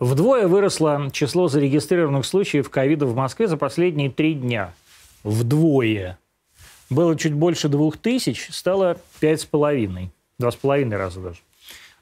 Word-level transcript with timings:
Вдвое 0.00 0.48
выросло 0.48 1.10
число 1.12 1.46
зарегистрированных 1.46 2.26
случаев 2.26 2.68
ковида 2.68 3.06
в 3.06 3.14
Москве 3.14 3.46
за 3.46 3.56
последние 3.56 4.10
три 4.10 4.34
дня. 4.34 4.74
Вдвое. 5.22 6.18
Было 6.90 7.16
чуть 7.16 7.34
больше 7.34 7.68
двух 7.68 7.96
тысяч, 7.96 8.48
стало 8.50 8.98
пять 9.20 9.42
с 9.42 9.44
половиной. 9.44 10.10
Два 10.38 10.50
с 10.50 10.56
половиной 10.56 10.96
раза 10.96 11.20
даже. 11.20 11.38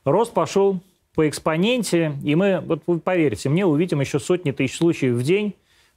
Рост 0.04 0.32
пошел 0.32 0.80
по 1.14 1.28
экспоненте, 1.28 2.16
и 2.24 2.34
мы, 2.34 2.60
вот 2.60 2.82
вы 2.86 3.00
поверьте 3.00 3.50
мне, 3.50 3.66
увидим 3.66 4.00
еще 4.00 4.18
сотни 4.18 4.50
тысяч 4.52 4.78
случаев 4.78 5.14
в 5.14 5.22
день 5.22 5.54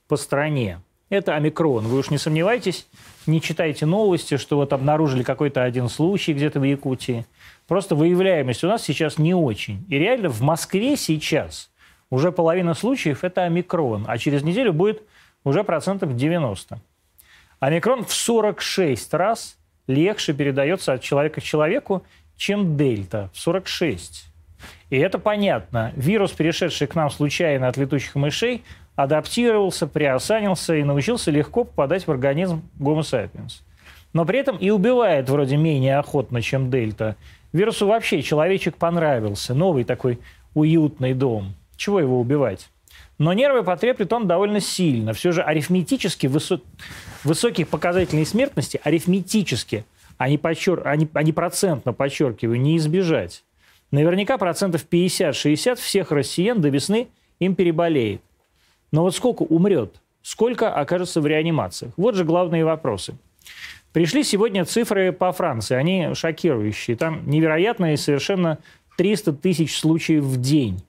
по 0.09 0.17
стране. 0.17 0.81
Это 1.13 1.35
омикрон. 1.35 1.85
Вы 1.85 1.99
уж 1.99 2.09
не 2.09 2.17
сомневайтесь, 2.17 2.87
не 3.27 3.39
читайте 3.39 3.85
новости, 3.85 4.37
что 4.37 4.55
вот 4.55 4.73
обнаружили 4.73 5.21
какой-то 5.21 5.61
один 5.61 5.87
случай 5.87 6.33
где-то 6.33 6.59
в 6.59 6.63
Якутии. 6.63 7.27
Просто 7.67 7.93
выявляемость 7.93 8.63
у 8.63 8.67
нас 8.67 8.81
сейчас 8.81 9.19
не 9.19 9.35
очень. 9.35 9.85
И 9.89 9.99
реально 9.99 10.29
в 10.29 10.41
Москве 10.41 10.97
сейчас 10.97 11.69
уже 12.09 12.31
половина 12.31 12.73
случаев– 12.73 13.19
это 13.23 13.43
омикрон, 13.43 14.05
а 14.07 14.17
через 14.17 14.41
неделю 14.41 14.73
будет 14.73 15.03
уже 15.43 15.63
процентов 15.63 16.15
90. 16.15 16.81
Омикрон 17.59 18.05
в 18.05 18.11
46 18.11 19.13
раз 19.13 19.59
легче 19.85 20.33
передается 20.33 20.93
от 20.93 21.03
человека 21.03 21.41
к 21.41 21.43
человеку, 21.43 22.03
чем 22.37 22.75
дельта 22.75 23.29
в 23.33 23.39
46. 23.39 24.33
И 24.89 24.97
это 24.97 25.19
понятно. 25.19 25.93
Вирус, 25.95 26.31
перешедший 26.31 26.87
к 26.87 26.95
нам 26.95 27.11
случайно 27.11 27.67
от 27.67 27.77
летучих 27.77 28.15
мышей, 28.15 28.63
адаптировался, 28.95 29.87
приосанился 29.87 30.75
и 30.75 30.83
научился 30.83 31.31
легко 31.31 31.63
попадать 31.63 32.07
в 32.07 32.11
организм 32.11 32.61
Homo 32.79 33.01
sapiens. 33.01 33.61
Но 34.13 34.25
при 34.25 34.39
этом 34.39 34.57
и 34.57 34.69
убивает 34.69 35.29
вроде 35.29 35.57
менее 35.57 35.97
охотно, 35.97 36.41
чем 36.41 36.69
дельта. 36.69 37.15
Вирусу 37.51 37.87
вообще 37.87 38.21
человечек 38.21 38.77
понравился. 38.77 39.53
Новый 39.53 39.83
такой 39.83 40.19
уютный 40.53 41.13
дом. 41.13 41.55
Чего 41.75 41.99
его 41.99 42.19
убивать? 42.19 42.69
Но 43.17 43.33
нервы 43.33 43.63
потреплет 43.63 44.11
он 44.13 44.27
довольно 44.27 44.59
сильно. 44.59 45.13
Все 45.13 45.31
же 45.31 45.41
арифметически 45.41 46.27
высо... 46.27 46.61
высоких 47.23 47.67
показателей 47.67 48.25
смертности, 48.25 48.79
арифметически, 48.83 49.85
а 50.17 50.29
не, 50.29 50.37
подчер... 50.37 50.81
а, 50.85 50.95
не... 50.95 51.07
а 51.13 51.23
не 51.23 51.31
процентно, 51.31 51.93
подчеркиваю, 51.93 52.59
не 52.59 52.77
избежать. 52.77 53.43
Наверняка 53.91 54.37
процентов 54.37 54.85
50-60 54.89 55.75
всех 55.75 56.11
россиян 56.11 56.59
до 56.59 56.69
весны 56.69 57.07
им 57.39 57.55
переболеет. 57.55 58.21
Но 58.93 59.01
вот 59.01 59.15
сколько 59.15 59.41
умрет? 59.41 59.95
Сколько 60.21 60.71
окажется 60.71 61.19
в 61.19 61.25
реанимациях? 61.25 61.93
Вот 61.97 62.13
же 62.13 62.23
главные 62.23 62.63
вопросы. 62.63 63.15
Пришли 63.91 64.23
сегодня 64.23 64.65
цифры 64.65 65.11
по 65.11 65.31
Франции. 65.31 65.75
Они 65.75 66.13
шокирующие. 66.13 66.95
Там 66.95 67.27
невероятные 67.27 67.97
совершенно 67.97 68.59
300 68.97 69.33
тысяч 69.33 69.79
случаев 69.79 70.23
в 70.23 70.39
день 70.39 70.83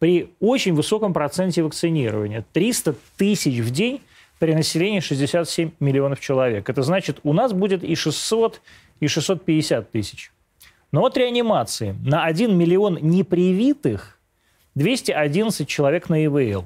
при 0.00 0.30
очень 0.40 0.74
высоком 0.74 1.12
проценте 1.12 1.62
вакцинирования. 1.62 2.44
300 2.52 2.96
тысяч 3.16 3.60
в 3.60 3.70
день 3.70 4.02
при 4.40 4.52
населении 4.52 4.98
67 4.98 5.70
миллионов 5.78 6.18
человек. 6.18 6.68
Это 6.68 6.82
значит, 6.82 7.20
у 7.22 7.32
нас 7.32 7.52
будет 7.52 7.84
и 7.84 7.94
600, 7.94 8.60
и 8.98 9.06
650 9.06 9.92
тысяч. 9.92 10.32
Но 10.90 11.02
вот 11.02 11.16
реанимации. 11.16 11.94
На 12.04 12.24
1 12.24 12.58
миллион 12.58 12.98
непривитых 13.00 14.18
211 14.74 15.68
человек 15.68 16.08
на 16.08 16.24
ИВЛ. 16.24 16.64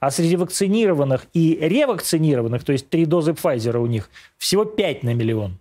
А 0.00 0.10
среди 0.10 0.36
вакцинированных 0.36 1.26
и 1.32 1.58
ревакцинированных, 1.60 2.64
то 2.64 2.72
есть 2.72 2.88
три 2.88 3.04
дозы 3.04 3.32
Pfizer 3.32 3.78
у 3.78 3.86
них, 3.86 4.10
всего 4.36 4.64
5 4.64 5.02
на 5.02 5.14
миллион. 5.14 5.58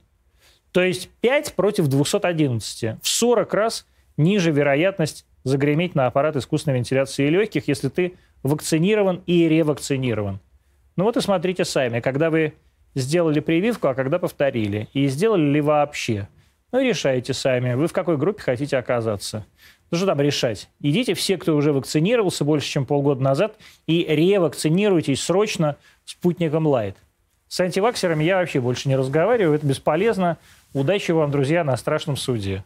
То 0.71 0.81
есть 0.83 1.09
5 1.21 1.53
против 1.55 1.87
211. 1.87 3.01
В 3.01 3.07
40 3.07 3.53
раз 3.53 3.85
ниже 4.15 4.51
вероятность 4.51 5.25
загреметь 5.43 5.95
на 5.95 6.05
аппарат 6.05 6.35
искусственной 6.35 6.77
вентиляции 6.77 7.27
легких, 7.29 7.67
если 7.67 7.89
ты 7.89 8.13
вакцинирован 8.43 9.23
и 9.25 9.47
ревакцинирован. 9.47 10.39
Ну 10.95 11.03
вот 11.03 11.17
и 11.17 11.21
смотрите 11.21 11.65
сами, 11.65 11.99
когда 11.99 12.29
вы 12.29 12.53
сделали 12.95 13.39
прививку, 13.39 13.87
а 13.87 13.95
когда 13.95 14.19
повторили, 14.19 14.87
и 14.93 15.07
сделали 15.07 15.51
ли 15.51 15.61
вообще. 15.61 16.27
Ну 16.71 16.79
и 16.79 16.87
решайте 16.87 17.33
сами, 17.33 17.73
вы 17.75 17.87
в 17.87 17.93
какой 17.93 18.17
группе 18.17 18.41
хотите 18.41 18.77
оказаться. 18.77 19.45
Ну 19.89 19.97
что 19.97 20.05
там 20.05 20.19
решать? 20.19 20.69
Идите 20.81 21.13
все, 21.13 21.37
кто 21.37 21.55
уже 21.55 21.71
вакцинировался 21.71 22.43
больше, 22.43 22.69
чем 22.69 22.85
полгода 22.85 23.21
назад, 23.21 23.55
и 23.85 24.03
ревакцинируйтесь 24.03 25.21
срочно 25.21 25.77
спутником 26.05 26.67
Лайт. 26.67 26.97
С 27.47 27.59
антиваксерами 27.61 28.23
я 28.23 28.37
вообще 28.37 28.59
больше 28.59 28.89
не 28.89 28.97
разговариваю, 28.97 29.55
это 29.55 29.65
бесполезно. 29.65 30.37
Удачи 30.73 31.11
вам, 31.11 31.31
друзья, 31.31 31.63
на 31.63 31.77
страшном 31.77 32.17
суде. 32.17 32.63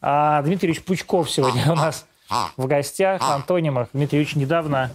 А 0.00 0.40
Дмитрий 0.42 0.70
Ильич 0.70 0.82
Пучков 0.82 1.30
сегодня 1.30 1.70
у 1.70 1.74
нас 1.74 2.06
в 2.56 2.66
гостях, 2.66 3.20
антонимах. 3.22 3.88
Дмитрий 3.92 4.20
Ильич 4.20 4.34
недавно 4.34 4.90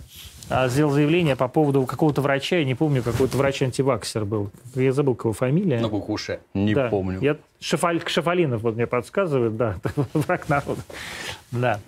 сделал 0.50 0.92
заявление 0.92 1.36
по 1.36 1.48
поводу 1.48 1.86
какого-то 1.86 2.22
врача, 2.22 2.58
я 2.58 2.66
не 2.66 2.76
помню, 2.76 3.04
какой-то 3.04 3.38
врач-антиваксер 3.38 4.26
был. 4.26 4.50
Я 4.76 4.92
забыл, 4.92 5.16
кого 5.16 5.34
фамилия. 5.34 5.80
На 5.80 5.90
букву 5.90 6.18
Ш. 6.18 6.40
Не 6.54 6.74
да. 6.74 6.90
помню. 6.90 7.20
Я, 7.22 7.38
Шефаль, 7.60 8.02
Шефалинов 8.06 8.62
вот 8.62 8.76
мне 8.76 8.88
подсказывает, 8.88 9.56
да, 9.58 9.76
враг 10.14 10.50
народа. 10.50 10.82
Да. 11.52 11.80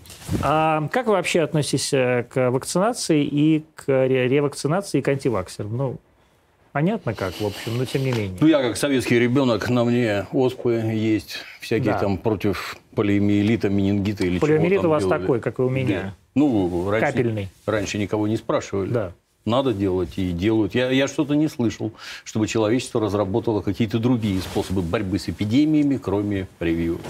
А 0.44 0.88
как 0.92 1.08
вы 1.08 1.14
вообще 1.14 1.42
относитесь 1.42 1.92
э, 1.94 2.26
к 2.30 2.52
вакцинации 2.52 3.24
и 3.24 3.66
к 3.76 3.88
ревакцинации 3.88 5.00
и 5.00 5.02
к 5.02 5.08
антиваксерам? 5.08 5.76
Ну, 5.76 5.98
Понятно 6.72 7.14
как, 7.14 7.34
в 7.34 7.46
общем, 7.46 7.78
но 7.78 7.84
тем 7.84 8.04
не 8.04 8.14
менее. 8.14 8.38
Ну, 8.40 8.48
я 8.48 8.62
как 8.62 8.78
советский 8.78 9.20
ребенок, 9.20 9.70
на 9.70 9.84
мне 9.84 10.26
оспы 10.32 10.76
есть, 10.94 11.40
всякие 11.60 11.94
да. 11.94 12.00
там 12.00 12.18
против 12.18 12.78
полиомиелита, 12.96 13.70
менингита 13.70 14.24
или 14.26 14.40
Полиомиелит 14.40 14.86
у 14.86 14.90
вас 14.90 15.04
делали. 15.04 15.20
такой, 15.20 15.40
как 15.42 15.60
и 15.60 15.64
у 15.64 15.70
меня. 15.70 16.16
Да. 16.36 16.42
Ну, 16.42 16.90
раньше, 16.90 17.08
Капельный. 17.08 17.50
Раньше 17.66 17.98
никого 17.98 18.28
не 18.28 18.38
спрашивали. 18.38 18.90
Да 18.90 19.14
надо 19.46 19.74
делать 19.74 20.18
и 20.18 20.32
делают. 20.32 20.76
Я, 20.76 20.90
я 20.92 21.08
что-то 21.08 21.34
не 21.34 21.48
слышал, 21.48 21.92
чтобы 22.24 22.48
человечество 22.48 23.02
разработало 23.02 23.62
какие-то 23.62 24.00
другие 24.00 24.40
способы 24.42 24.82
борьбы 24.82 25.18
с 25.20 25.30
эпидемиями, 25.30 25.98
кроме 25.98 26.48
прививок. 26.60 27.02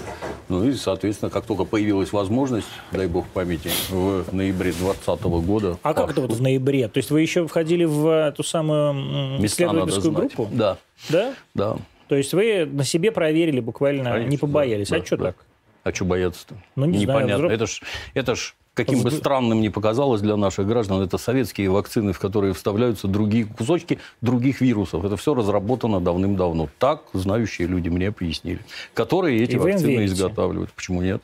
Ну 0.48 0.64
и, 0.64 0.72
соответственно, 0.72 1.30
как 1.30 1.44
только 1.44 1.64
появилась 1.64 2.12
возможность, 2.12 2.66
дай 2.90 3.06
бог 3.06 3.26
памяти, 3.28 3.70
в 3.90 4.32
ноябре 4.32 4.72
2020 4.72 5.24
года... 5.24 5.78
А 5.82 5.94
как 5.94 6.10
это 6.10 6.22
вот 6.22 6.32
в 6.32 6.40
ноябре? 6.40 6.88
То 6.88 6.98
есть 6.98 7.10
вы 7.10 7.20
еще 7.20 7.46
входили 7.46 7.84
в 7.84 8.08
эту 8.08 8.42
самую 8.42 9.38
Места 9.38 9.64
исследовательскую 9.64 10.12
группу? 10.12 10.48
Да. 10.52 10.78
Да? 11.10 11.34
Да. 11.54 11.76
То 12.08 12.16
есть 12.16 12.32
вы 12.32 12.66
на 12.66 12.84
себе 12.84 13.12
проверили 13.12 13.60
буквально, 13.60 14.10
Конечно, 14.10 14.30
не 14.30 14.36
побоялись. 14.36 14.88
Да, 14.88 14.96
а 14.96 15.04
что 15.04 15.16
да. 15.16 15.24
так? 15.26 15.36
А 15.84 15.92
что 15.92 16.04
бояться-то? 16.04 16.54
Ну, 16.76 16.86
не 16.86 16.98
Непонятно. 16.98 17.38
Знаю, 17.38 17.52
это 17.52 17.66
ж, 17.66 17.80
это 18.14 18.34
ж 18.36 18.54
каким 18.74 19.02
бы 19.02 19.10
странным 19.10 19.60
ни 19.60 19.68
показалось 19.68 20.20
для 20.20 20.36
наших 20.36 20.66
граждан, 20.66 21.02
это 21.02 21.18
советские 21.18 21.70
вакцины, 21.70 22.12
в 22.12 22.18
которые 22.18 22.54
вставляются 22.54 23.08
другие 23.08 23.44
кусочки 23.44 23.98
других 24.20 24.60
вирусов. 24.60 25.04
Это 25.04 25.16
все 25.16 25.34
разработано 25.34 26.00
давным-давно. 26.00 26.68
Так 26.78 27.02
знающие 27.12 27.68
люди 27.68 27.88
мне 27.88 28.12
пояснили, 28.12 28.60
которые 28.94 29.42
эти 29.42 29.52
И 29.52 29.58
вакцины 29.58 30.06
изготавливают. 30.06 30.72
Почему 30.72 31.02
нет? 31.02 31.22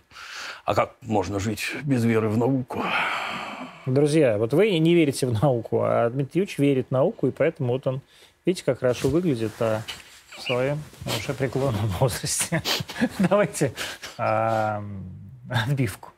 А 0.65 0.75
как 0.75 0.95
можно 1.01 1.41
жить 1.41 1.63
без 1.83 2.05
веры 2.05 2.29
в 2.29 2.37
науку? 2.37 2.83
Друзья, 3.87 4.37
вот 4.37 4.53
вы 4.53 4.79
не 4.79 4.95
верите 4.95 5.27
в 5.27 5.33
науку, 5.33 5.81
а 5.83 6.11
Дмитрий 6.11 6.41
Юрьевич 6.41 6.59
верит 6.59 6.89
в 6.89 6.91
науку, 6.91 7.29
и 7.29 7.31
поэтому 7.31 7.73
вот 7.73 7.87
он, 7.87 8.03
видите, 8.45 8.65
как 8.67 8.81
хорошо 8.81 9.09
выглядит 9.09 9.53
а 9.61 9.81
в 10.37 10.43
своем 10.43 10.83
уже 11.07 11.33
преклонном 11.33 11.87
возрасте. 11.99 12.63
Давайте 13.19 13.73
отбивку. 15.49 16.11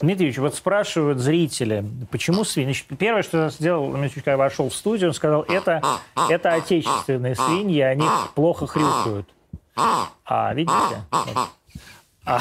Дмитриевич, 0.00 0.38
вот 0.38 0.54
спрашивают 0.54 1.18
зрители, 1.18 1.84
почему 2.10 2.44
свиньи? 2.44 2.72
Значит, 2.72 2.98
первое, 2.98 3.22
что 3.22 3.44
я 3.44 3.50
сделал, 3.50 3.92
когда 4.14 4.38
вошел 4.38 4.70
в 4.70 4.74
студию, 4.74 5.10
он 5.10 5.14
сказал, 5.14 5.42
это, 5.42 5.82
это 6.28 6.54
отечественные 6.54 7.34
свиньи, 7.34 7.80
они 7.80 8.06
плохо 8.34 8.66
хрюкают. 8.66 9.28
А, 9.76 10.54
видите? 10.54 11.04
А, 12.24 12.40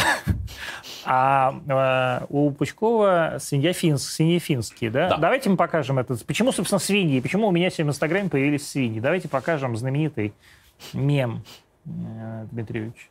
а, 1.05 1.59
а 1.67 2.25
у 2.29 2.51
Пучкова 2.51 3.37
свинья 3.39 3.73
финс, 3.73 4.03
свиньи 4.03 4.39
финские, 4.39 4.89
да? 4.91 5.09
да? 5.09 5.17
Давайте 5.17 5.49
мы 5.49 5.57
покажем 5.57 5.99
это. 5.99 6.15
Почему, 6.25 6.51
собственно, 6.51 6.79
свиньи? 6.79 7.19
Почему 7.19 7.47
у 7.47 7.51
меня 7.51 7.69
сегодня 7.69 7.91
в 7.91 7.95
Инстаграме 7.95 8.29
появились 8.29 8.67
свиньи? 8.67 8.99
Давайте 8.99 9.27
покажем 9.27 9.77
знаменитый 9.77 10.33
мем, 10.93 11.43
э, 11.85 12.45
Дмитриевич. 12.51 13.09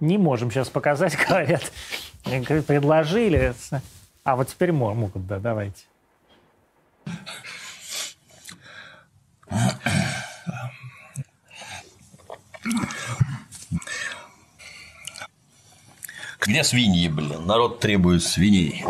Не 0.00 0.18
можем 0.18 0.50
сейчас 0.50 0.68
показать, 0.68 1.16
говорят. 1.28 1.62
Предложили. 2.66 3.54
А 4.24 4.36
вот 4.36 4.48
теперь 4.48 4.72
могут, 4.72 5.26
да, 5.26 5.38
давайте. 5.38 5.84
Где 16.44 16.64
свиньи, 16.64 17.08
блин? 17.08 17.46
Народ 17.46 17.78
требует 17.78 18.24
свиней. 18.24 18.82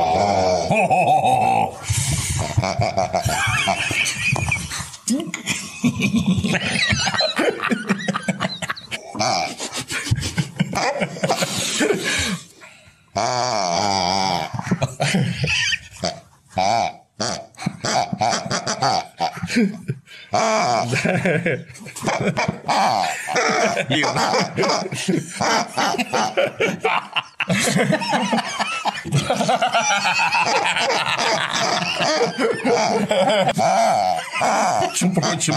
Между 35.03 35.21
прочим. 35.21 35.55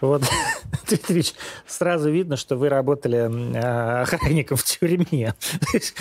Вот, 0.00 0.22
Дмитриевич, 0.92 1.34
сразу 1.66 2.10
видно, 2.10 2.36
что 2.36 2.56
вы 2.56 2.68
работали 2.68 3.56
э, 3.56 4.02
охранником 4.02 4.58
в 4.58 4.64
тюрьме. 4.64 5.34
Есть, 5.72 5.94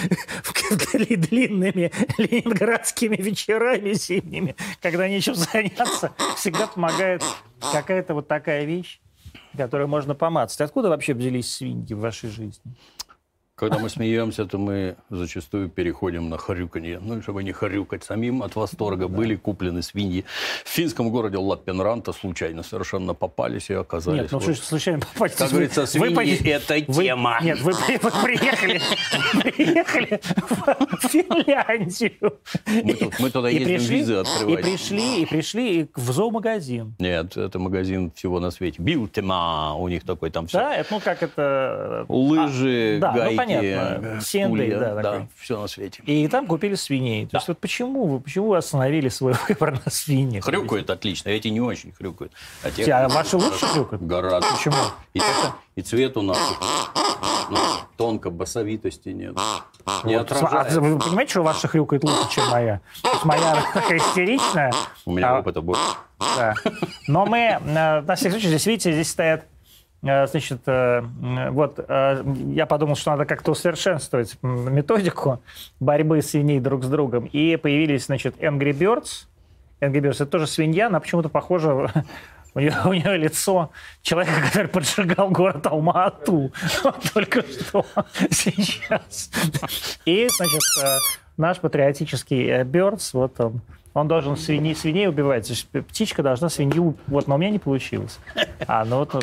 Длинными 1.10 1.92
ленинградскими 2.18 3.16
вечерами 3.16 3.94
зимними, 3.94 4.56
когда 4.82 5.08
нечем 5.08 5.36
заняться, 5.36 6.12
всегда 6.36 6.68
помогает 6.68 7.24
какая-то 7.72 8.14
вот 8.14 8.28
такая 8.28 8.66
вещь, 8.66 9.00
которую 9.56 9.88
можно 9.88 10.14
помацать. 10.16 10.62
Откуда 10.62 10.90
вообще 10.90 11.14
взялись 11.14 11.54
свиньи 11.54 11.94
в 11.94 12.00
вашей 12.00 12.30
жизни? 12.30 12.76
Когда 13.62 13.78
мы 13.78 13.90
смеемся, 13.90 14.46
то 14.46 14.58
мы 14.58 14.96
зачастую 15.12 15.70
переходим 15.70 16.30
на 16.30 16.40
хрюканье. 16.40 17.00
Ну, 17.00 17.22
чтобы 17.22 17.44
не 17.44 17.52
хрюкать 17.52 18.04
самим 18.04 18.42
от 18.42 18.56
восторга, 18.56 19.08
да. 19.08 19.16
были 19.16 19.36
куплены 19.36 19.84
свиньи. 19.84 20.26
В 20.66 20.70
финском 20.70 21.12
городе 21.12 21.38
Лаппенранта 21.38 22.12
случайно 22.12 22.64
совершенно 22.64 23.14
попались 23.14 23.70
и 23.70 23.76
оказались. 23.76 24.22
Нет, 24.22 24.32
ну 24.32 24.40
вот. 24.40 24.56
что 24.56 24.66
случайно 24.66 25.02
попасть? 25.02 25.36
Как 25.36 25.52
говорится, 25.52 25.86
свиньи 25.86 26.16
вы,– 26.16 26.50
это 26.50 26.74
вы, 26.88 27.04
тема. 27.04 27.40
Нет, 27.44 27.62
вы, 27.62 27.74
приехали, 28.24 28.82
приехали 29.44 30.20
в 30.50 31.08
Финляндию. 31.08 32.40
Мы, 33.20 33.30
туда 33.30 33.52
и 33.52 33.60
ездим 33.60 33.76
пришли, 33.78 33.96
визы 33.96 34.14
открывать. 34.16 34.60
И 34.60 34.64
пришли, 34.64 35.22
и 35.22 35.26
пришли 35.28 35.90
в 35.96 36.12
зоомагазин. 36.12 36.96
Нет, 36.98 37.38
это 37.38 37.60
магазин 37.60 38.12
всего 38.16 38.40
на 38.40 38.50
свете. 38.50 38.82
Билтема 38.82 39.76
у 39.76 39.88
них 39.88 40.04
такой 40.04 40.32
там 40.32 40.48
все. 40.48 40.58
Да, 40.58 40.76
это 40.76 40.92
ну 40.92 41.00
как 41.00 41.22
это... 41.22 42.06
Лыжи, 42.10 43.00
а, 43.04 43.12
гайки. 43.12 43.51
Да, 43.56 43.96
понятно. 44.02 44.22
Сендей, 44.22 44.72
да, 44.72 44.96
да, 44.96 45.02
такой. 45.02 45.28
все 45.38 45.60
на 45.62 45.68
свете. 45.68 46.02
И 46.06 46.28
там 46.28 46.48
купили 46.48 46.76
свиней. 46.76 47.26
То 47.26 47.32
Да. 47.34 47.38
есть 47.40 47.48
вот 47.48 47.60
почему 47.60 48.08
вы, 48.08 48.20
почему 48.20 48.48
вы 48.50 48.58
остановили 48.58 49.10
свой 49.10 49.34
выбор 49.50 49.80
на 49.84 49.92
свиньях? 49.92 50.46
Хрюкают 50.46 50.90
отлично, 50.90 51.30
эти 51.30 51.48
не 51.50 51.62
очень 51.62 51.92
хрюкают. 51.92 52.32
А 52.64 52.72
те 52.72 52.92
А 52.94 53.08
ваши 53.10 53.38
лучше 53.38 53.66
хрюкают? 53.66 54.04
Гораздо. 54.06 54.50
Почему? 54.52 54.76
И, 55.14 55.22
и 55.76 55.82
цвет 55.82 56.18
у 56.18 56.22
нас 56.22 56.38
ну, 57.50 57.58
тонко, 57.98 58.30
басовитости 58.30 59.10
нет. 59.10 59.36
Не 60.06 60.16
А 60.16 60.22
отражает. 60.22 60.74
вы 60.74 60.98
понимаете, 61.00 61.32
что 61.32 61.42
ваша 61.44 61.68
хрюкает 61.68 62.04
лучше, 62.04 62.30
чем 62.32 62.48
моя? 62.50 62.80
То 63.02 63.12
есть 63.12 63.26
моя 63.26 63.64
такая 63.74 63.98
истеричная. 63.98 64.72
У 65.06 65.12
меня 65.12 65.36
а, 65.36 65.40
опыта 65.40 65.62
больше. 65.62 65.82
да. 66.20 66.54
Но 67.08 67.26
мы, 67.26 67.40
э, 67.40 67.60
на 68.02 68.16
всякий 68.16 68.32
случай, 68.32 68.48
здесь, 68.48 68.66
видите, 68.66 68.94
здесь 68.94 69.10
стоят 69.10 69.42
э, 69.42 69.46
Значит, 70.02 70.62
э, 70.66 71.04
вот 71.52 71.76
э, 71.78 72.24
я 72.48 72.66
подумал, 72.66 72.96
что 72.96 73.12
надо 73.12 73.26
как-то 73.26 73.52
усовершенствовать 73.52 74.36
методику 74.42 75.44
борьбы 75.80 76.24
свиней 76.24 76.60
друг 76.60 76.84
с 76.84 76.88
другом. 76.88 77.26
И 77.26 77.56
появились, 77.56 78.08
значит, 78.08 78.36
Angry 78.42 78.72
Birds. 78.72 79.28
Angry 79.80 80.02
Birds– 80.02 80.16
это 80.16 80.26
тоже 80.26 80.48
свинья, 80.48 80.90
но 80.90 81.00
почему-то 81.00 81.30
похоже 81.30 81.92
у 82.56 82.60
нее, 82.60 82.76
у 82.86 82.94
нее 82.94 83.16
лицо 83.18 83.72
человека, 84.02 84.42
который 84.48 84.68
поджигал 84.68 85.30
город 85.30 85.68
Алма-Ату 85.68 86.52
только 87.14 87.44
что 87.44 87.86
сейчас. 88.32 89.30
И, 90.06 90.28
значит, 90.36 90.62
э, 90.84 90.98
наш 91.38 91.60
патриотический 91.60 92.48
э, 92.48 92.64
Бёрдс, 92.64 93.14
вот 93.14 93.40
он, 93.40 93.62
он 93.94 94.08
должен 94.08 94.38
свиней, 94.38 94.76
свиней 94.76 95.08
убивать. 95.08 95.50
Есть 95.50 95.68
птичка 95.68 96.24
должна 96.24 96.50
свинью... 96.50 96.96
Вот, 97.08 97.28
но 97.28 97.36
у 97.36 97.38
меня 97.38 97.50
не 97.50 97.60
получилось. 97.60 98.20
А, 98.68 98.86
ну 98.86 99.00
вот, 99.00 99.14
ну, 99.14 99.22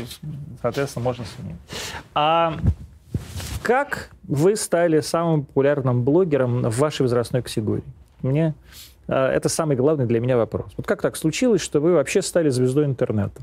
соответственно, 0.61 1.05
можно 1.05 1.25
свинью. 1.25 1.57
А 2.15 2.55
как 3.63 4.11
вы 4.25 4.57
стали 4.57 5.01
самым 5.01 5.45
популярным 5.45 6.03
блогером 6.03 6.63
в 6.63 6.79
вашей 6.79 7.03
возрастной 7.03 7.43
категории? 7.43 7.85
Мне 8.23 8.55
э, 9.07 9.15
это 9.15 9.49
самый 9.49 9.77
главный 9.77 10.07
для 10.07 10.21
меня 10.21 10.37
вопрос. 10.37 10.73
Вот 10.77 10.87
как 10.87 11.01
так 11.01 11.17
случилось, 11.17 11.63
что 11.63 11.81
вы 11.81 11.95
вообще 11.95 12.21
стали 12.21 12.51
звездой 12.51 12.85
интернета? 12.85 13.41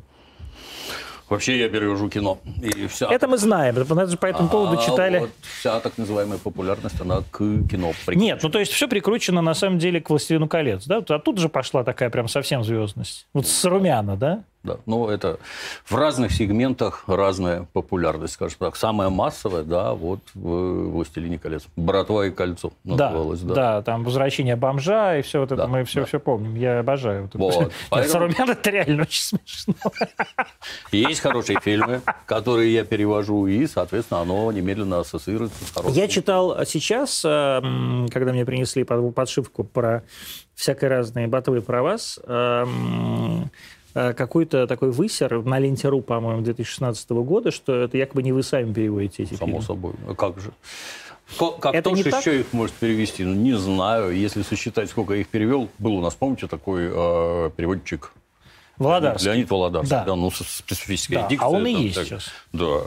Вообще 1.29 1.59
я 1.59 1.69
перевожу 1.69 2.07
кино. 2.09 2.37
И 2.61 2.87
вся, 2.87 3.07
Это 3.11 3.27
мы 3.27 3.37
знаем, 3.37 3.75
потому 3.75 4.07
что 4.07 4.17
по 4.17 4.27
этому 4.27 4.47
поводу 4.47 4.77
А 4.79 4.83
читали. 4.85 5.19
вот 5.19 5.31
вся 5.59 5.79
так 5.79 5.97
называемая 5.97 6.37
популярность, 6.37 7.01
она 7.01 7.23
к 7.31 7.37
кино. 7.37 7.93
Нет, 8.07 8.41
ну 8.43 8.49
то 8.49 8.59
есть 8.59 8.71
все 8.71 8.87
прикручено 8.87 9.41
на 9.41 9.55
самом 9.55 9.79
деле 9.79 9.99
к 10.01 10.09
«Властелину 10.09 10.47
колец», 10.47 10.85
да? 10.85 11.03
А 11.09 11.19
тут 11.19 11.39
же 11.39 11.49
пошла 11.49 11.83
такая 11.83 12.09
прям 12.09 12.27
совсем 12.27 12.63
звездность. 12.63 13.27
Вот 13.33 13.47
с 13.47 13.65
румяна, 13.65 14.15
да? 14.15 14.43
Да, 14.65 14.77
но 14.87 15.09
это 15.11 15.39
в 15.85 15.95
разных 15.95 16.31
сегментах 16.31 17.03
разная 17.07 17.67
популярность, 17.73 18.33
скажем 18.33 18.57
так. 18.59 18.75
Самая 18.75 19.09
массовая, 19.09 19.63
да, 19.63 19.93
вот 19.93 20.19
в 20.33 20.89
«Властелине 20.91 21.37
колец». 21.37 21.63
«Братва 21.75 22.25
и 22.25 22.31
кольцо» 22.31 22.73
называлось, 22.83 23.41
да. 23.41 23.53
да, 23.53 23.81
там 23.83 24.03
«Возвращение 24.03 24.55
бомжа» 24.55 25.17
и 25.17 25.21
все 25.21 25.39
вот 25.39 25.51
это, 25.51 25.63
Да, 25.63 25.67
мы 25.67 25.83
все, 25.83 25.99
да. 26.01 26.05
все 26.07 26.19
помним. 26.19 26.55
Я 26.55 26.79
обожаю. 26.79 27.23
Вот 27.23 27.29
это. 27.29 27.37
Вот, 27.59 27.71
поэтому- 27.89 28.25
это 28.27 28.69
реально 28.71 29.03
очень 29.03 29.21
смешно. 29.23 29.73
Есть 30.91 31.21
хорошие 31.21 31.59
фильмы, 31.61 32.01
которые 32.25 32.73
я 32.73 32.83
перевожу, 32.83 33.45
и, 33.47 33.67
соответственно, 33.67 34.21
оно 34.21 34.51
немедленно 34.51 34.99
ассоциируется 34.99 35.63
с 35.63 35.71
хорошим. 35.71 35.95
Я 35.95 36.07
читал 36.07 36.65
сейчас, 36.65 37.23
э, 37.23 37.61
когда 38.11 38.31
мне 38.33 38.45
принесли 38.45 38.83
под- 38.83 39.13
подшивку 39.13 39.63
про 39.63 40.03
всякое 40.55 40.89
разные 40.89 41.27
батвы 41.27 41.61
про 41.61 41.83
вас, 41.83 42.19
э, 42.23 42.65
какой-то 43.95 44.67
такой 44.67 44.91
высер 44.91 45.41
на 45.43 45.57
ленте.ру, 45.57 46.01
по-моему, 46.01 46.41
2016 46.41 47.09
года, 47.11 47.49
что 47.51 47.73
это 47.75 47.97
якобы 47.97 48.21
не 48.23 48.31
вы 48.33 48.43
сами 48.43 48.73
переводите 48.73 49.23
эти 49.23 49.33
Само 49.35 49.47
фильмы. 49.47 49.61
собой. 49.63 49.93
А 50.07 50.13
как 50.13 50.39
же? 50.39 50.51
Как 51.59 51.73
Это 51.73 51.89
так? 51.89 52.19
еще 52.21 52.39
их 52.41 52.53
может 52.53 52.75
перевести? 52.75 53.23
Ну, 53.23 53.33
не 53.33 53.53
знаю. 53.57 54.15
Если 54.15 54.43
сосчитать, 54.43 54.89
сколько 54.89 55.13
я 55.15 55.21
их 55.21 55.27
перевел, 55.27 55.69
был 55.79 55.95
у 55.95 56.01
нас, 56.01 56.13
помните, 56.13 56.47
такой 56.47 56.83
э, 56.91 57.49
переводчик 57.55 58.11
Володарский. 58.77 59.27
Леонид 59.29 59.49
Володарский. 59.49 59.89
Да. 59.89 60.03
Да. 60.03 60.15
ну, 60.15 60.29
со 60.29 60.43
специфической 60.43 61.13
Да, 61.15 61.25
а 61.25 61.29
дикцией. 61.29 61.51
он 61.55 61.65
и 61.65 61.73
там 61.73 61.81
есть 61.81 61.95
так. 61.95 62.05
сейчас. 62.05 62.25
Да. 62.53 62.81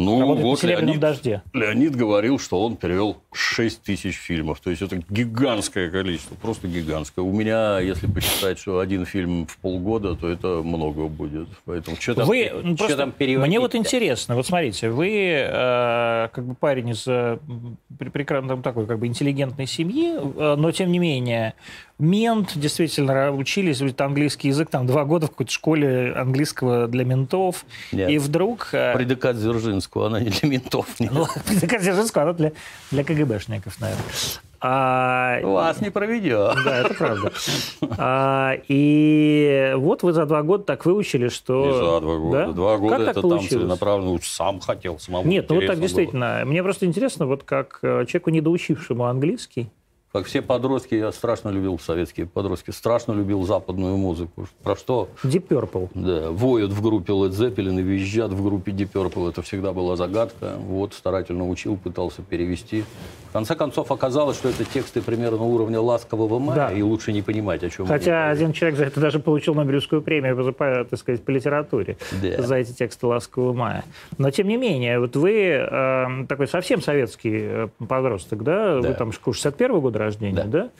Ну, 0.00 0.20
Работает 0.20 0.44
на 0.44 0.48
вот 0.50 0.60
«Серебряном 0.60 0.86
Леонид, 0.86 1.00
дожде». 1.00 1.42
Леонид 1.52 1.94
говорил, 1.94 2.38
что 2.38 2.64
он 2.64 2.76
перевел 2.76 3.18
6 3.32 3.82
тысяч 3.82 4.16
фильмов. 4.16 4.60
То 4.60 4.70
есть 4.70 4.80
это 4.80 5.02
гигантское 5.10 5.90
количество, 5.90 6.34
просто 6.36 6.68
гигантское. 6.68 7.22
У 7.22 7.32
меня, 7.32 7.80
если 7.80 8.06
посчитать, 8.06 8.58
что 8.58 8.78
один 8.78 9.04
фильм 9.04 9.46
в 9.46 9.58
полгода, 9.58 10.14
то 10.16 10.26
это 10.28 10.62
много 10.64 11.06
будет. 11.06 11.48
Поэтому 11.66 11.96
что 11.98 12.14
там, 12.14 12.26
Вы, 12.26 12.46
что 12.46 12.60
ну, 12.62 12.76
просто 12.76 12.96
там 12.96 13.12
переводить? 13.12 13.48
мне 13.48 13.60
вот 13.60 13.74
интересно, 13.74 14.36
вот 14.36 14.46
смотрите, 14.46 14.88
вы 14.88 15.10
э, 15.10 16.28
как 16.32 16.44
бы 16.46 16.54
парень 16.54 16.90
из 16.90 17.06
э, 17.06 17.38
пр- 17.98 18.10
прекрасно 18.10 18.48
там 18.48 18.62
такой 18.62 18.86
как 18.86 18.98
бы 18.98 19.06
интеллигентной 19.06 19.66
семьи, 19.66 20.14
э, 20.14 20.54
но 20.56 20.72
тем 20.72 20.90
не 20.92 20.98
менее 20.98 21.54
мент, 22.00 22.52
действительно 22.56 23.32
учились 23.32 23.82
английский 23.98 24.48
язык 24.48 24.70
там 24.70 24.86
два 24.86 25.04
года 25.04 25.26
в 25.26 25.30
какой-то 25.30 25.52
школе 25.52 26.12
английского 26.14 26.88
для 26.88 27.04
ментов, 27.04 27.64
Нет. 27.92 28.10
и 28.10 28.18
вдруг 28.18 28.70
э, 28.72 28.94
Предикат 28.94 29.36
Дзержинского, 29.36 30.06
она 30.06 30.20
не 30.20 30.30
для 30.30 30.48
ментов. 30.48 30.86
нет. 30.98 31.12
ну, 31.14 31.26
предикат 31.46 31.82
Дзержинского, 31.82 32.24
она 32.24 32.32
для, 32.32 32.52
для 32.90 33.04
КГБшников, 33.04 33.80
наверное. 33.80 34.04
А, 34.62 35.40
Вас 35.42 35.80
не 35.80 35.90
проведет. 35.90 36.54
да, 36.64 36.80
это 36.80 36.94
правда. 36.94 37.32
А, 37.96 38.56
и 38.68 39.72
вот 39.76 40.02
вы 40.02 40.12
за 40.12 40.26
два 40.26 40.42
года 40.42 40.64
так 40.64 40.84
выучили, 40.84 41.28
что... 41.28 41.64
Не 41.64 41.72
за 41.72 42.00
два 42.00 42.16
года. 42.18 42.46
Да? 42.46 42.52
Два 42.52 42.76
года 42.76 42.96
Как 42.98 43.08
это 43.08 43.22
там 43.22 43.40
целенаправленно. 43.40 44.18
Сам 44.22 44.60
хотел, 44.60 44.98
самому 44.98 45.26
Нет, 45.26 45.46
ну 45.48 45.56
вот 45.56 45.66
так 45.66 45.76
было. 45.76 45.82
действительно. 45.82 46.42
Мне 46.44 46.62
просто 46.62 46.84
интересно, 46.84 47.26
вот 47.26 47.44
как 47.44 47.78
э, 47.82 48.04
человеку, 48.06 48.30
недоучившему 48.30 49.06
английский, 49.06 49.70
Как 50.12 50.26
все 50.26 50.42
подростки, 50.42 50.96
я 50.96 51.12
страшно 51.12 51.50
любил 51.50 51.78
советские 51.78 52.26
подростки, 52.26 52.72
страшно 52.72 53.12
любил 53.12 53.44
западную 53.44 53.96
музыку. 53.96 54.48
Про 54.64 54.74
что? 54.74 55.08
Deep 55.22 55.46
Purple. 55.46 55.88
Да, 55.94 56.32
воют 56.32 56.72
в 56.72 56.82
группе 56.82 57.12
Led 57.12 57.30
Zeppelin 57.30 57.78
и 57.78 57.82
визжат 57.82 58.32
в 58.32 58.42
группе 58.42 58.72
Deep 58.72 58.90
Purple. 58.92 59.28
Это 59.28 59.42
всегда 59.42 59.72
была 59.72 59.94
загадка. 59.94 60.54
Вот, 60.58 60.94
старательно 60.94 61.48
учил, 61.48 61.76
пытался 61.76 62.22
перевести. 62.22 62.82
В 63.28 63.32
конце 63.32 63.54
концов, 63.54 63.92
оказалось, 63.92 64.36
что 64.36 64.48
это 64.48 64.64
тексты 64.64 65.00
примерно 65.00 65.44
уровня 65.44 65.80
ласкового 65.80 66.40
мая, 66.40 66.56
Да. 66.56 66.72
и 66.72 66.82
лучше 66.82 67.12
не 67.12 67.22
понимать, 67.22 67.62
о 67.62 67.70
чем 67.70 67.86
Хотя 67.86 68.28
один 68.30 68.52
человек 68.52 68.76
за 68.76 68.86
это 68.86 68.98
даже 68.98 69.20
получил 69.20 69.54
Нобелевскую 69.54 70.02
премию, 70.02 70.34
по, 70.36 70.50
по, 70.50 70.84
так 70.84 70.98
сказать, 70.98 71.22
по 71.22 71.30
литературе 71.30 71.96
Да. 72.20 72.42
за 72.42 72.56
эти 72.56 72.72
тексты 72.72 73.06
«Ласкового 73.06 73.52
мая». 73.52 73.84
Но, 74.18 74.32
тем 74.32 74.48
не 74.48 74.56
менее, 74.56 74.98
вот 74.98 75.14
вы 75.14 75.32
э, 75.52 76.06
такой 76.28 76.48
совсем 76.48 76.82
советский 76.82 77.38
э, 77.40 77.68
подросток, 77.86 78.42
да? 78.42 78.74
Вы 78.78 78.82
Да. 78.82 78.94
там 78.94 79.12
61 79.12 79.78
года 79.78 79.99
рождения, 80.00 80.34
да? 80.34 80.44
Да. 80.44 80.70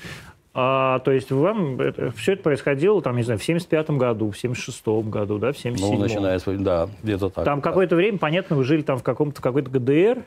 А, 0.53 0.99
то 1.00 1.12
есть 1.12 1.31
вам 1.31 1.79
все 2.17 2.33
это 2.33 2.43
происходило, 2.43 3.00
там, 3.00 3.17
не 3.17 3.23
знаю, 3.23 3.39
в 3.39 3.45
75 3.45 3.91
году, 3.91 4.31
в 4.31 4.39
76 4.39 4.85
году, 5.09 5.39
да, 5.39 5.53
в 5.53 5.59
77 5.59 5.95
Ну, 5.95 6.00
начиная 6.00 6.39
с... 6.39 6.45
Да, 6.45 6.89
где-то 7.03 7.31
так. 7.31 7.45
Там 7.45 7.61
да. 7.61 7.62
какое-то 7.62 7.95
время, 7.95 8.19
понятно, 8.19 8.57
вы 8.57 8.65
жили 8.65 8.83
там 8.83 8.99
в 8.99 9.05
каком-то 9.05 9.41
какой-то 9.41 9.71
ГДР, 9.71 10.25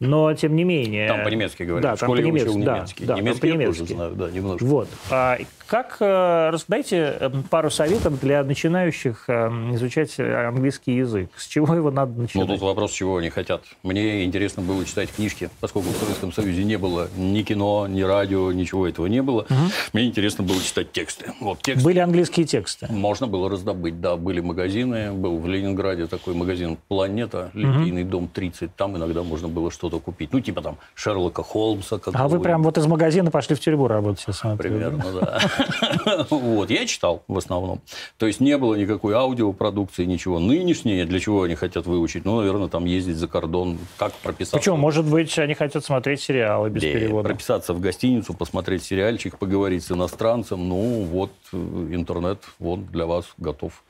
но 0.00 0.34
тем 0.34 0.56
не 0.56 0.64
менее. 0.64 1.06
Там 1.06 1.22
по-немецки 1.22 1.62
говорят. 1.62 1.82
Да, 1.82 1.94
в 1.94 1.98
школе 1.98 2.22
по-немецки, 2.22 2.48
учил 2.48 2.64
да, 2.64 2.76
немецкий. 2.78 3.04
да, 3.04 3.14
немецкий 3.14 3.48
я 3.48 3.66
тоже 3.66 3.86
знаю, 3.86 4.14
да, 4.16 4.30
немножко. 4.30 4.64
Вот. 4.64 4.88
А 5.10 5.38
как 5.66 5.96
э, 6.00 6.50
раздайте 6.50 7.16
э, 7.18 7.30
пару 7.50 7.70
советов 7.70 8.20
для 8.20 8.42
начинающих 8.44 9.24
э, 9.28 9.48
изучать 9.74 10.18
английский 10.20 10.94
язык? 10.96 11.30
С 11.36 11.46
чего 11.46 11.74
его 11.74 11.90
надо 11.90 12.12
Ну, 12.16 12.22
начинать? 12.22 12.48
тут 12.48 12.60
вопрос, 12.60 12.92
чего 12.92 13.16
они 13.16 13.30
хотят. 13.30 13.62
Мне 13.82 14.24
интересно 14.24 14.62
было 14.62 14.84
читать 14.84 15.10
книжки, 15.10 15.48
поскольку 15.60 15.88
в 15.90 15.96
Советском 15.96 16.32
Союзе 16.32 16.64
не 16.64 16.76
было 16.76 17.08
ни 17.16 17.42
кино, 17.42 17.86
ни 17.86 18.02
радио, 18.02 18.52
ничего 18.52 18.86
этого 18.86 19.06
не 19.06 19.22
было. 19.22 19.46
Мне 19.92 20.04
интересно 20.06 20.44
было 20.44 20.60
читать 20.60 20.92
тексты. 20.92 21.32
Вот 21.40 21.62
тексты 21.62 21.84
Были 21.84 21.98
английские 21.98 22.46
тексты. 22.46 22.86
можно 22.90 23.26
было 23.26 23.48
раздобыть. 23.48 24.00
Да, 24.00 24.16
были 24.16 24.40
магазины. 24.40 25.12
Был 25.12 25.38
в 25.38 25.46
Ленинграде 25.48 26.06
такой 26.06 26.34
магазин 26.34 26.76
«Планета», 26.88 27.50
литейный 27.54 28.04
дом 28.04 28.28
30. 28.28 28.74
Там 28.76 28.96
иногда 28.96 29.22
можно 29.22 29.48
было 29.48 29.70
что-то 29.70 29.98
купить. 29.98 30.32
Ну, 30.32 30.40
типа 30.40 30.60
там 30.62 30.76
Шерлока 30.94 31.42
Холмса. 31.42 31.98
А 32.12 32.28
вы 32.28 32.40
прям 32.40 32.62
вот 32.62 32.76
из 32.78 32.86
магазина 32.86 33.30
пошли 33.30 33.56
в 33.56 33.60
тюрьму 33.60 33.88
работать, 33.88 34.24
я 34.26 34.32
смотрю. 34.34 34.70
Примерно, 34.70 35.04
да. 35.20 35.40
Вот, 36.30 36.70
я 36.70 36.86
читал 36.86 37.22
в 37.28 37.36
основном. 37.38 37.80
То 38.18 38.26
есть 38.26 38.40
не 38.40 38.56
было 38.58 38.74
никакой 38.74 39.14
аудиопродукции, 39.14 40.04
ничего. 40.04 40.38
Нынешнее, 40.38 41.04
для 41.04 41.20
чего 41.20 41.42
они 41.42 41.54
хотят 41.54 41.86
выучить? 41.86 42.24
Ну, 42.24 42.38
наверное, 42.38 42.68
там 42.68 42.84
ездить 42.84 43.16
за 43.16 43.28
кордон, 43.28 43.78
как 43.98 44.12
прописаться. 44.14 44.56
Почему? 44.58 44.76
Может 44.76 45.04
быть, 45.06 45.38
они 45.38 45.54
хотят 45.54 45.84
смотреть 45.84 46.20
сериалы 46.20 46.70
без 46.70 46.82
Да, 46.82 46.92
перевода. 46.92 47.28
прописаться 47.28 47.74
в 47.74 47.80
гостиницу, 47.80 48.34
посмотреть 48.34 48.82
сериальчик, 48.84 49.38
поговорить 49.38 49.84
с 49.84 49.90
иностранцем. 49.90 50.68
Ну, 50.68 51.02
вот 51.04 51.30
э, 51.52 51.56
интернет, 51.92 52.42
вот 52.58 52.90
для 52.90 53.06
вас 53.06 53.26
готов. 53.38 53.82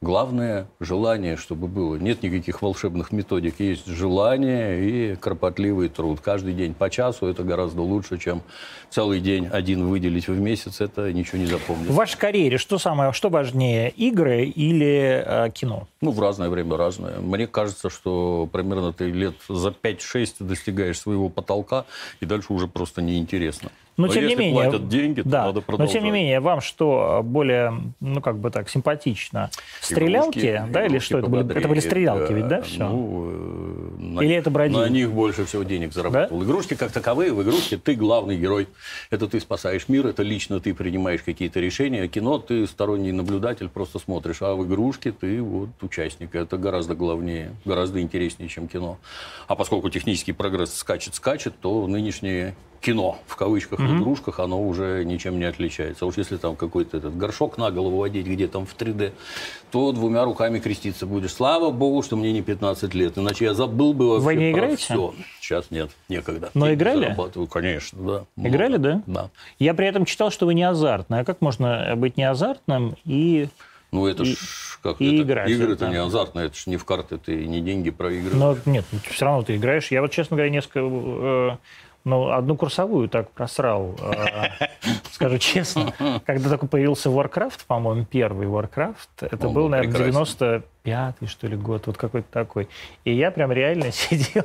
Главное– 0.00 0.68
желание, 0.80 1.36
чтобы 1.36 1.66
было. 1.66 1.96
Нет 1.96 2.22
никаких 2.22 2.62
волшебных 2.62 3.10
методик. 3.10 3.58
Есть 3.58 3.86
желание 3.86 5.12
и 5.12 5.16
кропотливый 5.16 5.88
труд. 5.88 6.20
Каждый 6.20 6.54
день 6.54 6.72
по 6.72 6.88
часу– 6.88 7.26
это 7.28 7.42
гораздо 7.42 7.82
лучше, 7.82 8.16
чем 8.16 8.42
целый 8.90 9.18
день 9.18 9.48
один 9.48 9.88
выделить 9.88 10.28
в 10.28 10.38
месяц. 10.38 10.80
Это 10.80 11.12
ничего 11.12 11.38
не 11.38 11.46
запомнить. 11.46 11.88
В 11.88 11.94
вашей 11.94 12.16
карьере 12.16 12.58
что 12.58 12.78
самое, 12.78 13.12
что 13.12 13.28
важнее, 13.28 13.90
игры 13.90 14.44
или 14.44 15.24
э, 15.26 15.50
кино? 15.50 15.88
Ну, 16.00 16.12
в 16.12 16.20
разное 16.20 16.48
время 16.48 16.76
разное. 16.76 17.18
Мне 17.18 17.48
кажется, 17.48 17.90
что 17.90 18.48
примерно 18.52 18.92
ты 18.92 19.10
лет 19.10 19.34
за 19.48 19.70
5-6 19.70 20.34
достигаешь 20.38 21.00
своего 21.00 21.28
потолка, 21.28 21.86
и 22.20 22.26
дальше 22.26 22.52
уже 22.52 22.68
просто 22.68 23.02
неинтересно. 23.02 23.70
Но, 23.98 24.06
тем 24.06 24.22
если 24.22 24.36
не 24.36 24.40
менее, 24.46 24.62
платят 24.62 24.88
деньги, 24.88 25.22
то 25.22 25.28
да, 25.28 25.44
надо 25.46 25.54
но 25.56 25.62
продолжать. 25.62 25.92
тем 25.92 26.04
не 26.04 26.12
менее, 26.12 26.38
вам 26.38 26.60
что 26.60 27.20
более, 27.24 27.74
ну 27.98 28.20
как 28.20 28.38
бы 28.38 28.50
так, 28.50 28.68
симпатично? 28.70 29.50
Стрелялки, 29.80 30.38
Игрушки- 30.38 30.70
да, 30.70 30.82
или 30.82 30.88
игрушки 30.90 31.06
что 31.06 31.18
это 31.18 31.28
были? 31.28 31.56
Это 31.56 31.68
были 31.68 31.80
стрелялки, 31.80 32.32
ведь, 32.32 32.46
да, 32.46 32.58
да. 32.58 32.62
все? 32.62 32.88
Ну, 32.88 33.24
э, 33.26 34.00
на, 34.00 34.20
Или 34.20 34.36
это 34.36 34.50
бродилки? 34.50 34.80
На 34.80 34.88
них 34.88 35.12
больше 35.12 35.44
всего 35.46 35.64
денег 35.64 35.92
заработал. 35.92 36.40
Игрушки 36.44 36.74
как 36.74 36.92
таковые, 36.92 37.32
в 37.32 37.42
игрушке 37.42 37.76
ты 37.76 37.96
главный 37.96 38.38
герой. 38.38 38.68
Это 39.10 39.26
ты 39.26 39.40
спасаешь 39.40 39.88
мир, 39.88 40.06
это 40.06 40.22
лично 40.22 40.60
ты 40.60 40.74
принимаешь 40.74 41.22
какие-то 41.22 41.58
решения. 41.58 42.06
Кино 42.06 42.38
ты 42.38 42.68
сторонний 42.68 43.10
наблюдатель, 43.10 43.68
просто 43.68 43.98
смотришь. 43.98 44.42
А 44.42 44.54
в 44.54 44.64
игрушке 44.64 45.10
ты 45.10 45.42
вот 45.42 45.70
участник. 45.82 46.36
Это 46.36 46.56
гораздо 46.56 46.94
главнее, 46.94 47.50
гораздо 47.64 48.00
интереснее, 48.00 48.48
чем 48.48 48.68
кино. 48.68 48.98
А 49.48 49.56
поскольку 49.56 49.90
технический 49.90 50.32
прогресс 50.32 50.72
скачет-скачет, 50.72 51.54
то 51.60 51.84
нынешнее 51.88 52.54
кино, 52.80 53.18
в 53.26 53.36
кавычках, 53.36 53.80
в 53.80 53.96
игрушках, 53.98 54.38
оно 54.40 54.62
уже 54.62 55.02
ничем 55.04 55.38
не 55.38 55.44
отличается. 55.44 56.04
А 56.04 56.08
уж 56.08 56.16
если 56.16 56.36
там 56.36 56.56
какой-то 56.56 56.96
этот 56.96 57.16
горшок 57.16 57.58
на 57.58 57.70
голову 57.70 57.98
водить, 57.98 58.26
где 58.26 58.46
там 58.48 58.66
в 58.66 58.76
3D, 58.76 59.12
то 59.70 59.92
двумя 59.92 60.24
руками 60.24 60.58
креститься 60.58 61.04
будешь. 61.06 61.32
Слава 61.32 61.70
богу, 61.70 62.02
что 62.02 62.16
мне 62.16 62.32
не 62.32 62.42
15 62.42 62.94
лет, 62.94 63.18
иначе 63.18 63.46
я 63.46 63.54
забыл 63.54 63.92
бы 63.94 64.08
вообще 64.10 64.24
Вы 64.26 64.34
не 64.36 64.52
про 64.52 64.60
играете? 64.60 64.82
всё. 64.84 65.14
Сейчас 65.40 65.70
нет, 65.70 65.90
некогда. 66.08 66.50
Но 66.54 66.66
Деньги 66.66 66.78
играли? 66.78 67.02
зарабатываю, 67.04 67.48
конечно, 67.48 67.98
да. 68.36 68.48
Играли, 68.48 68.76
Много. 68.78 69.02
да? 69.06 69.22
Да. 69.22 69.30
Я 69.58 69.74
при 69.74 69.86
этом 69.86 70.04
читал, 70.04 70.30
что 70.30 70.46
вы 70.46 70.54
не 70.54 70.62
азартный. 70.62 71.20
А 71.20 71.24
как 71.24 71.40
можно 71.40 71.94
быть 71.96 72.16
не 72.16 72.24
азартным 72.24 72.96
и... 73.04 73.48
Ну, 73.90 74.06
это 74.06 74.22
И- 74.22 74.34
ж 74.34 74.36
как 74.82 75.00
и 75.00 75.14
это, 75.16 75.22
играть, 75.24 75.50
Игры-то 75.50 75.86
да. 75.86 75.90
не 75.90 75.96
азартные, 75.96 76.46
это 76.46 76.56
ж 76.56 76.66
не 76.66 76.76
в 76.76 76.84
карты, 76.84 77.16
ты 77.18 77.46
не 77.46 77.60
деньги 77.60 77.90
проигрываешь. 77.90 78.38
Но 78.64 78.70
нет, 78.70 78.84
все 79.10 79.24
равно 79.24 79.42
ты 79.42 79.56
играешь. 79.56 79.90
Я 79.90 80.02
вот, 80.02 80.12
честно 80.12 80.36
говоря, 80.36 80.50
несколько... 80.52 80.80
э, 80.80 81.56
ну 82.08 82.30
одну 82.30 82.56
курсовую 82.56 83.08
так 83.08 83.30
просрал, 83.32 83.94
э, 84.00 84.66
скажу 85.12 85.36
честно. 85.36 85.92
Когда 86.24 86.48
такой 86.48 86.68
появился 86.68 87.10
Warcraft, 87.10 87.60
по-моему, 87.66 88.06
первый 88.06 88.46
Warcraft, 88.46 88.96
это 89.20 89.48
был, 89.48 89.68
наверное, 89.68 90.06
90 90.06 90.62
пятый, 90.88 91.28
что 91.28 91.46
ли, 91.46 91.54
год, 91.54 91.86
вот 91.86 91.98
какой-то 91.98 92.28
такой. 92.30 92.66
И 93.04 93.12
я 93.12 93.30
прям 93.30 93.52
реально 93.52 93.92
сидел 93.92 94.44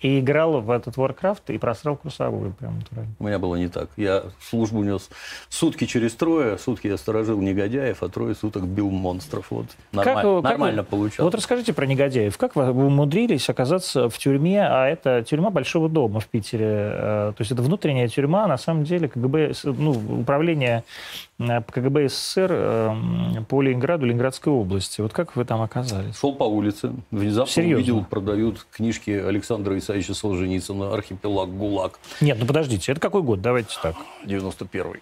и, 0.00 0.18
играл 0.18 0.62
в 0.62 0.70
этот 0.70 0.96
Warcraft 0.96 1.42
и 1.48 1.58
просрал 1.58 1.96
курсовую 1.96 2.54
прям 2.54 2.78
натурально. 2.78 3.12
У 3.18 3.24
меня 3.26 3.38
было 3.38 3.56
не 3.56 3.68
так. 3.68 3.90
Я 3.98 4.24
службу 4.40 4.82
нес 4.82 5.10
сутки 5.50 5.84
через 5.84 6.14
трое, 6.14 6.56
сутки 6.56 6.86
я 6.86 6.96
сторожил 6.96 7.42
негодяев, 7.42 8.02
а 8.02 8.08
трое 8.08 8.34
суток 8.34 8.64
бил 8.64 8.88
монстров. 8.88 9.50
Вот 9.50 9.66
нормаль, 9.92 10.22
как, 10.22 10.42
нормально 10.44 10.82
как, 10.82 10.90
получалось. 10.90 11.32
Вот 11.32 11.34
расскажите 11.34 11.74
про 11.74 11.84
негодяев. 11.84 12.38
Как 12.38 12.56
вы 12.56 12.70
умудрились 12.70 13.50
оказаться 13.50 14.08
в 14.08 14.16
тюрьме, 14.16 14.66
а 14.66 14.86
это 14.86 15.22
тюрьма 15.28 15.50
Большого 15.50 15.90
дома 15.90 16.20
в 16.20 16.26
Питере? 16.26 16.64
Э, 16.66 17.32
то 17.36 17.40
есть 17.40 17.52
это 17.52 17.60
внутренняя 17.60 18.08
тюрьма, 18.08 18.44
а 18.44 18.48
на 18.48 18.56
самом 18.56 18.84
деле 18.84 19.08
КГБ, 19.08 19.52
ну, 19.64 20.20
управление 20.20 20.84
КГБ 21.38 22.08
СССР 22.08 22.48
э, 22.52 22.94
по 23.48 23.60
Ленинграду, 23.60 24.06
Ленинградской 24.06 24.52
области. 24.52 25.00
Вот 25.00 25.12
как 25.12 25.34
вы 25.36 25.44
там 25.44 25.62
оказались? 25.62 26.16
Шел 26.18 26.32
по 26.34 26.44
улице, 26.44 26.92
внезапно 27.10 27.52
Серьезно? 27.52 27.76
увидел, 27.76 28.04
продают 28.04 28.66
книжки 28.70 29.10
Александра 29.10 29.76
Исаевича 29.76 30.14
Солженицына 30.14 30.94
«Архипелаг 30.94 31.50
ГУЛАГ» 31.56 31.98
Нет, 32.20 32.38
ну 32.40 32.46
подождите, 32.46 32.92
это 32.92 33.00
какой 33.00 33.22
год? 33.22 33.40
Давайте 33.40 33.76
так. 33.82 33.96
91-й. 34.24 35.00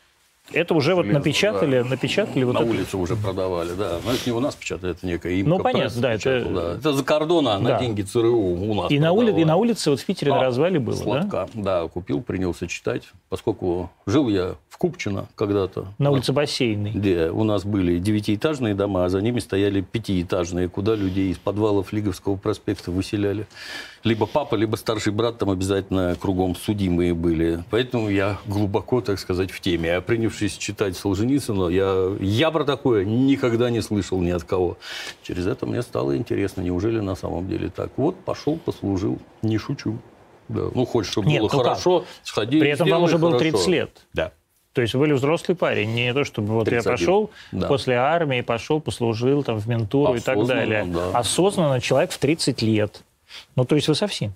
Это 0.53 0.75
уже 0.75 0.95
вот 0.97 1.03
Железно, 1.05 1.21
напечатали, 1.21 1.83
да. 1.83 1.89
напечатали 1.89 2.43
вот 2.45 2.55
На 2.55 2.59
это- 2.59 2.69
улице 2.71 2.97
уже 2.97 3.15
продавали, 3.15 3.75
да. 3.75 3.99
Но 4.05 4.13
это 4.13 4.21
не 4.27 4.33
у 4.33 4.41
нас 4.41 4.57
печатают, 4.57 4.99
это 4.99 5.07
некая 5.07 5.35
имка 5.35 5.49
Ну, 5.51 5.59
понятно, 5.61 6.01
да, 6.03 6.13
это- 6.15 6.45
да. 6.45 6.73
Это 6.79 6.93
за 6.95 7.05
кордона 7.05 7.59
на 7.61 7.69
Да. 7.71 7.79
деньги 7.81 8.03
ЦРУ 8.03 8.37
у 8.39 8.75
нас 8.75 8.91
И 8.91 8.99
на, 8.99 9.13
ули- 9.13 9.41
и 9.41 9.45
на 9.45 9.57
улице 9.57 9.91
вот 9.91 10.01
в 10.01 10.05
Питере 10.05 10.33
на 10.33 10.41
А, 10.41 10.45
развале 10.45 10.81
было, 10.81 10.97
да? 10.97 11.03
Сладка, 11.03 11.49
да? 11.55 11.87
купил, 11.89 12.23
принялся 12.23 12.67
читать, 12.67 13.05
поскольку 13.33 13.91
жил 14.05 14.29
я 14.29 14.57
в 14.69 14.77
Купчино 14.77 15.27
когда-то. 15.37 15.87
На 15.97 16.11
улице 16.11 16.35
Бассейной. 16.35 16.91
где 16.91 17.31
у 17.31 17.45
нас 17.45 17.65
были 17.65 17.99
девятиэтажные 17.99 18.75
дома, 18.75 19.07
а 19.07 19.09
за 19.09 19.23
ними 19.23 19.39
стояли 19.39 19.81
пятиэтажные, 19.81 20.69
куда 20.69 20.95
людей 20.95 21.31
из 21.31 21.39
подвалов 21.39 21.95
Лиговского 21.95 22.37
проспекта 22.37 22.91
выселяли. 22.91 23.47
Либо 24.05 24.27
папа, 24.27 24.55
либо 24.55 24.77
старший 24.77 25.15
брат 25.15 25.39
там 25.39 25.49
обязательно 25.49 26.15
кругом 26.21 26.55
судимые 26.55 27.15
были. 27.15 27.65
Поэтому 27.71 28.11
я 28.11 28.39
глубоко, 28.45 29.01
так 29.01 29.19
сказать, 29.19 29.51
в 29.51 29.61
теме. 29.61 29.97
А 29.97 30.03
принявшись 30.03 30.59
читать 30.59 30.95
Солженицына, 30.95 31.69
я, 31.69 32.15
я 32.21 32.51
про 32.51 32.65
такое 32.65 33.07
никогда 33.07 33.71
не 33.71 33.81
слышал 33.81 34.21
ни 34.21 34.31
от 34.31 34.45
кого. 34.45 34.77
Через 35.23 35.47
это 35.47 35.65
мне 35.65 35.81
стало 35.81 36.19
интересно, 36.19 36.61
неужели 36.61 37.01
на 37.01 37.15
самом 37.15 37.49
деле 37.49 37.71
так. 37.71 37.93
Вот 37.97 38.15
пошел, 38.17 38.59
послужил, 38.59 39.19
не 39.41 39.57
шучу. 39.57 39.97
Да. 40.53 40.63
Ну, 40.75 40.85
хочешь, 40.85 41.13
чтобы 41.13 41.29
Нет, 41.29 41.41
было 41.41 41.49
ну 41.53 41.59
как? 41.59 41.67
хорошо, 41.67 42.05
сходи. 42.23 42.61
При 42.61 42.71
этом 42.71 42.89
вам 42.89 43.05
уже 43.05 43.19
было 43.19 43.33
хорошо. 43.39 43.51
30 43.51 43.67
лет. 43.69 43.91
Да. 44.13 44.33
То 44.73 44.81
есть 44.81 44.95
вы 44.95 45.01
были 45.01 45.13
взрослый 45.13 45.55
парень, 45.55 45.93
не 45.93 46.15
то 46.15 46.25
чтобы 46.25 46.55
вот 46.55 46.67
я 46.67 46.81
31, 46.81 46.93
пошел 46.93 47.31
да. 47.53 47.69
после 47.69 47.97
армии, 47.97 48.41
пошел, 48.41 48.81
послужил 48.81 49.43
там 49.43 49.59
в 49.59 49.69
ментуру 49.69 50.15
и 50.15 50.21
так 50.21 50.37
Осознанно, 50.37 50.61
далее. 50.61 50.85
да. 50.87 51.19
Осознанно 51.19 51.81
человек 51.81 52.11
в 52.11 52.19
30 52.19 52.63
лет. 52.63 53.03
Ну, 53.55 53.65
то 53.65 53.75
есть 53.75 53.89
вы 53.89 53.95
совсем. 53.95 54.33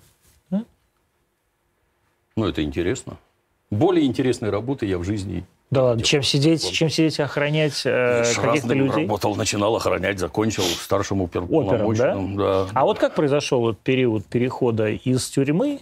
Ну, 2.37 2.47
это 2.47 2.63
интересно. 2.63 3.17
Более 3.71 4.05
интересной 4.05 4.51
работы 4.51 4.85
я 4.85 4.97
в 4.99 5.03
жизни 5.03 5.43
Да 5.71 5.83
ладно, 5.83 6.03
чем 6.03 6.23
сидеть, 6.23 6.71
чем 6.71 6.89
сидеть 6.89 7.19
и 7.19 7.21
охранять 7.21 7.81
э, 7.83 8.23
С 8.23 8.37
каких-то 8.37 8.73
людей. 8.73 9.05
работал, 9.05 9.35
начинал 9.35 9.75
охранять, 9.75 10.19
закончил 10.19 10.63
старшим 10.63 11.21
Опером, 11.21 11.95
да? 11.95 12.15
Да? 12.15 12.67
А 12.73 12.85
вот 12.85 12.99
как 12.99 13.15
произошел 13.15 13.59
вот 13.59 13.79
период 13.79 14.25
перехода 14.25 14.87
из 14.89 15.27
тюрьмы 15.29 15.79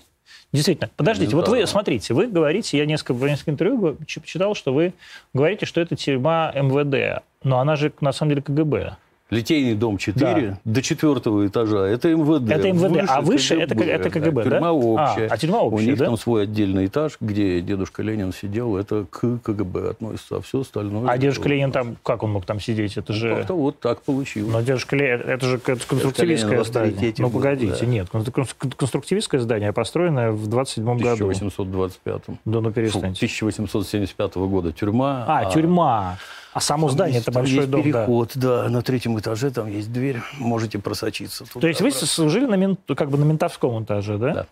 Действительно. 0.55 0.89
Подождите, 0.95 1.35
вот 1.35 1.47
вы, 1.47 1.65
смотрите, 1.67 2.13
вы 2.13 2.27
говорите, 2.27 2.77
я 2.77 2.85
несколько, 2.85 3.13
в 3.13 3.23
несколько 3.27 3.51
интервью 3.51 3.97
читал, 4.05 4.55
что 4.55 4.73
вы 4.73 4.93
говорите, 5.33 5.65
что 5.65 5.81
это 5.81 5.95
тюрьма 5.95 6.51
МВД, 6.55 7.23
но 7.43 7.59
она 7.59 7.75
же 7.75 7.91
на 8.01 8.11
самом 8.11 8.31
деле 8.31 8.41
КГБ. 8.41 8.97
Литейный 9.31 9.73
дом 9.73 9.97
4 9.97 10.59
до 10.63 10.81
четвертого 10.83 11.47
этажа. 11.47 11.87
Это 11.87 12.09
МВД. 12.13 12.47
Это 12.51 12.71
МВД, 12.71 13.05
а 13.09 13.21
выше 13.21 13.55
это 13.59 13.73
К- 13.73 13.81
это 13.81 14.11
КГБ, 14.11 14.43
да? 14.43 14.49
Тюрьма 14.51 14.67
А, 14.69 14.73
общая. 14.73 15.27
а 15.27 15.37
тюрьма 15.37 15.61
У 15.61 15.71
общая, 15.73 15.85
них 15.87 15.97
да? 15.97 16.05
там 16.05 16.17
свой 16.17 16.43
отдельный 16.43 16.85
этаж, 16.85 17.17
где 17.19 17.59
дедушка 17.61 18.03
Ленин 18.03 18.31
сидел. 18.33 18.77
Это 18.77 19.07
к 19.09 19.39
КГБ 19.39 19.89
относится, 19.89 20.37
а 20.37 20.41
все 20.41 20.61
остальное... 20.61 21.09
А 21.09 21.13
это 21.13 21.21
дедушка 21.23 21.49
Ленин 21.49 21.69
у 21.69 21.71
там, 21.71 21.97
как 22.03 22.21
он 22.21 22.33
мог 22.33 22.45
там 22.45 22.59
сидеть? 22.59 22.97
Это 22.97 23.13
же... 23.13 23.35
Как-то 23.35 23.55
вот 23.55 23.79
так 23.79 24.03
получилось. 24.03 24.53
Но 24.53 24.61
дедушка 24.61 24.95
Ленин, 24.95 25.21
это 25.21 25.45
же 25.47 25.57
кон- 25.57 25.79
конструктивистское 25.87 26.63
здание. 26.63 27.13
Ну, 27.17 27.29
погодите, 27.31 27.77
да. 27.79 27.85
нет, 27.87 28.09
кон- 28.09 28.25
кон- 28.25 28.45
конструктивистское 28.77 29.41
здание, 29.41 29.73
построенное 29.73 30.31
в 30.33 30.45
27 30.45 30.83
В 30.83 31.01
году. 31.01 31.25
1825 31.25 32.21
Да 32.45 32.61
ну 32.61 32.71
перестаньте. 32.71 33.25
1875 33.25 34.35
года 34.35 34.71
тюрьма. 34.71 35.25
А, 35.27 35.51
тюрьма. 35.51 36.17
А 36.55 36.61
само 36.61 36.87
там 36.87 36.95
здание, 36.95 37.15
есть- 37.15 37.27
это 37.27 37.35
большой 37.37 37.55
есть 37.57 37.69
дом, 37.69 37.81
да. 37.81 37.83
переход, 37.99 38.31
да. 38.35 38.69
На 38.69 38.81
третьем 38.81 39.19
этаже 39.19 39.51
там 39.51 39.67
есть 39.69 39.91
дверь, 39.91 40.21
можете 40.39 40.79
просочиться. 40.79 41.43
туда. 41.45 41.59
То 41.59 41.67
есть 41.67 41.81
вы 41.81 41.91
служили 41.91 42.45
на, 42.45 42.55
мент- 42.55 42.79
как 42.95 43.09
бы 43.09 43.17
на 43.17 43.25
ментовском 43.25 43.83
этаже, 43.83 44.17
да? 44.17 44.33
Да. 44.33 44.47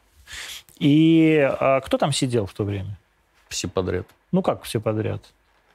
И 0.80 1.38
а, 1.60 1.80
кто 1.80 1.98
там 1.98 2.12
сидел 2.12 2.46
в 2.46 2.54
то 2.54 2.66
время? 2.66 2.98
Все 3.48 3.70
подряд. 3.70 4.06
Ну 4.34 4.42
как 4.42 4.64
все 4.64 4.82
подряд? 4.82 5.22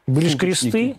Были 0.06 0.28
же 0.28 0.36
кресты. 0.36 0.96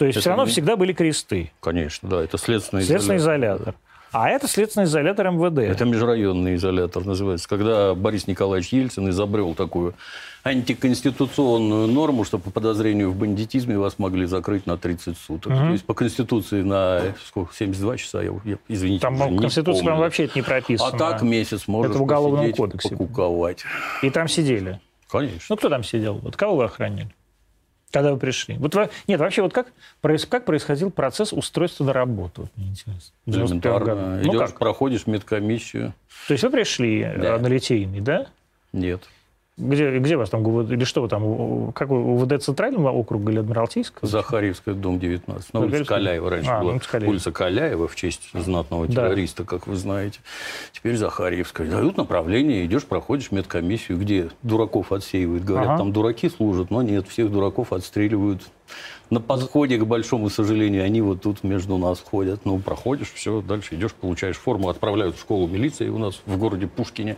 То 0.00 0.04
есть 0.06 0.16
Это 0.16 0.20
все 0.22 0.30
равно 0.30 0.44
не- 0.46 0.50
всегда 0.50 0.74
были 0.76 0.92
кресты. 0.94 1.52
Конечно, 1.60 2.08
да, 2.08 2.22
это 2.24 2.36
следственный, 2.36 2.82
Следственный 2.82 3.18
изолятор. 3.18 3.56
изолятор. 3.62 3.74
А 4.12 4.28
это 4.28 4.48
следственный 4.48 4.86
изолятор 4.86 5.30
МВД. 5.30 5.58
Это 5.58 5.84
межрайонный 5.84 6.56
изолятор 6.56 7.04
называется. 7.04 7.48
Когда 7.48 7.94
Борис 7.94 8.26
Николаевич 8.26 8.72
Ельцин 8.72 9.08
изобрел 9.10 9.54
такую 9.54 9.94
антиконституционную 10.42 11.86
норму, 11.86 12.24
что 12.24 12.38
по 12.38 12.50
подозрению 12.50 13.10
в 13.10 13.16
бандитизме 13.16 13.78
вас 13.78 13.98
могли 13.98 14.26
закрыть 14.26 14.66
на 14.66 14.76
30 14.76 15.16
суток. 15.16 15.52
То 15.52 15.70
есть 15.70 15.84
по 15.84 15.94
Конституции 15.94 16.62
на 16.62 17.14
сколько, 17.26 17.54
72 17.54 17.96
часа, 17.98 18.22
я, 18.22 18.32
я- 18.44 18.58
извините, 18.68 19.02
Там 19.02 19.14
в 19.16 19.40
Конституции, 19.40 19.80
по-моему, 19.80 20.00
вообще 20.02 20.24
это 20.24 20.32
не 20.38 20.42
прописано. 20.42 20.90
А 20.92 20.96
так 20.98 21.22
месяц 21.22 21.68
можешь 21.68 21.90
Это 21.90 21.98
в 21.98 22.02
Уголовном 22.02 22.52
кодексе. 22.52 22.90
покуковать. 22.90 23.64
И 24.02 24.10
там 24.10 24.28
сидели. 24.28 24.80
Конечно. 25.10 25.40
Ну, 25.50 25.56
кто 25.56 25.68
там 25.68 25.82
сидел? 25.84 26.14
Вот 26.22 26.36
кого 26.36 26.56
вы 26.56 26.64
охраняли? 26.64 27.08
Когда 27.92 28.12
вы 28.12 28.18
пришли? 28.18 28.56
Вот, 28.58 28.74
во- 28.74 28.88
нет, 29.08 29.18
вообще, 29.18 29.42
вот 29.42 29.52
как, 29.52 29.66
как 30.28 30.44
происходил 30.44 30.90
процесс 30.90 31.32
устройства 31.32 31.84
на 31.84 31.92
работу? 31.92 32.42
Вот 32.42 32.50
мне 32.56 32.68
интересно. 32.68 33.12
В 33.26 33.30
91 33.32 33.60
году. 33.72 33.84
Элементарно. 33.90 34.22
Ну 34.24 34.30
Идешь, 34.30 34.50
как? 34.50 34.58
проходишь 34.58 35.06
медкомиссию. 35.06 35.92
То 36.28 36.34
есть 36.34 36.44
вы 36.44 36.50
пришли 36.50 37.00
э, 37.00 37.18
Да. 37.18 37.38
на 37.38 37.46
Литейный, 37.48 38.00
да? 38.00 38.26
Нет. 38.72 39.02
Где, 39.60 39.98
где 39.98 40.16
вас 40.16 40.30
там, 40.30 40.42
ГУВД 40.42 40.72
или 40.72 40.84
что 40.84 41.02
вы 41.02 41.08
там, 41.08 41.72
как 41.72 41.90
вы, 41.90 42.14
УВД 42.14 42.42
Центрального 42.42 42.90
округа 42.90 43.30
или 43.30 43.40
Адмиралтейского? 43.40 44.08
Захарьевская, 44.08 44.74
дом 44.74 44.98
19. 44.98 45.52
На 45.52 45.60
улице? 45.60 45.84
Каляева 45.84 46.30
раньше 46.30 46.50
А, 46.50 46.60
была. 46.60 46.72
улица 46.72 46.88
Каляева. 46.88 47.10
Улица 47.10 47.32
Каляева 47.32 47.88
в 47.88 47.94
честь 47.96 48.30
знатного 48.32 48.86
Да. 48.86 48.92
террориста, 48.94 49.44
как 49.44 49.66
вы 49.66 49.76
знаете. 49.76 50.20
Теперь 50.72 50.96
Захарьевская. 50.96 51.68
Дают 51.70 51.98
направление, 51.98 52.64
идешь, 52.64 52.84
проходишь 52.84 53.30
медкомиссию, 53.32 53.98
где 53.98 54.30
дураков 54.42 54.92
отсеивают. 54.92 55.44
Говорят, 55.44 55.68
Ага. 55.70 55.78
там 55.78 55.92
дураки 55.92 56.30
служат, 56.30 56.70
но 56.70 56.80
нет, 56.82 57.06
всех 57.06 57.30
дураков 57.30 57.72
отстреливают. 57.74 58.42
На 59.10 59.20
подходе, 59.20 59.76
к 59.76 59.84
большому 59.84 60.30
сожалению, 60.30 60.84
они 60.84 61.02
вот 61.02 61.20
тут 61.22 61.42
между 61.42 61.76
нас 61.76 62.00
ходят. 62.00 62.42
Ну, 62.44 62.58
проходишь, 62.60 63.12
все, 63.12 63.42
дальше 63.42 63.74
идешь, 63.74 63.92
получаешь 63.92 64.38
форму, 64.38 64.68
отправляют 64.68 65.16
в 65.16 65.20
школу 65.20 65.48
милиции 65.48 65.88
у 65.88 65.98
нас 65.98 66.22
в 66.26 66.38
городе 66.38 66.68
Пушкине. 66.68 67.16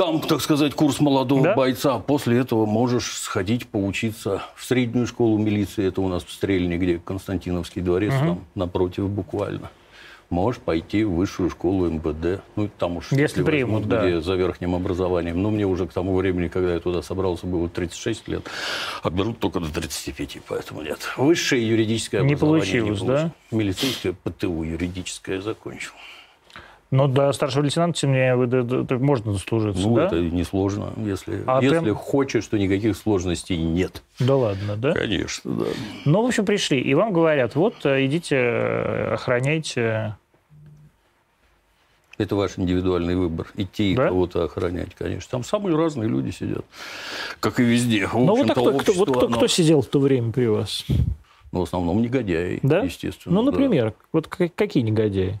Там, 0.00 0.22
так 0.22 0.40
сказать, 0.40 0.72
курс 0.72 0.98
молодого 0.98 1.42
Да? 1.42 1.54
бойца. 1.54 1.98
После 1.98 2.38
этого 2.38 2.64
можешь 2.64 3.18
сходить 3.18 3.66
поучиться 3.66 4.42
в 4.56 4.64
среднюю 4.64 5.06
школу 5.06 5.36
милиции. 5.36 5.86
Это 5.86 6.00
у 6.00 6.08
нас 6.08 6.24
в 6.24 6.32
Стрельне, 6.32 6.78
где 6.78 6.98
Константиновский 6.98 7.82
дворец, 7.82 8.14
там 8.18 8.46
напротив 8.54 9.10
буквально. 9.10 9.70
Можешь 10.30 10.58
пойти 10.62 11.04
в 11.04 11.10
высшую 11.12 11.50
школу 11.50 11.90
МВД. 11.90 12.40
Ну, 12.56 12.70
там 12.78 12.96
уж, 12.96 13.12
Если 13.12 13.42
примут, 13.42 13.82
возьмут, 13.82 13.88
да. 13.90 14.06
где 14.06 14.20
за 14.22 14.36
верхним 14.36 14.74
образованием. 14.74 15.42
Но 15.42 15.50
мне 15.50 15.66
уже 15.66 15.86
к 15.86 15.92
тому 15.92 16.16
времени, 16.16 16.48
когда 16.48 16.72
я 16.72 16.80
туда 16.80 17.02
собрался, 17.02 17.46
было 17.46 17.68
36 17.68 18.26
лет. 18.28 18.46
А 19.02 19.10
берут 19.10 19.38
только 19.38 19.60
до 19.60 19.68
35, 19.70 20.38
поэтому 20.48 20.80
нет. 20.80 21.00
Высшее 21.18 21.68
юридическое 21.68 22.22
Не 22.22 22.34
образование 22.36 22.80
получилось, 22.80 23.00
да? 23.00 23.06
получил. 23.06 23.30
Милицейское 23.50 24.12
ПТУ 24.14 24.62
юридическое 24.62 25.42
закончил. 25.42 25.92
Ну, 26.92 27.06
до 27.06 27.32
старшего 27.32 27.62
лейтенанта, 27.62 28.00
тем 28.00 28.10
не 28.10 28.16
менее, 28.18 28.34
вы 28.36 28.46
до- 28.48 28.62
до- 28.82 28.98
можно 28.98 29.32
дослужиться, 29.32 29.80
Ну, 29.86 29.94
да? 29.94 30.06
это 30.06 30.16
несложно. 30.20 30.92
Если, 30.96 31.44
А 31.46 31.62
если 31.62 31.78
ты- 31.78 31.94
хочешь, 31.94 32.44
то 32.48 32.58
никаких 32.58 32.96
сложностей 32.96 33.56
нет. 33.56 34.02
Да 34.18 34.34
ладно, 34.34 34.76
да? 34.76 34.92
Конечно, 34.92 35.52
да. 35.52 35.64
Ну, 36.04 36.22
в 36.22 36.26
общем, 36.26 36.44
пришли, 36.44 36.80
и 36.80 36.92
вам 36.94 37.12
говорят, 37.12 37.54
вот, 37.54 37.74
э, 37.86 38.04
идите, 38.06 38.34
э, 38.36 39.12
охраняйте. 39.14 40.16
Это 42.18 42.34
ваш 42.36 42.58
индивидуальный 42.58 43.14
выбор. 43.14 43.46
Идти 43.56 43.94
Да? 43.94 44.08
кого-то 44.08 44.42
охранять, 44.44 44.94
конечно. 44.96 45.30
Там 45.30 45.44
самые 45.44 45.76
разные 45.76 46.08
люди 46.08 46.30
сидят. 46.30 46.64
Как 47.38 47.60
и 47.60 47.62
везде. 47.62 48.06
В 48.08 48.14
Ну, 48.14 48.34
вот, 48.36 48.50
а 48.50 48.52
кто, 48.52 48.72
кто- 48.78 48.92
вот 48.94 49.10
кто, 49.10 49.26
оно- 49.26 49.36
кто 49.36 49.46
сидел 49.46 49.80
в 49.80 49.86
то 49.86 50.00
время 50.00 50.32
при 50.32 50.46
вас? 50.46 50.84
Ну, 51.52 51.60
в 51.60 51.62
основном 51.62 52.02
негодяи, 52.02 52.58
Да? 52.62 52.80
естественно. 52.82 53.36
Ну, 53.36 53.44
да. 53.44 53.52
например, 53.52 53.94
вот 54.12 54.26
к- 54.26 54.50
какие 54.54 54.82
негодяи? 54.82 55.40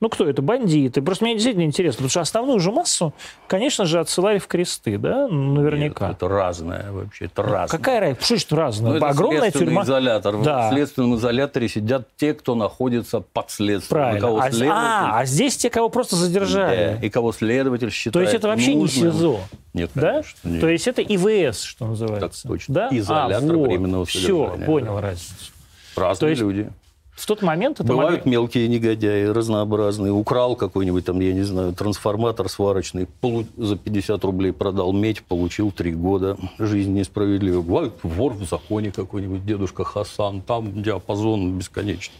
Ну, 0.00 0.08
кто 0.08 0.28
это? 0.28 0.42
Бандиты. 0.42 1.02
Просто 1.02 1.24
мне 1.24 1.34
действительно 1.34 1.64
интересно, 1.64 1.96
потому 1.96 2.10
что 2.10 2.20
основную 2.20 2.60
же 2.60 2.70
массу, 2.70 3.12
конечно 3.48 3.84
же, 3.84 3.98
отсылали 3.98 4.38
в 4.38 4.46
кресты, 4.46 4.96
да? 4.96 5.26
Ну, 5.26 5.54
Наверняка. 5.54 6.06
Нет, 6.08 6.16
это 6.16 6.28
разное 6.28 6.92
вообще. 6.92 7.24
Это 7.24 7.42
разное. 7.42 7.66
Какая 7.78 8.00
разница? 8.00 8.22
Что 8.24 8.34
значит 8.36 8.52
разное? 8.52 8.90
Ну, 8.92 8.96
это 8.98 9.08
Огромная 9.08 9.50
тюрьма. 9.50 9.82
изолятор. 9.82 10.40
Да. 10.42 10.68
В 10.70 10.72
следственном 10.72 11.16
изоляторе 11.16 11.68
сидят 11.68 12.06
те, 12.16 12.32
кто 12.32 12.54
находится 12.54 13.18
под 13.20 13.50
следствием. 13.50 13.88
Правильно. 14.00 14.20
Кого 14.20 14.38
А, 14.38 14.50
следователь- 14.52 14.68
а, 14.70 15.18
а 15.18 15.24
здесь 15.24 15.56
те, 15.56 15.68
кого 15.68 15.88
просто 15.88 16.14
задержали. 16.14 16.98
Да, 17.00 17.06
и 17.06 17.10
кого 17.10 17.32
следователь 17.32 17.90
считает 17.90 18.12
То 18.12 18.20
есть 18.20 18.34
это 18.34 18.46
вообще 18.46 18.74
не 18.74 18.82
нужным. 18.82 19.12
СИЗО, 19.12 19.40
Нет, 19.74 19.90
да? 19.96 20.10
конечно. 20.12 20.48
нет. 20.48 20.60
То 20.60 20.68
есть 20.68 20.86
это 20.86 21.02
ИВС, 21.02 21.62
что 21.62 21.86
называется. 21.86 22.44
Так 22.44 22.50
точно. 22.52 22.74
Да? 22.74 22.88
Изолятор 22.92 23.50
а, 23.52 23.56
вот. 23.56 23.66
временного 23.66 24.04
Все, 24.04 24.20
содержания, 24.20 24.64
понял 24.64 24.94
да. 24.94 25.00
разницу. 25.00 25.52
Разные 25.96 26.20
то 26.20 26.28
есть 26.28 26.40
люди. 26.42 26.70
В 27.18 27.26
тот 27.26 27.42
момент 27.42 27.80
это 27.80 27.88
Бывают 27.88 28.20
могли- 28.24 28.30
мелкие 28.30 28.68
негодяи, 28.68 29.24
разнообразные. 29.24 30.12
Украл 30.12 30.54
какой-нибудь 30.54 31.04
там, 31.04 31.18
я 31.18 31.32
не 31.32 31.42
знаю, 31.42 31.72
трансформатор 31.72 32.48
сварочный, 32.48 33.08
полу- 33.20 33.44
за 33.56 33.76
50 33.76 34.22
рублей 34.24 34.52
продал 34.52 34.92
медь, 34.92 35.22
получил 35.24 35.72
3 35.72 35.92
года. 35.94 36.36
Жизнь 36.60 36.92
несправедлива. 36.92 37.60
Бывает 37.60 37.94
вор 38.04 38.34
в 38.34 38.44
законе 38.44 38.92
какой-нибудь, 38.92 39.44
дедушка 39.44 39.82
Хасан, 39.82 40.42
там 40.42 40.80
диапазон 40.80 41.58
бесконечный. 41.58 42.14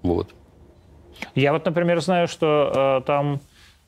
Вот. 0.00 0.28
Я 1.34 1.52
вот, 1.52 1.66
например, 1.66 2.00
знаю, 2.00 2.26
что 2.26 3.00
э, 3.02 3.06
там 3.06 3.40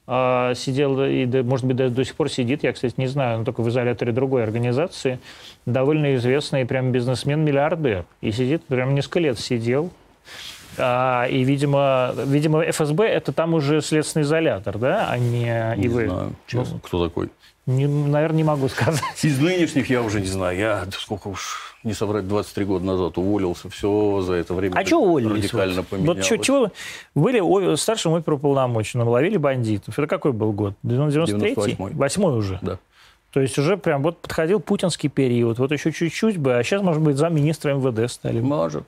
э, 0.06 0.52
сидел, 0.56 1.02
и, 1.04 1.24
да, 1.24 1.42
может 1.42 1.64
быть, 1.64 1.76
до, 1.76 1.88
до 1.88 2.04
сих 2.04 2.14
пор 2.16 2.30
сидит, 2.30 2.64
я, 2.64 2.74
кстати, 2.74 2.94
не 2.98 3.06
знаю, 3.06 3.38
но 3.38 3.44
только 3.46 3.62
в 3.62 3.68
изоляторе 3.70 4.12
другой 4.12 4.42
организации, 4.42 5.20
довольно 5.64 6.14
известный 6.16 6.66
прям 6.66 6.92
бизнесмен-миллиардер. 6.92 8.04
И 8.20 8.30
сидит, 8.30 8.62
прям 8.64 8.94
несколько 8.94 9.20
лет 9.20 9.38
сидел. 9.38 9.90
А, 10.78 11.26
и, 11.26 11.42
видимо, 11.44 12.12
видимо, 12.26 12.62
ФСБ 12.70 13.06
это 13.06 13.32
там 13.32 13.54
уже 13.54 13.80
следственный 13.82 14.24
изолятор, 14.24 14.78
да, 14.78 15.08
а 15.10 15.18
не 15.18 15.74
Не 15.76 15.86
ИВ. 15.86 15.92
знаю, 16.08 16.32
честно, 16.46 16.78
кто 16.82 17.04
такой. 17.08 17.28
Не- 17.66 17.86
наверное, 17.86 18.38
не 18.38 18.44
могу 18.44 18.68
сказать. 18.68 19.02
Из 19.22 19.38
нынешних 19.38 19.90
я 19.90 20.00
уже 20.02 20.20
не 20.20 20.26
знаю. 20.26 20.56
Я, 20.58 20.84
сколько 20.98 21.28
уж, 21.28 21.76
не 21.84 21.92
соврать, 21.92 22.26
23 22.26 22.64
года 22.64 22.84
назад 22.86 23.18
уволился. 23.18 23.68
Все 23.68 24.22
за 24.22 24.34
это 24.34 24.54
время 24.54 24.74
А 24.78 24.86
что 24.86 25.00
уволились? 25.02 25.44
радикально 25.52 25.76
вот? 25.82 25.86
поменялось. 25.88 26.18
Вот 26.18 26.24
чё- 26.26 26.36
чего 26.38 26.60
вы 26.60 26.70
были 27.14 27.76
старшим 27.76 28.14
оперуполномоченным, 28.14 29.08
ловили 29.08 29.36
бандитов? 29.36 29.98
Это 29.98 30.08
какой 30.08 30.32
был 30.32 30.52
год? 30.52 30.74
93-й? 30.82 31.54
98-й. 31.54 31.94
Восьмой 31.94 32.38
уже? 32.38 32.58
Да. 32.62 32.78
То 33.34 33.40
есть 33.40 33.58
уже 33.58 33.76
прям 33.76 34.02
вот 34.02 34.16
подходил 34.22 34.58
путинский 34.60 35.10
период, 35.10 35.58
вот 35.58 35.70
еще 35.70 35.92
чуть-чуть 35.92 36.38
бы, 36.38 36.56
а 36.56 36.62
сейчас, 36.64 36.80
может 36.80 37.02
быть, 37.02 37.16
замминистра 37.18 37.74
МВД 37.74 38.10
стали. 38.10 38.40
Может. 38.40 38.84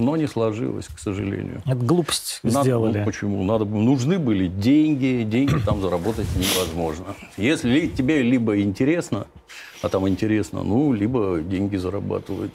Но 0.00 0.16
не 0.16 0.28
сложилось, 0.28 0.86
к 0.86 0.98
сожалению. 1.00 1.60
Это 1.66 1.74
глупость 1.84 2.38
Надо- 2.44 2.62
сделали. 2.62 2.98
ну, 3.00 3.04
почему? 3.04 3.42
Надо, 3.42 3.64
было- 3.64 3.80
нужны 3.80 4.20
были 4.20 4.46
деньги, 4.46 5.24
деньги 5.28 5.58
там 5.66 5.80
заработать 5.80 6.26
невозможно. 6.36 7.06
Если 7.36 7.68
ли- 7.68 7.88
тебе 7.90 8.22
либо 8.22 8.60
интересно, 8.60 9.26
а 9.82 9.88
там 9.88 10.08
интересно, 10.08 10.62
ну, 10.62 10.92
либо 10.92 11.40
деньги 11.40 11.74
зарабатывать. 11.76 12.52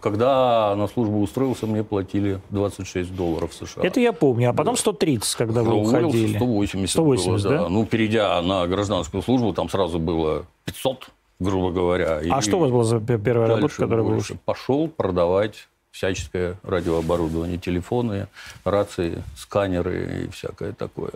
Когда 0.00 0.76
на 0.76 0.88
службу 0.88 1.20
устроился, 1.22 1.66
мне 1.66 1.82
платили 1.82 2.38
26 2.50 3.16
долларов 3.16 3.52
США. 3.54 3.82
Это 3.82 3.98
я 3.98 4.12
помню. 4.12 4.50
А 4.50 4.52
потом 4.52 4.76
130, 4.76 5.34
когда 5.36 5.62
вы 5.62 5.70
Ну, 5.70 5.80
уволился, 5.80 6.06
уходили. 6.18 6.36
180, 6.36 6.90
180, 6.90 7.44
было, 7.50 7.58
да? 7.62 7.68
Ну, 7.70 7.86
перейдя 7.86 8.40
на 8.42 8.66
гражданскую 8.66 9.22
службу, 9.22 9.54
там 9.54 9.70
сразу 9.70 9.98
было 9.98 10.44
500, 10.66 11.08
грубо 11.40 11.70
говоря. 11.72 12.18
А 12.30 12.38
И 12.38 12.42
что 12.42 12.58
у 12.58 12.60
вас 12.60 12.70
была 12.70 12.84
за 12.84 13.00
пе- 13.00 13.18
первая 13.18 13.48
работа, 13.48 13.74
которая 13.74 14.04
больше. 14.04 14.38
Пошел 14.44 14.86
продавать 14.86 15.66
всяческое 15.98 16.54
радиооборудование, 16.62 17.58
телефоны, 17.58 18.28
рации, 18.64 19.24
сканеры 19.36 20.26
и 20.26 20.30
всякое 20.30 20.72
такое. 20.72 21.10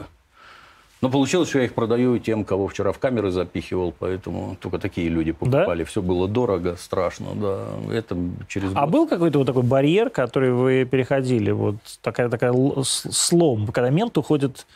Но 1.01 1.09
получилось, 1.09 1.49
что 1.49 1.59
я 1.59 1.65
их 1.67 1.75
продаю 1.75 2.19
тем, 2.19 2.45
кого 2.45 2.67
вчера 2.69 2.91
в 2.93 2.99
камеры 2.99 3.31
запихивал, 3.31 3.93
поэтому 3.97 4.57
только 4.61 4.79
такие 4.79 5.09
люди 5.09 5.31
покупали. 5.33 5.85
Все 5.85 6.03
было 6.03 6.27
дорого, 6.29 6.77
страшно, 6.77 7.29
да. 7.35 7.65
Это 7.93 8.17
через 8.49 8.71
А 8.75 8.83
год. 8.83 8.91
был 8.91 9.09
какой-то 9.09 9.39
вот 9.39 9.47
такой 9.47 9.63
барьер, 9.63 10.11
который 10.11 10.53
вы 10.53 10.85
переходили? 10.85 11.53
Вот 11.53 11.77
такая, 12.03 12.29
такая 12.29 12.53
слом, 12.85 13.69
когда 13.69 13.91
мент 13.91 14.17
уходит 14.19 14.67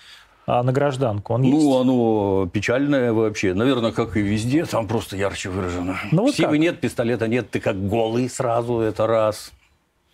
а, 0.48 0.62
на 0.64 0.72
гражданку. 0.72 1.32
Он 1.34 1.42
есть? 1.42 1.56
Ну, 1.56 1.80
оно 1.80 2.48
печальное 2.52 3.12
вообще. 3.12 3.54
Наверное, 3.54 3.92
как 3.92 4.16
и 4.16 4.20
везде, 4.20 4.64
там 4.64 4.86
просто 4.88 5.16
ярче 5.16 5.48
выражено. 5.48 5.96
Ну, 6.12 6.22
вот 6.22 6.34
Силы 6.34 6.52
как? 6.52 6.58
нет, 6.60 6.80
пистолета 6.80 7.28
нет, 7.28 7.50
ты 7.50 7.60
как 7.60 7.88
голый 7.88 8.28
сразу, 8.28 8.78
это 8.78 9.06
раз. 9.08 9.52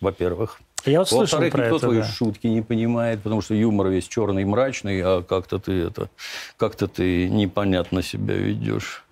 Во-первых. 0.03 0.59
Я 0.85 0.99
вот 0.99 1.07
слышал 1.07 1.39
Во-вторых, 1.39 1.53
про 1.53 1.61
никто 1.63 1.75
это, 1.77 1.85
твои 1.85 1.99
да. 1.99 2.05
шутки 2.05 2.47
не 2.47 2.61
понимает, 2.61 3.21
потому 3.21 3.41
что 3.41 3.53
юмор 3.53 3.87
весь 3.87 4.05
черный 4.05 4.41
и 4.41 4.45
мрачный, 4.45 5.01
а 5.01 5.23
как-то 5.23 5.57
ты 5.57 5.71
это, 5.71 6.09
как-то 6.57 6.87
ты 6.89 7.29
непонятно 7.29 8.01
себя 8.03 8.35
ведешь. 8.35 9.05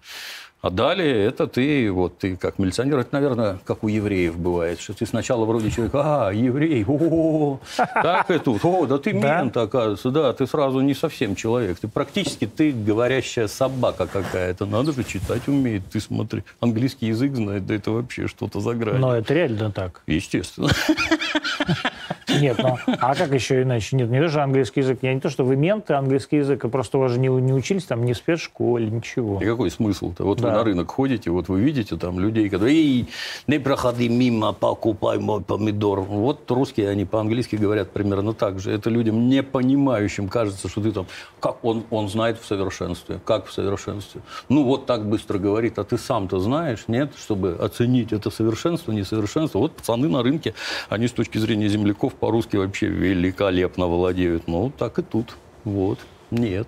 А 0.62 0.69
далее 0.69 1.26
это 1.26 1.47
ты, 1.47 1.91
вот 1.91 2.19
ты 2.19 2.36
как 2.36 2.60
милиционер, 2.60 3.00
это, 3.00 3.10
наверное, 3.13 3.58
как 3.65 3.84
у 3.84 3.88
евреев 3.88 4.38
бывает, 4.38 4.80
что 4.80 4.93
ты 4.93 5.08
сначала 5.08 5.45
вроде 5.45 5.71
человек, 5.71 5.95
а, 5.95 6.30
еврей, 6.30 6.86
о, 6.88 7.60
так 7.76 8.30
и 8.30 8.38
тут, 8.38 8.63
о, 8.63 8.86
да 8.86 9.00
ты 9.00 9.12
Да? 9.12 9.41
мент, 9.41 9.58
оказывается, 9.58 10.12
да, 10.12 10.34
ты 10.34 10.45
сразу 10.45 10.82
не 10.82 10.93
совсем 10.93 11.36
человек, 11.36 11.80
ты 11.80 11.88
практически 11.88 12.45
ты 12.45 12.71
говорящая 12.71 13.47
собака 13.47 14.06
какая-то, 14.06 14.67
надо 14.67 14.91
же 14.91 15.04
читать 15.04 15.47
умеет, 15.47 15.82
ты 15.91 16.00
смотри, 16.00 16.43
английский 16.60 17.08
язык 17.08 17.36
знает, 17.36 17.65
да 17.65 17.74
это 17.74 17.89
вообще 17.89 18.28
что-то 18.28 18.60
за 18.60 18.76
гранью. 18.76 19.02
Но 19.02 19.15
это 19.15 19.34
реально 19.34 19.71
так. 19.71 20.04
Естественно. 20.06 20.69
Нет, 22.39 22.58
ну, 22.62 22.78
а 22.86 23.15
как 23.15 23.34
еще 23.34 23.62
иначе? 23.63 23.96
Нет, 23.96 24.10
не 24.10 24.28
что 24.28 24.44
английский 24.44 24.82
язык. 24.82 25.00
Я 25.02 25.13
не 25.13 25.20
то, 25.20 25.30
что 25.30 25.44
вы 25.44 25.56
менты, 25.56 25.94
английский 25.94 26.38
язык, 26.38 26.63
а 26.65 26.70
просто 26.70 26.98
у 26.98 27.02
вас 27.02 27.12
же 27.12 27.20
не, 27.20 27.28
не 27.28 27.54
учились 27.54 27.86
там 27.86 28.06
ни 28.06 28.13
в 28.13 28.17
спецшколе, 28.17 28.89
ничего. 28.89 29.41
И 29.41 29.46
какой 29.46 29.72
смысл-то? 29.72 30.24
Вот 30.24 30.39
Да. 30.39 30.48
вы 30.50 30.54
на 30.54 30.63
рынок 30.63 30.91
ходите, 30.91 31.30
вот 31.32 31.50
вы 31.50 31.60
видите 31.62 31.98
там 31.98 32.20
людей, 32.20 32.50
которые 32.50 32.76
«Эй, 32.78 33.08
не 33.48 33.60
проходи 33.60 34.10
мимо, 34.10 34.54
покупай 34.54 35.20
мой 35.20 35.41
помидор». 35.41 36.02
Вот 36.02 36.50
русские, 36.52 36.89
они 36.89 37.06
по-английски 37.06 37.56
говорят 37.56 37.91
примерно 37.91 38.34
так 38.34 38.60
же. 38.60 38.72
Это 38.72 38.89
людям 38.89 39.28
не 39.28 39.44
понимающим 39.44 40.30
кажется, 40.30 40.70
что 40.70 40.82
ты 40.82 40.91
там... 40.91 41.08
Как 41.39 41.63
он, 41.65 41.84
он 41.89 42.08
знает 42.10 42.39
в 42.39 42.46
совершенстве? 42.46 43.20
Как 43.26 43.48
в 43.48 43.52
совершенстве? 43.52 44.22
Ну, 44.50 44.63
вот 44.63 44.86
так 44.86 45.08
быстро 45.08 45.38
говорит, 45.38 45.80
а 45.80 45.84
ты 45.84 45.98
сам-то 45.98 46.39
знаешь, 46.39 46.86
нет? 46.88 47.12
Чтобы 47.17 47.58
оценить 47.60 48.13
это 48.13 48.30
совершенство, 48.30 48.91
несовершенство. 48.91 49.60
Вот 49.60 49.76
пацаны 49.76 50.08
на 50.08 50.24
рынке, 50.24 50.54
они 50.89 51.08
с 51.08 51.12
точки 51.12 51.38
зрения 51.38 51.67
земляков 51.67 52.13
по-русски 52.22 52.56
вообще 52.56 52.88
великолепно 52.88 53.88
владеют. 53.88 54.48
Ну, 54.48 54.72
так 54.78 55.00
и 55.00 55.02
тут. 55.02 55.36
Вот. 55.66 56.00
Нет. 56.30 56.68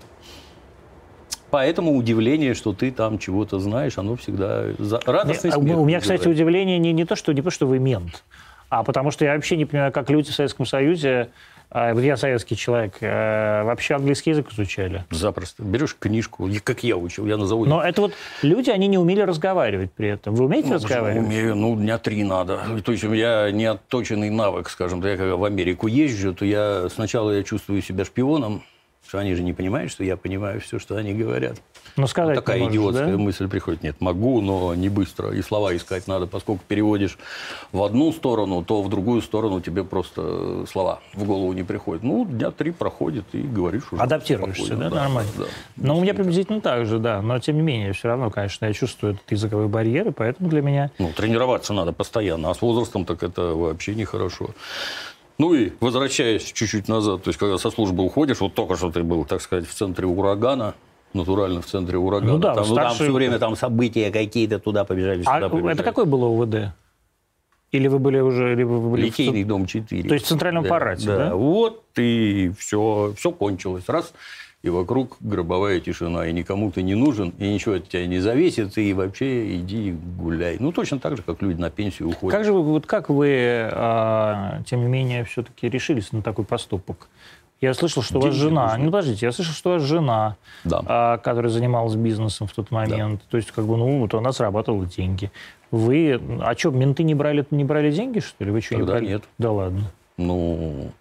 Поэтому 1.51 1.95
удивление, 1.95 2.55
что 2.55 2.73
ты 2.73 2.91
там 2.91 3.19
чего-то 3.19 3.59
знаешь, 3.59 3.99
оно 3.99 4.15
всегда 4.15 4.73
за... 4.79 4.99
радостный 5.05 5.51
а 5.51 5.53
смех 5.53 5.77
у 5.77 5.85
меня, 5.85 5.99
кстати, 5.99 6.27
удивление 6.27 6.79
не, 6.79 6.91
не 6.91 7.05
то, 7.05 7.15
что 7.15 7.31
не 7.31 7.43
то, 7.43 7.51
что 7.51 7.67
вы 7.67 7.77
мент, 7.77 8.23
а 8.69 8.81
потому 8.83 9.11
что 9.11 9.23
я 9.23 9.35
вообще 9.35 9.55
не 9.55 9.65
понимаю, 9.65 9.91
как 9.91 10.09
люди 10.09 10.31
в 10.31 10.33
Советском 10.33 10.65
Союзе, 10.65 11.29
а, 11.73 11.93
вот 11.93 12.01
я 12.01 12.17
советский 12.17 12.55
человек, 12.55 12.97
э, 13.01 13.63
вообще 13.63 13.95
английский 13.95 14.29
язык 14.29 14.51
изучали. 14.53 15.05
Запросто. 15.09 15.63
Берешь 15.63 15.95
книжку, 15.99 16.47
как 16.63 16.83
я 16.83 16.95
учил, 16.95 17.25
я 17.25 17.35
на 17.35 17.47
заводе. 17.47 17.69
Но 17.69 17.83
это 17.83 18.01
вот 18.01 18.13
люди, 18.43 18.69
они 18.69 18.87
не 18.87 18.99
умели 18.99 19.21
разговаривать 19.21 19.91
при 19.91 20.09
этом. 20.09 20.35
Вы 20.35 20.45
умеете 20.45 20.69
Ну, 20.69 20.75
разговаривать? 20.75 21.27
Умею, 21.27 21.55
ну, 21.55 21.75
дня 21.75 21.97
три 21.97 22.23
надо. 22.23 22.59
То 22.85 22.91
есть 22.91 23.03
у 23.03 23.09
меня 23.09 23.49
не 23.49 23.65
отточенный 23.65 24.29
навык, 24.29 24.69
скажем. 24.69 25.03
Я 25.03 25.17
когда 25.17 25.35
в 25.35 25.43
Америку 25.43 25.87
езжу, 25.87 26.33
то 26.35 26.45
я 26.45 26.87
сначала 26.89 27.31
я 27.31 27.43
чувствую 27.43 27.81
себя 27.81 28.05
шпионом, 28.05 28.63
что 29.07 29.17
они 29.17 29.33
же 29.33 29.41
не 29.41 29.53
понимают, 29.53 29.91
что 29.91 30.03
я 30.03 30.15
понимаю 30.15 30.61
все, 30.61 30.77
что 30.77 30.95
они 30.95 31.13
говорят. 31.13 31.59
Ну, 31.95 32.07
сказать 32.07 32.35
Вот 32.35 32.45
такая 32.45 32.59
можешь, 32.59 32.73
идиотская 32.73 33.11
да? 33.11 33.17
мысль 33.17 33.47
приходит. 33.47 33.83
Нет, 33.83 33.97
могу, 33.99 34.41
но 34.41 34.73
не 34.73 34.89
быстро. 34.89 35.31
И 35.31 35.41
слова 35.41 35.75
искать 35.75 36.07
надо, 36.07 36.25
поскольку 36.25 36.63
переводишь 36.67 37.17
в 37.71 37.83
одну 37.83 38.11
сторону, 38.11 38.63
то 38.63 38.81
в 38.81 38.89
другую 38.89 39.21
сторону 39.21 39.61
тебе 39.61 39.83
просто 39.83 40.65
слова 40.65 41.01
в 41.13 41.23
голову 41.23 41.53
не 41.53 41.63
приходят. 41.63 42.03
Ну, 42.03 42.25
дня 42.25 42.49
три 42.51 42.71
проходит, 42.71 43.25
и 43.33 43.41
говоришь 43.41 43.91
уже 43.91 44.01
Адаптируешься, 44.01 44.65
спокойно. 44.65 44.89
да, 44.89 44.95
нормально? 44.95 45.31
да. 45.37 45.45
Но 45.75 45.97
у 45.97 46.01
меня 46.01 46.13
приблизительно 46.13 46.61
так 46.61 46.85
же, 46.85 46.97
да. 46.97 47.21
Но, 47.21 47.37
тем 47.39 47.57
не 47.57 47.61
менее, 47.61 47.93
все 47.93 48.07
равно, 48.07 48.31
конечно, 48.31 48.65
я 48.65 48.73
чувствую 48.73 49.13
этот 49.13 49.31
языковой 49.31 49.67
барьер, 49.67 50.07
и 50.07 50.11
поэтому 50.11 50.49
для 50.49 50.61
меня... 50.61 50.89
Ну, 50.97 51.11
тренироваться 51.15 51.73
надо 51.73 51.93
постоянно, 51.93 52.49
а 52.49 52.55
с 52.55 52.61
возрастом 52.61 53.05
так 53.05 53.21
это 53.21 53.53
вообще 53.53 53.93
нехорошо. 53.93 54.49
Ну 55.37 55.53
и 55.53 55.71
возвращаясь 55.79 56.43
чуть-чуть 56.43 56.87
назад, 56.87 57.23
то 57.23 57.29
есть 57.29 57.39
когда 57.39 57.57
со 57.57 57.71
службы 57.71 58.03
уходишь, 58.03 58.39
вот 58.39 58.53
только 58.53 58.75
что 58.75 58.91
ты 58.91 59.03
был, 59.03 59.25
так 59.25 59.41
сказать, 59.41 59.67
в 59.67 59.73
центре 59.73 60.05
урагана, 60.05 60.75
натурально 61.13 61.61
в 61.61 61.65
центре 61.65 61.97
урагана. 61.97 62.33
Ну 62.33 62.39
да, 62.39 62.55
там, 62.55 62.65
ну, 62.67 62.75
там 62.75 62.93
все 62.93 63.11
время 63.11 63.39
там 63.39 63.55
события 63.55 64.11
какие-то, 64.11 64.59
туда 64.59 64.83
побежали, 64.85 65.21
А 65.25 65.35
сюда 65.35 65.49
побежали. 65.49 65.73
это 65.73 65.83
какой 65.83 66.05
было 66.05 66.25
УВД? 66.25 66.73
Или 67.71 67.87
вы 67.87 67.99
были 67.99 68.19
уже... 68.19 68.53
Или 68.53 68.63
вы 68.63 68.79
были 68.89 69.01
в 69.01 69.05
Литейный 69.05 69.43
дом 69.43 69.65
4. 69.65 70.07
То 70.07 70.13
есть 70.13 70.25
в 70.25 70.29
центральном 70.29 70.63
аппарате, 70.65 71.07
да? 71.07 71.35
Вот 71.35 71.83
и 71.97 72.51
все, 72.57 73.13
все 73.17 73.31
кончилось. 73.31 73.85
Раз, 73.87 74.13
и 74.63 74.69
вокруг 74.69 75.17
гробовая 75.19 75.81
тишина, 75.81 76.25
и 76.25 76.31
никому 76.31 76.71
ты 76.71 76.83
не 76.83 76.95
нужен, 76.95 77.33
и 77.37 77.49
ничего 77.49 77.75
от 77.75 77.89
тебя 77.89 78.07
не 78.07 78.19
зависит, 78.19 78.77
и 78.77 78.93
вообще 78.93 79.57
иди 79.57 79.91
гуляй. 79.91 80.55
Ну, 80.59 80.71
точно 80.71 80.99
так 80.99 81.17
же, 81.17 81.23
как 81.23 81.41
люди 81.41 81.59
на 81.59 81.69
пенсию 81.69 82.09
уходят. 82.09 82.31
Как 82.31 82.45
же 82.45 82.53
вы, 82.53 82.61
вот 82.63 82.85
как 82.85 83.09
вы, 83.09 83.69
а, 83.71 84.61
тем 84.65 84.79
не 84.81 84.87
менее, 84.87 85.25
все-таки 85.25 85.67
решились 85.67 86.13
на 86.13 86.21
такой 86.21 86.45
поступок? 86.45 87.09
Я 87.63 87.73
слышал, 87.73 88.03
что 88.03 88.17
у 88.19 88.21
вас 88.21 88.33
Деньги 88.35 88.49
жена... 88.49 88.63
нужны. 88.67 88.83
Ну, 88.83 88.91
подождите, 88.91 89.25
я 89.25 89.31
слышал, 89.31 89.53
что 89.53 89.69
у 89.69 89.73
вас 89.73 89.83
жена, 89.83 90.35
Да. 90.65 90.81
а, 90.85 91.17
которая 91.17 91.49
занималась 91.49 91.95
бизнесом 91.95 92.47
в 92.47 92.51
тот 92.53 92.71
момент. 92.71 93.21
То 93.29 93.37
есть, 93.37 93.51
как 93.51 93.65
бы, 93.65 93.77
ну, 93.77 93.99
вот 94.01 94.13
она 94.13 94.33
зарабатывала 94.33 94.85
деньги. 94.85 95.31
Вы... 95.71 96.19
А 96.41 96.55
что, 96.57 96.71
менты 96.71 97.03
не 97.03 97.15
брали, 97.15 97.45
не 97.51 97.63
брали 97.63 97.89
деньги, 97.91 98.19
что 98.19 98.43
ли? 98.43 98.51
Вы 98.51 98.59
что, 98.59 98.75
не 98.75 98.79
Тогда 98.81 98.93
брали? 98.95 99.05
нет. 99.07 99.23
Да 99.37 99.51
ладно. 99.53 99.91
Ну, 100.17 100.91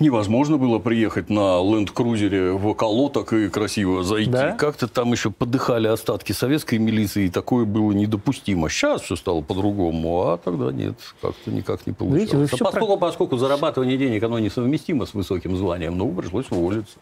невозможно 0.00 0.58
было 0.58 0.78
приехать 0.78 1.30
на 1.30 1.60
ленд-крузере 1.60 2.52
в 2.52 2.66
околоток 2.66 3.32
и 3.32 3.48
красиво 3.48 4.02
зайти. 4.02 4.30
Да? 4.30 4.52
Как-то 4.52 4.88
там 4.88 5.12
еще 5.12 5.30
подыхали 5.30 5.88
остатки 5.88 6.32
советской 6.32 6.78
милиции, 6.78 7.26
и 7.26 7.30
такое 7.30 7.64
было 7.64 7.92
недопустимо. 7.92 8.68
Сейчас 8.68 9.02
все 9.02 9.16
стало 9.16 9.40
по-другому, 9.40 10.28
а 10.28 10.38
тогда 10.38 10.72
нет, 10.72 10.96
как-то 11.20 11.50
никак 11.50 11.86
не 11.86 11.92
получалось. 11.92 12.20
Видите, 12.22 12.36
вы 12.36 12.44
А 12.44 12.46
всё 12.46 12.64
поскольку, 12.64 12.96
поскольку 12.96 13.36
зарабатывание 13.36 13.96
денег, 13.98 14.22
оно 14.22 14.38
несовместимо 14.38 15.06
с 15.06 15.14
высоким 15.14 15.56
званием, 15.56 15.96
ну, 15.96 16.12
пришлось 16.12 16.50
уволиться. 16.50 16.98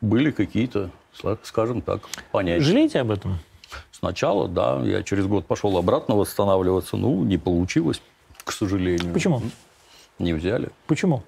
Были 0.00 0.30
какие-то, 0.30 0.90
скажем 1.42 1.80
так, 1.82 2.02
понятия. 2.32 2.64
Жалеете 2.64 3.00
об 3.00 3.10
этом? 3.10 3.38
Сначала, 3.90 4.48
да, 4.48 4.80
я 4.84 5.02
через 5.02 5.26
год 5.26 5.46
пошел 5.46 5.76
обратно 5.78 6.14
восстанавливаться, 6.14 6.96
ну, 6.96 7.24
не 7.24 7.38
получилось, 7.38 8.02
к 8.44 8.52
сожалению. 8.52 9.12
Почему? 9.12 9.42
Не 10.18 10.32
взяли. 10.32 10.70
Почему? 10.86 11.22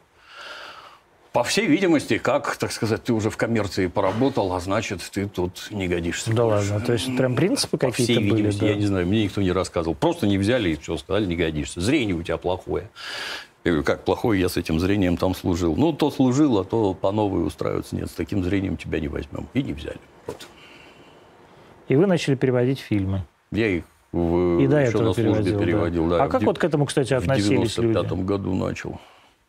По 1.37 1.45
всей 1.45 1.67
видимости, 1.67 2.17
как, 2.17 2.57
так 2.57 2.73
сказать, 2.73 3.05
ты 3.05 3.13
уже 3.13 3.29
в 3.29 3.37
коммерции 3.37 3.89
поработал, 3.89 4.55
а 4.55 4.61
значит, 4.61 5.03
ты 5.13 5.29
тут 5.29 5.69
не 5.71 5.87
годишься. 5.87 6.33
Да 6.33 6.45
больше. 6.45 6.73
ладно. 6.73 6.87
То 6.87 6.95
есть 6.95 7.15
прям 7.15 7.37
принципы 7.37 7.77
По 7.77 7.91
всей 7.93 8.07
какие-то 8.07 8.21
были? 8.23 8.37
видимости, 8.37 8.61
да? 8.61 8.67
я 8.69 8.75
не 8.75 8.87
знаю, 8.87 9.07
мне 9.07 9.25
никто 9.25 9.43
не 9.43 9.53
рассказывал. 9.53 9.95
Просто 9.95 10.27
не 10.27 10.39
взяли 10.39 10.71
и 10.71 10.77
все, 10.77 10.97
сказали, 10.97 11.27
не 11.27 11.37
годишься. 11.37 11.83
Зрение 11.83 12.17
у 12.17 12.23
тебя 12.23 12.39
плохое. 12.39 12.89
Я 13.65 13.73
говорю, 13.73 13.85
как 13.85 14.07
плохое, 14.07 14.41
я 14.41 14.49
с 14.49 14.57
этим 14.57 14.81
зрением 14.81 15.19
там 15.19 15.35
служил. 15.35 15.77
Ну, 15.77 15.93
то 15.93 16.11
служил, 16.11 16.59
а 16.59 16.65
то 16.65 16.95
по 16.95 17.13
новой 17.13 17.47
устраиваться. 17.47 17.97
Нет, 17.97 18.09
с 18.09 18.15
таким 18.15 18.43
зрением 18.43 18.79
тебя 18.79 18.99
не 18.99 19.09
возьмем. 19.09 19.47
И 19.53 19.63
не 19.63 19.75
взяли. 19.75 20.01
Вот. 20.27 20.47
И 21.89 21.97
вы 21.97 22.07
начали 22.07 22.35
переводить 22.37 22.79
фильмы. 22.79 23.27
Я 23.53 23.67
их 23.69 23.85
в, 24.11 24.59
И 24.59 24.67
до 24.67 24.79
еще 24.79 24.89
этого 24.89 25.03
на 25.03 25.13
службе 25.13 25.33
переводил. 25.35 25.59
переводил. 25.61 26.09
Да. 26.09 26.25
а 26.25 26.29
как 26.29 26.41
В 26.41 26.47
вот 26.47 26.59
к 26.59 26.65
этому, 26.65 26.87
кстати, 26.87 27.13
в 27.13 27.19
относились 27.19 27.77
люди? 27.77 27.93
95 27.93 28.25
году 28.25 28.55
начал. 28.55 28.99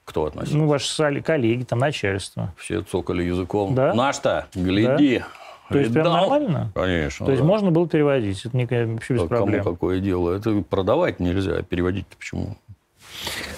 Кто 0.08 0.26
относился? 0.26 0.58
Ну, 0.58 0.68
ваши 0.68 1.22
коллеги, 1.22 1.64
там, 1.64 1.80
начальство. 1.80 2.54
Все 2.56 2.82
цокали 2.82 3.24
языком. 3.24 3.76
Да? 3.76 3.94
Наш-то, 3.94 4.48
гляди. 4.56 5.22
То 5.70 5.80
есть 5.80 5.92
прям 5.92 6.06
нормально? 6.06 6.72
Конечно. 6.74 7.26
То 7.26 7.34
есть 7.34 7.44
да. 7.44 7.48
можно 7.48 7.72
было 7.72 7.90
переводить, 7.90 8.46
это 8.46 8.56
не, 8.56 8.66
вообще 8.66 9.16
без 9.16 9.24
А 9.24 9.28
проблем. 9.28 9.64
Кому 9.64 9.76
какое 9.76 10.00
дело? 10.00 10.32
Это 10.32 10.62
продавать 10.62 11.20
нельзя, 11.20 11.58
а 11.58 11.62
переводить-то 11.62 12.16
почему? 12.16 12.56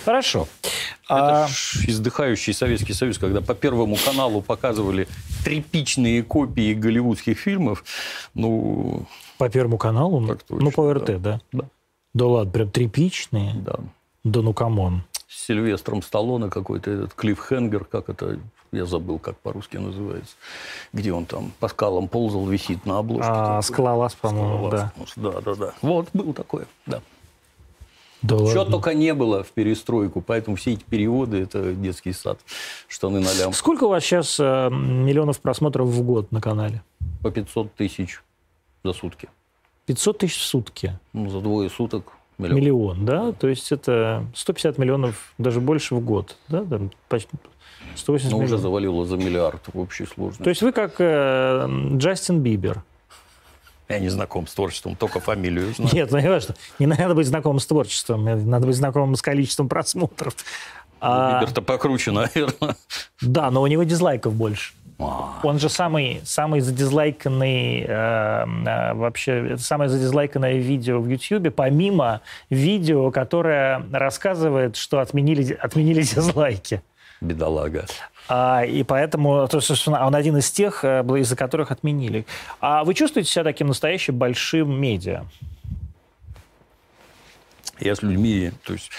Хорошо. 0.04 0.48
Это 1.06 1.46
А, 1.46 1.48
издыхающий 1.86 2.54
Советский 2.54 2.94
Союз, 2.94 3.20
когда 3.20 3.42
по 3.42 3.54
Первому 3.54 3.96
каналу 4.04 4.42
показывали 4.42 5.08
тряпичные 5.46 6.24
копии 6.24 6.74
голливудских 6.74 7.38
фильмов, 7.38 7.84
ну, 8.34 9.06
по 9.38 9.50
Первому 9.50 9.78
каналу? 9.78 10.26
Точно, 10.28 10.66
ну, 10.66 10.72
по 10.72 10.92
РТ, 10.92 11.22
да. 11.22 11.42
да, 11.52 11.66
Да 12.16 12.26
ладно, 12.26 12.52
прям 12.52 12.72
тряпичные? 12.72 13.54
да. 13.54 13.76
Да 14.24 14.42
ну, 14.42 14.54
come 14.54 14.82
on. 14.82 15.04
С 15.30 15.46
Сильвестром 15.46 16.02
Сталлоне 16.02 16.50
какой-то 16.50 16.90
этот 16.90 17.14
Cliffhanger, 17.14 17.86
как 17.86 18.10
это, 18.10 18.40
я 18.72 18.86
забыл, 18.86 19.20
как 19.20 19.38
по-русски 19.38 19.78
называется, 19.78 20.36
где 20.92 21.14
он 21.14 21.26
там 21.26 21.52
по 21.60 21.68
скалам 21.68 22.08
ползал, 22.08 22.48
висит 22.48 22.84
на 22.88 22.98
обложке. 22.98 23.32
А. 23.32 23.62
Скалолаз, 23.62 24.16
по-моему, 24.16 24.70
да. 24.70 24.92
Да, 25.16 25.40
да, 25.42 25.54
да. 25.54 25.74
Вот, 25.84 26.08
был 26.14 26.34
такое, 26.34 26.66
да. 26.88 27.02
Да 28.24 28.38
Чего 28.38 28.48
ладно. 28.48 28.72
только 28.72 28.96
не 28.96 29.14
было 29.14 29.44
в 29.44 29.52
перестройку, 29.52 30.20
поэтому 30.20 30.58
все 30.58 30.74
эти 30.74 30.84
переводы– 30.84 31.38
это 31.44 31.74
детский 31.74 32.12
сад, 32.12 32.40
штаны 32.88 33.20
на 33.20 33.32
лям. 33.34 33.54
Сколько 33.54 33.84
у 33.86 33.90
вас 33.90 34.04
сейчас 34.04 34.40
э, 34.40 34.70
миллионов 34.72 35.40
просмотров 35.40 35.88
в 35.88 36.02
год 36.02 36.32
на 36.32 36.42
канале? 36.42 36.82
По 37.22 37.30
500 37.30 37.76
тысяч 37.76 38.22
за 38.84 38.94
сутки. 38.94 39.30
500 39.86 40.18
тысяч 40.18 40.40
в 40.40 40.44
сутки. 40.44 41.00
Ну, 41.14 41.30
за 41.30 41.40
двое 41.40 41.70
суток 41.70 42.14
миллион. 42.40 42.56
Миллион, 42.60 43.06
да? 43.06 43.32
То 43.34 43.48
есть 43.48 43.72
это 43.72 44.26
150 44.36 44.78
миллионов, 44.78 45.34
даже 45.38 45.60
больше 45.60 45.96
в 45.96 46.00
год, 46.00 46.36
да? 46.48 46.64
Там 46.66 46.92
почти 47.08 47.30
180 47.96 48.32
Ну, 48.32 48.38
уже 48.38 48.46
миллионов. 48.46 48.62
завалило 48.62 49.06
за 49.06 49.18
миллиард 49.18 49.62
в 49.74 49.80
общей 49.80 50.06
сложности. 50.06 50.44
То 50.44 50.50
есть 50.50 50.62
вы 50.62 50.72
как 50.72 50.96
э, 51.00 51.68
Джастин 51.98 52.40
Бибер. 52.42 52.84
Я 53.88 54.00
не 54.00 54.10
знаком 54.10 54.46
с 54.48 54.54
творчеством, 54.54 54.96
только 54.96 55.20
фамилию 55.20 55.74
знаю. 55.74 55.92
Нет, 55.94 56.12
ну 56.12 56.20
не 56.20 56.30
важно. 56.30 56.56
Не 56.78 56.86
надо 56.86 57.16
быть 57.16 57.28
знакомым 57.28 57.60
с 57.60 57.66
творчеством, 57.66 58.28
э, 58.28 58.36
надо 58.36 58.68
быть 58.68 58.76
знакомым 58.76 59.16
с 59.16 59.22
количеством 59.22 59.68
просмотров. 59.68 60.36
А, 61.02 61.40
Бибер-то 61.40 61.62
покруче, 61.62 62.12
наверное. 62.12 62.76
да, 63.22 63.50
но 63.52 63.62
у 63.62 63.68
него 63.68 63.84
дизлайков 63.84 64.34
больше. 64.36 64.74
Он 65.00 65.60
же 65.60 65.70
самый, 65.70 66.22
самый 66.26 66.60
задизлайканный, 66.60 67.86
э, 67.88 67.88
э, 67.88 68.94
вообще, 68.94 69.58
самое 69.58 69.90
задизлайканное 69.90 70.58
видео 70.58 71.00
в 71.00 71.08
Ютьюбе, 71.08 71.52
помимо 71.52 72.22
видео, 72.50 73.10
которое 73.10 73.86
рассказывает, 73.94 74.76
что 74.76 75.00
отменили, 75.00 75.54
отменили 75.54 76.02
дизлайки. 76.16 76.82
Бедолага. 77.22 77.86
А, 78.28 78.64
и 78.64 78.84
поэтому, 78.84 79.48
то, 79.48 79.60
собственно, 79.62 80.06
он 80.06 80.16
один 80.16 80.38
из 80.38 80.52
тех, 80.52 80.84
э, 80.84 81.02
из-за 81.20 81.36
которых 81.36 81.72
отменили. 81.72 82.26
А 82.60 82.84
вы 82.84 82.94
чувствуете 82.94 83.30
себя 83.30 83.44
таким 83.44 83.68
настоящим 83.68 84.18
большим 84.18 84.80
медиа? 84.80 85.24
Я 87.80 87.96
с 87.96 88.02
людьми, 88.02 88.52
то 88.64 88.74
есть 88.74 88.90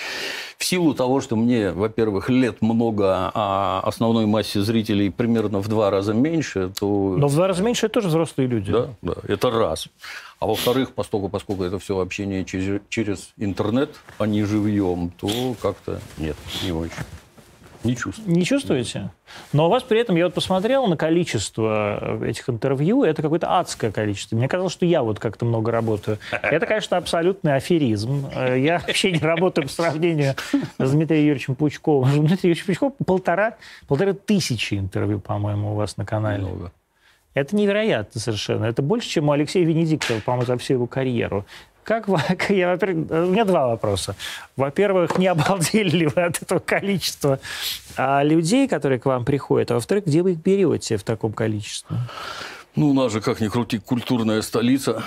в 0.61 0.65
силу 0.65 0.95
того, 0.95 1.23
что 1.23 1.37
мне, 1.37 1.73
во-первых, 1.73 2.29
лет 2.29 2.61
много, 2.61 3.31
а 3.33 3.81
основной 3.83 4.27
массе 4.27 4.61
зрителей 4.61 5.11
примерно 5.11 5.61
в 5.61 5.69
два 5.69 5.91
раза 5.91 6.13
меньше, 6.13 6.71
то... 6.79 7.17
Но 7.17 7.29
в 7.29 7.35
два 7.35 7.49
раза 7.49 7.63
меньше 7.63 7.87
это 7.87 7.95
тоже 7.95 8.09
взрослые 8.09 8.47
люди. 8.47 8.71
Да, 8.71 8.89
да, 9.01 9.15
это 9.27 9.51
раз. 9.51 9.89
А 10.39 10.47
во-вторых, 10.47 10.93
поскольку, 10.93 11.31
поскольку 11.31 11.65
это 11.65 11.79
все 11.79 11.99
общение 11.99 12.45
через, 12.45 12.83
через 12.91 13.33
интернет, 13.39 13.97
а 14.19 14.27
не 14.27 14.45
живьем, 14.45 15.13
то 15.19 15.29
как-то 15.63 16.01
нет, 16.19 16.37
не 16.63 16.73
очень. 16.73 16.93
Не 17.83 17.97
чувствую. 17.97 18.37
Не 18.37 18.45
чувствуете? 18.45 19.11
Но 19.53 19.67
у 19.67 19.71
вас 19.71 19.83
при 19.83 20.01
этом, 20.01 20.17
я 20.17 20.25
вот 20.27 20.35
посмотрел 20.35 20.87
на 20.87 20.97
количество 20.97 22.19
э, 22.21 22.29
этих 22.29 22.49
интервью, 22.51 23.05
это 23.05 23.23
какое-то 23.23 23.59
адское 23.59 23.91
количество. 23.91 24.37
Мне 24.37 24.49
казалось, 24.49 24.73
что 24.73 24.85
я 24.85 25.03
вот 25.03 25.19
как-то 25.19 25.47
много 25.47 25.71
работаю. 25.73 26.19
Это, 26.31 26.67
конечно, 26.67 26.97
абсолютный 26.99 27.55
аферизм. 27.57 28.27
Э, 28.35 28.59
Я 28.61 28.79
вообще 28.87 29.13
не 29.13 29.19
работаю 29.21 29.67
по 29.67 29.73
сравнению 29.73 30.35
с 30.79 30.91
Дмитрием 30.91 31.23
Юрьевичем 31.25 31.55
Пучковым. 31.55 32.11
Дмитрий 32.27 32.51
Юрьевич 32.51 32.67
Пучков 32.67 32.93
полтора, 33.07 33.57
полторы 33.89 34.13
тысячи 34.13 34.75
интервью, 34.75 35.19
по-моему, 35.21 35.73
у 35.73 35.75
вас 35.75 35.97
на 35.97 36.05
канале. 36.05 36.43
Много. 36.43 36.73
Это 37.33 37.55
невероятно 37.55 38.21
совершенно. 38.21 38.65
Это 38.65 38.83
больше, 38.83 39.09
чем 39.09 39.29
у 39.29 39.33
Алексея 39.33 39.65
Венедиктова, 39.65 40.19
по-моему, 40.21 40.47
за 40.47 40.59
всю 40.59 40.75
его 40.75 40.87
карьеру. 40.87 41.47
Как 41.85 42.09
вы, 42.09 42.19
я, 42.49 42.71
во-первых, 42.71 43.11
у 43.11 43.31
меня 43.31 43.45
два 43.45 43.69
вопроса. 43.69 44.15
Во-первых, 44.57 45.19
не 45.19 45.27
обалдели 45.27 45.91
ли 45.91 46.07
вы 46.07 46.23
от 46.23 46.43
этого 46.43 46.59
количества 46.59 47.41
а, 47.97 48.23
людей, 48.23 48.69
которые 48.69 48.99
к 48.99 49.07
вам 49.07 49.25
приходят? 49.25 49.71
А 49.71 49.75
во-вторых, 49.75 50.07
где 50.07 50.23
вы 50.23 50.33
их 50.33 50.39
берете 50.39 50.97
в 50.97 51.03
таком 51.03 51.33
количестве? 51.33 51.97
Ну, 52.77 52.91
у 52.91 52.95
нас 52.95 53.13
же, 53.13 53.21
как 53.21 53.41
ни 53.41 53.49
крути, 53.49 53.79
культурная 53.79 54.43
столица. 54.43 55.03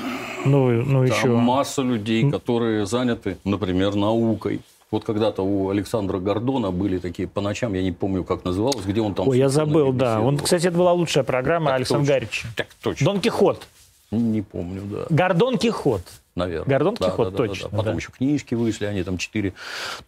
Ну, 0.45 0.69
ну 0.69 1.07
Там 1.07 1.17
еще. 1.17 1.27
масса 1.29 1.81
людей, 1.81 2.29
которые 2.29 2.85
заняты, 2.85 3.37
например, 3.45 3.95
наукой. 3.95 4.61
Вот 4.91 5.05
когда-то 5.05 5.41
у 5.41 5.69
Александра 5.69 6.19
Гордона 6.19 6.69
были 6.71 6.99
такие 6.99 7.27
по 7.27 7.41
ночам, 7.41 7.73
я 7.73 7.81
не 7.81 7.91
помню, 7.91 8.23
как 8.23 8.43
называлось, 8.43 8.85
где 8.85 9.01
он 9.01 9.15
там... 9.15 9.27
Ой, 9.27 9.39
я 9.39 9.49
забыл, 9.49 9.91
да. 9.91 10.21
Он, 10.21 10.37
кстати, 10.37 10.67
это 10.67 10.77
была 10.77 10.93
лучшая 10.93 11.23
программа 11.23 11.67
Так 11.67 11.75
Александра. 11.77 12.13
Гарича. 12.13 12.47
Так 12.55 12.67
точно. 12.81 13.05
Дон 13.05 13.19
Кихот. 13.19 13.65
Не 14.11 14.43
помню, 14.43 14.83
да. 14.83 15.05
Гордон 15.09 15.57
Кихот. 15.57 16.03
Наверное. 16.35 16.67
Гордон 16.67 16.95
Да, 16.99 17.05
Кихот, 17.05 17.31
да, 17.31 17.31
да, 17.31 17.43
да, 17.43 17.47
точно, 17.49 17.69
да. 17.69 17.77
Потом 17.77 17.93
да. 17.93 17.97
еще 17.99 18.11
книжки 18.11 18.55
вышли, 18.55 18.85
они 18.85 19.03
там 19.03 19.17
четыре 19.17 19.53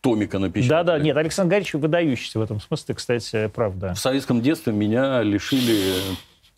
томика 0.01 0.39
напечатали. 0.39 0.69
Да-да, 0.69 0.99
нет, 0.99 1.15
Александр 1.17 1.51
Гарич 1.51 1.73
выдающийся 1.73 2.39
в 2.39 2.41
этом 2.41 2.59
смысле, 2.59 2.95
кстати, 2.95 3.47
правда. 3.53 3.93
В 3.93 3.99
советском 3.99 4.41
детстве 4.41 4.73
меня 4.73 5.21
лишили 5.21 5.93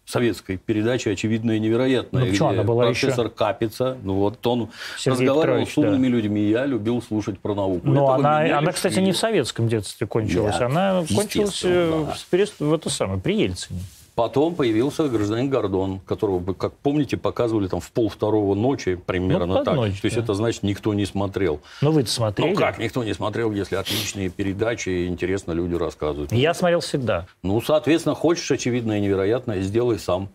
советской 0.05 0.55
передачи 0.55 1.09
«Очевидное 1.09 1.57
и 1.57 1.59
невероятное», 1.59 2.23
Ну, 2.23 2.29
где 2.29 2.43
она 2.43 2.63
была 2.63 2.85
профессор 2.85 3.29
Капица, 3.29 3.97
ну 4.03 4.13
вот 4.13 4.45
он 4.47 4.69
Сергей 4.97 5.27
разговаривал 5.27 5.65
Петрович, 5.65 5.73
с 5.73 5.77
умными 5.77 6.07
людьми, 6.07 6.41
и 6.41 6.49
я 6.51 6.65
любил 6.65 7.01
слушать 7.01 7.37
про 7.39 7.53
науку. 7.53 7.85
Но 7.87 8.15
Этого 8.15 8.15
она, 8.15 8.57
она, 8.57 8.71
кстати, 8.71 8.99
не 8.99 9.11
в 9.11 9.17
советском 9.17 9.67
детстве 9.67 10.07
кончилась. 10.07 10.53
Нет, 10.53 10.61
она 10.61 11.03
кончилась 11.13 11.61
э, 11.65 12.05
да. 12.07 12.13
в, 12.13 12.25
перес- 12.31 12.53
в 12.57 12.73
это 12.73 12.89
самое, 12.89 13.19
при 13.19 13.35
Ельцине. 13.35 13.81
Потом 14.17 14.55
появился 14.55 15.07
гражданин 15.09 15.47
Гордон, 15.47 15.99
которого, 15.99 16.39
вы, 16.39 16.55
как 16.55 16.73
помните, 16.73 17.17
показывали 17.17 17.67
там 17.67 17.79
в 17.79 17.91
пол 17.91 18.09
второго 18.09 18.55
ночи 18.55 18.95
примерно 18.95 19.45
Ну, 19.59 19.63
так. 19.63 19.75
ночь, 19.75 20.01
То 20.01 20.07
есть 20.07 20.17
да. 20.17 20.23
это 20.23 20.33
значит, 20.33 20.63
никто 20.63 20.91
не 20.95 21.05
смотрел. 21.05 21.59
Ну, 21.83 21.91
вы-то 21.91 22.09
смотрели. 22.09 22.49
Ну 22.49 22.55
как 22.55 22.79
никто 22.79 23.03
не 23.03 23.13
смотрел, 23.13 23.51
если 23.51 23.75
отличные 23.75 24.29
передачи, 24.29 24.89
и 24.89 25.05
интересно 25.07 25.51
люди 25.51 25.75
рассказывают. 25.75 26.31
Я 26.31 26.55
смотрел 26.55 26.79
всегда. 26.79 27.27
Ну, 27.43 27.61
соответственно, 27.61 28.15
хочешь 28.15 28.49
очевидное 28.49 28.97
и 28.97 29.01
невероятное, 29.01 29.61
сделай 29.61 29.99
сам. 29.99 30.29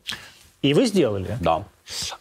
И 0.62 0.74
вы 0.74 0.86
сделали. 0.86 1.36
Да. 1.40 1.64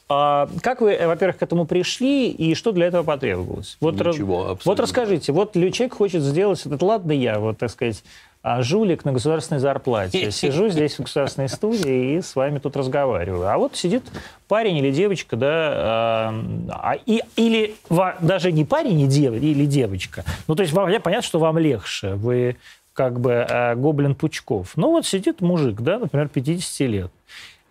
А 0.10 0.50
как 0.63 0.82
вы, 0.82 0.97
во-первых, 1.00 1.38
к 1.38 1.43
этому 1.43 1.67
пришли, 1.67 2.32
и 2.32 2.56
что 2.56 2.71
для 2.71 2.88
этого 2.88 3.04
потребовалось? 3.04 3.78
Вот, 3.80 3.93
Ничего, 3.93 4.50
абсолютно. 4.50 4.71
вот 4.71 4.80
расскажите, 4.80 5.32
вот 5.32 5.54
человек 5.54 5.93
хочет 5.93 6.24
сделать 6.24 6.65
этот, 6.65 6.82
ладно 6.82 7.12
я, 7.12 7.39
вот, 7.39 7.60
так 7.60 7.69
сказать, 7.69 8.04
а, 8.43 8.62
жулик 8.62 9.06
на 9.06 9.12
государственной 9.12 9.60
зарплате. 9.60 10.32
Сижу 10.32 10.69
здесь 10.69 10.95
в 10.95 11.01
государственной 11.01 11.49
студии 11.49 12.15
и 12.15 12.21
с 12.21 12.36
вами 12.36 12.60
тут 12.60 12.75
разговариваю. 12.75 13.47
А 13.47 13.58
вот 13.58 13.75
сидит 13.75 14.04
парень 14.47 14.77
или 14.77 14.91
девочка, 14.91 15.36
да, 15.36 15.47
а, 15.49 16.34
а, 16.69 16.95
и, 17.06 17.21
или 17.36 17.75
ва- 17.89 18.15
даже 18.21 18.51
не 18.51 18.65
парень 18.65 19.01
и 19.01 19.08
дев, 19.08 19.34
или 19.34 19.65
девочка. 19.65 20.23
Ну, 20.47 20.56
то 20.56 20.63
есть 20.63 20.73
вам, 20.73 20.89
понятно, 21.01 21.21
что 21.21 21.39
вам 21.39 21.58
легче. 21.58 22.15
Вы 22.15 22.58
как 22.93 23.19
бы 23.19 23.45
а, 23.47 23.75
гоблин 23.75 24.15
Пучков. 24.15 24.71
Ну, 24.75 24.89
вот 24.91 25.06
сидит 25.06 25.41
мужик, 25.41 25.82
да, 25.82 25.99
например, 25.99 26.27
50 26.27 26.88
лет, 26.89 27.12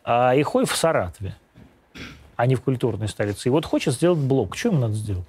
а, 0.05 0.35
и 0.35 0.43
ходит 0.43 0.71
в 0.71 0.77
Саратове 0.77 1.35
а 2.41 2.47
не 2.47 2.55
в 2.55 2.63
культурной 2.63 3.07
столице. 3.07 3.49
И 3.49 3.51
вот 3.51 3.67
хочет 3.67 3.93
сделать 3.93 4.19
блог. 4.19 4.57
Что 4.57 4.71
ему 4.71 4.81
надо 4.81 4.95
сделать? 4.95 5.27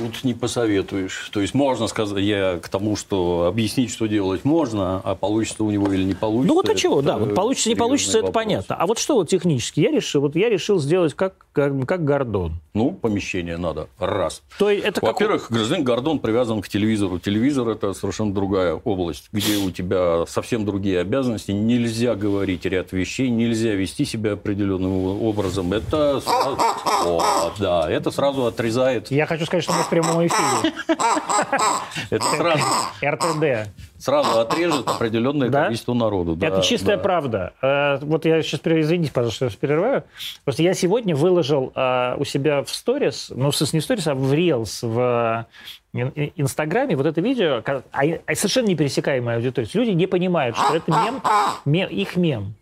Тут 0.00 0.24
не 0.24 0.34
посоветуешь. 0.34 1.28
То 1.32 1.40
есть 1.40 1.54
можно 1.54 1.86
сказать, 1.86 2.22
я 2.22 2.58
к 2.58 2.68
тому, 2.68 2.96
что 2.96 3.46
объяснить, 3.46 3.90
что 3.90 4.06
делать 4.06 4.44
можно, 4.44 5.00
а 5.04 5.14
получится 5.14 5.64
у 5.64 5.70
него 5.70 5.92
или 5.92 6.02
не 6.02 6.14
получится. 6.14 6.48
Ну 6.48 6.54
вот 6.54 6.68
а 6.68 6.74
чего, 6.74 7.02
да, 7.02 7.18
вот 7.18 7.34
получится, 7.34 7.68
не 7.68 7.74
получится, 7.74 8.18
это 8.18 8.26
вопрос. 8.26 8.44
понятно. 8.44 8.76
А 8.76 8.86
вот 8.86 8.98
что 8.98 9.14
вот 9.14 9.28
технически? 9.28 9.80
Я 9.80 9.90
решил, 9.90 10.22
вот 10.22 10.36
я 10.36 10.48
решил 10.48 10.78
сделать 10.78 11.14
как, 11.14 11.34
как, 11.60 11.86
как 11.86 12.04
Гордон. 12.04 12.60
Ну, 12.72 12.92
помещение 12.92 13.56
надо. 13.58 13.88
Раз. 13.98 14.42
То 14.58 14.70
есть 14.70 14.84
это 14.84 15.00
как... 15.00 15.12
Во-первых, 15.12 15.50
гражданин 15.50 15.84
Гордон 15.84 16.18
привязан 16.18 16.62
к 16.62 16.68
телевизору. 16.68 17.18
Телевизор– 17.18 17.68
это 17.70 17.92
совершенно 17.92 18.32
другая 18.32 18.74
область, 18.74 19.28
где 19.32 19.56
у 19.58 19.70
тебя 19.70 20.24
совсем 20.26 20.64
другие 20.64 21.00
обязанности. 21.00 21.50
Нельзя 21.50 22.14
говорить 22.14 22.64
ряд 22.64 22.92
вещей, 22.92 23.28
нельзя 23.28 23.74
вести 23.74 24.04
себя 24.04 24.32
определенным 24.32 25.22
образом. 25.22 25.72
Это 25.72 26.20
сразу, 26.20 26.58
О, 27.06 27.52
да, 27.58 27.90
это 27.90 28.10
сразу 28.10 28.46
отрезает. 28.46 29.10
Я 29.10 29.26
хочу 29.26 29.44
сказать, 29.44 29.64
что 29.64 29.74
мы 29.74 29.82
в 29.82 29.88
прямом 29.88 30.26
эфире. 30.26 30.72
Это 32.10 32.24
сразу, 32.36 32.64
РТД. 33.04 33.70
Сразу 34.00 34.40
отрежет 34.40 34.88
определенное 34.88 35.48
Да? 35.48 35.64
количество 35.66 35.94
народу. 35.94 36.36
Да, 36.36 36.48
это 36.48 36.62
чистая 36.62 36.96
да. 36.96 37.02
правда. 37.02 37.52
Э, 37.62 37.98
Вот 38.02 38.24
я 38.24 38.42
сейчас, 38.42 38.60
извините, 38.64 39.12
пожалуйста, 39.12 39.50
что 39.50 39.58
перерываю. 39.58 40.04
Просто 40.44 40.62
я 40.62 40.74
сегодня 40.74 41.14
выложил 41.14 41.72
э, 41.74 42.14
у 42.18 42.24
себя 42.24 42.62
в 42.64 42.70
сторис, 42.70 43.30
ну, 43.34 43.50
в 43.50 43.72
не 43.72 43.80
в 43.80 43.84
сторис, 43.84 44.06
а 44.06 44.14
в 44.14 44.32
Reels, 44.32 44.86
в 44.86 45.46
э, 45.92 45.98
ин- 46.00 46.12
ин- 46.14 46.32
Инстаграме, 46.36 46.96
вот 46.96 47.06
это 47.06 47.20
видео, 47.20 47.62
а- 47.64 47.82
а 48.26 48.34
совершенно 48.34 48.66
непересекаемая 48.68 49.36
аудитория. 49.36 49.68
Люди 49.74 49.90
не 49.90 50.06
понимают, 50.06 50.56
что 50.56 50.76
это 50.76 50.90
мем, 50.90 51.22
мем- 51.64 51.88
их 51.90 52.16
мем. 52.16 52.54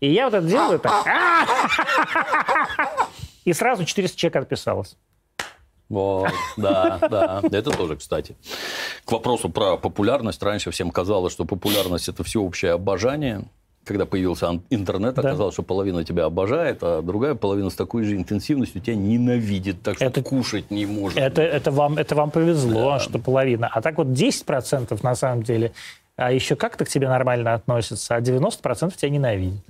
И 0.00 0.10
я 0.10 0.24
вот 0.26 0.34
это 0.34 0.46
делаю 0.46 0.78
так. 0.78 1.04
И 3.44 3.52
сразу 3.52 3.84
400 3.84 4.16
человек 4.16 4.36
отписалось. 4.36 4.96
Вот, 5.88 6.30
да, 6.56 6.98
да. 7.10 7.40
Это 7.50 7.70
тоже, 7.70 7.96
кстати. 7.96 8.36
К 9.04 9.12
вопросу 9.12 9.48
про 9.48 9.76
популярность. 9.76 10.42
Раньше 10.42 10.70
всем 10.70 10.90
казалось, 10.90 11.32
что 11.32 11.44
популярность– 11.44 12.08
это 12.10 12.22
всеобщее 12.24 12.72
обожание. 12.72 13.44
Когда 13.84 14.04
появился 14.04 14.60
интернет, 14.68 15.14
Да. 15.14 15.22
оказалось, 15.22 15.54
что 15.54 15.62
половина 15.62 16.04
тебя 16.04 16.26
обожает, 16.26 16.80
а 16.82 17.00
другая 17.00 17.34
половина 17.34 17.70
с 17.70 17.74
такой 17.74 18.04
же 18.04 18.16
интенсивностью 18.16 18.82
тебя 18.82 18.96
ненавидит, 18.96 19.80
так 19.82 19.96
что 19.96 20.04
Это- 20.04 20.22
кушать 20.22 20.70
не 20.70 20.84
может. 20.84 21.16
Это, 21.18 21.40
это, 21.40 21.70
вам, 21.70 21.96
это 21.96 22.14
вам 22.14 22.30
повезло, 22.30 22.98
что 22.98 23.18
половина. 23.18 23.66
А 23.72 23.80
так 23.80 23.96
вот 23.96 24.08
10% 24.08 25.02
на 25.02 25.14
самом 25.14 25.42
деле 25.42 25.72
а 26.16 26.32
еще 26.32 26.56
как-то 26.56 26.84
к 26.84 26.88
тебе 26.88 27.08
нормально 27.08 27.54
относятся, 27.54 28.16
а 28.16 28.20
90% 28.20 28.96
тебя 28.96 29.08
ненавидят. 29.08 29.60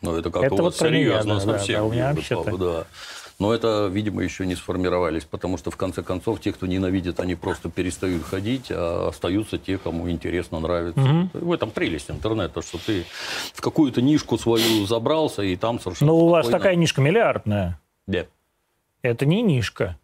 Ну, 0.00 0.16
это 0.16 0.30
как 0.30 0.44
Это 0.44 0.54
у 0.54 0.58
вот 0.58 0.80
меня, 0.80 0.90
серьезно 0.90 1.34
да, 1.38 1.44
да, 1.44 1.52
совсем. 1.58 1.76
да, 1.76 1.84
у 1.84 1.90
меня 1.92 2.04
Юрий 2.08 2.16
вообще 2.16 2.34
Павлов, 2.36 2.50
так. 2.52 2.60
да. 2.60 2.84
Но 3.38 3.54
это, 3.54 3.86
видимо, 3.90 4.22
еще 4.24 4.46
не 4.46 4.56
сформировались, 4.56 5.24
потому 5.24 5.58
что, 5.58 5.70
в 5.70 5.76
конце 5.76 6.02
концов, 6.02 6.40
те, 6.40 6.52
кто 6.52 6.66
ненавидит, 6.66 7.20
они 7.20 7.36
просто 7.36 7.70
перестают 7.70 8.24
ходить, 8.24 8.66
а 8.70 9.08
остаются 9.10 9.58
те, 9.58 9.78
кому 9.78 10.10
интересно, 10.10 10.58
нравится. 10.58 11.30
В 11.34 11.52
этом 11.52 11.70
прелесть 11.70 12.10
интернета, 12.10 12.62
что 12.62 12.78
ты 12.84 13.04
в 13.54 13.60
какую-то 13.60 14.02
нишку 14.02 14.38
свою 14.38 14.86
забрался, 14.86 15.42
и 15.42 15.54
там 15.54 15.78
совершенно 15.78 16.10
Но 16.10 16.18
у 16.18 16.28
вас 16.28 16.46
спокойно- 16.46 16.58
такая 16.58 16.74
нишка 16.74 17.00
миллиардная. 17.00 17.78
Да. 18.08 18.24
Это 19.02 19.24
не 19.24 19.40
нишка. 19.42 19.96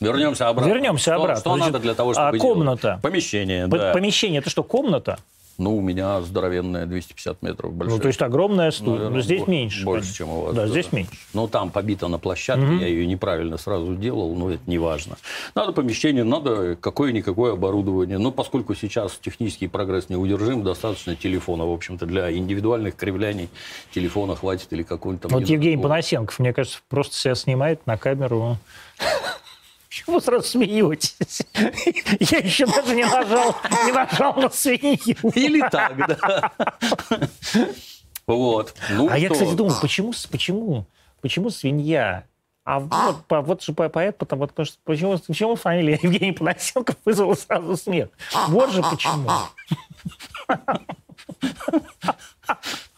Вернемся 0.00 0.48
обратно. 0.48 0.70
Вернемся 0.72 1.02
Что- 1.12 1.14
обратно. 1.16 1.40
Что, 1.40 1.50
Значит, 1.56 1.66
надо 1.72 1.78
для 1.82 1.94
того, 1.94 2.10
а 2.10 2.14
чтобы 2.14 2.38
комната? 2.38 2.82
делать? 2.88 3.02
Помещение, 3.02 3.68
П- 3.68 3.76
да. 3.78 3.92
Помещение 3.92 4.40
это 4.40 4.48
что, 4.48 4.62
комната? 4.64 5.18
Ну, 5.58 5.76
у 5.76 5.80
меня 5.80 6.20
здоровенная 6.22 6.86
250 6.86 7.42
метров 7.42 7.72
большая. 7.72 7.96
Ну, 7.96 8.02
то 8.02 8.08
есть 8.08 8.22
огромная 8.22 8.70
студия. 8.70 8.94
Наверное, 8.94 9.22
здесь 9.22 9.46
меньше. 9.46 9.84
Больше, 9.84 10.14
чем 10.14 10.28
у 10.30 10.40
вас. 10.42 10.54
Да, 10.54 10.66
здесь 10.66 10.92
меньше. 10.92 11.12
Ну, 11.32 11.48
там 11.48 11.70
побита 11.70 12.08
на 12.08 12.18
площадке, 12.18 12.76
я 12.76 12.86
ее 12.86 13.06
неправильно 13.06 13.56
сразу 13.56 13.94
делал, 13.94 14.34
но 14.34 14.50
это 14.50 14.62
не 14.66 14.78
важно. 14.78 15.16
Надо 15.54 15.72
помещение, 15.72 16.24
надо 16.24 16.76
какое-никакое 16.80 17.52
оборудование. 17.52 18.18
Но 18.18 18.30
поскольку 18.30 18.74
сейчас 18.74 19.18
технический 19.20 19.68
прогресс 19.68 20.08
неудержим, 20.08 20.62
достаточно 20.62 21.14
телефона, 21.16 21.64
в 21.64 21.72
общем-то, 21.72 22.06
для 22.06 22.32
индивидуальных 22.32 22.96
кривляний 22.96 23.48
телефона 23.92 24.36
хватит 24.36 24.72
или 24.72 24.82
какой-нибудь 24.82 25.22
там... 25.22 25.32
Вот 25.32 25.44
не 25.48 25.52
Евгений 25.52 25.82
Панасенков, 25.82 26.38
мне 26.38 26.52
кажется, 26.52 26.80
просто 26.88 27.14
себя 27.16 27.34
снимает 27.34 27.86
на 27.86 27.96
камеру. 27.96 28.58
Почему 29.94 30.20
сразу 30.20 30.42
смеетесь? 30.44 31.42
Я 31.54 32.38
еще 32.38 32.66
даже 32.66 32.96
не 32.96 33.04
нажал, 33.04 33.54
не 33.86 33.92
нажал 33.92 34.34
на 34.34 34.50
свинью. 34.50 35.16
Или 35.36 35.60
так, 35.68 35.96
да. 36.08 36.50
Вот. 38.26 38.74
Ну 38.90 39.08
А 39.08 39.16
я, 39.16 39.28
что? 39.28 39.34
кстати, 39.34 39.54
думал, 39.54 39.74
почему, 39.80 40.12
почему, 40.32 40.86
почему 41.20 41.50
свинья? 41.50 42.24
А 42.64 42.80
вот, 42.80 43.24
по- 43.26 43.40
вот 43.40 43.62
же 43.62 43.72
по- 43.72 43.88
поэт, 43.88 44.18
потому, 44.18 44.40
вот, 44.40 44.50
потому 44.50 44.66
что 44.66 44.78
почему, 44.82 45.16
почему 45.18 45.54
фамилия 45.54 46.00
Евгений 46.02 46.32
Панасенков 46.32 46.96
вызвала 47.04 47.34
сразу 47.34 47.76
смех? 47.76 48.08
Вот 48.48 48.72
же 48.72 48.82
почему. 48.82 49.30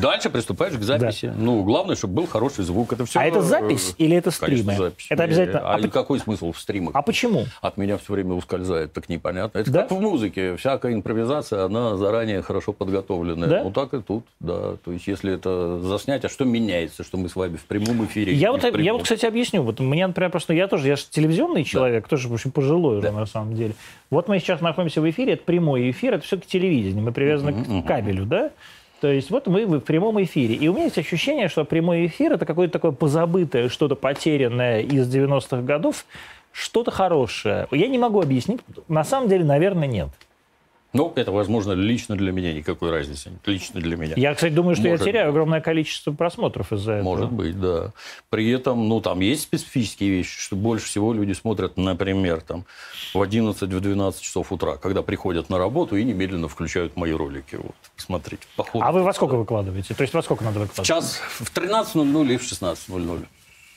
Дальше 0.00 0.30
приступаешь 0.30 0.74
к 0.74 0.82
записи. 0.82 1.32
Ну, 1.36 1.62
главное, 1.64 1.96
чтобы 1.96 2.14
был 2.14 2.26
хороший 2.26 2.64
звук. 2.64 2.92
Это 2.92 3.04
все. 3.04 3.18
А 3.20 3.24
это 3.24 3.42
запись 3.42 3.94
или 3.98 4.16
это 4.16 4.30
стримы? 4.30 4.62
Конечно, 4.64 4.84
запись. 4.84 5.06
Это 5.10 5.22
обязательно- 5.24 5.60
А, 5.60 5.74
а 5.74 5.78
по- 5.78 5.88
какой 5.88 6.18
смысл 6.20 6.52
в 6.52 6.58
стримах? 6.60 6.94
А 6.94 7.02
почему? 7.02 7.44
От 7.60 7.76
меня 7.76 7.96
все 7.98 8.12
время 8.12 8.34
ускользает, 8.34 8.92
так 8.92 9.08
непонятно. 9.08 9.58
Это 9.58 9.70
Да? 9.70 9.82
как 9.82 9.92
в 9.92 10.00
музыке. 10.00 10.56
Всякая 10.56 10.94
импровизация, 10.94 11.64
она 11.64 11.96
заранее 11.96 12.42
хорошо 12.42 12.72
подготовленная. 12.72 13.48
Да? 13.48 13.62
Вот 13.64 13.74
так 13.74 13.94
и 13.94 14.00
тут, 14.00 14.24
да. 14.40 14.76
То 14.84 14.92
есть, 14.92 15.06
если 15.06 15.34
это 15.34 15.78
заснять, 15.80 16.24
а 16.24 16.28
что 16.28 16.44
меняется, 16.44 17.04
что 17.04 17.18
мы 17.18 17.28
с 17.28 17.36
вами 17.36 17.56
в 17.56 17.64
прямом 17.64 18.04
эфире? 18.06 18.32
Я 18.34 18.52
вот, 18.52 18.62
в 18.62 18.64
я 18.64 18.72
прямом? 18.72 18.92
вот, 18.94 19.02
кстати, 19.02 19.26
объясню. 19.26 19.62
Вот 19.62 19.80
мне, 19.80 20.06
например, 20.06 20.30
просто 20.30 20.54
я 20.54 20.68
тоже, 20.68 20.88
я 20.88 20.96
же 20.96 21.04
телевизионный 21.10 21.64
человек, 21.64 22.08
тоже, 22.08 22.28
в 22.28 22.32
общем, 22.32 22.50
пожилой 22.50 22.98
уже, 22.98 23.10
на 23.10 23.26
самом 23.26 23.54
деле. 23.54 23.74
Вот 24.10 24.28
мы 24.28 24.38
сейчас 24.38 24.60
находимся 24.60 25.00
в 25.00 25.10
эфире, 25.10 25.34
это 25.34 25.44
прямой 25.44 25.90
эфир, 25.90 26.14
это 26.14 26.24
все-таки 26.24 26.48
телевидение, 26.48 27.02
мы 27.02 27.12
привязаны 27.12 27.82
к 27.82 27.86
кабелю, 27.86 28.24
да? 28.24 28.50
То 29.00 29.08
есть 29.08 29.30
вот 29.30 29.46
мы 29.46 29.64
в 29.66 29.80
прямом 29.80 30.22
эфире. 30.24 30.54
И 30.54 30.68
у 30.68 30.72
меня 30.72 30.84
есть 30.84 30.98
ощущение, 30.98 31.48
что 31.48 31.64
прямой 31.64 32.06
эфир– 32.06 32.32
это 32.34 32.46
какое-то 32.46 32.72
такое 32.72 32.90
позабытое, 32.90 33.68
что-то 33.68 33.94
потерянное 33.94 34.80
из 34.80 35.12
90-х 35.12 35.62
годов, 35.62 36.04
что-то 36.52 36.90
хорошее. 36.90 37.68
Я 37.70 37.86
не 37.86 37.98
могу 37.98 38.20
объяснить. 38.20 38.60
На 38.88 39.04
самом 39.04 39.28
деле, 39.28 39.44
наверное, 39.44 39.86
нет. 39.86 40.08
Ну, 40.94 41.12
это, 41.16 41.32
возможно, 41.32 41.72
лично 41.72 42.16
для 42.16 42.32
меня 42.32 42.54
никакой 42.54 42.90
разницы. 42.90 43.30
Лично 43.44 43.80
для 43.80 43.96
меня. 43.96 44.14
Я, 44.16 44.34
кстати, 44.34 44.52
думаю, 44.54 44.74
что 44.74 44.88
Может 44.88 45.06
я 45.06 45.12
теряю 45.12 45.28
огромное 45.28 45.60
количество 45.60 46.12
просмотров 46.12 46.72
из-за 46.72 46.92
этого. 46.92 47.04
Может 47.10 47.30
быть, 47.30 47.60
да. 47.60 47.92
При 48.30 48.50
этом, 48.50 48.88
ну, 48.88 49.00
там 49.02 49.20
есть 49.20 49.42
специфические 49.42 50.08
вещи, 50.10 50.40
что 50.40 50.56
больше 50.56 50.86
всего 50.86 51.12
люди 51.12 51.32
смотрят, 51.32 51.76
например, 51.76 52.40
там, 52.40 52.64
в 53.12 53.20
11-12 53.20 54.20
часов 54.22 54.50
утра, 54.50 54.76
когда 54.76 55.02
приходят 55.02 55.50
на 55.50 55.58
работу 55.58 55.96
и 55.96 56.04
немедленно 56.04 56.48
включают 56.48 56.96
мои 56.96 57.12
ролики. 57.12 57.56
Вот, 57.56 57.74
посмотрите. 57.94 58.46
по 58.56 58.64
ходу. 58.64 58.82
А 58.82 58.90
вы 58.90 59.02
во 59.02 59.12
сколько 59.12 59.36
выкладываете? 59.36 59.92
То 59.94 60.02
есть 60.02 60.14
во 60.14 60.22
сколько 60.22 60.42
надо 60.42 60.60
В 60.60 60.62
выкладывать? 60.62 60.86
час 60.86 61.20
в 61.38 61.54
13.00 61.54 62.34
и 62.34 62.36
в 62.38 62.42
16.00. 62.42 63.26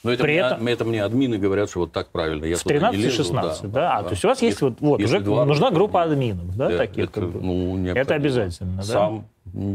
Но 0.04 0.12
это, 0.12 0.24
При 0.24 0.32
мне, 0.32 0.42
этом- 0.42 0.68
это 0.68 0.86
мне 0.86 1.04
админы 1.04 1.38
говорят, 1.38 1.70
что 1.70 1.82
вот 1.82 1.92
так 1.92 2.10
правильно. 2.10 2.46
Я 2.46 2.58
С 2.58 2.64
туда 2.64 2.74
не 2.74 2.80
13 2.80 3.00
и 3.00 3.04
лезу, 3.04 3.24
16, 3.24 3.72
да? 3.72 3.98
А, 3.98 4.04
то 4.04 4.10
есть 4.12 4.26
у 4.26 4.28
вас 4.28 4.42
есть 4.42 4.62
вот, 4.62 4.80
вот 4.80 5.00
если 5.00 5.18
уже 5.18 5.26
два 5.26 5.46
нужна 5.46 5.70
группа 5.70 6.02
админов, 6.02 6.56
да, 6.58 6.70
да, 6.70 6.78
таких? 6.78 7.04
это, 7.06 7.14
как 7.22 7.30
бы? 7.30 7.40
ну. 7.40 7.86
Это 7.88 8.16
обязательно, 8.16 8.78
да? 8.78 8.84
Сам 8.84 9.28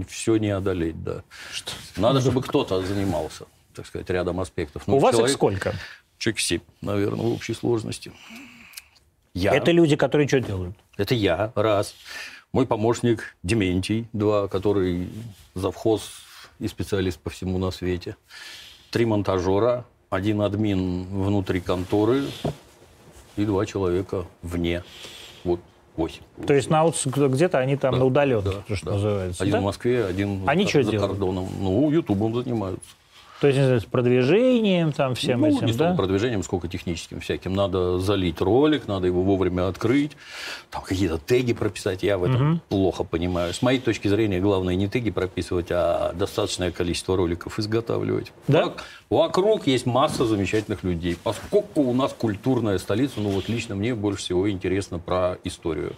все 0.08 0.36
не 0.36 0.50
одолеть, 0.50 1.02
да. 1.04 1.22
Надо, 1.96 2.20
чтобы 2.20 2.42
кто-то 2.42 2.82
занимался, 2.82 3.44
так 3.72 3.86
сказать, 3.86 4.10
рядом 4.10 4.40
аспектов. 4.40 4.82
Ну, 4.86 4.96
У 4.96 4.98
вас 4.98 5.18
их 5.18 5.28
сколько? 5.28 5.74
Человек 6.18 6.40
7, 6.40 6.60
наверное, 6.80 7.24
в 7.26 7.32
общей 7.32 7.54
сложности. 7.54 8.10
Я. 9.34 9.54
Это 9.54 9.70
люди, 9.70 9.96
которые 9.96 10.26
что 10.26 10.40
делают? 10.40 10.74
Это 10.96 11.14
я, 11.14 11.52
раз. 11.54 11.94
Мой 12.52 12.66
помощник 12.66 13.36
Дементий, 13.42 14.08
два, 14.14 14.48
который 14.48 15.08
завхоз 15.54 16.10
и 16.58 16.66
специалист 16.68 17.20
по 17.20 17.28
всему 17.28 17.58
на 17.58 17.70
свете. 17.70 18.16
Три 18.90 19.04
монтажера, 19.04 19.84
один 20.10 20.40
админ 20.42 21.04
внутри 21.04 21.60
конторы 21.60 22.24
и 23.36 23.44
два 23.44 23.66
человека 23.66 24.24
вне. 24.42 24.82
Вот 25.44 25.60
восемь. 25.96 26.22
То 26.46 26.54
есть 26.54 26.70
на 26.70 26.84
аутс- 26.84 27.28
где-то 27.28 27.58
они 27.58 27.76
там 27.76 27.92
Да, 27.92 27.98
на 28.00 28.04
удаленке, 28.04 28.50
да, 28.68 28.76
что 28.76 28.86
да. 28.86 28.92
называется. 28.92 29.42
Один 29.42 29.52
да? 29.54 29.60
в 29.60 29.64
Москве, 29.64 30.04
один 30.04 30.42
Они 30.48 30.64
за, 30.64 30.70
что 30.70 30.82
за 30.84 30.90
делают? 30.92 31.10
кордоном. 31.12 31.48
Ну, 31.60 31.90
ютубом 31.90 32.34
занимаются. 32.34 32.88
То 33.40 33.48
есть 33.48 33.58
не 33.58 33.64
знаю, 33.64 33.80
с 33.80 33.84
продвижением, 33.84 34.92
там 34.92 35.14
всем 35.14 35.40
ну, 35.40 35.48
этим, 35.48 35.66
не 35.66 35.72
да? 35.72 35.94
продвижением, 35.94 36.42
сколько 36.42 36.68
техническим 36.68 37.20
всяким. 37.20 37.52
Надо 37.52 37.98
залить 37.98 38.40
ролик, 38.40 38.88
надо 38.88 39.06
его 39.06 39.22
вовремя 39.22 39.68
открыть, 39.68 40.12
там 40.70 40.82
какие-то 40.82 41.18
теги 41.18 41.52
прописать. 41.52 42.02
Я 42.02 42.16
в 42.18 42.24
этом 42.24 42.60
плохо 42.68 43.04
понимаю. 43.04 43.52
С 43.52 43.60
моей 43.60 43.78
точки 43.78 44.08
зрения, 44.08 44.40
главное 44.40 44.74
не 44.74 44.88
теги 44.88 45.10
прописывать, 45.10 45.66
а 45.70 46.12
достаточное 46.14 46.70
количество 46.70 47.16
роликов 47.16 47.58
изготавливать. 47.58 48.32
Да? 48.48 48.64
Вок- 48.64 48.80
Вокруг 49.08 49.66
есть 49.66 49.86
масса 49.86 50.24
замечательных 50.24 50.82
людей. 50.82 51.16
Поскольку 51.22 51.82
у 51.82 51.92
нас 51.92 52.12
культурная 52.12 52.78
столица, 52.78 53.20
ну 53.20 53.28
вот 53.30 53.48
лично 53.48 53.74
мне 53.74 53.94
больше 53.94 54.20
всего 54.20 54.50
интересно 54.50 54.98
про 54.98 55.38
историю. 55.44 55.92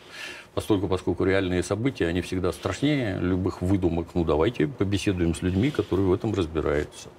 Постольку, 0.59 0.88
поскольку 0.88 1.23
реальные 1.23 1.62
события, 1.62 2.09
они 2.09 2.21
всегда 2.21 2.51
страшнее 2.51 3.16
любых 3.21 3.62
выдумок. 3.62 4.09
Ну, 4.14 4.25
давайте 4.25 4.66
побеседуем 4.66 5.33
с 5.33 5.40
людьми, 5.40 5.71
которые 5.71 6.09
в 6.09 6.12
этом 6.12 6.35
разбираются. 6.35 7.11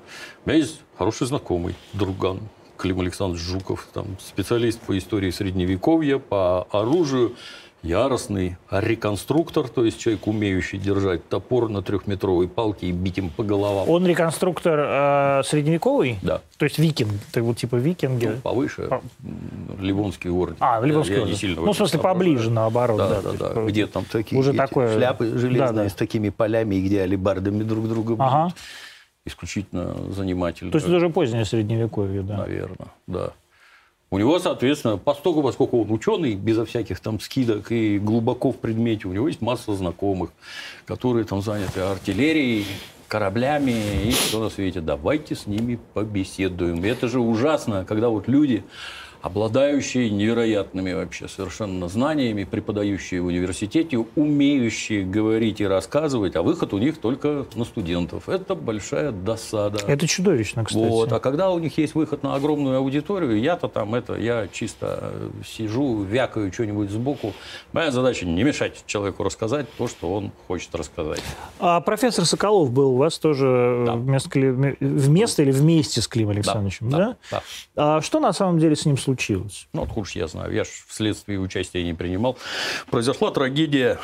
У 0.44 0.50
меня 0.50 0.60
есть 0.60 0.82
хороший 0.98 1.26
знакомый, 1.26 1.74
друган, 1.94 2.42
Клим 2.76 3.00
Александрович 3.00 3.42
Жуков, 3.42 3.88
там, 3.94 4.08
специалист 4.20 4.78
по 4.82 4.98
истории 4.98 5.32
Средневековья, 5.32 6.18
по 6.18 6.64
оружию, 6.64 7.38
яростный 7.82 8.58
реконструктор, 8.70 9.68
то 9.70 9.86
есть 9.86 10.00
человек, 10.00 10.28
умеющий 10.28 10.78
держать 10.78 11.28
топор 11.30 11.70
на 11.70 11.82
трехметровой 11.82 12.48
палке 12.48 12.88
и 12.88 12.92
бить 12.92 13.18
им 13.18 13.30
по 13.30 13.44
головам. 13.44 13.90
Он 13.90 14.06
реконструктор 14.06 14.80
э, 14.80 15.42
средневековый? 15.46 16.18
Да. 16.22 16.42
То 16.58 16.66
есть 16.66 16.78
викинг, 16.78 17.12
ты 17.32 17.42
вот 17.42 17.58
типа 17.58 17.78
викинги? 17.78 18.26
Ну, 18.28 18.38
повыше, 18.42 18.84
По- 18.88 19.02
Ливонский 19.80 20.30
орден. 20.30 20.58
А, 20.60 20.82
Ливонский 20.82 21.14
Я 21.16 21.22
орден. 21.22 21.34
не 21.34 21.40
сильно 21.40 21.62
Ну, 21.62 21.72
в 21.74 21.78
смысле, 21.78 22.00
поближе, 22.00 22.50
наоборот, 22.52 22.98
Да, 22.98 23.08
да, 23.10 23.22
да, 23.22 23.32
да. 23.32 23.50
типа, 23.50 23.66
Где 23.68 23.88
там 23.88 24.06
такие 24.06 24.38
уже 24.40 24.54
такое- 24.54 24.96
шляпы 24.98 25.26
железные 25.38 25.60
Да, 25.72 25.84
да. 25.84 25.90
с 25.90 25.94
такими 25.94 26.30
полями, 26.30 26.76
где 26.82 27.02
алибардами 27.02 27.64
друг 27.64 27.88
друга. 27.88 28.16
Ага. 28.20 28.54
Исключительно 29.26 29.96
занимательно. 30.12 30.72
То 30.72 30.78
есть 30.78 30.88
это 30.88 30.96
уже 30.98 31.10
позднее 31.10 31.46
средневековье, 31.46 32.22
да. 32.24 32.38
Наверное, 32.38 32.88
да. 33.08 33.32
У 34.12 34.18
него, 34.18 34.40
соответственно, 34.40 34.98
поскольку, 34.98 35.44
поскольку 35.44 35.84
он 35.84 35.92
ученый, 35.92 36.34
безо 36.34 36.66
всяких 36.66 37.00
там 37.00 37.20
скидок 37.20 37.72
и 37.72 38.00
глубоко 38.00 38.52
в 38.52 38.58
предмете, 38.58 39.08
у 39.08 39.14
него 39.14 39.28
есть 39.28 39.42
масса 39.42 39.76
знакомых, 39.76 40.32
которые 40.86 41.26
там 41.26 41.44
заняты 41.44 41.82
артиллерией, 41.82 42.66
кораблями 43.08 43.76
и 44.06 44.12
все 44.12 44.42
на 44.42 44.50
свете. 44.50 44.82
Давайте 44.82 45.36
с 45.36 45.46
ними 45.46 45.80
побеседуем. 45.94 46.84
И 46.84 46.88
это 46.88 47.08
же 47.08 47.20
ужасно, 47.20 47.86
когда 47.86 48.10
вот 48.10 48.28
люди, 48.28 48.64
обладающие 49.22 50.10
невероятными 50.10 50.94
вообще 50.94 51.28
совершенно 51.28 51.88
знаниями, 51.88 52.44
преподающие 52.46 53.22
в 53.22 53.26
университете, 53.26 53.98
умеющие 54.16 55.04
говорить 55.04 55.60
и 55.62 55.68
рассказывать, 55.68 56.36
а 56.36 56.42
выход 56.42 56.74
у 56.74 56.78
них 56.78 56.98
только 57.00 57.46
на 57.56 57.66
студентов. 57.66 58.30
Это 58.30 58.56
большая 58.56 59.12
досада. 59.12 59.80
Это 59.88 60.08
чудовищно, 60.08 60.64
кстати. 60.64 60.88
Вот. 60.88 61.12
А 61.12 61.20
когда 61.20 61.52
у 61.52 61.60
них 61.60 61.78
есть 61.78 61.96
выход 61.96 62.24
на 62.24 62.36
огромную 62.36 62.78
аудиторию, 62.78 63.40
я-то 63.40 63.68
там 63.68 63.94
это, 63.96 64.16
я 64.16 64.48
чисто 64.52 65.00
э, 65.14 65.30
сижу, 65.46 66.04
вякаю 66.04 66.52
что-нибудь 66.54 66.90
сбоку. 66.90 67.34
Моя 67.74 67.92
задача 67.92 68.26
не 68.26 68.44
мешать 68.44 68.84
человеку 68.86 69.24
рассказать 69.24 69.66
то, 69.78 69.88
что 69.88 70.14
он 70.14 70.32
хочет 70.48 70.74
рассказать. 70.76 71.22
А 71.60 71.82
профессор 71.82 72.26
Соколов 72.26 72.72
был 72.72 72.92
у 72.94 72.98
вас 72.98 73.20
тоже 73.20 73.84
Да. 73.86 73.94
вместо, 73.96 74.30
Кли- 74.30 74.78
вместо 74.80 75.42
или 75.44 75.52
вместе 75.52 76.02
с 76.02 76.08
Климом 76.08 76.36
Александровичем, 76.36 76.90
да? 76.90 77.16
да. 77.32 77.42
А 77.76 78.02
что 78.02 78.20
на 78.20 78.32
самом 78.32 78.60
деле 78.60 78.76
с 78.76 78.86
ним 78.86 78.96
случилось? 78.96 79.09
Ну, 79.74 79.84
откуда 79.84 80.08
ж 80.08 80.12
я 80.16 80.28
знаю? 80.28 80.54
Я 80.54 80.64
ж 80.64 80.68
вследствие 80.88 81.40
участия 81.40 81.84
не 81.84 81.94
принимал. 81.94 82.38
Произошла 82.90 83.32
трагедия 83.32 84.00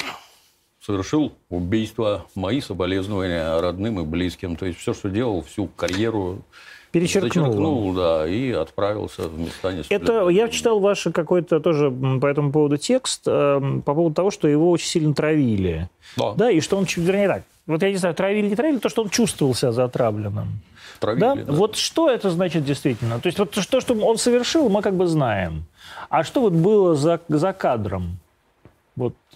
совершил 0.86 1.34
убийство, 1.50 2.26
мои 2.36 2.62
соболезнования 2.62 3.60
родным 3.60 4.00
и 4.00 4.04
близким. 4.04 4.56
То 4.56 4.68
есть 4.68 4.80
все, 4.80 4.94
что 4.94 5.10
делал, 5.10 5.42
всю 5.42 5.68
карьеру 5.68 6.44
Перечеркнул. 6.92 7.46
зачеркнул, 7.46 7.94
да, 7.94 8.28
и 8.28 8.52
отправился 8.52 9.28
в 9.28 9.40
места 9.40 9.74
не 9.74 9.84
Это 9.90 10.30
я 10.30 10.48
читал 10.48 10.80
ваш 10.80 11.08
какой-то 11.14 11.60
тоже 11.60 11.92
по 11.92 12.28
этому 12.28 12.52
поводу 12.52 12.78
текст 12.78 13.24
э, 13.26 13.82
по 13.84 13.94
поводу 13.94 14.16
того, 14.16 14.32
что 14.32 14.48
его 14.48 14.70
очень 14.70 14.88
сильно 14.88 15.14
травили. 15.14 15.90
Да. 16.16 16.34
Да, 16.36 16.52
и 16.52 16.62
что 16.62 16.78
он, 16.78 16.86
вернее 16.96 17.28
так, 17.28 17.44
вот 17.66 17.82
я 17.82 17.90
не 17.90 17.98
знаю, 17.98 18.16
травили, 18.16 18.48
не 18.48 18.56
травили, 18.56 18.78
то, 18.78 18.90
что 18.90 19.02
он 19.02 19.10
чувствовал 19.10 19.56
себя 19.56 19.72
затравленным. 19.72 20.62
Травили, 21.00 21.20
да? 21.20 21.36
да. 21.36 21.54
Вот 21.54 21.76
что 21.76 22.10
это 22.10 22.30
значит 22.30 22.66
действительно? 22.66 23.20
То 23.20 23.28
есть 23.28 23.40
вот 23.40 23.52
то, 23.52 23.82
что 23.82 23.94
он 23.94 24.18
совершил, 24.18 24.70
мы 24.70 24.82
как 24.82 24.96
бы 24.96 25.08
знаем. 25.08 25.66
А 26.10 26.24
что 26.24 26.42
вот 26.42 26.54
было 26.54 26.96
за, 26.96 27.20
за 27.28 27.54
кадром? 27.54 28.20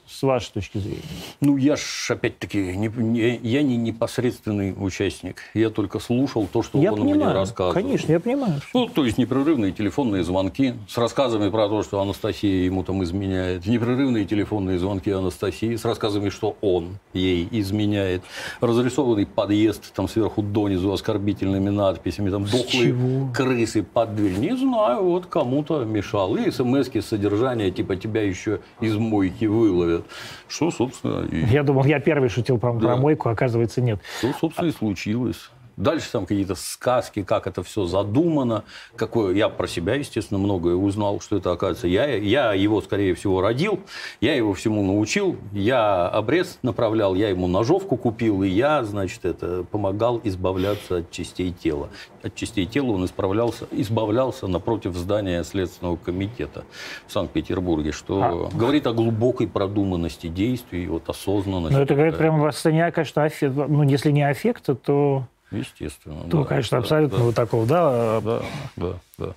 С 0.09 0.23
вашей 0.23 0.51
точки 0.53 0.79
зрения. 0.79 1.03
Ну, 1.39 1.55
я 1.57 1.75
ж, 1.75 2.07
опять-таки, 2.09 2.75
не, 2.75 2.87
не- 2.87 3.39
я 3.43 3.61
не 3.61 3.77
непосредственный 3.77 4.73
участник. 4.75 5.37
Я 5.53 5.69
только 5.69 5.99
слушал 5.99 6.47
то, 6.51 6.63
что 6.63 6.79
я 6.81 6.91
он 6.91 7.01
мне 7.01 7.13
понимаю. 7.13 7.35
рассказывал. 7.35 7.73
Конечно, 7.75 8.11
я 8.11 8.19
понимаю. 8.19 8.59
Ну, 8.73 8.87
то 8.87 9.05
есть 9.05 9.19
непрерывные 9.19 9.71
телефонные 9.71 10.23
звонки 10.23 10.73
с 10.87 10.97
рассказами 10.97 11.49
про 11.51 11.69
то, 11.69 11.83
что 11.83 12.01
Анастасия 12.01 12.65
ему 12.65 12.83
там 12.83 13.03
изменяет. 13.03 13.67
Непрерывные 13.67 14.25
телефонные 14.25 14.79
звонки 14.79 15.11
Анастасии 15.11 15.75
с 15.75 15.85
рассказами, 15.85 16.29
что 16.29 16.57
он 16.61 16.97
ей 17.13 17.47
изменяет. 17.51 18.23
Разрисованный 18.61 19.27
подъезд 19.27 19.93
там 19.93 20.07
сверху 20.09 20.41
донизу 20.41 20.91
оскорбительными 20.91 21.69
надписями. 21.69 22.31
Там 22.31 22.45
дохлые 22.45 23.29
крысы 23.33 23.83
под 23.83 24.15
дверь. 24.15 24.37
Не 24.39 24.57
знаю, 24.57 25.03
вот 25.03 25.27
кому-то 25.27 25.83
мешал. 25.85 26.35
И 26.35 26.49
смс 26.49 26.89
содержания, 27.05 27.69
типа 27.69 27.95
тебя 27.95 28.23
еще 28.23 28.59
из 28.81 28.95
мойки 28.95 29.45
выловят. 29.45 29.98
Что, 30.47 30.71
собственно, 30.71 31.25
и, 31.25 31.45
Я 31.45 31.63
думал, 31.63 31.85
я 31.85 31.99
первый 31.99 32.29
шутил 32.29 32.57
про, 32.57 32.73
про 32.73 32.79
Да. 32.79 32.95
мойку, 32.95 33.29
оказывается, 33.29 33.81
нет. 33.81 33.99
что, 34.19 34.33
собственно, 34.33 34.67
и 34.67 34.71
случилось. 34.71 35.49
Дальше 35.79 36.11
там 36.11 36.25
какие-то 36.25 36.55
сказки, 36.55 37.23
как 37.23 37.47
это 37.47 37.63
все 37.63 37.85
задумано. 37.85 38.65
Какое... 38.97 39.33
Я 39.33 39.47
про 39.47 39.65
себя, 39.65 39.95
естественно, 39.95 40.37
многое 40.37 40.75
узнал, 40.75 41.21
что 41.21 41.37
это 41.37 41.53
оказывается. 41.53 41.87
Я, 41.87 42.17
я 42.17 42.53
его, 42.53 42.81
скорее 42.81 43.15
всего, 43.15 43.39
родил, 43.39 43.79
я 44.19 44.35
его 44.35 44.53
всему 44.53 44.83
научил, 44.83 45.37
я 45.53 46.09
обрез 46.09 46.59
направлял, 46.63 47.15
я 47.15 47.29
ему 47.29 47.47
ножовку 47.47 47.95
купил, 47.95 48.43
и 48.43 48.49
я, 48.49 48.83
значит, 48.83 49.23
это 49.23 49.63
помогал 49.71 50.19
избавляться 50.25 50.97
от 50.97 51.11
частей 51.11 51.53
тела. 51.53 51.87
От 52.23 52.35
частей 52.35 52.65
тела 52.65 52.91
он 52.91 53.05
исправлялся, 53.05 53.65
избавлялся 53.71 54.47
напротив 54.47 54.95
здания 54.95 55.43
Следственного 55.43 55.95
комитета 55.95 56.65
в 57.07 57.13
Санкт-Петербурге, 57.13 57.93
что 57.93 58.49
говорит 58.53 58.85
о 58.85 58.91
глубокой 58.91 59.47
продуманности 59.47 60.27
действий, 60.27 60.87
вот 60.87 61.07
осознанности. 61.07 61.73
Но 61.73 61.83
это 61.83 61.95
говорит 61.95 62.17
прямо 62.17 62.51
состояние, 62.51 62.91
конечно, 62.91 63.23
аффекта. 63.23 63.65
Ну, 63.67 63.83
если 63.83 64.11
не 64.11 64.27
аффекта, 64.27 64.75
то, 64.75 65.23
Естественно. 65.51 66.21
то 66.29 66.39
да, 66.39 66.43
конечно, 66.45 66.77
да, 66.77 66.81
абсолютно 66.83 67.17
да. 67.17 67.23
вот 67.23 67.35
такого, 67.35 67.65
да, 67.65 68.21
Да, 68.21 68.41
да, 68.75 68.93
да. 69.17 69.33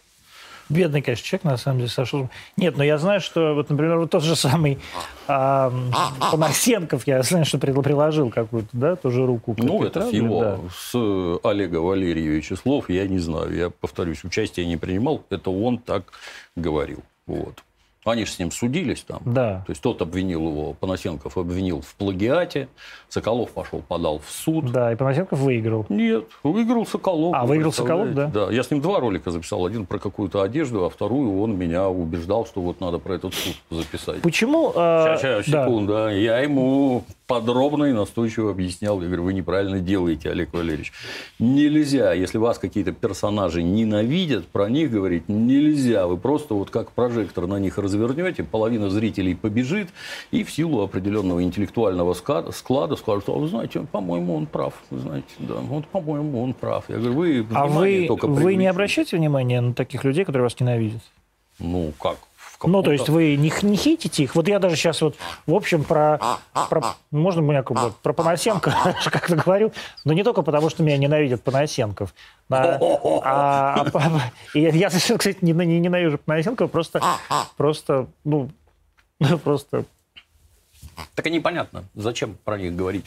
Бедный, 0.69 1.03
конечно, 1.03 1.25
человек, 1.27 1.45
на 1.45 1.57
самом 1.59 1.79
деле, 1.81 1.91
сошел. 1.91 2.31
Нет, 2.57 2.79
но 2.79 2.85
я 2.85 2.97
знаю, 2.97 3.21
что, 3.21 3.53
вот, 3.55 3.69
например, 3.69 3.99
вот 3.99 4.11
тот 4.11 4.23
же 4.23 4.37
самый 4.37 4.79
а, 5.29 5.69
м, 5.71 5.93
Панасенков, 6.31 7.07
я 7.07 7.23
знаю, 7.23 7.45
что 7.45 7.59
прил- 7.59 7.83
приложил 7.83 8.31
какую-то, 8.31 8.69
да, 8.73 8.97
тоже 8.97 9.27
руку. 9.27 9.55
Ну, 9.59 9.83
это 9.83 10.01
травле, 10.01 10.17
его, 10.19 10.41
да. 10.41 10.59
с 10.75 10.95
Олега 11.45 11.77
Валерьевича 11.79 12.57
слов, 12.57 12.89
я 12.89 13.07
не 13.07 13.19
знаю. 13.19 13.55
Я, 13.55 13.69
повторюсь, 13.71 14.25
участия 14.25 14.65
не 14.65 14.77
принимал. 14.79 15.23
Это 15.29 15.51
он 15.51 15.77
так 15.79 16.05
говорил. 16.57 17.03
Вот. 17.27 17.63
Они 18.05 18.25
же 18.25 18.33
с 18.33 18.39
ним 18.41 18.51
судились 18.51 19.03
там. 19.03 19.21
Да. 19.25 19.63
То 19.65 19.71
есть 19.71 19.81
тот 19.81 20.03
обвинил 20.03 20.49
его, 20.49 20.73
Панасенков 20.75 21.39
обвинил 21.39 21.83
в 21.83 21.95
плагиате, 21.95 22.69
Соколов 23.09 23.51
пошел, 23.51 23.81
подал 23.87 24.19
в 24.19 24.29
суд. 24.29 24.73
Да, 24.73 24.93
и 24.93 24.97
Панасенков 24.97 25.39
выиграл. 25.39 25.87
Нет, 25.89 26.25
выиграл 26.43 26.85
Соколов. 26.85 27.35
А, 27.37 27.43
вы 27.43 27.51
выиграл? 27.51 27.73
Соколов, 27.73 28.13
да? 28.13 28.27
Да, 28.27 28.51
я 28.51 28.65
с 28.65 28.71
ним 28.73 28.81
два 28.81 28.99
ролика 28.99 29.31
записал. 29.31 29.65
Один 29.65 29.87
про 29.87 29.99
какую-то 29.99 30.43
одежду, 30.43 30.85
а 30.85 30.91
вторую 30.91 31.41
он 31.41 31.57
меня 31.57 31.89
убеждал, 31.89 32.45
что 32.45 32.61
вот 32.61 32.81
надо 32.81 32.99
про 32.99 33.15
этот 33.15 33.35
суд 33.35 33.55
записать. 33.71 34.21
Почему... 34.23 34.73
Сейчас, 34.73 35.49
да. 35.49 35.65
секунду. 35.65 36.09
Я 36.09 36.41
ему 36.41 37.05
подробно 37.27 37.85
и 37.85 37.93
настойчиво 37.93 38.51
объяснял. 38.51 39.01
Я 39.01 39.07
говорю, 39.07 39.25
вы 39.25 39.33
неправильно 39.35 39.81
делаете, 39.81 40.31
Олег 40.31 40.53
Валерьевич. 40.53 40.93
Нельзя, 41.39 42.13
если 42.13 42.39
вас 42.39 42.59
какие-то 42.59 42.93
персонажи 42.93 43.63
ненавидят, 43.63 44.47
про 44.47 44.69
них 44.69 44.91
говорить 44.91 45.29
нельзя. 45.29 46.07
Вы 46.07 46.17
просто 46.17 46.55
вот 46.55 46.71
как 46.71 46.93
прожектор 46.93 47.47
на 47.47 47.59
них 47.59 47.79
развернете, 47.79 48.45
половина 48.45 48.91
зрителей 48.91 49.35
побежит, 49.35 49.89
и 50.31 50.45
в 50.45 50.51
силу 50.51 50.83
определенного 50.83 51.43
интеллектуального 51.43 52.15
склада 52.15 52.97
скажут, 52.97 53.29
а 53.29 53.33
вы 53.33 53.49
знаете, 53.49 53.87
по-моему, 53.91 54.37
он 54.37 54.47
прав. 54.47 54.75
Вы 54.91 54.99
знаете, 54.99 55.29
да, 55.39 55.55
вот, 55.55 55.87
по-моему, 55.87 56.43
он 56.43 56.55
прав. 56.55 56.85
Я 56.89 56.97
говорю, 56.97 57.15
вы 57.15 57.47
А 57.55 57.67
вы, 57.67 58.07
только 58.09 58.27
вы 58.27 58.33
не 58.35 58.41
привлеките». 58.45 58.71
обращаете 58.71 59.17
внимания 59.17 59.61
на 59.61 59.75
таких 59.75 60.05
людей, 60.05 60.25
которые 60.25 60.45
вас 60.45 60.59
ненавидят? 60.61 61.03
Ну, 61.59 61.93
как? 62.01 62.17
Ну, 62.65 62.83
то 62.83 62.93
есть 62.93 63.09
вы 63.09 63.37
не, 63.37 63.53
не 63.63 63.77
хейтите 63.77 64.23
их? 64.25 64.35
Вот 64.35 64.49
я 64.49 64.59
даже 64.59 64.77
сейчас 64.77 65.01
вот, 65.03 65.17
в 65.47 65.55
общем, 65.55 65.85
про... 65.85 66.19
про 66.69 66.95
можно 67.11 67.43
мне 67.43 67.63
как 67.63 67.77
бы 67.81 67.93
про 68.03 68.13
Панасенко 68.13 68.75
как-то 69.05 69.37
говорю, 69.37 69.73
но 70.05 70.13
не 70.13 70.23
только 70.25 70.43
потому, 70.43 70.71
что 70.71 70.83
меня 70.83 70.97
ненавидят 70.99 71.43
Панасенков. 71.43 72.15
А, 72.51 72.79
а- 73.25 73.87
а 73.95 74.21
и 74.55 74.61
я, 74.61 74.91
совершенно, 74.91 75.19
кстати, 75.21 75.39
не, 75.43 75.53
не 75.53 75.81
ненавижу 75.81 76.19
Панасенкова, 76.19 76.69
просто, 76.69 77.03
просто, 77.57 78.07
ну, 78.25 78.51
просто... 79.45 79.85
Так 81.15 81.27
и 81.27 81.31
непонятно, 81.31 81.85
зачем 81.95 82.37
про 82.45 82.59
них 82.59 82.75
говорить. 82.77 83.07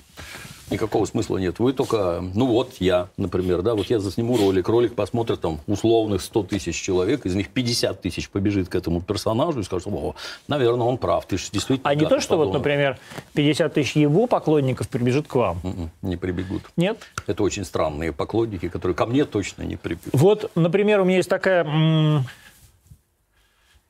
Никакого 0.72 1.06
смысла 1.06 1.38
нет. 1.38 1.60
Вы 1.60 1.74
только, 1.74 2.24
ну 2.34 2.48
вот 2.48 2.76
я, 2.80 3.08
например, 3.18 3.62
да, 3.62 3.76
вот 3.76 3.88
я 3.90 4.00
засниму 4.00 4.36
ролик, 4.38 4.68
ролик 4.68 4.96
посмотрит 4.96 5.42
там 5.42 5.60
условных 5.68 6.22
100 6.22 6.44
тысяч 6.44 6.82
человек, 6.82 7.26
из 7.26 7.36
них 7.36 7.50
50 7.50 8.02
тысяч 8.02 8.30
побежит 8.30 8.70
к 8.70 8.76
этому 8.76 9.02
персонажу 9.02 9.60
и 9.60 9.64
скажет, 9.64 9.88
о, 9.88 10.16
наверное, 10.48 10.88
он 10.88 10.98
прав, 10.98 11.26
ты 11.28 11.38
же 11.38 11.46
действительно... 11.52 11.90
А 11.90 11.94
не 11.94 12.06
то, 12.08 12.20
что 12.20 12.38
вот, 12.38 12.46
подонок». 12.48 12.60
например, 12.60 12.98
50 13.34 13.74
тысяч 13.74 13.96
его 13.96 14.26
поклонников 14.26 14.90
прибежит 14.90 15.28
к 15.28 15.36
вам. 15.36 15.60
М-м, 15.64 15.92
Не 16.02 16.18
прибегут. 16.18 16.64
Нет? 16.78 16.98
Это 17.28 17.44
очень 17.44 17.64
странные 17.64 18.12
поклонники, 18.12 18.68
которые 18.68 18.96
ко 18.96 19.06
мне 19.06 19.26
точно 19.26 19.64
не 19.64 19.76
прибегут. 19.76 20.14
Вот, 20.14 20.52
например, 20.56 21.02
у 21.02 21.06
меня 21.06 21.18
есть 21.18 21.30
такая... 21.30 21.66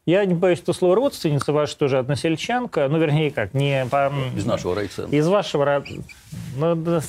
Я 0.06 0.24
не 0.26 0.36
боюсь 0.36 0.60
этого 0.60 0.76
слова 0.76 0.96
родственница 0.96 1.52
ваша 1.52 1.76
тоже 1.78 1.98
односельчанка, 1.98 2.88
ну, 2.90 3.00
вернее, 3.00 3.32
как, 3.32 3.54
не 3.56 3.88
по... 3.90 4.14
Из 4.36 4.46
нашего 4.46 4.76
райцентра. 4.76 5.18
Из 5.18 5.28
вашего... 5.28 5.66
род- 5.66 5.88
Ну, 6.58 6.76
да. 6.76 7.02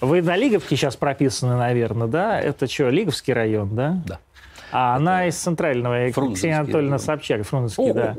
Вы 0.00 0.22
на 0.22 0.36
Лиговке 0.36 0.76
сейчас 0.76 0.94
прописаны, 0.96 1.56
наверное, 1.56 2.06
да? 2.06 2.40
Это 2.40 2.68
что, 2.68 2.90
Лиговский 2.90 3.32
район, 3.34 3.74
да? 3.74 4.00
Да. 4.06 4.18
А 4.70 4.94
она 4.96 5.26
из 5.26 5.36
центрального, 5.36 6.10
Ксения 6.12 6.58
Анатольевна 6.60 6.96
район. 6.96 6.98
Собчак, 7.00 7.42
Фрунзенский, 7.46 7.92
да. 7.92 8.16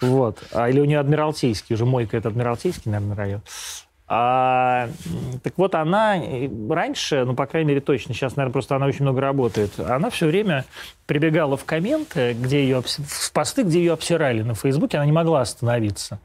Вот. 0.00 0.42
А, 0.50 0.68
или 0.70 0.80
у 0.80 0.86
нее 0.86 0.98
Адмиралтейский, 0.98 1.74
уже 1.74 1.84
Мойка 1.84 2.16
это 2.16 2.30
Адмиралтейский, 2.30 2.90
наверное, 2.90 3.14
район. 3.16 3.42
А, 4.06 4.90
так 5.42 5.54
вот, 5.56 5.74
она 5.74 6.20
раньше, 6.68 7.24
ну, 7.24 7.34
по 7.34 7.46
крайней 7.46 7.68
мере, 7.68 7.80
точно, 7.80 8.12
сейчас, 8.12 8.36
наверное, 8.36 8.52
просто 8.52 8.76
она 8.76 8.84
очень 8.84 9.02
много 9.02 9.22
работает, 9.22 9.80
она 9.80 10.10
все 10.10 10.26
время 10.26 10.66
прибегала 11.06 11.56
в 11.56 11.64
комменты, 11.64 12.34
где 12.38 12.62
ее, 12.62 12.82
в 12.82 13.32
посты, 13.32 13.62
где 13.62 13.78
ее 13.78 13.94
обсирали 13.94 14.42
на 14.42 14.54
Фейсбуке, 14.54 14.98
она 14.98 15.06
не 15.06 15.12
могла 15.12 15.40
остановиться. 15.40 16.20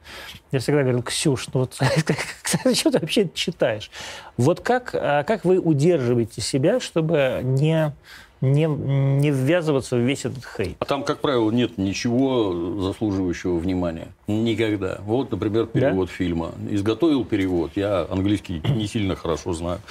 Я 0.52 0.60
всегда 0.60 0.82
говорил, 0.82 1.04
Ксюш, 1.04 1.48
ну 1.54 1.62
вот 1.62 1.78
зачем 2.64 2.92
ты 2.92 3.00
вообще 3.00 3.30
читаешь? 3.34 3.90
Вот 4.36 4.60
как, 4.60 4.92
а, 4.94 5.24
как 5.24 5.46
вы 5.46 5.58
удерживаете 5.60 6.42
себя, 6.42 6.82
чтобы 6.82 7.40
не, 7.44 7.94
не, 8.42 8.66
не 8.66 9.32
ввязываться 9.32 9.98
в 9.98 10.00
весь 10.00 10.26
этот 10.26 10.46
хейт? 10.46 10.76
А 10.80 10.86
там, 10.86 11.04
как 11.04 11.20
правило, 11.20 11.52
нет 11.52 11.78
ничего 11.78 12.82
заслуживающего 12.82 13.58
внимания. 13.58 14.08
Никогда. 14.28 15.00
Вот, 15.04 15.32
например, 15.32 15.66
перевод 15.66 16.10
фильма. 16.10 16.54
Изготовил 16.70 17.26
перевод. 17.26 17.72
Я 17.76 18.08
английский 18.10 18.62
не 18.76 18.88
сильно 18.88 19.16
хорошо 19.16 19.54
знаю. 19.54 19.82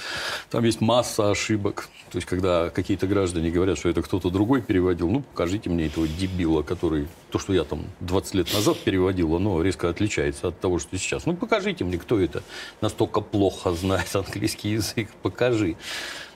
Там 0.49 0.63
есть 0.63 0.81
масса 0.81 1.29
ошибок. 1.29 1.89
То 2.11 2.17
есть, 2.17 2.27
когда 2.27 2.69
какие-то 2.69 3.05
граждане 3.05 3.51
говорят, 3.51 3.77
что 3.77 3.89
это 3.89 4.01
кто-то 4.01 4.29
другой 4.29 4.61
переводил, 4.61 5.09
ну, 5.09 5.21
покажите 5.21 5.69
мне 5.69 5.85
этого 5.85 6.07
дебила, 6.07 6.63
который... 6.63 7.07
То, 7.29 7.37
что 7.37 7.53
я 7.53 7.63
там 7.63 7.83
20 7.99 8.33
лет 8.33 8.53
назад 8.53 8.79
переводил, 8.79 9.35
оно 9.35 9.61
резко 9.61 9.89
отличается 9.89 10.47
от 10.47 10.59
того, 10.59 10.79
что 10.79 10.97
сейчас. 10.97 11.27
Ну, 11.27 11.35
покажите 11.35 11.83
мне, 11.83 11.99
кто 11.99 12.19
это 12.19 12.41
настолько 12.81 13.21
плохо 13.21 13.71
знает 13.73 14.15
английский 14.15 14.71
язык. 14.71 15.09
Покажи. 15.21 15.75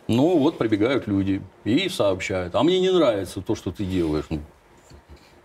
Ну, 0.08 0.38
вот 0.38 0.58
прибегают 0.58 1.08
люди 1.08 1.41
и 1.64 1.88
сообщают. 1.88 2.56
А 2.56 2.64
мне 2.64 2.80
не 2.80 2.91
нравится 2.91 3.41
то, 3.41 3.56
что 3.56 3.72
ты 3.72 3.86
делаешь. 3.86 4.26
Ну, 4.30 4.41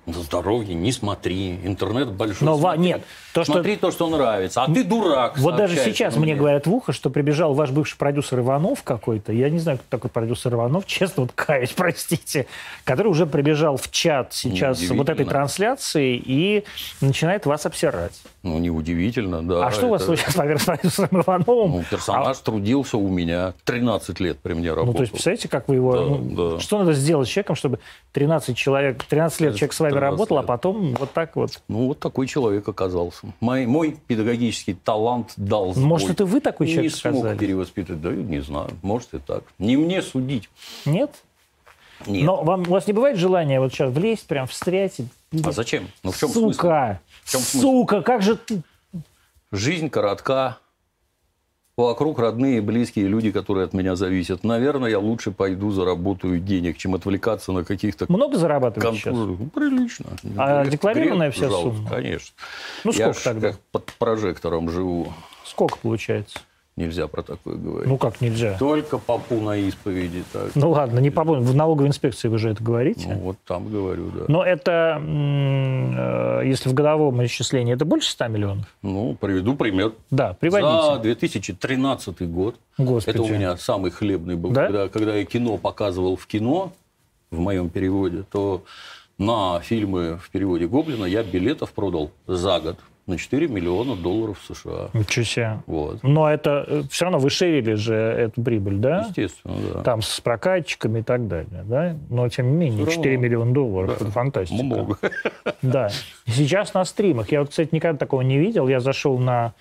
На 0.08 0.22
здоровье 0.22 0.74
не 0.74 0.90
смотри. 0.90 1.58
Интернет 1.64 2.08
большой. 2.10 2.46
Но 2.46 2.56
смотри. 2.56 2.80
нет, 2.80 3.02
то, 3.34 3.44
что- 3.44 3.52
Смотри 3.52 3.76
то, 3.76 3.90
что 3.90 4.08
нравится. 4.08 4.62
А 4.62 4.66
ты 4.72 4.82
дурак. 4.82 5.36
Вот 5.38 5.56
даже 5.56 5.76
сейчас 5.76 6.16
мне 6.16 6.34
говорят 6.34 6.66
в 6.66 6.72
ухо, 6.72 6.92
что 6.94 7.10
прибежал 7.10 7.52
ваш 7.52 7.70
бывший 7.70 7.98
продюсер 7.98 8.40
Иванов 8.40 8.82
какой-то. 8.82 9.32
Я 9.34 9.50
не 9.50 9.58
знаю, 9.58 9.76
кто 9.78 9.86
такой 9.98 10.08
продюсер 10.10 10.54
Иванов, 10.54 10.86
честно, 10.86 11.24
вот 11.24 11.32
каюсь, 11.34 11.72
простите. 11.76 12.46
Который 12.84 13.08
уже 13.08 13.26
прибежал 13.26 13.76
в 13.76 13.90
чат 13.90 14.32
сейчас 14.32 14.82
вот 14.88 15.10
этой 15.10 15.26
трансляции 15.26 16.16
и 16.16 16.64
начинает 17.02 17.44
вас 17.44 17.66
обсирать. 17.66 18.18
Ну, 18.42 18.58
неудивительно, 18.58 19.42
да. 19.42 19.66
а 19.66 19.70
что 19.70 19.86
у 19.86 19.90
вас 19.90 20.02
это- 20.02 20.06
случилось, 20.06 20.36
во-первых, 20.36 20.62
с 20.62 20.64
продюсером 20.64 21.20
Ивановым? 21.20 21.70
Ну, 21.72 21.84
персонаж 21.90 22.38
трудился 22.38 22.96
у 22.96 23.08
меня 23.08 23.52
13 23.64 24.20
лет 24.20 24.38
при 24.38 24.54
мне 24.54 24.70
Ну, 24.70 24.74
работал. 24.76 24.94
то 24.94 25.00
есть, 25.02 25.12
представляете, 25.12 25.48
как 25.48 25.68
вы 25.68 25.74
его... 25.74 25.92
Да, 25.92 26.00
ну, 26.00 26.52
да. 26.54 26.60
Что 26.60 26.78
надо 26.78 26.94
сделать 26.94 27.28
с 27.28 27.30
человеком, 27.30 27.56
чтобы 27.56 27.78
13 28.12 28.56
человек, 28.56 29.04
13 29.04 29.40
лет 29.42 29.56
человек 29.56 29.72
с 29.74 29.80
вами 29.80 29.97
13 30.00 30.10
работал, 30.18 30.38
а 30.38 30.40
лет. 30.40 30.46
потом 30.48 30.94
вот 30.94 31.12
так 31.12 31.36
вот... 31.36 31.60
Ну, 31.68 31.86
вот 31.88 31.98
такой 31.98 32.26
человек 32.26 32.68
оказался. 32.68 33.26
Мой, 33.40 33.66
мой 33.66 33.96
педагогический 34.06 34.74
талант 34.74 35.32
дал 35.36 35.72
сбой. 35.72 35.84
Может, 35.84 36.10
это 36.10 36.24
вы 36.26 36.40
такой 36.40 36.66
человек 36.66 36.84
Не 36.92 36.96
смог 36.98 37.14
оказались? 37.16 37.38
перевоспитать. 37.40 38.00
Да, 38.00 38.10
не 38.10 38.40
знаю. 38.40 38.70
Может, 38.82 39.14
и 39.14 39.18
так. 39.18 39.44
Не 39.58 39.76
мне 39.76 40.02
судить. 40.02 40.48
Нет? 40.84 41.10
Нет. 42.06 42.24
Но 42.24 42.42
вам, 42.44 42.60
у 42.62 42.70
вас 42.70 42.86
не 42.86 42.92
бывает 42.92 43.16
желания 43.18 43.60
вот 43.60 43.72
сейчас 43.72 43.92
влезть, 43.92 44.26
прям 44.26 44.46
встрять? 44.46 45.00
и- 45.00 45.06
А 45.44 45.50
зачем? 45.52 45.88
Ну, 46.02 46.12
в 46.12 46.18
чем 46.18 46.28
смысл? 46.28 46.52
Сука! 46.52 47.00
В 47.24 47.30
чем 47.32 47.40
смысл? 47.40 47.60
Сука, 47.66 48.02
как 48.02 48.22
же 48.22 48.36
ты... 48.36 48.62
Жизнь 49.50 49.88
коротка. 49.90 50.58
Вокруг 51.78 52.18
родные 52.18 52.58
и 52.58 52.60
близкие 52.60 53.06
люди, 53.06 53.30
которые 53.30 53.64
от 53.64 53.72
меня 53.72 53.94
зависят. 53.94 54.42
Наверное, 54.42 54.90
я 54.90 54.98
лучше 54.98 55.30
пойду 55.30 55.70
заработаю 55.70 56.40
денег, 56.40 56.76
чем 56.76 56.96
отвлекаться 56.96 57.52
на 57.52 57.62
каких-то 57.64 58.06
Много 58.08 58.36
зарабатываете 58.36 58.98
сейчас? 58.98 59.14
контур. 59.14 59.36
Ну, 59.38 59.46
Прилично. 59.48 60.06
А 60.36 60.62
Грех- 60.62 60.72
декларированная 60.72 61.30
вся 61.30 61.48
сумма? 61.48 61.88
Конечно. 61.88 62.34
Ну, 62.82 62.90
я 62.90 63.12
сколько 63.12 63.20
ж 63.20 63.22
тогда? 63.22 63.50
как 63.52 63.60
под 63.70 63.84
прожектором 63.96 64.68
живу. 64.72 65.12
Сколько 65.44 65.78
получается? 65.78 66.40
Нельзя 66.78 67.08
про 67.08 67.22
такое 67.22 67.56
говорить. 67.56 67.88
Ну 67.88 67.98
как 67.98 68.20
нельзя? 68.20 68.56
Только 68.56 68.98
попу 68.98 69.40
на 69.40 69.56
исповеди. 69.56 70.22
Так. 70.32 70.52
Ну 70.54 70.70
ладно, 70.70 71.00
не 71.00 71.10
побудем. 71.10 71.42
В 71.42 71.52
налоговой 71.52 71.88
инспекции 71.88 72.28
вы 72.28 72.38
же 72.38 72.50
это 72.50 72.62
говорите. 72.62 73.08
Ну, 73.08 73.20
вот 73.20 73.36
там 73.44 73.68
говорю, 73.68 74.12
да. 74.16 74.24
Но 74.28 74.44
это, 74.44 75.02
э, 75.02 76.42
если 76.46 76.68
в 76.68 76.74
годовом 76.74 77.24
исчислении, 77.24 77.74
это 77.74 77.84
больше 77.84 78.10
100 78.10 78.28
миллионов? 78.28 78.66
Ну, 78.82 79.16
приведу 79.20 79.56
пример. 79.56 79.92
Да, 80.12 80.28
За 80.28 80.34
приводите. 80.34 81.02
2013 81.02 82.22
год. 82.30 82.54
Господи. 82.78 83.16
Это 83.16 83.22
у 83.24 83.28
меня 83.28 83.56
самый 83.56 83.90
хлебный 83.90 84.36
был. 84.36 84.50
Да? 84.50 84.66
Когда, 84.66 84.88
когда 84.88 85.16
я 85.16 85.24
кино 85.24 85.56
показывал 85.56 86.14
в 86.14 86.28
кино, 86.28 86.72
в 87.32 87.40
моем 87.40 87.70
переводе, 87.70 88.22
то 88.30 88.62
на 89.18 89.58
фильмы 89.58 90.16
в 90.22 90.30
переводе 90.30 90.68
Гоблина 90.68 91.06
я 91.06 91.24
билетов 91.24 91.72
продал 91.72 92.12
за 92.28 92.60
год 92.60 92.76
на 93.08 93.16
4 93.16 93.48
миллиона 93.48 93.96
долларов 93.96 94.38
США. 94.46 94.90
Ничего 94.92 95.24
себе. 95.24 95.62
Вот. 95.66 96.02
Но 96.02 96.30
это 96.30 96.84
все 96.90 97.06
равно 97.06 97.18
вы 97.18 97.30
шерили 97.30 97.74
же 97.74 97.94
эту 97.94 98.42
прибыль, 98.42 98.76
да? 98.76 99.06
Естественно, 99.08 99.56
да. 99.74 99.82
Там 99.82 100.02
с 100.02 100.20
прокатчиками 100.20 101.00
и 101.00 101.02
так 101.02 101.26
далее, 101.26 101.64
да? 101.64 101.96
Но 102.10 102.28
тем 102.28 102.50
не 102.52 102.56
менее, 102.56 102.84
Всё 102.86 102.96
4 102.96 103.14
равно. 103.14 103.26
миллиона 103.26 103.52
долларов, 103.54 104.00
это 104.00 104.10
фантастика. 104.10 104.62
Много. 104.62 104.98
Да. 105.62 105.88
Сейчас 106.26 106.74
на 106.74 106.84
стримах. 106.84 107.32
Я 107.32 107.40
вот, 107.40 107.50
кстати, 107.50 107.70
никогда 107.72 107.98
такого 107.98 108.20
не 108.20 108.38
видел. 108.38 108.68
Я 108.68 108.80
зашел 108.80 109.18
на 109.18 109.54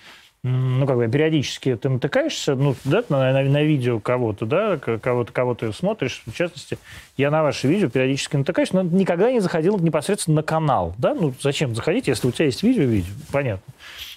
ну, 0.48 0.86
как 0.86 0.96
бы, 0.96 1.08
периодически 1.08 1.76
ты 1.76 1.88
натыкаешься, 1.88 2.54
ну, 2.54 2.74
да, 2.84 3.02
на, 3.08 3.32
на- 3.32 3.42
на 3.42 3.62
видео 3.62 4.00
кого-то, 4.00 4.46
да, 4.46 4.78
кого-то, 4.78 5.32
кого 5.32 5.54
ты 5.54 5.72
смотришь, 5.72 6.22
в 6.26 6.32
частности, 6.32 6.78
я 7.16 7.30
на 7.30 7.42
ваши 7.42 7.68
видео 7.68 7.88
периодически 7.88 8.36
натыкаюсь, 8.36 8.72
но 8.72 8.82
никогда 8.82 9.30
не 9.30 9.40
заходил 9.40 9.78
непосредственно 9.78 10.36
на 10.36 10.42
канал, 10.42 10.94
да, 10.98 11.14
ну, 11.14 11.34
зачем 11.40 11.74
заходить, 11.74 12.08
если 12.08 12.28
у 12.28 12.32
тебя 12.32 12.46
есть 12.46 12.62
видео, 12.62 12.84
видео, 12.84 13.12
понятно. 13.30 13.72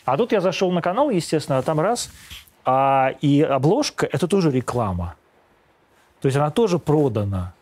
А 0.06 0.18
тут 0.18 0.32
я 0.32 0.42
зашел 0.42 0.72
на 0.72 0.82
канал, 0.82 1.10
естественно, 1.10 1.58
а 1.58 1.62
там 1.62 1.80
раз, 1.80 2.12
а, 2.66 3.14
и 3.22 3.42
обложка– 3.42 4.08
это 4.12 4.28
тоже 4.28 4.52
реклама. 4.52 5.16
То 6.22 6.28
есть 6.28 6.38
она 6.38 6.52
тоже 6.52 6.80
продана. 6.80 7.54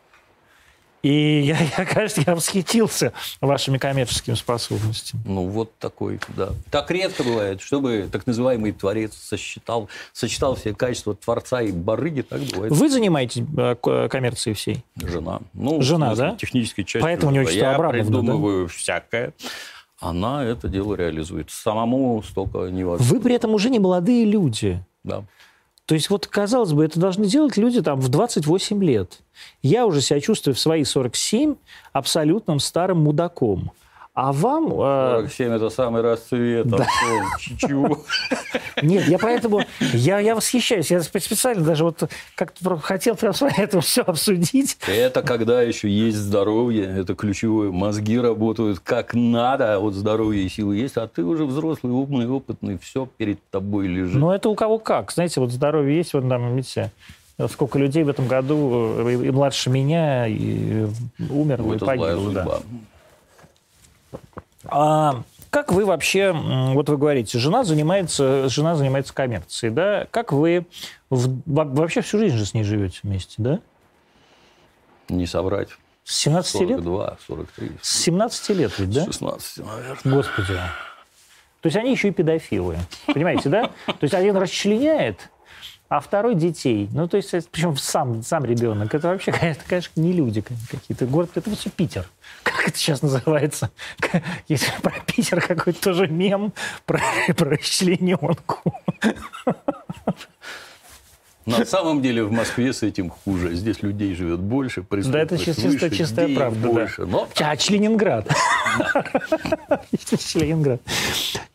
И 1.01 1.41
я, 1.41 1.57
я, 1.77 1.85
конечно, 1.85 2.23
я 2.25 2.35
восхитился 2.35 3.13
вашими 3.41 3.77
коммерческими 3.77 4.35
способностями. 4.35 5.21
Ну, 5.25 5.45
вот 5.45 5.77
такой, 5.77 6.19
да. 6.29 6.49
Так 6.71 6.91
редко 6.91 7.23
бывает, 7.23 7.61
чтобы 7.61 8.09
так 8.11 8.27
называемый 8.27 8.71
творец 8.71 9.15
сосчитал, 9.15 9.89
сочетал 10.13 10.55
все 10.55 10.73
качества 10.73 11.15
творца 11.15 11.61
и 11.61 11.71
барыги, 11.71 12.21
так 12.21 12.41
бывает. 12.41 12.71
Вы 12.73 12.89
занимаетесь 12.89 13.43
э, 13.57 14.07
коммерцией 14.09 14.55
всей? 14.55 14.83
Жена. 14.95 15.39
Ну, 15.53 15.81
Жена, 15.81 16.15
да? 16.15 16.35
Технической 16.35 16.83
части. 16.83 17.03
Поэтому 17.03 17.31
не 17.31 17.39
отчество 17.39 17.59
Я 17.59 17.75
Абрамовна, 17.75 18.03
да? 18.03 18.09
придумываю 18.09 18.67
всякое. 18.67 19.33
Она 19.99 20.45
это 20.45 20.69
дело 20.69 20.95
реализует. 20.95 21.49
Самому 21.49 22.23
столько 22.23 22.69
невозможно. 22.69 23.13
Вы 23.13 23.21
при 23.21 23.35
этом 23.35 23.53
уже 23.53 23.69
не 23.69 23.79
молодые 23.79 24.25
люди. 24.25 24.81
Да. 25.03 25.23
То 25.89 25.95
есть 25.95 26.11
вот, 26.11 26.27
казалось 26.27 26.71
бы, 26.71 26.85
это 26.85 26.99
должны 26.99 27.25
делать 27.25 27.57
люди 27.57 27.81
там 27.81 27.99
в 27.99 28.09
28 28.09 28.83
лет. 28.83 29.21
Я 29.63 29.87
уже 29.87 30.01
себя 30.01 30.19
чувствую 30.19 30.53
в 30.53 30.59
свои 30.59 30.83
47 30.83 31.55
абсолютным 31.93 32.59
старым 32.59 32.99
мудаком. 32.99 33.71
А 34.21 34.33
вам... 34.33 34.65
э, 34.73 35.21
47 35.29 35.53
это 35.53 35.69
самый 35.69 36.01
расцвет. 36.01 36.65
Антон, 36.65 36.85
чичу. 37.39 37.99
Нет, 38.81 39.07
я 39.07 39.17
поэтому... 39.17 39.61
Я, 39.93 40.19
я 40.19 40.35
восхищаюсь. 40.35 40.91
Я 40.91 40.97
спе- 40.97 41.21
специально 41.21 41.63
даже 41.63 41.85
вот 41.85 42.03
как-то 42.35 42.75
хотел 42.79 43.15
прям 43.15 43.33
с 43.33 43.39
вами 43.39 43.53
это 43.57 43.79
все 43.79 44.01
обсудить. 44.01 44.77
Это 44.87 45.21
когда 45.21 45.61
еще 45.61 45.87
есть 45.89 46.17
здоровье, 46.17 46.83
это 46.83 47.15
ключевое. 47.15 47.71
Мозги 47.71 48.19
работают 48.19 48.81
как 48.81 49.13
надо, 49.13 49.75
а 49.75 49.79
вот 49.79 49.93
здоровье 49.93 50.43
и 50.43 50.49
силы 50.49 50.75
есть, 50.75 50.97
а 50.97 51.07
ты 51.07 51.23
уже 51.23 51.45
взрослый, 51.45 51.93
умный, 51.93 52.27
опытный, 52.27 52.77
все 52.77 53.07
перед 53.17 53.39
тобой 53.51 53.87
лежит. 53.87 54.19
Но 54.19 54.35
это 54.35 54.49
у 54.49 54.55
кого 54.55 54.79
как. 54.79 55.13
Знаете, 55.13 55.39
вот 55.39 55.51
здоровье 55.53 55.95
есть, 55.95 56.13
вот 56.13 56.27
там, 56.27 56.57
видите, 56.57 56.91
сколько 57.49 57.79
людей 57.79 58.03
в 58.03 58.09
этом 58.09 58.27
году 58.27 58.95
э, 58.97 59.13
и, 59.13 59.27
и 59.27 59.31
младше 59.31 59.69
меня 59.69 60.27
и 60.27 60.87
умерло, 61.29 61.67
Ну, 61.67 61.73
и 61.75 61.77
погибло. 61.79 62.31
да. 62.33 62.59
А 64.65 65.23
как 65.49 65.71
вы 65.71 65.85
вообще, 65.85 66.31
вот 66.31 66.89
вы 66.89 66.97
говорите, 66.97 67.39
жена 67.39 67.63
занимается, 67.63 68.49
жена 68.49 68.75
занимается 68.75 69.13
коммерцией, 69.13 69.73
да? 69.73 70.07
Как 70.11 70.31
вы 70.31 70.65
в- 71.09 71.41
во- 71.45 71.65
вообще 71.65 72.01
всю 72.01 72.19
жизнь 72.19 72.35
же 72.37 72.45
с 72.45 72.53
ней 72.53 72.63
живете 72.63 72.99
вместе, 73.03 73.35
да? 73.37 73.59
Не 75.07 75.25
соврать. 75.25 75.69
С 76.03 76.15
17 76.17 76.61
лет? 76.61 76.69
42, 76.79 77.17
43, 77.27 77.71
С 77.81 78.01
17 78.01 78.49
лет 78.55 78.77
ведь, 78.79 78.91
да? 78.91 79.05
16, 79.05 79.57
наверное. 79.65 79.97
Господи. 80.15 80.53
То 81.61 81.65
есть 81.67 81.77
они 81.77 81.91
еще 81.91 82.07
и 82.09 82.11
педофилы. 82.11 82.77
Понимаете, 83.07 83.49
да? 83.49 83.71
То 83.85 83.97
есть 84.03 84.13
один 84.13 84.37
расчленяет, 84.37 85.29
а 85.89 85.99
второй 85.99 86.35
детей. 86.35 86.87
Ну, 86.93 87.07
то 87.07 87.17
есть, 87.17 87.49
причем 87.49 87.75
сам, 87.75 88.21
сам 88.23 88.45
ребенок. 88.45 88.93
Это 88.93 89.07
вообще, 89.07 89.31
конечно, 89.31 89.63
конечно, 89.67 89.99
не 89.99 90.13
люди 90.13 90.41
какие-то. 90.41 91.07
Город, 91.07 91.31
это 91.35 91.53
все 91.55 91.71
Питер. 91.71 92.07
Как 92.43 92.67
это 92.67 92.77
сейчас 92.77 93.01
называется? 93.01 93.71
Есть 94.47 94.71
про 94.81 94.93
Питер 95.05 95.41
какой-то 95.41 95.81
тоже 95.81 96.07
мем 96.07 96.53
про, 96.85 97.01
про 97.35 97.49
расчлененку. 97.49 98.73
На 101.57 101.65
самом 101.65 102.01
деле 102.01 102.23
в 102.23 102.31
Москве 102.31 102.71
с 102.73 102.83
этим 102.83 103.09
хуже. 103.09 103.55
Здесь 103.55 103.81
людей 103.81 104.13
живет 104.15 104.39
больше, 104.39 104.83
Да, 105.11 105.19
это 105.19 105.37
чисто, 105.37 105.89
чистая 105.89 106.35
правда. 106.35 106.59
да. 106.61 106.67
больше. 106.69 107.05
Но 107.05 107.27
А, 107.39 107.55
Членинград. 107.57 108.27
Членинград. 110.19 110.81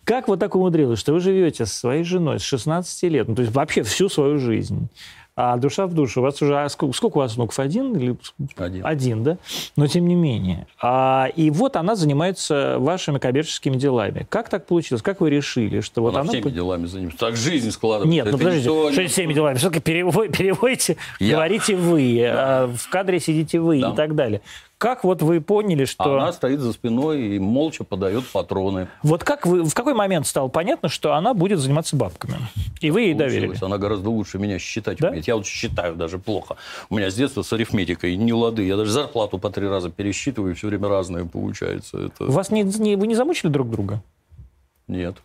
Как 0.05 0.29
вот 0.29 0.41
так 0.41 0.55
умудрилось, 0.55 0.99
что 0.99 1.13
вы 1.13 1.21
живете 1.21 1.65
со 1.67 1.75
своей 1.75 2.05
женой 2.05 2.39
с 2.39 2.43
16 2.43 3.03
лет, 3.05 3.29
ну, 3.29 3.35
то 3.35 3.43
есть 3.43 3.55
вообще 3.55 3.83
всю 3.83 4.09
свою 4.09 4.39
жизнь, 4.39 4.89
а 5.37 5.57
душа 5.57 5.87
в 5.87 5.95
душу, 5.95 6.21
у 6.21 6.23
вас 6.23 6.41
уже, 6.43 6.57
а 6.57 6.69
сколько, 6.69 6.97
сколько 6.97 7.17
у 7.17 7.21
вас 7.21 7.35
внуков, 7.35 7.59
один? 7.59 7.97
Или... 7.97 8.17
Один. 8.57 8.87
Один, 8.87 9.25
да? 9.25 9.39
Но 9.77 9.89
тем 9.89 10.07
не 10.07 10.15
менее. 10.15 10.69
А, 10.81 11.29
и 11.35 11.51
вот 11.51 11.75
она 11.75 11.97
занимается 11.97 12.77
вашими 12.79 13.19
коммерческими 13.19 13.77
делами. 13.77 14.27
Как 14.31 14.49
так 14.49 14.67
получилось? 14.67 15.03
Как 15.03 15.21
вы 15.21 15.31
решили, 15.31 15.81
что 15.81 16.03
вот 16.03 16.11
она 16.11 16.21
она... 16.21 16.33
всеми 16.33 16.51
делами 16.51 16.87
занимается. 16.87 17.19
Так 17.19 17.37
жизнь 17.37 17.71
складывается. 17.73 18.15
Нет, 18.15 18.27
ну 18.31 18.39
подождите, 18.39 18.69
никто 18.69 18.93
что 18.93 19.07
всеми 19.09 19.33
делами? 19.33 19.57
Все-таки 19.57 19.81
переводите, 19.81 20.97
Я. 21.19 21.35
говорите 21.35 21.75
вы, 21.75 22.25
а 22.25 22.69
в 22.69 22.89
кадре 22.89 23.19
сидите 23.19 23.59
вы 23.59 23.81
Да. 23.81 23.91
и 23.91 23.97
так 23.97 24.15
далее. 24.15 24.41
Как 24.79 25.03
вот 25.03 25.23
вы 25.23 25.41
поняли, 25.41 25.85
что... 25.85 26.19
Она 26.19 26.33
стоит 26.33 26.61
за 26.61 26.73
спиной 26.73 27.37
и 27.37 27.39
молча 27.39 27.85
подает 27.85 28.27
патроны. 28.27 28.89
Вот 29.03 29.25
как 29.25 29.47
вы, 29.47 29.63
в 29.65 29.73
какой 29.73 29.95
момент 29.95 30.27
стало 30.27 30.49
понятно, 30.49 30.89
что 30.89 31.15
она 31.15 31.33
будет 31.33 31.59
заниматься 31.59 31.97
бабками? 31.97 32.35
И 32.81 32.91
вы 32.91 33.03
ей 33.03 33.15
доверили? 33.15 33.47
Получилось. 33.47 33.63
Она 33.63 33.79
гораздо 33.79 34.11
лучше 34.11 34.39
меня 34.39 34.59
считать 34.59 34.99
Да? 34.99 35.09
умеет. 35.11 35.27
Я 35.27 35.37
вот 35.37 35.47
считаю 35.47 35.95
даже 35.97 36.19
плохо. 36.19 36.57
У 36.91 36.97
меня 36.97 37.11
с 37.11 37.15
детства 37.15 37.43
с 37.43 37.53
арифметикой 37.53 38.17
не 38.17 38.33
лады. 38.33 38.63
Я 38.65 38.77
даже 38.77 38.91
зарплату 38.91 39.39
по 39.39 39.51
три 39.51 39.67
раза 39.69 39.91
пересчитываю, 39.91 40.53
и 40.53 40.55
все 40.55 40.67
время 40.69 40.89
разное 40.89 41.25
получается. 41.25 41.99
Это... 42.07 42.25
Вас 42.27 42.51
не, 42.51 42.63
не- 42.63 42.97
вы 42.97 43.07
не 43.07 43.15
замучили 43.15 43.51
друг 43.51 43.71
друга? 43.71 44.03
Нет. 44.89 45.17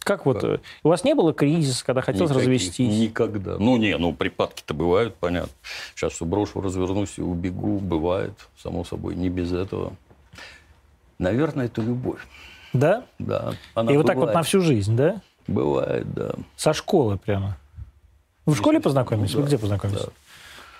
Как 0.00 0.24
вот? 0.24 0.44
э, 0.44 0.60
У 0.84 0.88
вас 0.88 1.02
не 1.02 1.14
было 1.14 1.32
кризиса, 1.34 1.84
когда 1.84 2.00
хотелось 2.00 2.30
Никаких. 2.30 2.48
развестись? 2.52 2.96
Никогда. 3.00 3.56
Ну, 3.58 3.76
не, 3.76 3.96
ну, 3.98 4.12
припадки-то 4.14 4.72
бывают, 4.72 5.16
понятно. 5.16 5.50
Сейчас 5.96 6.12
все 6.12 6.24
брошу, 6.24 6.60
развернусь 6.60 7.14
и 7.18 7.22
убегу. 7.22 7.78
Бывает, 7.80 8.32
само 8.62 8.84
собой, 8.84 9.16
не 9.16 9.28
без 9.28 9.52
этого. 9.52 9.94
Наверное, 11.18 11.66
это 11.66 11.80
любовь. 11.82 12.20
Да? 12.72 13.04
Да. 13.18 13.54
Она 13.74 13.92
И 13.92 13.96
вот 13.96 14.06
так 14.06 14.16
вот 14.16 14.22
бывает. 14.22 14.36
на 14.36 14.42
всю 14.44 14.60
жизнь, 14.60 14.94
да? 14.94 15.20
Бывает, 15.46 16.12
да. 16.14 16.32
Со 16.56 16.72
школы 16.72 17.18
прямо. 17.18 17.56
Вы 18.44 18.54
в 18.54 18.58
школе 18.58 18.80
познакомились? 18.80 19.34
Вы 19.34 19.42
Да, 19.42 19.46
где 19.48 19.58
познакомились? 19.58 20.02
да. 20.02 20.08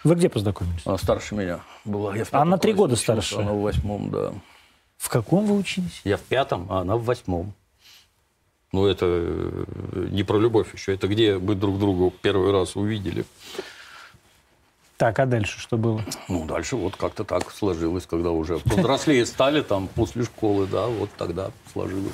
Вы 0.05 0.15
где 0.15 0.29
познакомились? 0.29 0.83
Она 0.85 0.99
старше 0.99 1.35
меня 1.35 1.61
была. 1.85 2.17
Я 2.17 2.25
в 2.25 2.33
А 2.33 2.45
на 2.45 2.59
три 2.59 2.73
года 2.73 2.95
учился, 2.95 3.21
старше? 3.21 3.37
Она 3.41 3.53
в 3.53 3.61
восьмом, 3.61 4.11
да. 4.11 4.33
В 4.99 5.09
каком 5.09 5.47
вы 5.47 5.57
учились? 5.57 6.01
Я 6.05 6.17
в 6.17 6.23
пятом, 6.23 6.67
а 6.71 6.81
она 6.81 6.97
в 6.97 7.05
восьмом. 7.05 7.55
Ну, 8.73 8.87
это 8.87 9.07
э, 9.09 9.65
не 10.11 10.23
про 10.23 10.39
любовь 10.39 10.73
еще. 10.75 10.95
Это 10.95 11.09
где 11.09 11.39
мы 11.39 11.55
друг 11.55 11.79
друга 11.79 12.15
первый 12.23 12.53
раз 12.53 12.77
увидели. 12.77 13.25
Так, 14.97 15.19
а 15.19 15.27
дальше 15.27 15.59
что 15.61 15.77
было? 15.77 16.03
Ну, 16.29 16.47
дальше 16.47 16.77
вот 16.77 16.97
как-то 16.97 17.25
так 17.25 17.51
сложилось, 17.51 18.07
когда 18.07 18.31
уже 18.31 18.59
повзрослее 18.59 19.27
стали, 19.27 19.61
там, 19.61 19.89
после 19.89 20.25
школы, 20.25 20.67
да, 20.67 20.87
вот 20.87 21.11
тогда 21.19 21.51
сложилось. 21.73 22.13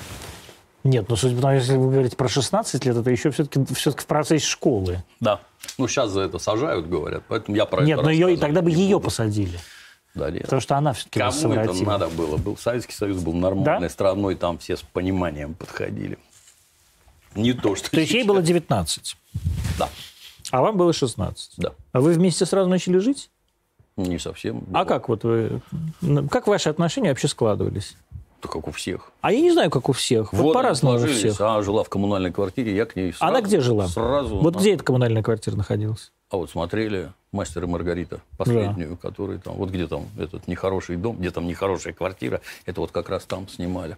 Нет, 0.85 1.07
ну, 1.09 1.17
судя 1.17 1.37
по 1.37 1.43
тому, 1.43 1.55
если 1.55 1.77
вы 1.77 1.91
говорите 1.93 2.17
про 2.17 2.29
16 2.29 2.85
лет, 2.85 2.97
это 2.97 3.11
еще 3.11 3.31
все-таки 3.31 3.73
все 3.75 3.93
в 3.93 4.07
процессе 4.07 4.45
школы. 4.47 5.05
Да. 5.21 5.41
Ну, 5.79 5.87
сейчас 5.87 6.11
за 6.11 6.23
это 6.23 6.39
сажают, 6.39 6.89
говорят, 6.89 7.23
поэтому 7.29 7.57
я 7.57 7.67
про 7.67 7.83
Нет, 7.85 7.99
это 7.99 8.07
но 8.07 8.11
ее, 8.11 8.37
тогда 8.37 8.63
бы 8.63 8.71
ее 8.71 8.97
буду. 8.97 9.05
посадили. 9.05 9.59
Да, 10.15 10.31
нет. 10.31 10.43
Потому 10.43 10.61
что 10.61 10.77
она 10.77 10.93
все-таки 10.93 11.21
Кому 11.21 11.55
это 11.55 11.73
надо 11.85 12.09
было? 12.09 12.37
Был 12.37 12.57
Советский 12.57 12.95
Союз 12.95 13.23
был 13.23 13.33
нормальной 13.33 13.89
Да? 13.89 13.89
страной, 13.89 14.35
там 14.35 14.59
все 14.59 14.77
с 14.77 14.83
пониманием 14.83 15.55
подходили. 15.55 16.19
Не 17.35 17.53
то, 17.55 17.75
что 17.77 17.91
То 17.91 18.01
есть 18.01 18.13
ей 18.13 18.25
было 18.25 18.43
19, 18.43 19.17
Да, 19.79 19.89
а 20.51 20.61
вам 20.61 20.77
было 20.77 20.93
16. 20.93 21.53
да. 21.57 21.73
А 21.93 22.01
вы 22.01 22.13
вместе 22.13 22.45
сразу 22.45 22.69
начали 22.69 22.99
жить? 22.99 23.31
Не 23.97 24.19
совсем. 24.19 24.65
А 24.75 24.85
как 24.85 25.09
вот 25.09 25.23
вы... 25.25 25.61
Как 26.31 26.47
ваши 26.47 26.69
отношения 26.69 27.09
вообще 27.11 27.29
складывались? 27.29 27.95
Да 28.43 28.49
как 28.49 28.67
у 28.69 28.73
всех. 28.73 29.13
А 29.21 29.33
я 29.33 29.41
не 29.41 29.53
знаю, 29.53 29.71
как 29.71 29.89
у 29.89 29.93
всех. 29.93 30.33
Вот, 30.33 30.43
они 30.43 30.53
по-разному 30.53 30.97
у 30.97 31.07
всех. 31.07 31.41
Она 31.41 31.63
жила 31.63 31.85
в 31.85 31.89
коммунальной 31.89 32.33
квартире, 32.33 32.75
я 32.75 32.87
к 32.87 32.97
ней 32.97 33.13
сразу... 33.13 33.25
Она 33.33 33.41
где 33.41 33.61
жила? 33.61 33.87
Сразу. 33.87 34.37
Вот 34.39 34.55
на- 34.55 34.59
где 34.59 34.75
эта 34.75 34.83
коммунальная 34.85 35.23
квартира 35.23 35.55
находилась? 35.57 36.11
А 36.31 36.37
вот 36.39 36.51
смотрели 36.51 37.13
«Мастер 37.31 37.65
и 37.65 37.67
Маргарита», 37.67 38.21
последнюю, 38.37 38.97
который 38.97 39.39
там... 39.39 39.55
Вот 39.55 39.71
где 39.71 39.87
там 39.87 40.07
этот 40.19 40.49
нехороший 40.49 40.97
дом, 40.97 41.17
где 41.19 41.31
там 41.31 41.47
нехорошая 41.47 41.93
квартира, 41.93 42.41
это 42.67 42.81
вот 42.81 42.91
как 42.91 43.09
раз 43.11 43.25
там 43.25 43.49
снимали. 43.49 43.97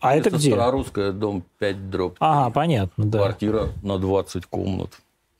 А 0.00 0.16
это 0.16 0.30
где? 0.30 0.50
Старорусская, 0.50 1.12
дом 1.12 1.44
5 1.58 1.90
дробь. 1.90 2.16
Ага, 2.18 2.50
понятно, 2.50 3.04
да. 3.06 3.18
Квартира 3.18 3.68
на 3.82 3.98
20 3.98 4.46
комнат. 4.46 4.90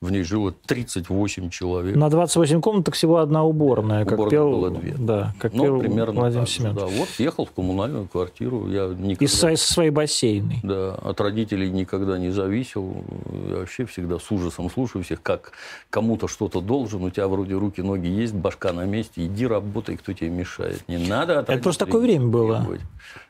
В 0.02 0.12
ней 0.12 0.24
жило 0.24 0.52
38 0.52 1.48
человек. 1.48 1.96
На 1.96 2.10
28 2.10 2.60
комнаток 2.60 2.94
всего 2.94 3.16
одна 3.16 3.44
уборная, 3.44 4.04
как 4.04 4.14
Уборных 4.18 4.30
пел, 4.30 4.50
было 4.50 4.70
две. 4.70 4.94
Да, 4.98 5.34
как 5.40 5.54
Ну, 5.54 5.64
пел 5.64 5.78
примерно 5.80 6.20
Владимир 6.20 6.44
так 6.44 6.52
Семенович. 6.54 6.80
да. 6.80 6.86
Вот 6.86 7.08
ехал 7.18 7.46
в 7.46 7.52
коммунальную 7.52 8.06
квартиру. 8.06 8.68
Я 8.68 8.88
никогда... 8.88 9.24
И 9.24 9.26
со, 9.26 9.56
со 9.56 9.72
своей 9.72 9.88
бассейной. 9.88 10.58
Да, 10.62 10.96
от 10.96 11.18
родителей 11.22 11.70
никогда 11.70 12.18
не 12.18 12.28
зависел. 12.28 13.04
Я 13.48 13.56
вообще 13.56 13.86
всегда 13.86 14.18
с 14.18 14.30
ужасом 14.30 14.70
слушаю 14.70 15.02
всех, 15.02 15.22
как 15.22 15.52
кому-то 15.88 16.28
что-то 16.28 16.60
должен, 16.60 17.02
у 17.02 17.08
тебя 17.10 17.26
вроде 17.26 17.54
руки, 17.54 17.80
ноги 17.80 18.08
есть, 18.08 18.34
башка 18.34 18.74
на 18.74 18.84
месте, 18.84 19.24
иди 19.24 19.46
работай, 19.46 19.96
кто 19.96 20.12
тебе 20.12 20.28
мешает. 20.28 20.86
Не 20.88 20.98
надо 20.98 21.38
от 21.38 21.48
Это 21.48 21.62
просто 21.62 21.86
такое 21.86 22.02
время 22.02 22.26
было. 22.26 22.58
требовать. 22.58 22.80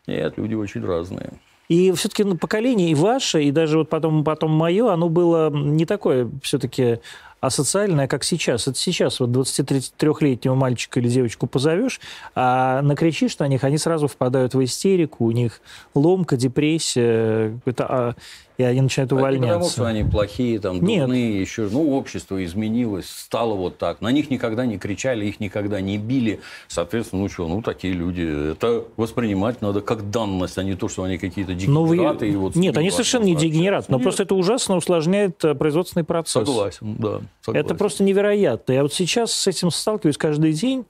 Нет, 0.09 0.37
люди 0.37 0.55
очень 0.55 0.85
разные. 0.85 1.31
И 1.69 1.91
все-таки 1.93 2.25
поколение 2.37 2.91
и 2.91 2.95
ваше, 2.95 3.43
и 3.43 3.51
даже 3.51 3.79
вот 3.79 3.89
потом, 3.89 4.25
потом 4.25 4.53
мое, 4.53 4.93
оно 4.93 5.09
было 5.09 5.51
не 5.51 5.85
такое 5.85 6.31
все-таки 6.43 7.01
асоциальное, 7.41 8.09
как 8.09 8.25
сейчас. 8.25 8.69
Это 8.69 8.79
сейчас 8.79 9.21
вот 9.21 9.31
23-летнего 9.31 10.55
мальчика 10.55 11.01
или 11.01 11.09
девочку 11.09 11.47
позовешь, 11.47 12.01
а 12.35 12.83
накричишь 12.83 13.39
на 13.39 13.49
них, 13.49 13.65
они 13.65 13.79
сразу 13.79 14.09
впадают 14.09 14.55
в 14.55 14.63
истерику, 14.65 15.25
у 15.25 15.31
них 15.31 15.61
ломка, 15.95 16.37
депрессия, 16.37 17.59
это, 17.65 17.87
а, 17.89 18.15
и 18.59 18.63
они 18.63 18.81
начинают 18.81 19.13
Это 19.13 19.21
не 19.21 19.23
потому, 19.23 19.39
увольняться. 19.47 19.73
что 19.73 19.85
они 19.87 20.05
плохие, 20.05 20.59
там, 20.61 20.81
Нет. 20.83 21.01
дурные, 21.07 21.41
еще. 21.41 21.69
Ну, 21.71 21.97
общество 21.97 22.43
изменилось, 22.45 23.09
стало 23.09 23.55
вот 23.55 23.79
так. 23.79 24.01
На 24.01 24.11
них 24.13 24.31
никогда 24.31 24.65
не 24.67 24.79
кричали, 24.79 25.27
их 25.27 25.41
никогда 25.41 25.81
не 25.81 25.99
били. 25.99 26.41
Соответственно, 26.69 27.23
ну 27.23 27.29
что, 27.29 27.49
ну, 27.49 27.63
такие 27.63 27.93
люди. 27.93 28.53
Это 28.53 28.85
воспринимать 28.97 29.61
надо 29.63 29.81
как 29.81 30.11
данность, 30.11 30.57
а 30.59 30.63
не 30.63 30.75
то, 30.75 30.89
что 30.89 31.03
они 31.03 31.19
какие-то 31.19 31.53
вы- 31.53 31.59
дегенераты. 31.59 32.29
и 32.31 32.37
вот 32.37 32.57
Нет, 32.57 32.77
они 32.79 32.91
совершенно 32.91 33.25
не 33.25 33.37
дегенераты, 33.37 33.87
но 33.91 33.97
Нет, 33.99 34.05
просто 34.05 34.23
это 34.23 34.35
ужасно 34.35 34.77
усложняет 34.77 35.45
э, 35.45 35.55
производственный 35.55 36.05
процесс. 36.05 36.33
Согласен, 36.47 36.97
да. 36.99 37.21
согласен. 37.43 37.65
Это 37.67 37.75
просто 37.75 38.05
невероятно. 38.05 38.73
Я 38.73 38.83
вот 38.83 38.93
сейчас 38.95 39.33
с 39.33 39.47
этим 39.47 39.71
сталкиваюсь 39.71 40.17
каждый 40.17 40.53
день, 40.53 40.85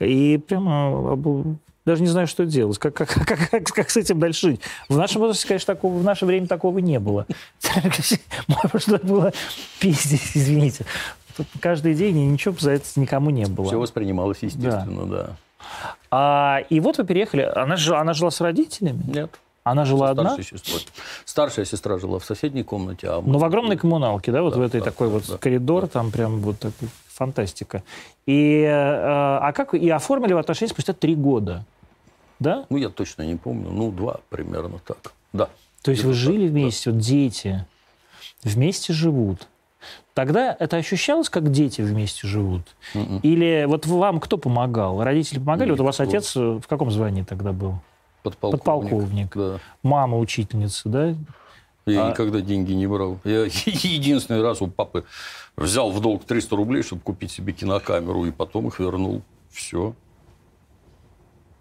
и 0.00 0.38
прямо 0.46 1.16
даже 1.86 2.02
не 2.02 2.08
знаю, 2.08 2.26
что 2.26 2.44
делать, 2.44 2.78
как, 2.78 2.94
как, 2.94 3.08
как, 3.26 3.50
как, 3.50 3.64
как 3.64 3.90
с 3.90 3.96
этим 3.96 4.18
дальше 4.18 4.50
жить. 4.50 4.60
В 4.88 4.96
нашем 4.98 5.20
возрасте, 5.22 5.46
конечно, 5.48 5.74
такого, 5.74 5.96
в 5.96 6.04
наше 6.04 6.26
время 6.26 6.48
такого 6.48 6.78
не 6.80 6.98
было. 6.98 7.26
Что 8.78 8.98
было 9.02 9.32
пиздец, 9.80 10.32
извините. 10.34 10.84
Каждый 11.60 11.94
день, 11.94 12.18
и 12.18 12.26
ничего 12.26 12.54
за 12.58 12.72
это 12.72 12.84
никому 12.96 13.30
не 13.30 13.44
Все 13.44 13.52
было. 13.52 13.76
воспринималось 13.76 14.38
естественно, 14.40 15.06
да. 15.06 15.36
А, 16.10 16.60
и 16.70 16.80
вот 16.80 16.98
вы 16.98 17.04
переехали. 17.04 17.42
Она 17.42 17.76
жила, 17.76 18.00
она 18.00 18.14
жила 18.14 18.30
с 18.30 18.40
родителями? 18.40 19.02
Нет. 19.06 19.38
Она 19.62 19.84
жила 19.84 20.10
одна? 20.10 20.36
сестрой. 20.40 20.86
Старшая 21.24 21.64
сестра 21.64 21.98
жила 21.98 22.18
в 22.20 22.24
соседней 22.24 22.62
комнате, 22.62 23.08
а 23.08 23.20
мы- 23.20 23.32
Ну, 23.32 23.38
в 23.38 23.44
огромной 23.44 23.76
коммуналке, 23.76 24.30
да, 24.32 24.42
вот 24.42 24.54
Да, 24.54 24.60
в 24.60 24.62
этой 24.62 24.78
да, 24.80 24.84
такой 24.86 25.08
да, 25.08 25.14
вот 25.14 25.26
да. 25.28 25.38
коридор, 25.38 25.88
там 25.88 26.12
прям 26.12 26.38
вот 26.38 26.58
такой, 26.60 26.88
фантастика. 27.08 27.82
И, 28.26 28.60
э, 28.60 28.70
а 28.72 29.52
как 29.52 29.74
и 29.74 29.88
оформили 29.90 30.34
в 30.34 30.38
отношения 30.38 30.70
спустя 30.70 30.92
три 30.92 31.16
года, 31.16 31.64
да? 32.38 32.66
Ну, 32.70 32.76
я 32.76 32.88
точно 32.88 33.22
не 33.22 33.36
помню. 33.36 33.70
Ну, 33.70 33.90
два 33.90 34.20
примерно 34.28 34.78
так. 34.84 35.12
Да. 35.32 35.48
То 35.82 35.90
есть 35.90 36.04
вы 36.04 36.12
жили 36.14 36.46
так, 36.46 36.54
да. 36.54 36.60
вместе, 36.60 36.90
вот 36.90 37.00
дети 37.00 37.64
вместе 38.42 38.92
живут. 38.92 39.48
Тогда 40.14 40.56
это 40.58 40.76
ощущалось, 40.76 41.28
как 41.28 41.50
дети 41.50 41.82
вместе 41.82 42.26
живут? 42.26 42.62
Мгм. 42.94 43.18
Или 43.18 43.66
вот 43.68 43.86
вам 43.86 44.18
кто 44.18 44.38
помогал? 44.38 45.02
Родители 45.02 45.38
помогали? 45.38 45.70
Вот 45.70 45.80
у 45.80 45.84
вас 45.84 45.98
Никто. 45.98 46.16
отец 46.16 46.36
э, 46.36 46.40
в 46.62 46.66
каком 46.66 46.90
звании 46.90 47.22
тогда 47.22 47.52
был? 47.52 47.78
Подполковник. 48.22 48.64
Подполковник. 48.64 49.36
Да. 49.36 49.58
Мама 49.82 50.18
учительница, 50.18 50.88
да? 50.88 51.14
Я 51.84 52.06
А- 52.06 52.10
никогда 52.10 52.40
деньги 52.40 52.72
не 52.72 52.86
брал. 52.86 53.18
Я 53.24 53.44
единственный 53.66 54.42
раз 54.42 54.60
у 54.60 54.66
папы 54.66 55.04
взял 55.56 55.90
в 55.92 56.00
долг 56.00 56.24
300 56.24 56.56
рублей, 56.56 56.82
чтобы 56.82 57.02
купить 57.02 57.30
себе 57.30 57.52
кинокамеру, 57.52 58.24
и 58.24 58.32
потом 58.32 58.66
их 58.68 58.80
вернул. 58.80 59.22
Все. 59.50 59.94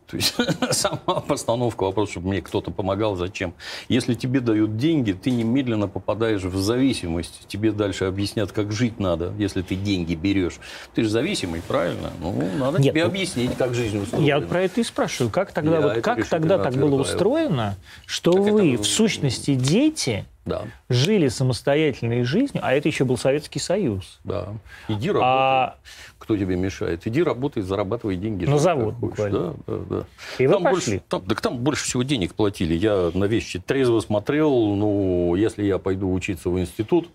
То 0.08 0.18
есть 0.18 0.36
сама 0.72 1.22
постановка 1.22 1.84
вопроса, 1.84 2.14
чтобы 2.14 2.30
мне 2.30 2.42
кто-то 2.42 2.72
помогал, 2.72 3.16
зачем? 3.16 3.54
Если 3.90 4.14
тебе 4.14 4.40
дают 4.40 4.78
деньги, 4.78 5.14
ты 5.14 5.32
немедленно 5.32 5.88
попадаешь 5.88 6.44
в 6.44 6.58
зависимость. 6.58 7.48
Тебе 7.48 7.72
дальше 7.72 8.06
объяснят, 8.06 8.52
как 8.52 8.72
жить 8.72 9.00
надо, 9.00 9.34
если 9.38 9.62
ты 9.62 9.76
деньги 9.76 10.16
берешь. 10.16 10.60
Ты 10.94 11.04
же 11.04 11.10
зависимый, 11.10 11.62
правильно? 11.68 12.12
Ну, 12.22 12.34
надо 12.58 12.80
Нет, 12.80 12.94
тебе 12.94 13.04
ну, 13.04 13.10
объяснить, 13.10 13.56
как 13.58 13.74
жизнь 13.74 13.98
устроена. 13.98 14.26
Я 14.26 14.40
вот 14.40 14.48
про 14.48 14.62
это 14.62 14.82
и 14.82 14.84
спрашиваю. 14.84 15.32
Как 15.32 15.52
тогда, 15.52 15.76
Я 15.76 15.82
вот, 15.82 16.02
как 16.02 16.26
тогда 16.28 16.60
так 16.60 16.76
было 16.76 17.02
устроено, 17.02 17.76
что 18.06 18.34
Так 18.34 18.42
вы, 18.44 18.78
в 18.78 18.86
сущности, 18.86 19.56
дети, 19.56 20.26
Да, 20.46 20.66
жили 20.90 21.28
самостоятельной 21.28 22.24
жизнью, 22.24 22.62
а 22.64 22.72
это 22.74 22.88
еще 22.88 23.04
был 23.04 23.18
Советский 23.18 23.58
Союз. 23.60 24.20
да. 24.24 24.50
Иди 24.88 25.10
работай. 25.10 25.28
А, 25.28 25.78
Кто 26.20 26.38
тебе 26.38 26.56
мешает? 26.56 27.08
Иди 27.08 27.24
работай, 27.24 27.64
зарабатывай 27.64 28.16
деньги. 28.16 28.46
На 28.46 28.60
завод 28.60 28.94
буквально. 28.94 29.56
Да, 29.66 29.78
да, 29.78 29.78
да. 29.90 30.06
и 30.38 30.46
вы 30.46 30.54
Там 30.54 30.64
пошли. 30.64 30.76
больше, 30.76 31.04
там, 31.10 31.22
так 31.24 31.42
там 31.42 31.58
больше 31.58 31.86
всего 31.86 32.04
денег 32.04 32.36
платили. 32.36 32.76
Я 32.76 33.10
на 33.16 33.26
вещи 33.26 33.60
трезво 33.60 34.00
смотрел. 34.02 34.52
Ну, 34.76 35.34
если 35.36 35.64
я 35.64 35.80
пойду 35.80 36.14
учиться 36.14 36.50
в 36.52 36.60
институт, 36.60 37.10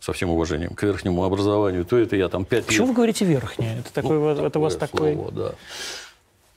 со 0.00 0.12
всем 0.12 0.28
уважением 0.30 0.74
к 0.74 0.82
верхнему 0.82 1.24
образованию, 1.24 1.84
то 1.86 1.96
это 1.96 2.14
я 2.16 2.28
там 2.28 2.44
пять 2.44 2.66
Почему 2.66 2.82
лет... 2.86 2.88
вы 2.90 2.94
говорите 2.96 3.24
верхнее? 3.24 3.78
Это, 3.78 3.92
такой, 3.94 4.18
Ну, 4.18 4.44
это 4.44 4.58
у 4.58 4.62
вас 4.62 4.76
такое 4.76 5.14
такой... 5.14 5.14
слово, 5.14 5.32
да. 5.32 5.54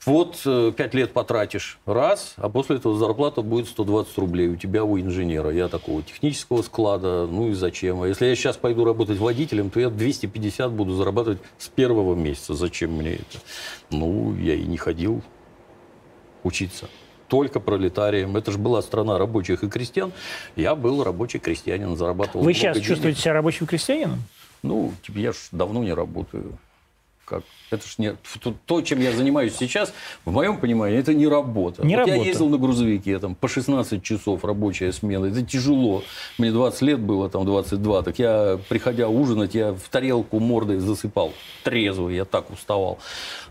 Вот 0.07 0.41
э, 0.45 0.71
пять 0.75 0.93
лет 0.93 1.11
потратишь 1.11 1.79
раз, 1.85 2.35
а 2.37 2.47
после 2.47 2.77
этого 2.77 2.97
зарплата 2.97 3.41
будет 3.41 3.67
120 3.67 4.17
рублей 4.17 4.47
у 4.47 4.55
тебя, 4.55 4.85
у 4.85 4.97
инженера. 4.97 5.51
Я 5.51 5.67
такого 5.67 6.01
технического 6.01 6.61
склада, 6.61 7.27
ну 7.27 7.49
и 7.49 7.53
зачем? 7.53 8.01
А 8.01 8.07
если 8.07 8.25
я 8.25 8.35
сейчас 8.37 8.55
пойду 8.55 8.85
работать 8.85 9.19
водителем, 9.19 9.69
то 9.69 9.81
я 9.81 9.89
250 9.89 10.71
буду 10.71 10.93
зарабатывать 10.93 11.39
с 11.57 11.67
первого 11.67 12.15
месяца. 12.15 12.53
Зачем 12.53 12.93
мне 12.93 13.15
это? 13.15 13.39
Ну, 13.91 14.33
я 14.37 14.55
и 14.55 14.63
не 14.63 14.77
ходил 14.77 15.21
учиться. 16.43 16.87
Только 17.27 17.59
пролетарием. 17.59 18.37
Это 18.37 18.53
же 18.53 18.59
была 18.59 18.81
страна 18.81 19.17
рабочих 19.17 19.65
и 19.65 19.69
крестьян. 19.69 20.13
Я 20.55 20.75
был 20.75 21.03
рабочий 21.03 21.39
крестьянин, 21.39 21.97
зарабатывал 21.97 22.45
Вы 22.45 22.53
сейчас 22.53 22.75
денег. 22.77 22.87
чувствуете 22.87 23.19
себя 23.19 23.33
рабочим 23.33 23.67
крестьянином? 23.67 24.23
Ну, 24.63 24.93
я 25.09 25.33
ж 25.33 25.49
давно 25.51 25.83
не 25.83 25.91
работаю. 25.91 26.57
Как? 27.27 27.43
Это 27.69 27.85
ж 27.85 27.95
не 27.97 28.15
то, 28.65 28.81
чем 28.81 29.01
я 29.01 29.11
занимаюсь 29.11 29.53
сейчас, 29.55 29.93
в 30.23 30.31
моем 30.31 30.57
понимании, 30.57 30.97
это 30.97 31.13
не 31.13 31.27
работа. 31.27 31.85
Не 31.85 31.95
вот 31.95 32.07
работа. 32.07 32.17
Я 32.17 32.23
ездил 32.23 32.47
на 32.47 32.57
грузовике, 32.57 33.19
там 33.19 33.35
по 33.35 33.49
16 33.49 34.01
часов 34.01 34.45
рабочая 34.45 34.93
смена. 34.93 35.25
Это 35.25 35.41
тяжело. 35.41 36.03
Мне 36.37 36.51
20 36.51 36.81
лет 36.83 36.99
было, 36.99 37.29
там 37.29 37.45
22. 37.45 38.03
Так 38.03 38.19
я, 38.19 38.57
приходя 38.69 39.09
ужинать, 39.09 39.53
я 39.53 39.73
в 39.73 39.89
тарелку 39.89 40.39
мордой 40.39 40.77
засыпал. 40.79 41.33
Трезвый, 41.63 42.15
я 42.15 42.23
так 42.23 42.49
уставал. 42.49 42.99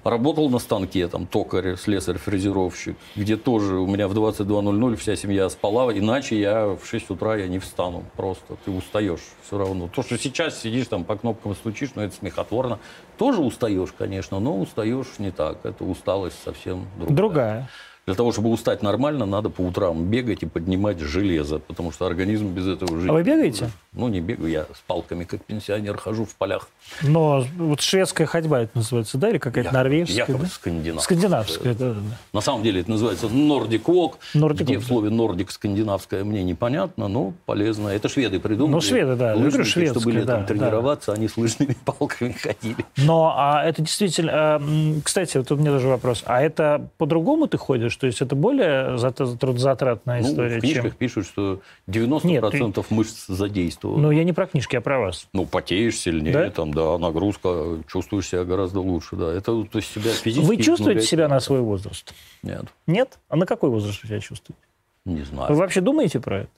Работал 0.02 0.48
на 0.48 0.60
станке, 0.60 1.08
там, 1.08 1.26
токарь, 1.26 1.76
слесарь, 1.76 2.16
фрезеровщик, 2.16 2.96
где 3.16 3.36
тоже 3.36 3.76
у 3.76 3.86
меня 3.86 4.08
в 4.08 4.14
22.00 4.14 4.96
вся 4.96 5.16
семья 5.16 5.48
спала, 5.50 5.92
иначе 5.92 6.40
я 6.40 6.68
в 6.68 6.86
6 6.86 7.10
утра 7.10 7.36
я 7.36 7.48
не 7.48 7.58
встану. 7.58 8.04
Просто 8.16 8.56
ты 8.64 8.70
устаешь 8.70 9.20
все 9.46 9.58
равно. 9.58 9.88
То, 9.94 10.02
что 10.02 10.16
сейчас 10.16 10.62
сидишь 10.62 10.86
там 10.86 11.04
по 11.04 11.16
кнопкам 11.16 11.54
стучишь, 11.54 11.90
ну, 11.96 12.02
это 12.02 12.14
смехотворно. 12.14 12.78
Тоже 13.18 13.40
устаешь, 13.40 13.92
конечно, 13.96 14.40
но 14.40 14.58
устаешь 14.58 15.18
не 15.18 15.30
так. 15.30 15.58
Это 15.64 15.84
усталость 15.84 16.42
совсем 16.42 16.86
другая. 16.96 17.16
Другая. 17.16 17.68
Для 18.06 18.14
того, 18.14 18.30
чтобы 18.30 18.50
устать 18.50 18.84
нормально, 18.84 19.26
надо 19.26 19.50
по 19.50 19.62
утрам 19.62 20.04
бегать 20.04 20.44
и 20.44 20.46
поднимать 20.46 21.00
железо, 21.00 21.58
потому 21.58 21.90
что 21.90 22.06
организм 22.06 22.50
без 22.50 22.68
этого 22.68 23.00
жить. 23.00 23.10
А 23.10 23.12
вы 23.12 23.24
бегаете? 23.24 23.68
Ну, 23.94 24.06
не 24.06 24.20
бегаю, 24.20 24.48
я 24.48 24.62
с 24.62 24.80
палками, 24.86 25.24
как 25.24 25.44
пенсионер, 25.44 25.96
хожу 25.96 26.24
в 26.24 26.36
полях. 26.36 26.68
Но 27.02 27.44
вот 27.56 27.80
шведская 27.80 28.26
ходьба 28.26 28.60
это 28.60 28.70
называется, 28.76 29.18
да, 29.18 29.30
или 29.30 29.38
какая-то 29.38 29.70
Я- 29.70 29.74
норвежская? 29.74 30.18
якобы 30.18 30.44
да? 30.44 30.46
скандинавская. 30.46 31.18
Скандинавская, 31.18 31.74
да, 31.74 31.88
да, 31.88 31.94
да. 31.94 32.16
На 32.32 32.40
самом 32.42 32.62
деле 32.62 32.82
это 32.82 32.90
называется 32.90 33.26
Walk, 33.26 34.12
Nordic 34.36 34.62
где 34.62 34.78
в 34.78 34.82
да. 34.82 34.86
слове 34.86 35.10
Nordic 35.10 35.50
скандинавское 35.50 36.22
мне 36.22 36.44
непонятно, 36.44 37.08
но 37.08 37.32
полезно. 37.44 37.88
Это 37.88 38.08
шведы 38.08 38.38
придумали. 38.38 38.74
Ну, 38.74 38.80
шведы, 38.82 39.16
да, 39.16 39.34
Лыжники, 39.34 39.64
шведское, 39.66 40.00
чтобы 40.00 40.12
да, 40.12 40.18
летом 40.20 40.40
да. 40.42 40.46
тренироваться, 40.46 41.12
они 41.12 41.26
с 41.26 41.36
лыжными 41.36 41.76
палками 41.84 42.30
ходили. 42.32 42.84
Но 42.98 43.34
а 43.36 43.64
это 43.64 43.82
действительно... 43.82 44.32
а, 44.32 44.62
Кстати, 45.02 45.38
вот 45.38 45.50
у 45.50 45.56
меня 45.56 45.72
тоже 45.72 45.88
вопрос. 45.88 46.22
А 46.24 46.40
это 46.40 46.88
по-другому 46.98 47.48
ты 47.48 47.56
ходишь? 47.58 47.95
То 47.96 48.06
есть 48.06 48.20
это 48.20 48.34
более 48.36 48.96
зат- 48.98 49.36
трудозатратная 49.38 50.20
Ну, 50.22 50.28
история, 50.28 50.58
в 50.58 50.60
книжках 50.60 50.82
чем... 50.84 50.92
пишут, 50.92 51.26
что 51.26 51.60
90% 51.88 52.84
мышц 52.90 53.26
задействовано. 53.26 54.02
Ну, 54.02 54.10
я 54.10 54.24
не 54.24 54.32
про 54.32 54.46
книжки, 54.46 54.76
а 54.76 54.80
про 54.80 54.98
вас. 55.00 55.28
Ну, 55.32 55.46
потеешь 55.46 55.98
сильнее, 55.98 56.32
Да? 56.32 56.50
там, 56.50 56.72
да, 56.74 56.98
нагрузка, 56.98 57.78
чувствуешь 57.88 58.28
себя 58.28 58.44
гораздо 58.44 58.80
лучше, 58.80 59.16
да. 59.16 59.32
Это 59.32 59.64
то 59.64 59.78
есть 59.78 59.92
себя 59.92 60.10
физически... 60.12 60.46
Вы 60.46 60.56
чувствуете 60.62 61.02
себя 61.02 61.28
на 61.28 61.40
свой 61.40 61.60
возраст? 61.60 62.12
Нет, 62.42 62.66
Нет? 62.86 63.18
А 63.28 63.36
на 63.36 63.46
какой 63.46 63.70
возраст 63.70 64.02
вы 64.02 64.08
себя 64.08 64.20
чувствуете? 64.20 64.60
не 65.04 65.20
Вы 65.20 65.24
знаю. 65.24 65.54
вообще 65.54 65.80
думаете 65.80 66.20
про 66.20 66.40
это? 66.40 66.50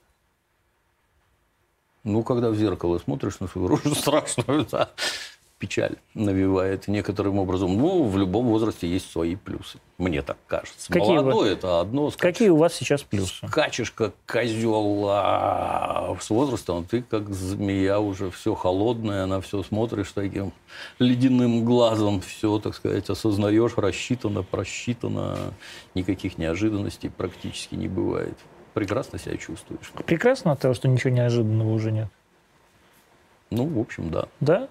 Ну, 2.05 2.22
когда 2.22 2.51
в 2.51 2.55
зеркало 2.57 2.99
смотришь 2.99 3.41
на 3.41 3.49
свою 3.49 3.68
рожу 3.76 3.95
страшную, 3.95 4.66
да, 4.70 4.89
печаль 5.59 5.96
навевает 6.14 6.86
некоторым 6.88 7.38
образом. 7.38 7.76
Ну, 7.76 8.04
в 8.04 8.16
любом 8.16 8.46
возрасте 8.46 8.86
есть 8.88 9.11
свои 9.11 9.34
плюсы, 9.36 9.78
мне 9.98 10.22
так 10.22 10.36
кажется. 10.46 10.92
Какие 10.92 11.16
вы- 11.18 11.22
Молодой 11.24 11.52
это 11.52 11.80
одно, 11.80 12.11
скачешь, 12.11 12.34
Какие 12.34 12.48
у 12.50 12.56
вас 12.56 12.74
сейчас 12.74 13.02
плюсы? 13.02 13.46
скачешь 13.48 13.90
как 13.90 14.14
козел, 14.26 15.06
а 15.09 16.16
с 16.20 16.30
возрастом 16.30 16.84
ты 16.84 17.02
как 17.02 17.32
змея 17.34 17.98
уже 17.98 18.30
все 18.30 18.54
холодное, 18.54 19.26
на 19.26 19.40
все 19.40 19.62
смотришь 19.62 20.12
таким 20.12 20.52
ледяным 20.98 21.64
глазом, 21.64 22.20
все, 22.20 22.59
так 22.61 22.74
сказать, 22.74 23.11
осознаешь, 23.11 23.72
рассчитано, 23.76 24.42
просчитано, 24.42 25.36
никаких 25.94 26.38
неожиданностей 26.38 27.11
практически 27.11 27.74
не 27.74 27.88
бывает. 27.88 28.36
Прекрасно 28.74 29.18
себя 29.18 29.36
чувствуешь. 29.36 29.90
Прекрасно 30.06 30.52
от 30.52 30.61
того, 30.61 30.74
что 30.74 30.86
ничего 30.86 31.11
неожиданного 31.12 31.72
уже 31.72 31.90
нет. 31.90 32.09
Ну, 33.50 33.66
в 33.66 33.78
общем, 33.80 34.11
да. 34.11 34.26
Да? 34.40 34.68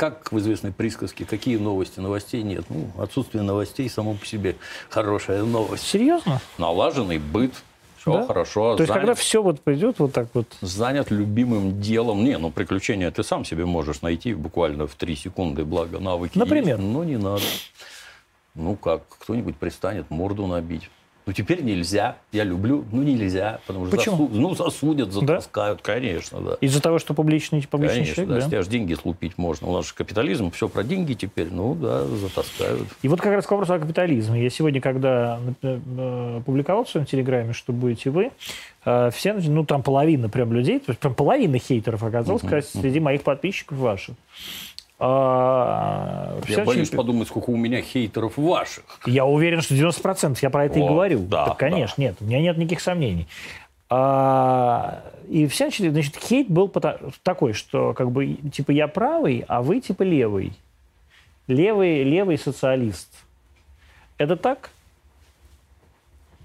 Как 0.00 0.32
в 0.32 0.38
известной 0.38 0.72
присказке, 0.72 1.26
какие 1.26 1.58
новости? 1.58 2.00
Новостей 2.00 2.42
нет. 2.42 2.64
Ну, 2.70 2.90
отсутствие 2.98 3.42
новостей 3.42 3.86
само 3.90 4.14
по 4.14 4.24
себе 4.24 4.56
хорошая 4.88 5.42
новость. 5.42 5.86
Серьезно? 5.86 6.40
Налаженный 6.56 7.18
быт, 7.18 7.52
все 7.98 8.14
Да? 8.14 8.26
хорошо. 8.26 8.76
То 8.76 8.84
есть, 8.84 8.88
занят, 8.88 9.02
когда 9.02 9.12
все 9.14 9.42
вот 9.42 9.60
пойдет 9.60 9.98
вот 9.98 10.14
так 10.14 10.28
вот... 10.32 10.46
занят 10.62 11.10
любимым 11.10 11.82
делом. 11.82 12.24
Не, 12.24 12.38
ну, 12.38 12.50
приключения 12.50 13.10
ты 13.10 13.22
сам 13.22 13.44
себе 13.44 13.66
можешь 13.66 14.00
найти 14.00 14.32
буквально 14.32 14.86
в 14.86 14.94
три 14.94 15.16
секунды, 15.16 15.66
благо 15.66 15.98
навыки 15.98 16.38
Например? 16.38 16.78
есть. 16.78 16.90
Но 16.90 17.04
не 17.04 17.18
надо. 17.18 17.42
Ну, 18.54 18.76
как, 18.76 19.02
кто-нибудь 19.06 19.56
пристанет 19.56 20.08
морду 20.08 20.46
набить. 20.46 20.88
Ну, 21.30 21.34
теперь 21.34 21.62
нельзя. 21.62 22.16
Я 22.32 22.42
люблю. 22.42 22.84
Ну, 22.90 23.04
нельзя. 23.04 23.60
Потому 23.68 23.86
что 23.86 23.96
Почему? 23.96 24.26
засу- 24.26 24.30
ну, 24.32 24.54
засудят, 24.56 25.12
затаскают. 25.12 25.80
Конечно, 25.80 26.40
да. 26.40 26.56
Из-за 26.60 26.82
того, 26.82 26.98
что 26.98 27.14
публичный, 27.14 27.64
публичный 27.70 27.98
Конечно, 27.98 28.14
человек, 28.16 28.34
да, 28.34 28.40
да? 28.40 28.40
с 28.40 28.50
тебя 28.50 28.62
же 28.62 28.68
деньги 28.68 28.94
слупить 28.94 29.38
можно. 29.38 29.68
У 29.68 29.76
нас 29.76 29.86
же 29.86 29.94
капитализм, 29.94 30.50
все 30.50 30.68
про 30.68 30.82
деньги 30.82 31.14
теперь, 31.14 31.46
ну 31.52 31.76
да, 31.76 32.04
затаскают. 32.04 32.88
И 33.02 33.06
вот 33.06 33.20
как 33.20 33.32
раз 33.32 33.46
к 33.46 33.50
вопросу 33.52 33.74
о 33.74 33.78
капитализме. 33.78 34.42
Я 34.42 34.50
сегодня, 34.50 34.80
когда 34.80 35.38
э, 35.62 36.40
публиковал 36.44 36.84
в 36.84 36.88
своем 36.88 37.06
телеграме, 37.06 37.52
что 37.52 37.72
будете 37.72 38.10
вы, 38.10 38.32
э, 38.84 39.10
все, 39.14 39.32
ну 39.34 39.64
там 39.64 39.84
половина 39.84 40.28
прям 40.28 40.52
людей, 40.52 40.80
прям 40.80 41.14
половина 41.14 41.58
хейтеров 41.58 42.02
оказалось 42.02 42.42
как 42.42 42.50
раз 42.50 42.70
среди 42.70 42.98
моих 42.98 43.22
подписчиков 43.22 43.78
ваших. 43.78 44.16
А, 45.02 46.38
Я 46.46 46.64
боюсь 46.64 46.88
очень- 46.88 46.96
подумать, 46.96 47.26
сколько 47.28 47.48
у 47.50 47.56
меня 47.56 47.80
хейтеров 47.80 48.36
ваших. 48.36 48.84
Я 49.06 49.24
уверен, 49.24 49.62
что 49.62 49.74
90%, 49.74 50.42
я 50.42 50.50
про 50.50 50.66
это 50.66 50.78
и 50.78 50.82
Вот, 50.82 50.88
говорю. 50.90 51.20
да, 51.20 51.46
Так, 51.46 51.58
конечно, 51.58 52.00
нет, 52.00 52.16
у 52.20 52.24
меня 52.24 52.40
нет 52.40 52.58
никаких 52.58 52.80
сомнений. 52.82 53.26
А, 53.88 55.02
и 55.28 55.46
вся, 55.46 55.70
значит, 55.70 56.16
хейт 56.16 56.48
был 56.48 56.68
такой, 57.22 57.54
что 57.54 57.94
как 57.94 58.10
бы 58.10 58.34
типа 58.52 58.70
я 58.72 58.86
правый, 58.88 59.44
а 59.48 59.62
вы 59.62 59.80
типа 59.80 60.02
левый. 60.02 60.52
Левый, 61.48 62.04
левый 62.04 62.38
социалист. 62.38 63.08
Это 64.18 64.36
так? 64.36 64.70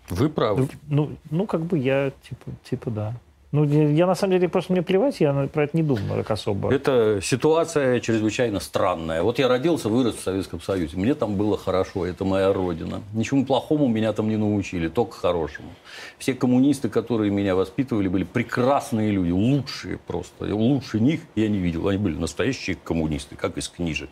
Вы 0.10 0.30
правы. 0.30 0.70
Ну, 0.88 1.12
ну, 1.30 1.46
как 1.46 1.62
бы 1.66 1.78
я, 1.78 2.12
типа, 2.28 2.52
типа 2.64 2.90
да. 2.90 3.14
Ну, 3.56 3.64
я, 3.64 4.06
на 4.06 4.16
самом 4.16 4.34
деле, 4.34 4.50
просто 4.50 4.74
мне 4.74 4.82
плевать, 4.82 5.22
я 5.22 5.32
на- 5.32 5.48
про 5.48 5.64
это 5.64 5.78
не 5.78 5.84
думаю 5.84 6.18
так 6.24 6.32
особо. 6.32 6.74
Это 6.74 7.20
ситуация 7.24 8.02
чрезвычайно 8.02 8.60
странная. 8.60 9.24
Вот 9.24 9.40
я 9.40 9.48
родился, 9.48 9.88
вырос 9.88 10.16
в 10.16 10.20
Советском 10.20 10.60
Союзе. 10.60 10.98
Мне 10.98 11.14
там 11.14 11.36
было 11.36 11.58
хорошо, 11.58 12.06
это 12.06 12.26
моя 12.26 12.52
родина. 12.52 13.02
Ничему 13.14 13.46
плохому 13.46 13.88
меня 13.88 14.12
там 14.12 14.28
не 14.28 14.36
научили, 14.36 14.90
только 14.90 15.16
хорошему. 15.16 15.70
Все 16.18 16.34
коммунисты, 16.34 16.90
которые 16.90 17.32
меня 17.32 17.56
воспитывали, 17.56 18.10
были 18.10 18.26
прекрасные 18.26 19.12
люди, 19.12 19.32
лучшие 19.32 20.00
просто. 20.06 20.54
Лучше 20.54 21.00
них 21.00 21.22
я 21.36 21.48
не 21.48 21.60
видел. 21.60 21.88
Они 21.88 21.98
были 21.98 22.16
настоящие 22.18 22.76
коммунисты, 22.76 23.38
как 23.38 23.58
из 23.58 23.70
книжек. 23.70 24.10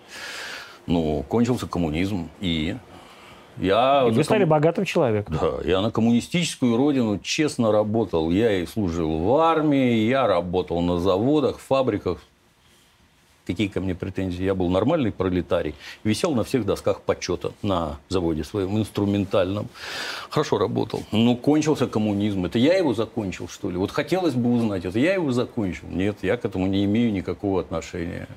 Ну, 0.88 1.26
кончился 1.28 1.68
коммунизм, 1.68 2.30
и 2.39 2.76
я... 3.58 4.06
И 4.08 4.12
вы 4.12 4.24
стали 4.24 4.41
ком- 4.43 4.49
богатым 4.49 4.86
человеком. 4.86 5.38
Да, 5.39 5.68
я 5.68 5.82
на 5.82 5.91
коммунистическую 5.91 6.78
родину 6.78 7.20
честно 7.20 7.72
работал. 7.72 8.30
Я 8.30 8.60
и 8.60 8.66
служил 8.66 9.20
в 9.20 9.38
армии, 9.38 10.06
я 10.06 10.28
работал 10.28 10.82
на 10.82 10.99
заводах, 10.99 11.60
фабриках. 11.60 12.20
Какие 13.45 13.68
ко 13.68 13.82
мне 13.82 13.93
претензии? 13.93 14.41
Я 14.41 14.56
был 14.56 14.70
нормальный 14.70 15.12
пролетарий. 15.12 15.76
Висел 16.06 16.34
на 16.34 16.45
всех 16.45 16.66
досках 16.66 17.01
почета 17.01 17.51
на 17.62 17.99
заводе 18.08 18.45
своем 18.45 18.78
инструментальном. 18.78 19.68
Хорошо 20.30 20.58
работал. 20.58 21.04
Но 21.12 21.36
кончился 21.36 21.88
коммунизм. 21.88 22.45
Это 22.45 22.58
я 22.58 22.78
его 22.78 22.93
закончил, 22.93 23.49
что 23.49 23.70
ли? 23.70 23.76
Вот 23.78 23.91
хотелось 23.91 24.34
бы 24.34 24.54
узнать, 24.54 24.86
это 24.86 24.97
я 24.97 25.16
его 25.16 25.32
закончил? 25.34 25.88
Нет, 25.89 26.20
я 26.22 26.38
к 26.38 26.45
этому 26.45 26.68
не 26.68 26.86
имею 26.86 27.12
никакого 27.12 27.60
отношения. 27.60 28.28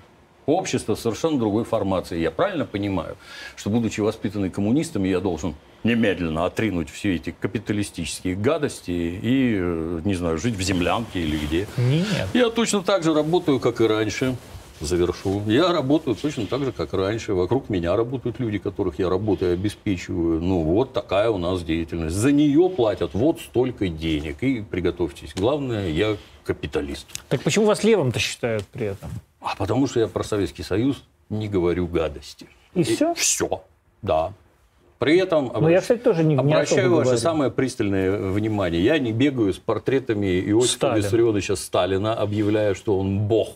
Общество 0.47 0.95
совершенно 0.95 1.39
другой 1.39 1.65
формации. 1.65 2.21
Я 2.21 2.31
правильно 2.31 2.65
понимаю, 2.65 3.17
что, 3.57 3.69
будучи 3.69 4.01
воспитанный 4.01 4.49
коммунистом, 4.49 5.03
я 5.05 5.21
должен 5.21 5.55
немедленно 5.83 6.47
отринуть 6.47 6.89
все 6.89 7.17
эти 7.17 7.35
капиталистические 7.39 8.37
гадости 8.37 8.91
и, 8.91 9.57
э, 9.59 10.01
не 10.05 10.15
знаю, 10.15 10.39
жить 10.39 10.55
в 10.55 10.63
землянке 10.63 11.21
или 11.21 11.37
где. 11.37 11.67
Нет. 11.77 12.29
Я 12.33 12.51
точно 12.51 12.83
так 12.83 13.03
же 13.03 13.13
работаю, 13.13 13.59
как 13.61 13.81
и 13.81 13.87
раньше. 13.87 14.37
Завершу. 14.81 15.43
Я 15.47 15.73
работаю 15.73 16.15
точно 16.15 16.47
так 16.47 16.65
же, 16.65 16.71
как 16.71 16.93
раньше. 16.93 17.33
Вокруг 17.33 17.71
меня 17.71 17.97
работают 17.97 18.39
люди, 18.39 18.59
которых 18.59 18.99
я 18.99 19.09
работаю, 19.09 19.55
обеспечиваю. 19.55 20.41
Ну, 20.41 20.63
вот 20.63 20.93
такая 20.93 21.31
у 21.31 21.39
нас 21.39 21.63
деятельность. 21.63 22.15
За 22.15 22.31
нее 22.31 22.69
платят 22.69 23.15
вот 23.15 23.41
столько 23.41 23.89
денег. 23.89 24.43
И 24.43 24.61
приготовьтесь. 24.61 25.33
Главное, 25.35 25.89
я 25.89 26.17
капиталист. 26.45 27.07
Так 27.29 27.43
почему 27.43 27.65
вас 27.65 27.85
левым-то 27.85 28.19
считают 28.19 28.65
при 28.67 28.89
этом? 28.89 29.11
А 29.47 29.55
потому 29.57 29.87
что 29.87 30.01
я 30.01 30.09
про 30.09 30.25
Советский 30.25 30.63
Союз 30.65 31.05
не 31.31 31.49
говорю 31.49 31.87
гадости. 31.87 32.49
И 32.75 32.83
всё? 32.83 33.15
Все, 33.15 33.63
да. 34.03 34.33
При 34.99 35.19
этом 35.19 35.53
Ну, 35.55 35.69
я, 35.69 35.81
кстати, 35.81 36.01
тоже 36.01 36.25
не, 36.25 36.35
не 36.35 36.41
обращаю 36.41 36.87
особо 36.87 36.95
ваше 36.97 37.05
говорю. 37.05 37.19
самое 37.21 37.51
пристальное 37.51 38.17
внимание. 38.17 38.83
Я 38.83 38.99
не 38.99 39.13
бегаю 39.13 39.53
с 39.53 39.59
портретами 39.59 40.41
Иосифа 40.41 40.77
Сталина. 40.77 41.05
Виссарионовича 41.05 41.57
Сталина, 41.57 42.15
объявляя, 42.15 42.75
что 42.75 42.99
он 42.99 43.21
бог. 43.21 43.51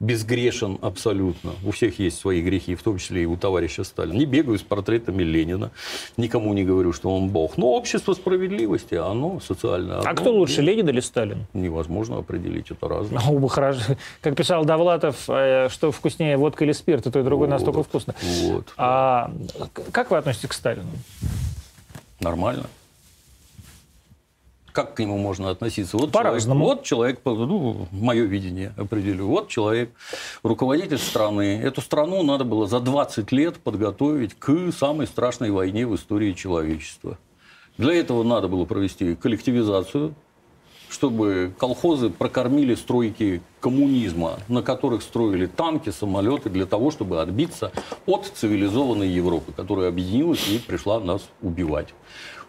Безгрешен 0.00 0.78
абсолютно. 0.80 1.52
У 1.64 1.70
всех 1.70 1.98
есть 1.98 2.18
свои 2.18 2.40
грехи, 2.40 2.74
в 2.74 2.82
том 2.82 2.96
числе 2.96 3.22
и 3.22 3.26
у 3.26 3.36
товарища 3.36 3.84
Сталина. 3.84 4.16
Не 4.16 4.24
бегаю 4.24 4.58
с 4.58 4.62
портретами 4.62 5.22
Ленина, 5.22 5.70
никому 6.16 6.54
не 6.54 6.64
говорю, 6.64 6.92
что 6.92 7.14
он 7.14 7.28
бог. 7.28 7.58
Но 7.58 7.68
общество 7.68 8.14
справедливости, 8.14 8.94
оно 8.94 9.40
социальное. 9.40 9.98
А 9.98 10.00
одно, 10.00 10.14
кто 10.14 10.32
лучше, 10.32 10.62
Ленин 10.62 10.88
или 10.88 11.00
Сталин? 11.00 11.46
Невозможно 11.52 12.18
определить, 12.18 12.70
это 12.70 12.88
разное. 12.88 13.20
Ну, 13.26 13.46
хорошо. 13.48 13.96
Как 14.22 14.36
писал 14.36 14.64
Довлатов, 14.64 15.28
э, 15.28 15.68
что 15.68 15.92
вкуснее 15.92 16.38
водка 16.38 16.64
или 16.64 16.72
спирт, 16.72 17.06
и 17.06 17.10
то 17.10 17.20
и 17.20 17.22
другое 17.22 17.48
Вот. 17.48 17.54
настолько 17.54 17.82
вкусно. 17.82 18.14
Вот. 18.44 18.72
А 18.78 19.30
как 19.92 20.10
вы 20.10 20.16
относитесь 20.16 20.48
к 20.48 20.54
Сталину? 20.54 20.88
Нормально. 22.20 22.64
Как 24.72 24.94
к 24.94 24.98
нему 25.00 25.18
можно 25.18 25.50
относиться? 25.50 25.96
Вот 25.96 26.12
По-разному. 26.12 26.80
Человек, 26.82 27.20
вот 27.24 27.24
человек, 27.24 27.48
ну, 27.48 27.88
мое 27.90 28.24
видение 28.24 28.72
определю. 28.76 29.26
Вот 29.26 29.48
человек, 29.48 29.90
руководитель 30.42 30.98
страны. 30.98 31.60
Эту 31.62 31.80
страну 31.80 32.22
надо 32.22 32.44
было 32.44 32.66
за 32.66 32.80
20 32.80 33.32
лет 33.32 33.56
подготовить 33.58 34.34
к 34.34 34.72
самой 34.72 35.06
страшной 35.06 35.50
войне 35.50 35.86
в 35.86 35.94
истории 35.96 36.32
человечества. 36.32 37.18
Для 37.78 37.94
этого 37.94 38.22
надо 38.22 38.46
было 38.48 38.64
провести 38.64 39.14
коллективизацию, 39.14 40.14
чтобы 40.90 41.52
колхозы 41.56 42.10
прокормили 42.10 42.74
стройки 42.74 43.42
коммунизма, 43.60 44.38
на 44.48 44.62
которых 44.62 45.02
строили 45.02 45.46
танки, 45.46 45.90
самолеты, 45.90 46.50
для 46.50 46.66
того, 46.66 46.90
чтобы 46.90 47.22
отбиться 47.22 47.72
от 48.06 48.26
цивилизованной 48.26 49.08
Европы, 49.08 49.52
которая 49.52 49.88
объединилась 49.88 50.46
и 50.48 50.58
пришла 50.58 51.00
нас 51.00 51.22
убивать. 51.40 51.88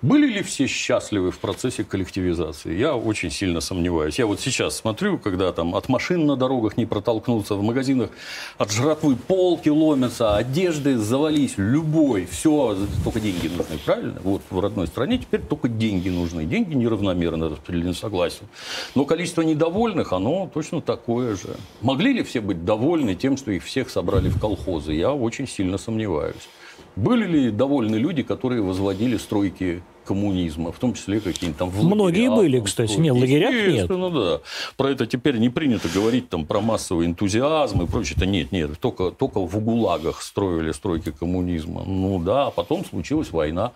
Были 0.02 0.26
ли 0.26 0.42
все 0.42 0.66
счастливы 0.66 1.30
в 1.30 1.38
процессе 1.38 1.84
коллективизации? 1.84 2.76
Я 2.76 2.96
очень 2.96 3.30
сильно 3.30 3.62
сомневаюсь. 3.62 4.18
Я 4.18 4.26
вот 4.26 4.40
сейчас 4.40 4.76
смотрю, 4.76 5.20
когда 5.20 5.52
там 5.52 5.76
от 5.76 5.90
машин 5.90 6.26
на 6.26 6.36
дорогах 6.36 6.76
не 6.76 6.88
протолкнуться, 6.88 7.54
в 7.54 7.62
магазинах 7.62 8.10
от 8.58 8.72
жратвы 8.72 9.16
полки 9.16 9.70
ломятся, 9.70 10.36
одежды 10.36 10.98
завались, 10.98 11.54
любой, 11.58 12.26
все, 12.26 12.76
только 13.04 13.20
деньги 13.20 13.48
нужны, 13.48 13.78
правильно? 13.86 14.20
Вот 14.24 14.42
в 14.50 14.60
родной 14.60 14.88
стране 14.88 15.20
теперь 15.20 15.42
только 15.42 15.70
деньги 15.70 16.10
нужны. 16.10 16.46
Деньги 16.46 16.74
неравномерно 16.74 17.50
распределены, 17.50 17.94
согласен. 17.94 18.48
Но 18.96 19.06
количество 19.06 19.44
недовольных, 19.44 20.14
оно 20.14 20.50
точно 20.52 20.82
такое 20.82 21.36
же. 21.36 21.56
Могли 21.82 22.14
ли 22.14 22.24
все 22.24 22.42
быть 22.42 22.66
довольны 22.66 23.14
тем, 23.14 23.38
что 23.38 23.52
их 23.52 23.64
всех 23.64 23.92
собрали 23.92 24.30
в 24.30 24.40
колхозы? 24.40 24.94
Я 24.94 25.14
очень 25.14 25.48
сильно 25.48 25.78
сомневаюсь. 25.78 26.50
Были 26.96 27.26
ли 27.26 27.52
довольны 27.52 27.96
люди, 27.96 28.22
которые 28.22 28.62
возводили 28.62 29.18
стройки 29.18 29.82
коммунизма, 30.04 30.72
в 30.72 30.80
том 30.80 30.94
числе 30.94 31.20
какие-нибудь 31.20 31.58
там 31.60 31.70
в 31.70 31.84
Многие 31.84 32.28
лагерях, 32.28 32.36
были, 32.36 32.58
там, 32.58 32.66
кстати. 32.66 32.92
стройки? 32.92 33.02
Не, 33.04 33.12
в 33.14 33.18
лагерях 33.18 33.54
нет. 33.54 33.88
Да. 33.88 34.42
Про 34.78 34.90
это 34.90 35.06
теперь 35.06 35.38
не 35.38 35.50
принято 35.50 35.88
говорить 35.94 36.30
там, 36.30 36.46
про 36.46 36.62
массовый 36.62 37.06
энтузиазм 37.08 37.82
и 37.84 37.88
прочее. 37.88 38.16
Это 38.18 38.26
нет, 38.26 38.52
нет. 38.52 38.80
Только, 38.80 39.12
только 39.12 39.40
в 39.40 39.60
ГУЛАГах 39.60 40.22
строили 40.22 40.72
стройки 40.72 41.12
коммунизма. 41.12 41.84
Ну 41.86 42.20
да, 42.20 42.48
а 42.48 42.52
потом 42.52 42.86
случилась 42.86 43.32
война, 43.32 43.72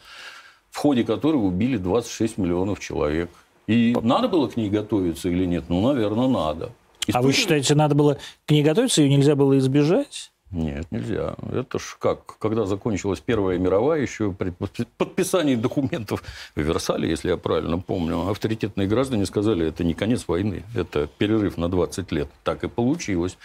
в 0.71 0.77
ходе 0.77 1.03
которой 1.03 1.37
убили 1.37 1.77
26 1.77 2.37
миллионов 2.37 2.79
человек. 2.79 3.29
И 3.67 3.95
надо 4.01 4.27
было 4.27 4.47
к 4.47 4.57
ней 4.57 4.69
готовиться 4.69 5.29
или 5.29 5.45
нет? 5.45 5.65
Ну, 5.69 5.81
наверное, 5.87 6.27
надо. 6.27 6.71
А 7.13 7.21
вы 7.21 7.29
История- 7.31 7.33
считаете, 7.33 7.75
надо 7.75 7.95
было 7.95 8.17
к 8.45 8.51
ней 8.51 8.63
готовиться, 8.63 9.01
ее 9.01 9.09
нельзя 9.09 9.35
было 9.35 9.57
избежать? 9.57 10.31
Нет, 10.55 10.85
нельзя. 10.89 11.35
Это 11.51 11.79
ж 11.79 11.97
как, 11.99 12.37
когда 12.39 12.65
закончилась 12.65 13.19
Первая 13.19 13.57
мировая, 13.57 14.01
еще 14.01 14.31
при 14.31 14.51
подпи- 14.51 14.87
подписании 14.97 15.55
документов 15.55 16.23
в 16.55 16.61
Версале, 16.61 17.09
если 17.09 17.27
я 17.27 17.35
правильно 17.35 17.77
помню, 17.77 18.29
авторитетные 18.29 18.87
граждане 18.87 19.25
сказали, 19.25 19.67
это 19.67 19.83
не 19.83 19.93
конец 19.93 20.29
войны, 20.29 20.63
это 20.73 21.09
перерыв 21.17 21.57
на 21.57 21.67
20 21.67 22.09
лет. 22.13 22.29
Так 22.45 22.63
и 22.63 22.69
получилось. 22.69 23.37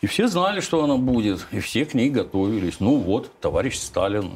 И 0.00 0.06
все 0.06 0.26
знали, 0.26 0.60
что 0.60 0.82
она 0.82 0.96
будет, 0.96 1.46
и 1.52 1.60
все 1.60 1.84
к 1.84 1.92
ней 1.92 2.08
готовились. 2.08 2.80
Ну 2.80 2.96
вот, 2.96 3.30
товарищ 3.42 3.76
Сталин. 3.76 4.30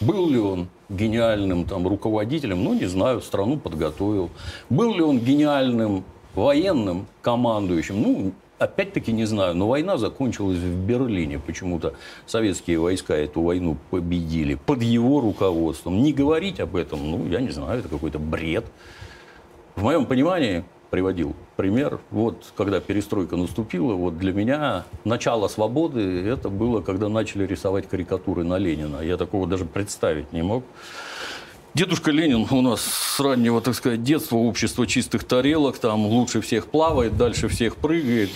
Был 0.00 0.28
ли 0.28 0.40
он 0.40 0.68
гениальным 0.88 1.64
там, 1.64 1.86
руководителем? 1.86 2.64
Ну, 2.64 2.74
не 2.74 2.86
знаю, 2.86 3.22
страну 3.22 3.56
подготовил. 3.56 4.30
Был 4.68 4.92
ли 4.94 5.00
он 5.00 5.20
гениальным 5.20 6.04
военным 6.34 7.06
командующим? 7.22 8.02
Ну, 8.02 8.32
опять-таки 8.58 9.12
не 9.12 9.24
знаю. 9.24 9.54
Но 9.54 9.68
война 9.68 9.98
закончилась 9.98 10.58
в 10.58 10.86
Берлине. 10.86 11.38
Почему-то 11.38 11.94
советские 12.26 12.78
войска 12.78 13.14
эту 13.14 13.42
войну 13.42 13.76
победили 13.90 14.54
под 14.54 14.82
его 14.82 15.20
руководством. 15.20 16.02
Не 16.02 16.12
говорить 16.12 16.60
об 16.60 16.76
этом, 16.76 17.10
ну, 17.10 17.26
я 17.28 17.40
не 17.40 17.50
знаю, 17.50 17.80
это 17.80 17.88
какой-то 17.88 18.18
бред. 18.18 18.66
В 19.74 19.82
моем 19.82 20.06
понимании, 20.06 20.64
приводил 20.90 21.34
пример, 21.56 22.00
вот 22.10 22.52
когда 22.56 22.80
перестройка 22.80 23.36
наступила, 23.36 23.94
вот 23.94 24.18
для 24.18 24.32
меня 24.32 24.84
начало 25.04 25.48
свободы 25.48 26.00
это 26.26 26.48
было, 26.48 26.80
когда 26.80 27.08
начали 27.08 27.46
рисовать 27.46 27.88
карикатуры 27.88 28.44
на 28.44 28.58
Ленина. 28.58 29.00
Я 29.02 29.16
такого 29.16 29.46
даже 29.46 29.64
представить 29.64 30.32
не 30.32 30.42
мог. 30.42 30.64
Дедушка 31.76 32.10
Ленин 32.10 32.46
у 32.50 32.62
нас 32.62 32.80
с 32.80 33.20
раннего, 33.20 33.60
так 33.60 33.74
сказать, 33.74 34.02
детства, 34.02 34.36
общество 34.36 34.86
чистых 34.86 35.24
тарелок, 35.24 35.76
там 35.76 36.06
лучше 36.06 36.40
всех 36.40 36.68
плавает, 36.68 37.18
дальше 37.18 37.48
всех 37.48 37.76
прыгает. 37.76 38.30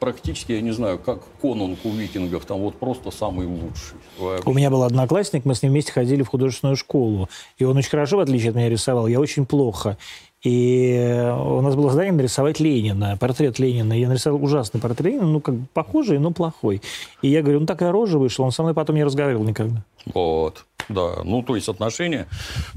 Практически, 0.00 0.52
я 0.52 0.62
не 0.62 0.70
знаю, 0.70 0.98
как 0.98 1.20
конунг 1.42 1.78
у 1.84 1.90
викингов, 1.90 2.46
там 2.46 2.60
вот 2.60 2.76
просто 2.76 3.10
самый 3.10 3.46
лучший. 3.46 3.98
У 4.46 4.54
меня 4.54 4.70
был 4.70 4.82
одноклассник, 4.82 5.44
мы 5.44 5.54
с 5.54 5.62
ним 5.62 5.72
вместе 5.72 5.92
ходили 5.92 6.22
в 6.22 6.28
художественную 6.28 6.76
школу. 6.76 7.28
И 7.58 7.64
он 7.64 7.76
очень 7.76 7.90
хорошо, 7.90 8.16
в 8.16 8.20
отличие 8.20 8.48
от 8.48 8.56
меня, 8.56 8.70
рисовал. 8.70 9.06
Я 9.08 9.20
очень 9.20 9.44
плохо. 9.44 9.98
И 10.42 11.22
у 11.38 11.60
нас 11.60 11.74
было 11.74 11.90
задание 11.90 12.14
нарисовать 12.14 12.60
Ленина, 12.60 13.18
портрет 13.20 13.58
Ленина. 13.58 13.92
Я 13.92 14.08
нарисовал 14.08 14.42
ужасный 14.42 14.80
портрет 14.80 15.06
Ленина, 15.06 15.26
ну, 15.26 15.40
как 15.40 15.54
похожий, 15.74 16.18
но 16.18 16.30
плохой. 16.30 16.80
И 17.20 17.28
я 17.28 17.42
говорю, 17.42 17.60
ну, 17.60 17.66
такая 17.66 17.92
рожа 17.92 18.18
вышла, 18.18 18.44
он 18.44 18.52
со 18.52 18.62
мной 18.62 18.72
потом 18.72 18.96
не 18.96 19.04
разговаривал 19.04 19.44
никогда. 19.44 19.84
Вот, 20.06 20.64
да. 20.88 21.16
Ну, 21.24 21.42
то 21.42 21.56
есть 21.56 21.68
отношения, 21.68 22.26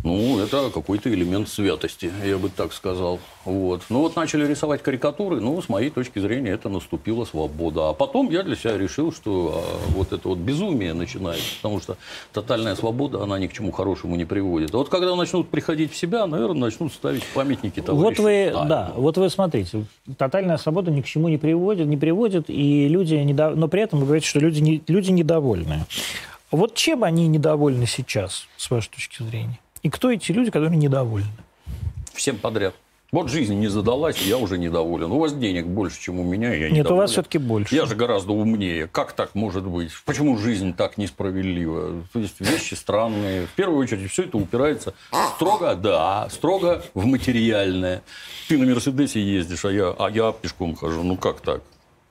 ну, 0.03 0.39
это 0.39 0.71
какой-то 0.73 1.13
элемент 1.13 1.47
святости, 1.47 2.11
я 2.25 2.37
бы 2.37 2.49
так 2.49 2.73
сказал. 2.73 3.19
Вот. 3.45 3.83
Ну, 3.89 3.99
вот 3.99 4.15
начали 4.15 4.47
рисовать 4.47 4.81
карикатуры, 4.81 5.39
ну, 5.39 5.61
с 5.61 5.69
моей 5.69 5.89
точки 5.89 6.19
зрения, 6.19 6.51
это 6.51 6.69
наступила 6.69 7.25
свобода. 7.25 7.89
А 7.89 7.93
потом 7.93 8.29
я 8.29 8.43
для 8.43 8.55
себя 8.55 8.77
решил, 8.77 9.13
что 9.13 9.63
а, 9.63 9.91
вот 9.91 10.11
это 10.11 10.27
вот 10.27 10.39
безумие 10.39 10.93
начинается, 10.93 11.55
потому 11.61 11.79
что 11.79 11.97
тотальная 12.33 12.75
свобода, 12.75 13.21
она 13.23 13.37
ни 13.37 13.47
к 13.47 13.53
чему 13.53 13.71
хорошему 13.71 14.15
не 14.15 14.25
приводит. 14.25 14.73
А 14.73 14.77
вот 14.77 14.89
когда 14.89 15.15
начнут 15.15 15.49
приходить 15.49 15.91
в 15.91 15.95
себя, 15.95 16.25
наверное, 16.25 16.61
начнут 16.61 16.91
ставить 16.91 17.23
памятники 17.35 17.79
товарищу 17.79 18.03
Вот 18.03 18.19
вы, 18.19 18.47
Сталину. 18.49 18.69
да, 18.69 18.91
вот 18.95 19.17
вы 19.17 19.29
смотрите, 19.29 19.85
тотальная 20.17 20.57
свобода 20.57 20.89
ни 20.89 21.01
к 21.01 21.05
чему 21.05 21.29
не 21.29 21.37
приводит, 21.37 21.85
не 21.85 21.97
приводит, 21.97 22.49
и 22.49 22.87
люди 22.87 23.15
недо... 23.15 23.51
но 23.51 23.67
при 23.67 23.83
этом 23.83 23.99
вы 23.99 24.05
говорите, 24.05 24.27
что 24.27 24.39
люди, 24.39 24.61
не... 24.61 24.81
люди 24.87 25.11
недовольны. 25.11 25.85
Вот 26.51 26.73
чем 26.73 27.03
они 27.03 27.27
недовольны 27.27 27.85
сейчас, 27.85 28.47
с 28.57 28.71
вашей 28.71 28.89
точки 28.89 29.21
зрения? 29.21 29.59
И 29.83 29.89
кто 29.89 30.11
эти 30.11 30.31
люди, 30.31 30.49
которые 30.49 30.77
недовольны? 30.77 31.29
Всем 32.13 32.37
подряд. 32.37 32.73
Вот 33.11 33.29
жизнь 33.29 33.55
не 33.55 33.67
задалась, 33.67 34.21
я 34.21 34.37
уже 34.37 34.59
недоволен. 34.59 35.11
У 35.11 35.19
вас 35.19 35.33
денег 35.33 35.65
больше, 35.65 35.99
чем 35.99 36.19
у 36.19 36.23
меня, 36.23 36.53
я 36.53 36.65
Нет, 36.65 36.71
у 36.71 36.75
недоволен. 36.75 37.01
вас 37.01 37.11
все-таки 37.11 37.39
больше. 37.39 37.73
Я 37.75 37.87
же 37.87 37.95
гораздо 37.95 38.33
умнее. 38.33 38.87
Как 38.87 39.13
так 39.13 39.33
может 39.33 39.63
быть? 39.63 39.91
Почему 40.05 40.37
жизнь 40.37 40.75
так 40.75 40.97
несправедлива? 40.97 42.03
То 42.13 42.19
есть 42.19 42.39
вещи 42.39 42.75
странные. 42.75 43.47
В 43.47 43.51
первую 43.51 43.79
очередь 43.79 44.11
все 44.11 44.23
это 44.23 44.37
упирается 44.37 44.93
строго, 45.35 45.73
да, 45.75 46.27
строго 46.29 46.83
в 46.93 47.05
материальное. 47.05 48.03
Ты 48.47 48.59
на 48.59 48.65
Мерседесе 48.65 49.21
ездишь, 49.21 49.65
а 49.65 49.71
я, 49.71 49.95
а 49.97 50.09
я 50.11 50.31
пешком 50.31 50.75
хожу. 50.75 51.01
Ну 51.01 51.15
как 51.15 51.41
так? 51.41 51.61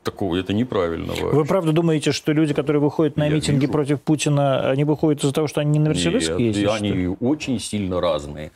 Такого 0.09 0.37
это 0.37 0.55
неправильно. 0.55 1.13
Вы 1.13 1.31
вообще. 1.33 1.45
правда 1.49 1.73
думаете, 1.73 2.13
что 2.13 2.33
люди, 2.33 2.55
которые 2.55 2.81
выходят 2.81 3.19
на 3.19 3.25
Я 3.27 3.31
митинги 3.35 3.61
вижу. 3.63 3.73
против 3.73 4.01
Путина, 4.01 4.71
они 4.71 4.85
выходят 4.85 5.23
из-за 5.23 5.35
того, 5.35 5.49
что 5.49 5.61
они 5.61 5.73
не 5.73 5.79
на 5.81 5.91
Мерседесах 5.91 6.39
Нет, 6.39 6.57
ездят? 6.57 6.63
и 6.63 6.67
что 6.67 6.75
они 6.77 7.17
очень 7.21 7.61
сильно 7.61 8.01
разные. 8.01 8.51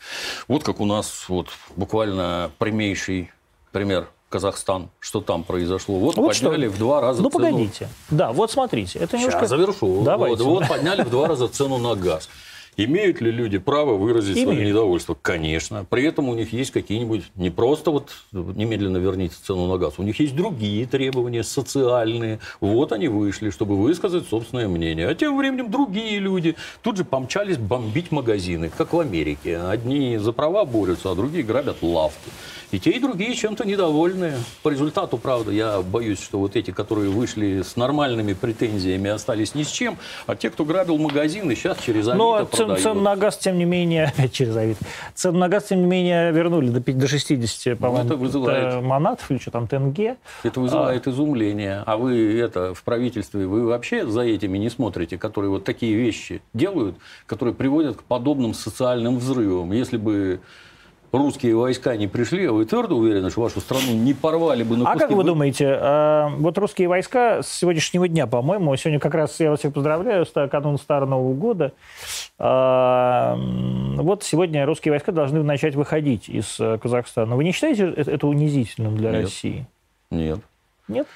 Вот 0.48 0.64
как 0.64 0.80
у 0.80 0.86
нас 0.86 1.26
вот 1.28 1.48
буквально 1.76 2.50
прямейший 2.58 3.30
пример 3.70 4.08
Казахстан, 4.30 4.88
что 4.98 5.20
там 5.20 5.44
произошло. 5.44 5.98
Вот, 5.98 6.16
Вот 6.16 6.34
что? 6.34 6.46
подняли 6.46 6.68
в 6.68 6.78
два 6.78 7.02
раза 7.02 7.20
Ну, 7.22 7.28
цену. 7.28 7.44
погодите. 7.44 7.88
Да, 8.08 8.32
вот 8.32 8.50
смотрите. 8.50 8.98
Это 8.98 9.18
немножко... 9.18 9.40
Сейчас 9.40 9.50
завершу. 9.50 10.02
Давайте. 10.04 10.42
Вот, 10.42 10.60
вот 10.60 10.68
подняли 10.68 11.02
в 11.02 11.10
два 11.10 11.28
раза 11.28 11.48
цену 11.48 11.76
на 11.76 11.94
газ. 11.94 12.30
Имеют 12.76 13.20
ли 13.20 13.30
люди 13.30 13.58
право 13.58 13.98
выразить 13.98 14.34
свое 14.34 14.56
Имеют. 14.56 14.70
недовольство? 14.70 15.14
Конечно. 15.20 15.84
При 15.90 16.04
этом 16.04 16.30
у 16.30 16.34
них 16.34 16.54
есть 16.54 16.70
какие-нибудь, 16.70 17.24
не 17.34 17.50
просто 17.50 17.90
вот 17.90 18.12
немедленно 18.32 18.96
верните 18.96 19.34
цену 19.42 19.66
на 19.66 19.76
газ, 19.76 19.94
у 19.98 20.02
них 20.02 20.18
есть 20.20 20.34
другие 20.34 20.86
требования, 20.86 21.44
социальные. 21.44 22.40
Вот 22.60 22.92
они 22.92 23.08
вышли, 23.08 23.50
чтобы 23.50 23.76
высказать 23.76 24.26
собственное 24.26 24.68
мнение. 24.68 25.06
А 25.06 25.14
тем 25.14 25.36
временем 25.36 25.70
другие 25.70 26.18
люди 26.18 26.56
тут 26.82 26.96
же 26.96 27.04
помчались 27.04 27.58
бомбить 27.58 28.10
магазины, 28.10 28.70
как 28.74 28.94
в 28.94 29.00
Америке. 29.00 29.58
Одни 29.58 30.16
за 30.16 30.32
права 30.32 30.64
борются, 30.64 31.10
а 31.10 31.14
другие 31.14 31.44
грабят 31.44 31.82
лавки. 31.82 32.30
И 32.72 32.78
те, 32.80 32.90
и 32.90 32.98
другие 32.98 33.34
чем-то 33.34 33.66
недовольны. 33.66 34.32
По 34.62 34.70
результату, 34.70 35.18
правда, 35.18 35.52
я 35.52 35.82
боюсь, 35.82 36.20
что 36.22 36.38
вот 36.38 36.56
эти, 36.56 36.70
которые 36.70 37.10
вышли 37.10 37.60
с 37.60 37.76
нормальными 37.76 38.32
претензиями, 38.32 39.10
остались 39.10 39.54
ни 39.54 39.62
с 39.62 39.68
чем, 39.70 39.98
а 40.26 40.34
те, 40.36 40.48
кто 40.48 40.64
грабил 40.64 40.96
магазины, 40.96 41.54
сейчас 41.54 41.78
через 41.80 42.08
Авито 42.08 42.16
Но 42.24 42.36
цену 42.38 42.46
цен, 42.46 42.56
продает. 42.66 42.82
цену 42.82 43.00
на 43.02 43.16
газ, 43.16 43.36
тем 43.36 43.58
не 43.58 43.66
менее, 43.66 44.12
через 44.32 44.56
Авито, 44.56 44.84
цену 45.14 45.38
на 45.38 45.48
газ, 45.50 45.64
тем 45.64 45.80
не 45.82 45.86
менее, 45.86 46.32
вернули 46.32 46.70
до, 46.70 46.80
пи- 46.80 46.94
до 46.94 47.06
60, 47.06 47.78
по-моему, 47.78 48.06
это 48.06 48.16
вызывает- 48.16 48.82
монатов 48.82 49.30
или 49.30 49.38
что 49.38 49.50
там, 49.50 49.66
тенге. 49.68 50.16
Это 50.42 50.58
вызывает 50.58 51.06
изумление. 51.06 51.82
А 51.84 51.98
вы 51.98 52.38
это 52.38 52.72
в 52.72 52.82
правительстве, 52.84 53.46
вы 53.46 53.66
вообще 53.66 54.06
за 54.06 54.22
этими 54.22 54.56
не 54.56 54.70
смотрите, 54.70 55.18
которые 55.18 55.50
вот 55.50 55.64
такие 55.64 55.94
вещи 55.94 56.40
делают, 56.54 56.96
которые 57.26 57.54
приводят 57.54 57.98
к 57.98 58.02
подобным 58.04 58.54
социальным 58.54 59.18
взрывам. 59.18 59.72
Если 59.72 59.98
бы 59.98 60.40
русские 61.12 61.54
войска 61.56 61.96
не 61.96 62.06
пришли, 62.08 62.46
а 62.46 62.52
вы 62.52 62.64
твердо 62.64 62.96
уверены, 62.96 63.30
что 63.30 63.42
вашу 63.42 63.60
страну 63.60 63.92
не 63.92 64.14
порвали 64.14 64.62
бы 64.62 64.76
на 64.76 64.84
А 64.88 64.92
куски? 64.94 65.06
как 65.08 65.16
вы 65.16 65.24
думаете, 65.24 65.66
э, 65.80 66.28
вот 66.38 66.56
русские 66.58 66.88
войска 66.88 67.42
с 67.42 67.48
сегодняшнего 67.48 68.08
дня, 68.08 68.26
по-моему, 68.26 68.74
сегодня 68.76 68.98
как 68.98 69.14
раз 69.14 69.38
я 69.40 69.50
вас 69.50 69.58
всех 69.60 69.72
поздравляю, 69.74 70.24
ста- 70.26 70.48
канун 70.48 70.78
Старого 70.78 71.10
Нового 71.10 71.34
года, 71.34 71.72
э, 72.38 73.34
вот 74.02 74.22
сегодня 74.24 74.64
русские 74.66 74.92
войска 74.92 75.12
должны 75.12 75.42
начать 75.42 75.74
выходить 75.74 76.28
из 76.28 76.58
э, 76.58 76.78
Казахстана. 76.78 77.36
Вы 77.36 77.44
не 77.44 77.52
считаете 77.52 77.90
это 77.96 78.10
это 78.10 78.26
унизительным 78.26 78.96
для 78.96 79.10
Нет. 79.10 79.22
России? 79.22 79.66
Нет. 80.10 80.40
Нет? 80.88 81.06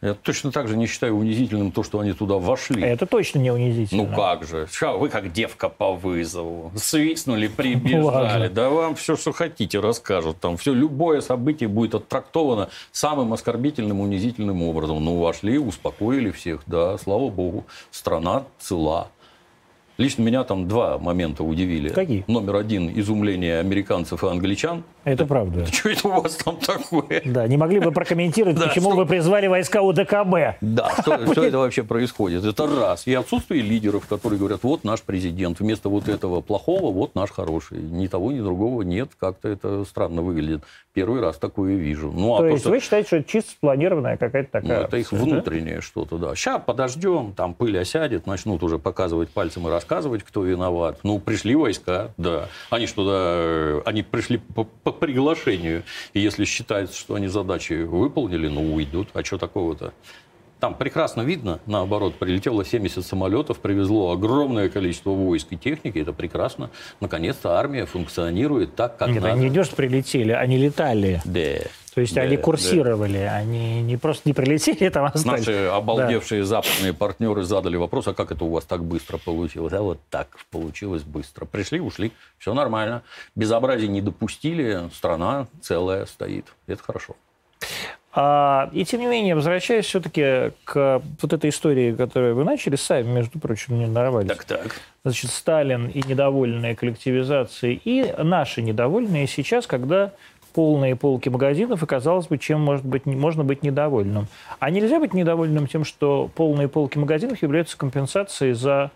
Я 0.00 0.14
точно 0.14 0.52
так 0.52 0.68
же 0.68 0.76
не 0.76 0.86
считаю 0.86 1.16
унизительным 1.16 1.72
то, 1.72 1.82
что 1.82 1.98
они 1.98 2.12
туда 2.12 2.36
вошли. 2.36 2.82
Это 2.82 3.04
точно 3.04 3.40
не 3.40 3.50
унизительно. 3.50 4.04
Ну 4.04 4.14
как 4.14 4.44
же? 4.44 4.68
Ща 4.72 4.92
вы 4.92 5.08
как 5.08 5.32
девка 5.32 5.68
по 5.68 5.92
вызову. 5.92 6.70
Свистнули, 6.76 7.46
Ладно. 7.48 7.56
прибежали. 7.56 8.48
Да 8.48 8.70
вам 8.70 8.94
все, 8.94 9.16
что 9.16 9.32
хотите, 9.32 9.80
расскажут. 9.80 10.38
Там 10.38 10.56
все, 10.56 10.72
любое 10.72 11.20
событие 11.20 11.68
будет 11.68 11.96
оттрактовано 11.96 12.68
самым 12.92 13.32
оскорбительным, 13.32 14.00
унизительным 14.00 14.62
образом. 14.62 15.04
Ну, 15.04 15.18
вошли, 15.18 15.58
успокоили 15.58 16.30
всех. 16.30 16.62
Да, 16.66 16.96
слава 16.98 17.28
богу, 17.28 17.64
страна 17.90 18.44
цела. 18.60 19.08
Лично 19.98 20.22
меня 20.22 20.44
там 20.44 20.68
два 20.68 20.96
момента 20.96 21.42
удивили. 21.42 21.88
Какие? 21.88 22.22
Номер 22.28 22.54
один– 22.54 22.88
изумление 23.00 23.58
американцев 23.58 24.22
и 24.22 24.28
англичан. 24.28 24.84
Это 25.02 25.26
правда. 25.26 25.66
Что 25.72 25.88
это 25.88 26.06
у 26.06 26.22
вас 26.22 26.36
там 26.36 26.56
такое? 26.58 27.20
Да, 27.24 27.48
не 27.48 27.56
могли 27.56 27.80
бы 27.80 27.90
прокомментировать, 27.90 28.56
Да, 28.60 28.68
почему 28.68 28.90
вы 28.90 29.06
призвали 29.06 29.48
войска 29.48 29.82
УДКБ? 29.82 30.58
Да, 30.60 30.92
что, 31.00 31.42
это 31.42 31.58
вообще 31.58 31.82
происходит? 31.82 32.44
Это 32.44 32.68
раз. 32.68 33.08
И 33.08 33.14
отсутствие 33.14 33.60
лидеров, 33.60 34.06
которые 34.06 34.38
говорят, 34.38 34.62
вот 34.62 34.84
наш 34.84 35.02
президент, 35.02 35.58
вместо 35.58 35.88
вот 35.88 36.06
этого 36.06 36.42
плохого, 36.42 36.92
вот 36.92 37.16
наш 37.16 37.32
хороший. 37.32 37.78
Ни 37.78 38.06
того, 38.06 38.30
ни 38.30 38.38
другого 38.38 38.82
нет. 38.82 39.10
Как-то 39.18 39.48
это 39.48 39.84
странно 39.84 40.22
выглядит. 40.22 40.62
Первый 40.92 41.20
раз 41.20 41.38
такое 41.38 41.74
вижу. 41.74 42.12
Ну, 42.14 42.36
а 42.36 42.38
То 42.38 42.44
то, 42.44 42.48
есть 42.50 42.60
что... 42.60 42.70
вы 42.70 42.78
считаете, 42.78 43.06
что 43.08 43.16
это 43.16 43.28
чисто 43.28 43.50
спланированная 43.50 44.16
какая-то 44.16 44.60
ну, 44.62 44.68
такая 44.68 44.84
это 44.84 44.96
их 44.96 45.08
да? 45.10 45.16
внутреннее 45.16 45.80
что-то, 45.80 46.18
да. 46.18 46.36
Сейчас 46.36 46.62
подождем, 46.64 47.32
там 47.34 47.54
пыль 47.54 47.76
осядет, 47.76 48.28
начнут 48.28 48.62
уже 48.62 48.78
показывать 48.78 49.30
пальцем 49.30 49.66
и 49.66 49.70
рассказывать, 49.70 49.87
кто 49.88 50.44
виноват. 50.44 51.00
Ну, 51.02 51.18
пришли 51.18 51.54
войска, 51.54 52.12
да. 52.16 52.48
Они 52.70 52.86
что, 52.86 53.04
да, 53.04 53.12
э, 53.14 53.82
они 53.86 54.02
пришли 54.02 54.38
по, 54.38 54.64
по 54.64 54.92
приглашению. 54.92 55.82
И 56.12 56.20
если 56.20 56.44
считается, 56.44 56.96
что 56.96 57.14
они 57.14 57.28
задачи 57.28 57.82
выполнили, 57.82 58.48
ну, 58.48 58.74
уйдут. 58.74 59.08
А 59.14 59.24
что 59.24 59.38
такого-то? 59.38 59.92
Там 60.60 60.74
прекрасно 60.74 61.22
видно, 61.22 61.60
наоборот, 61.66 62.16
прилетело 62.16 62.64
70 62.64 63.06
самолетов, 63.06 63.60
привезло 63.60 64.10
огромное 64.10 64.68
количество 64.68 65.10
войск 65.10 65.48
и 65.50 65.56
техники, 65.56 65.98
это 65.98 66.12
прекрасно. 66.12 66.70
Наконец-то 67.00 67.52
армия 67.52 67.86
функционирует 67.86 68.74
так, 68.74 68.96
как 68.96 69.08
Нет, 69.10 69.22
надо. 69.22 69.34
они 69.34 69.50
не 69.50 69.62
что 69.62 69.76
прилетели, 69.76 70.32
они 70.32 70.58
летали. 70.58 71.22
Да. 71.24 71.58
То 71.98 72.02
есть 72.02 72.14
Да, 72.14 72.20
они 72.20 72.36
да. 72.36 72.42
курсировали, 72.44 73.16
они 73.16 73.82
не 73.82 73.96
просто 73.96 74.28
не 74.28 74.32
прилетели, 74.32 74.88
там 74.88 75.06
остались. 75.06 75.24
Наши 75.46 75.64
обалдевшие 75.64 76.44
западные 76.44 76.92
партнеры 76.92 77.42
задали 77.42 77.74
вопрос, 77.74 78.06
а 78.06 78.14
как 78.14 78.30
это 78.30 78.44
у 78.44 78.50
вас 78.50 78.62
так 78.62 78.84
быстро 78.84 79.18
получилось? 79.18 79.72
А 79.72 79.82
вот 79.82 79.98
так 80.08 80.28
получилось 80.52 81.02
быстро. 81.02 81.44
Пришли, 81.44 81.80
ушли, 81.80 82.12
все 82.38 82.54
нормально. 82.54 83.02
Безобразие 83.34 83.88
не 83.88 84.00
допустили, 84.00 84.88
страна 84.94 85.48
целая 85.60 86.06
стоит. 86.06 86.44
Это 86.68 86.84
хорошо. 86.84 87.16
А, 88.12 88.70
и 88.72 88.84
тем 88.84 89.00
не 89.00 89.06
менее, 89.08 89.34
возвращаясь 89.34 89.84
все-таки 89.84 90.52
к 90.62 91.02
вот 91.20 91.32
этой 91.32 91.50
истории, 91.50 91.96
которую 91.96 92.36
вы 92.36 92.44
начали 92.44 92.76
сами, 92.76 93.08
между 93.08 93.40
прочим, 93.40 93.76
не 93.76 93.88
нарвались. 93.88 94.30
так. 94.46 94.80
Значит, 95.04 95.32
Сталин 95.32 95.88
и 95.88 96.00
недовольные 96.06 96.76
коллективизацией, 96.76 97.80
и 97.84 98.14
наши 98.22 98.62
недовольные 98.62 99.26
сейчас, 99.26 99.66
когда 99.66 100.12
полные 100.48 100.96
полки 100.96 101.28
магазинов, 101.28 101.82
и 101.82 101.86
казалось 101.86 102.26
бы, 102.26 102.38
чем 102.38 102.60
может 102.60 102.84
быть, 102.84 103.06
можно 103.06 103.44
быть 103.44 103.62
недовольным. 103.62 104.26
А 104.58 104.70
нельзя 104.70 104.98
быть 104.98 105.14
недовольным 105.14 105.66
тем, 105.66 105.84
что 105.84 106.30
полные 106.34 106.68
полки 106.68 106.98
магазинов 106.98 107.42
являются 107.42 107.76
компенсацией 107.76 108.52
за 108.52 108.90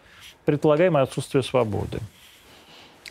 предполагаемое 0.44 1.02
отсутствие 1.02 1.42
свободы. 1.42 2.00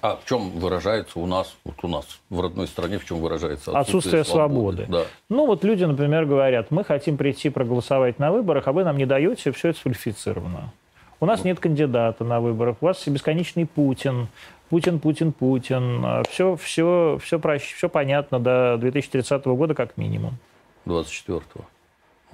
А 0.02 0.16
в 0.16 0.26
чем 0.26 0.50
выражается 0.52 1.20
у 1.20 1.28
нас, 1.28 1.56
вот 1.64 1.76
у 1.84 1.88
нас 1.88 2.06
в 2.32 2.42
родной 2.42 2.68
стране, 2.68 2.98
в 2.98 3.06
чем 3.06 3.20
выражается 3.20 3.78
Отсутствие 3.78 4.24
свободы. 4.24 4.86
Да. 4.90 5.04
Ну, 5.30 5.46
вот 5.46 5.64
люди, 5.64 5.84
например, 5.84 6.26
говорят, 6.26 6.72
мы 6.72 6.84
хотим 6.84 7.18
прийти 7.18 7.50
проголосовать 7.50 8.18
на 8.18 8.32
выборах, 8.32 8.68
а 8.68 8.72
вы 8.72 8.84
нам 8.84 8.98
не 8.98 9.06
даете, 9.06 9.52
все 9.52 9.70
это 9.70 9.80
сфальсифицировано. 9.80 10.74
У 11.20 11.28
нас 11.28 11.44
нет 11.44 11.60
кандидата 11.60 12.24
на 12.24 12.40
выборах, 12.40 12.78
у 12.82 12.86
вас 12.86 13.08
бесконечный 13.08 13.68
Путин, 13.68 14.28
Путин, 14.72 15.00
Путин, 15.00 15.34
Путин. 15.34 16.24
Все, 16.30 16.56
все, 16.56 17.20
все, 17.22 17.38
прощ- 17.38 17.76
все 17.76 17.90
понятно 17.90 18.40
до 18.40 18.78
2030 18.80 19.46
года 19.46 19.76
как 19.76 19.98
минимум. 19.98 20.38
24-го. 20.86 21.66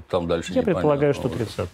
Там 0.10 0.28
дальше 0.28 0.54
Я 0.54 0.62
предполагаю, 0.62 1.14
что 1.16 1.28
уже. 1.28 1.38
30 1.38 1.70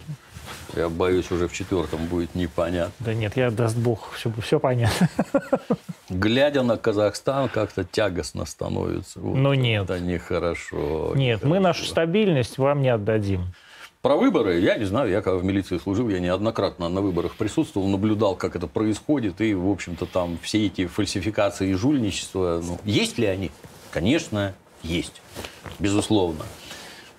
Я 0.74 0.88
боюсь, 0.88 1.30
уже 1.30 1.48
в 1.48 1.52
четвертом 1.52 2.06
будет 2.06 2.34
непонятно. 2.34 2.94
Да 3.00 3.12
нет, 3.12 3.36
я, 3.36 3.50
даст 3.50 3.76
бог, 3.76 4.12
все, 4.14 4.32
все 4.40 4.58
понятно. 4.58 5.08
Глядя 6.08 6.62
на 6.62 6.78
Казахстан, 6.78 7.50
как-то 7.50 7.84
тягостно 7.84 8.46
становится. 8.46 9.20
Вот 9.20 9.36
Ну, 9.36 9.52
нет. 9.52 9.84
Это 9.84 10.00
нехорошо. 10.00 11.12
Нет, 11.14 11.42
мы 11.42 11.58
нехорошо. 11.58 11.60
нашу 11.60 11.84
стабильность 11.84 12.56
вам 12.56 12.80
не 12.80 12.88
отдадим. 12.88 13.52
Про 14.04 14.16
выборы 14.16 14.60
я 14.60 14.76
не 14.76 14.84
знаю. 14.84 15.10
Я 15.10 15.22
когда 15.22 15.38
в 15.38 15.44
милиции 15.46 15.78
служил, 15.78 16.10
я 16.10 16.20
неоднократно 16.20 16.90
на 16.90 17.00
выборах 17.00 17.36
присутствовал, 17.36 17.88
наблюдал, 17.88 18.36
как 18.36 18.54
это 18.54 18.66
происходит. 18.66 19.40
И, 19.40 19.54
в 19.54 19.66
общем-то, 19.66 20.04
там 20.04 20.38
все 20.42 20.66
эти 20.66 20.84
фальсификации 20.84 21.70
и 21.70 21.72
жульничество. 21.72 22.60
Ну, 22.62 22.78
есть 22.84 23.16
ли 23.16 23.26
они? 23.26 23.50
Конечно, 23.90 24.54
есть. 24.82 25.22
Безусловно. 25.78 26.44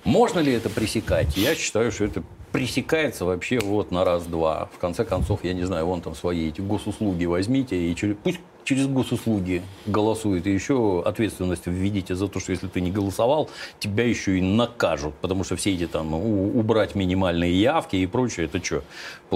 Можно 0.03 0.41
ли 0.41 0.53
это 0.53 0.69
пресекать? 0.69 1.35
Я 1.35 1.55
считаю, 1.55 1.91
что 1.91 2.05
это 2.05 2.21
пресекается 2.51 3.25
вообще 3.25 3.57
вот 3.57 3.89
на 3.89 4.05
раз-два. 4.05 4.69
В 4.71 4.77
конце 4.77 5.05
концов, 5.05 5.43
я 5.43 5.53
не 5.53 5.63
знаю, 5.63 5.87
вон 5.87 6.01
там 6.01 6.13
свои 6.13 6.49
эти 6.49 6.61
госуслуги 6.61 7.25
возьмите 7.25 7.75
и 7.75 8.13
пусть 8.13 8.41
через 8.65 8.87
госуслуги 8.87 9.61
голосует. 9.85 10.47
И 10.47 10.51
еще 10.51 11.01
ответственность 11.05 11.67
введите 11.67 12.15
за 12.15 12.27
то, 12.27 12.39
что 12.39 12.51
если 12.51 12.67
ты 12.67 12.81
не 12.81 12.91
голосовал, 12.91 13.49
тебя 13.79 14.03
еще 14.03 14.37
и 14.37 14.41
накажут. 14.41 15.13
Потому 15.21 15.43
что 15.45 15.55
все 15.55 15.73
эти 15.73 15.87
там 15.87 16.13
убрать 16.13 16.95
минимальные 16.95 17.53
явки 17.53 17.95
и 17.95 18.07
прочее, 18.07 18.47
это 18.47 18.63
что? 18.63 18.83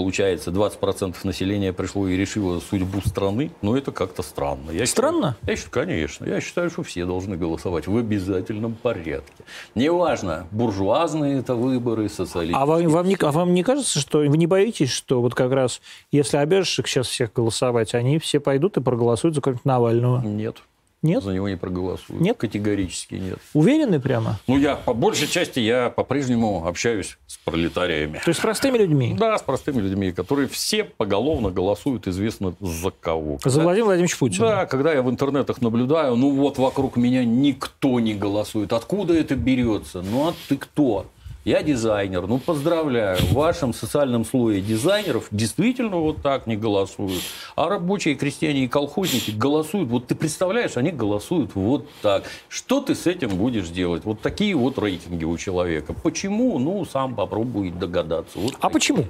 Получается, 0.00 0.50
20% 0.50 1.14
населения 1.24 1.74
пришло 1.74 2.08
и 2.08 2.16
решило 2.16 2.58
судьбу 2.58 3.02
страны. 3.02 3.50
Ну, 3.60 3.76
это 3.76 3.92
как-то 3.92 4.22
странно. 4.22 4.70
Я 4.70 4.86
Странно? 4.86 5.36
Считаю, 5.42 5.50
я 5.50 5.56
считаю, 5.56 5.86
конечно. 5.86 6.24
Я 6.24 6.40
считаю, 6.40 6.70
что 6.70 6.82
все 6.82 7.04
должны 7.04 7.36
голосовать 7.36 7.86
в 7.86 7.94
обязательном 7.94 8.76
порядке. 8.76 9.44
Неважно, 9.74 10.46
буржуазные 10.52 11.40
это 11.40 11.54
выборы, 11.54 12.08
социалистические. 12.08 12.62
А 12.62 12.64
вам, 12.64 12.88
вам 12.88 13.08
не, 13.08 13.16
а 13.20 13.30
вам 13.30 13.52
не 13.52 13.62
кажется, 13.62 14.00
что 14.00 14.20
вы 14.20 14.38
не 14.38 14.46
боитесь, 14.46 14.88
что 14.88 15.20
вот 15.20 15.34
как 15.34 15.52
раз, 15.52 15.82
если 16.10 16.38
обяжешь 16.38 16.78
их 16.78 16.88
сейчас 16.88 17.06
всех 17.06 17.34
голосовать, 17.34 17.94
они 17.94 18.18
все 18.18 18.40
пойдут 18.40 18.78
и 18.78 18.80
проголосуют 18.80 19.34
за 19.34 19.42
какого-нибудь 19.42 19.66
Навального? 19.66 20.22
Нет. 20.22 20.62
Нет? 21.02 21.22
За 21.22 21.32
него 21.32 21.48
не 21.48 21.56
проголосуют. 21.56 22.20
Нет? 22.20 22.36
Категорически 22.36 23.14
нет. 23.14 23.38
Уверены 23.54 24.00
прямо? 24.00 24.38
Ну, 24.46 24.58
я 24.58 24.76
по 24.76 24.92
большей 24.92 25.28
части 25.28 25.58
я 25.58 25.88
по-прежнему 25.88 26.66
общаюсь 26.66 27.16
с 27.26 27.38
пролетариями. 27.38 28.20
То 28.22 28.28
есть 28.28 28.38
с 28.40 28.42
простыми 28.42 28.76
людьми? 28.76 29.16
Да, 29.18 29.38
с 29.38 29.42
простыми 29.42 29.80
людьми, 29.80 30.12
которые 30.12 30.46
все 30.48 30.84
поголовно 30.84 31.50
голосуют, 31.50 32.06
известно 32.06 32.54
за 32.60 32.90
кого. 32.90 33.38
За 33.42 33.50
Когда- 33.50 33.62
Владимира 33.62 33.86
Владимировича 33.86 34.16
Путина? 34.18 34.46
Да, 34.48 34.66
когда 34.66 34.92
я 34.92 35.02
в 35.02 35.08
интернетах 35.08 35.62
наблюдаю, 35.62 36.16
ну 36.16 36.30
вот 36.32 36.58
вокруг 36.58 36.96
меня 36.96 37.24
никто 37.24 37.98
не 37.98 38.14
голосует. 38.14 38.72
Откуда 38.74 39.14
это 39.14 39.36
берется? 39.36 40.02
Ну 40.02 40.28
а 40.28 40.34
ты 40.48 40.56
кто? 40.58 41.06
Я 41.44 41.62
дизайнер. 41.62 42.26
Ну, 42.26 42.38
поздравляю. 42.38 43.16
В 43.18 43.32
вашем 43.32 43.72
социальном 43.72 44.26
слое 44.26 44.60
дизайнеров 44.60 45.28
действительно 45.30 45.96
вот 45.96 46.20
так 46.20 46.46
не 46.46 46.54
голосуют. 46.54 47.22
А 47.56 47.70
рабочие, 47.70 48.14
крестьяне 48.14 48.64
и 48.64 48.68
колхозники 48.68 49.30
голосуют. 49.30 49.88
Вот 49.88 50.06
ты 50.06 50.14
представляешь, 50.14 50.76
они 50.76 50.90
голосуют 50.90 51.54
вот 51.54 51.88
так. 52.02 52.24
Что 52.50 52.82
ты 52.82 52.94
с 52.94 53.06
этим 53.06 53.30
будешь 53.30 53.68
делать? 53.70 54.04
Вот 54.04 54.20
такие 54.20 54.54
вот 54.54 54.78
рейтинги 54.78 55.24
у 55.24 55.38
человека. 55.38 55.94
Почему? 55.94 56.58
Ну, 56.58 56.84
сам 56.84 57.14
попробуй 57.14 57.70
догадаться. 57.70 58.38
Вот 58.38 58.52
А 58.60 58.68
такие. 58.68 58.70
почему? 58.72 59.04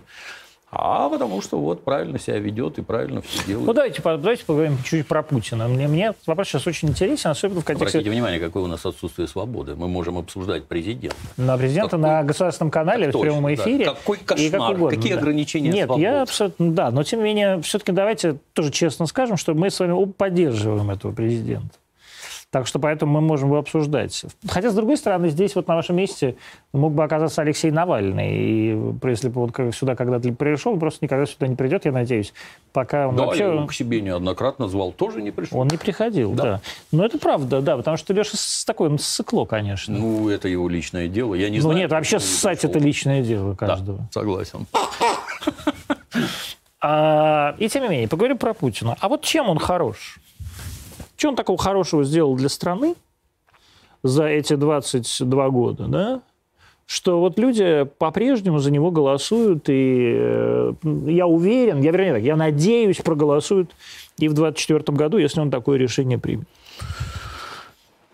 А 0.72 1.08
потому 1.08 1.42
что 1.42 1.58
вот 1.58 1.82
правильно 1.82 2.18
себя 2.20 2.38
ведет 2.38 2.78
и 2.78 2.82
правильно 2.82 3.22
все 3.22 3.44
делает. 3.44 3.66
Ну, 3.66 3.72
давайте, 3.72 4.00
давайте 4.02 4.44
поговорим 4.44 4.76
чуть-чуть 4.78 5.06
про 5.08 5.24
Путина. 5.24 5.66
Мне, 5.66 5.88
мне 5.88 6.14
вопрос 6.26 6.46
сейчас 6.46 6.64
очень 6.68 6.90
интересен, 6.90 7.30
особенно 7.30 7.60
в 7.60 7.64
контексте 7.64 7.98
Обратите 7.98 8.10
внимание, 8.14 8.38
какое 8.38 8.62
у 8.62 8.66
нас 8.68 8.86
отсутствие 8.86 9.26
свободы. 9.26 9.74
Мы 9.74 9.88
можем 9.88 10.16
обсуждать 10.16 10.66
президента. 10.66 11.16
на 11.36 11.56
президента 11.58 11.96
Какой- 11.96 12.02
на 12.02 12.22
государственном 12.22 12.70
канале 12.70 13.06
Так 13.06 13.16
в 13.16 13.20
прямом 13.20 13.42
точно, 13.42 13.56
да. 13.56 13.70
эфире. 13.70 13.84
Какой 13.86 14.18
и 14.18 14.20
кошмар, 14.24 14.50
как 14.50 14.70
угодно, 14.76 14.96
какие 14.96 15.14
да. 15.14 15.18
ограничения 15.18 15.70
Нет, 15.70 15.86
свобод. 15.86 16.02
я 16.02 16.22
абсолютно, 16.22 16.72
да, 16.72 16.90
но 16.92 17.02
тем 17.02 17.18
не 17.18 17.24
менее, 17.24 17.60
все-таки 17.62 17.90
давайте 17.90 18.36
тоже 18.52 18.70
честно 18.70 19.06
скажем, 19.06 19.36
что 19.36 19.54
мы 19.54 19.70
с 19.70 19.80
вами 19.80 19.90
оба 19.92 20.12
поддерживаем 20.12 20.88
этого 20.90 21.12
президента. 21.12 21.79
Так 22.50 22.66
что 22.66 22.80
поэтому 22.80 23.12
мы 23.12 23.20
можем 23.20 23.48
его 23.48 23.58
обсуждать. 23.58 24.24
Хотя, 24.48 24.70
с 24.70 24.74
другой 24.74 24.96
стороны, 24.96 25.28
здесь 25.28 25.54
вот 25.54 25.68
на 25.68 25.76
вашем 25.76 25.94
месте 25.94 26.34
мог 26.72 26.92
бы 26.92 27.04
оказаться 27.04 27.42
Алексей 27.42 27.70
Навальный. 27.70 28.34
И 28.34 28.94
если 29.04 29.28
бы 29.28 29.42
он 29.44 29.72
сюда 29.72 29.94
когда-то 29.94 30.32
пришел, 30.32 30.72
он 30.72 30.80
просто 30.80 31.04
никогда 31.04 31.26
сюда 31.26 31.46
не 31.46 31.54
придет, 31.54 31.84
я 31.84 31.92
надеюсь. 31.92 32.32
Пока 32.72 33.06
он 33.06 33.14
Да, 33.14 33.26
вообще... 33.26 33.44
я 33.44 33.52
его 33.52 33.66
к 33.68 33.72
себе 33.72 34.00
неоднократно 34.00 34.66
звал, 34.66 34.90
тоже 34.90 35.22
не 35.22 35.30
пришел. 35.30 35.60
Он 35.60 35.68
не 35.68 35.76
приходил, 35.76 36.32
да. 36.32 36.42
Да. 36.42 36.60
Но 36.90 37.04
это 37.06 37.18
правда, 37.18 37.60
да, 37.60 37.76
потому 37.76 37.96
что 37.96 38.12
Леша 38.12 38.36
с 38.36 38.64
такой, 38.64 38.88
он 38.88 38.98
ссыкло, 38.98 39.44
конечно. 39.44 39.96
Ну, 39.96 40.28
это 40.28 40.48
его 40.48 40.68
личное 40.68 41.06
дело. 41.06 41.34
Я 41.36 41.50
не 41.50 41.58
ну 41.58 41.62
знаю. 41.62 41.78
нет, 41.78 41.90
вообще 41.92 42.18
ссать 42.18 42.64
это 42.64 42.80
личное 42.80 43.22
дело 43.22 43.50
Да, 43.60 43.66
каждого. 43.68 44.08
согласен. 44.10 44.66
А, 46.82 47.54
и 47.58 47.68
тем 47.68 47.82
не 47.82 47.88
менее, 47.90 48.08
поговорим 48.08 48.38
про 48.38 48.54
Путина. 48.54 48.96
А 49.00 49.08
вот 49.10 49.22
чем 49.22 49.50
он 49.50 49.58
хорош? 49.58 50.18
Что 51.20 51.28
он 51.28 51.36
такого 51.36 51.58
хорошего 51.58 52.02
сделал 52.02 52.34
для 52.34 52.48
страны 52.48 52.94
за 54.02 54.24
эти 54.24 54.54
22 54.54 55.50
года, 55.50 55.84
да? 55.86 56.22
Что 56.86 57.20
вот 57.20 57.38
люди 57.38 57.86
по-прежнему 57.98 58.58
за 58.58 58.70
него 58.70 58.90
голосуют, 58.90 59.68
и 59.68 60.14
э, 60.16 60.72
я 61.08 61.26
уверен, 61.26 61.82
я 61.82 61.90
вернее 61.90 62.14
так, 62.14 62.22
я 62.22 62.36
надеюсь, 62.36 62.96
проголосуют 63.02 63.70
и 64.16 64.28
в 64.28 64.32
2024 64.32 64.96
году, 64.96 65.18
если 65.18 65.40
он 65.40 65.50
такое 65.50 65.76
решение 65.76 66.16
примет. 66.16 66.48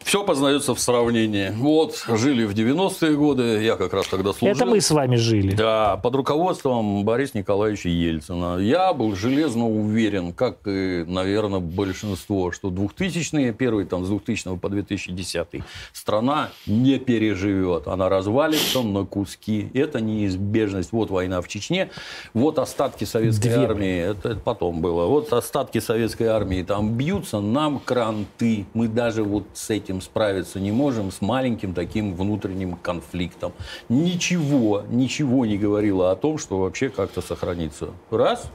Все 0.07 0.23
познается 0.23 0.73
в 0.73 0.79
сравнении. 0.79 1.51
Вот, 1.51 2.05
жили 2.07 2.45
в 2.45 2.53
90-е 2.53 3.17
годы, 3.17 3.65
я 3.65 3.75
как 3.75 3.93
раз 3.93 4.07
тогда 4.07 4.33
служил. 4.33 4.55
Это 4.55 4.65
мы 4.65 4.81
с 4.81 4.93
вами 4.93 5.17
жили. 5.17 5.53
Да, 5.57 5.97
под 5.97 6.15
руководством 6.15 7.05
Бориса 7.05 7.37
Николаевича 7.37 7.89
Ельцина. 7.89 8.59
Я 8.59 8.93
был 8.93 9.17
железно 9.17 9.67
уверен, 9.69 10.33
как 10.33 10.59
и, 10.65 11.05
наверное, 11.09 11.59
большинство, 11.59 12.53
что 12.53 12.69
2000-е, 12.69 13.53
первый 13.53 13.85
там 13.85 14.05
с 14.05 14.09
2000 14.09 14.59
по 14.59 14.69
2010 14.69 15.65
страна 15.93 16.51
не 16.69 17.01
переживет. 17.01 17.89
Она 17.89 18.09
развалится 18.09 18.83
на 18.83 19.05
куски. 19.05 19.71
Это 19.75 20.01
неизбежность. 20.01 20.93
Вот 20.93 21.11
война 21.11 21.41
в 21.41 21.49
Чечне, 21.49 21.91
вот 22.33 22.61
остатки 22.61 23.03
советской 23.03 23.49
Две. 23.49 23.65
армии. 23.65 23.99
Это, 23.99 24.29
это 24.29 24.41
потом 24.41 24.81
было. 24.81 25.07
Вот 25.07 25.33
остатки 25.33 25.81
советской 25.81 26.29
армии 26.29 26.63
там 26.63 26.95
бьются, 26.97 27.41
нам 27.41 27.81
кранты. 27.81 28.67
Мы 28.73 28.87
даже 28.87 29.25
вот 29.25 29.47
с 29.53 29.69
этим 29.71 29.96
справиться 30.01 30.61
не 30.61 30.73
можем, 30.73 31.11
с 31.11 31.21
маленьким 31.21 31.75
таким 31.75 32.15
внутренним 32.15 32.77
конфликтом. 32.77 33.53
Ничего, 33.89 34.83
ничего 34.89 35.47
не 35.47 35.59
говорило 35.59 36.11
о 36.11 36.17
том, 36.17 36.39
что 36.39 36.59
вообще 36.59 36.89
как-то 36.89 37.21
сохранится. 37.23 37.91
Раз, 38.11 38.51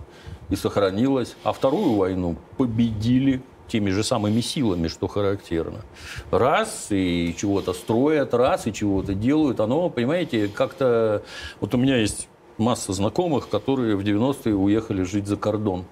и 0.49 0.55
сохранилось. 0.55 1.35
А 1.43 1.53
вторую 1.53 1.95
войну 1.95 2.35
победили 2.57 3.41
теми 3.67 3.89
же 3.89 4.03
самыми 4.03 4.41
силами, 4.41 4.87
что 4.89 5.07
характерно. 5.07 5.81
Раз, 6.29 6.87
и 6.89 7.33
чего-то 7.39 7.73
строят, 7.73 8.33
раз, 8.33 8.67
и 8.67 8.73
чего-то 8.73 9.13
делают. 9.13 9.59
Оно, 9.61 9.89
понимаете, 9.89 10.47
как-то... 10.49 11.23
Вот 11.61 11.73
у 11.73 11.77
меня 11.77 11.97
есть 11.97 12.27
масса 12.57 12.91
знакомых, 12.93 13.49
которые 13.49 13.95
в 13.95 14.01
90-е 14.01 14.55
уехали 14.55 15.03
жить 15.03 15.27
за 15.27 15.37
кордон. 15.37 15.85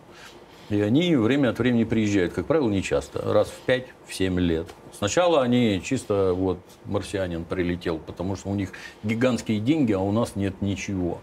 И 0.70 0.80
они 0.82 1.15
время 1.15 1.49
от 1.49 1.57
времени 1.57 1.84
приезжают, 1.84 2.34
как 2.34 2.45
правило, 2.45 2.70
не 2.70 2.84
часто, 2.84 3.22
раз 3.34 3.47
в 3.47 3.59
5 3.65 3.88
в 4.07 4.13
7 4.13 4.39
лет. 4.39 4.67
Сначала 4.95 5.41
они 5.41 5.82
чисто 5.84 6.34
вот 6.36 6.59
марсианин 6.86 7.43
прилетел, 7.43 7.97
потому 7.97 8.36
что 8.36 8.49
у 8.49 8.55
них 8.55 8.72
гигантские 9.03 9.59
деньги, 9.59 9.93
а 9.93 9.99
у 9.99 10.11
нас 10.11 10.36
нет 10.36 10.61
ничего. 10.61 11.22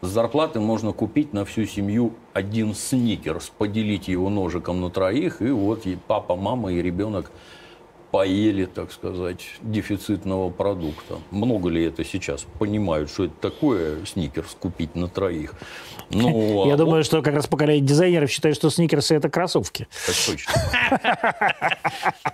С 0.00 0.08
зарплаты 0.08 0.58
можно 0.58 0.92
купить 0.92 1.32
на 1.32 1.44
всю 1.44 1.64
семью 1.64 2.14
один 2.32 2.74
сникерс, 2.74 3.52
поделить 3.56 4.08
его 4.08 4.30
ножиком 4.30 4.80
на 4.80 4.90
троих, 4.90 5.42
и 5.42 5.50
вот 5.50 5.86
и 5.86 5.96
папа, 6.08 6.34
мама 6.34 6.72
и 6.72 6.82
ребенок 6.82 7.30
поели, 8.10 8.64
так 8.64 8.92
сказать, 8.92 9.40
дефицитного 9.62 10.50
продукта. 10.50 11.18
Много 11.30 11.68
ли 11.68 11.84
это 11.84 12.04
сейчас 12.04 12.46
понимают, 12.58 13.10
что 13.10 13.24
это 13.24 13.34
такое 13.40 14.04
сникерс 14.06 14.56
купить 14.58 14.94
на 14.94 15.08
троих? 15.08 15.54
Ну, 16.10 16.66
Я 16.66 16.74
а 16.74 16.76
думаю, 16.76 17.04
что 17.04 17.22
как 17.22 17.34
раз 17.34 17.46
поколение 17.46 17.84
дизайнеров 17.84 18.30
считает, 18.30 18.56
что 18.56 18.70
сникерсы 18.70 19.14
это 19.14 19.28
кроссовки. 19.28 19.86
Так 20.06 20.16
точно. 20.26 20.52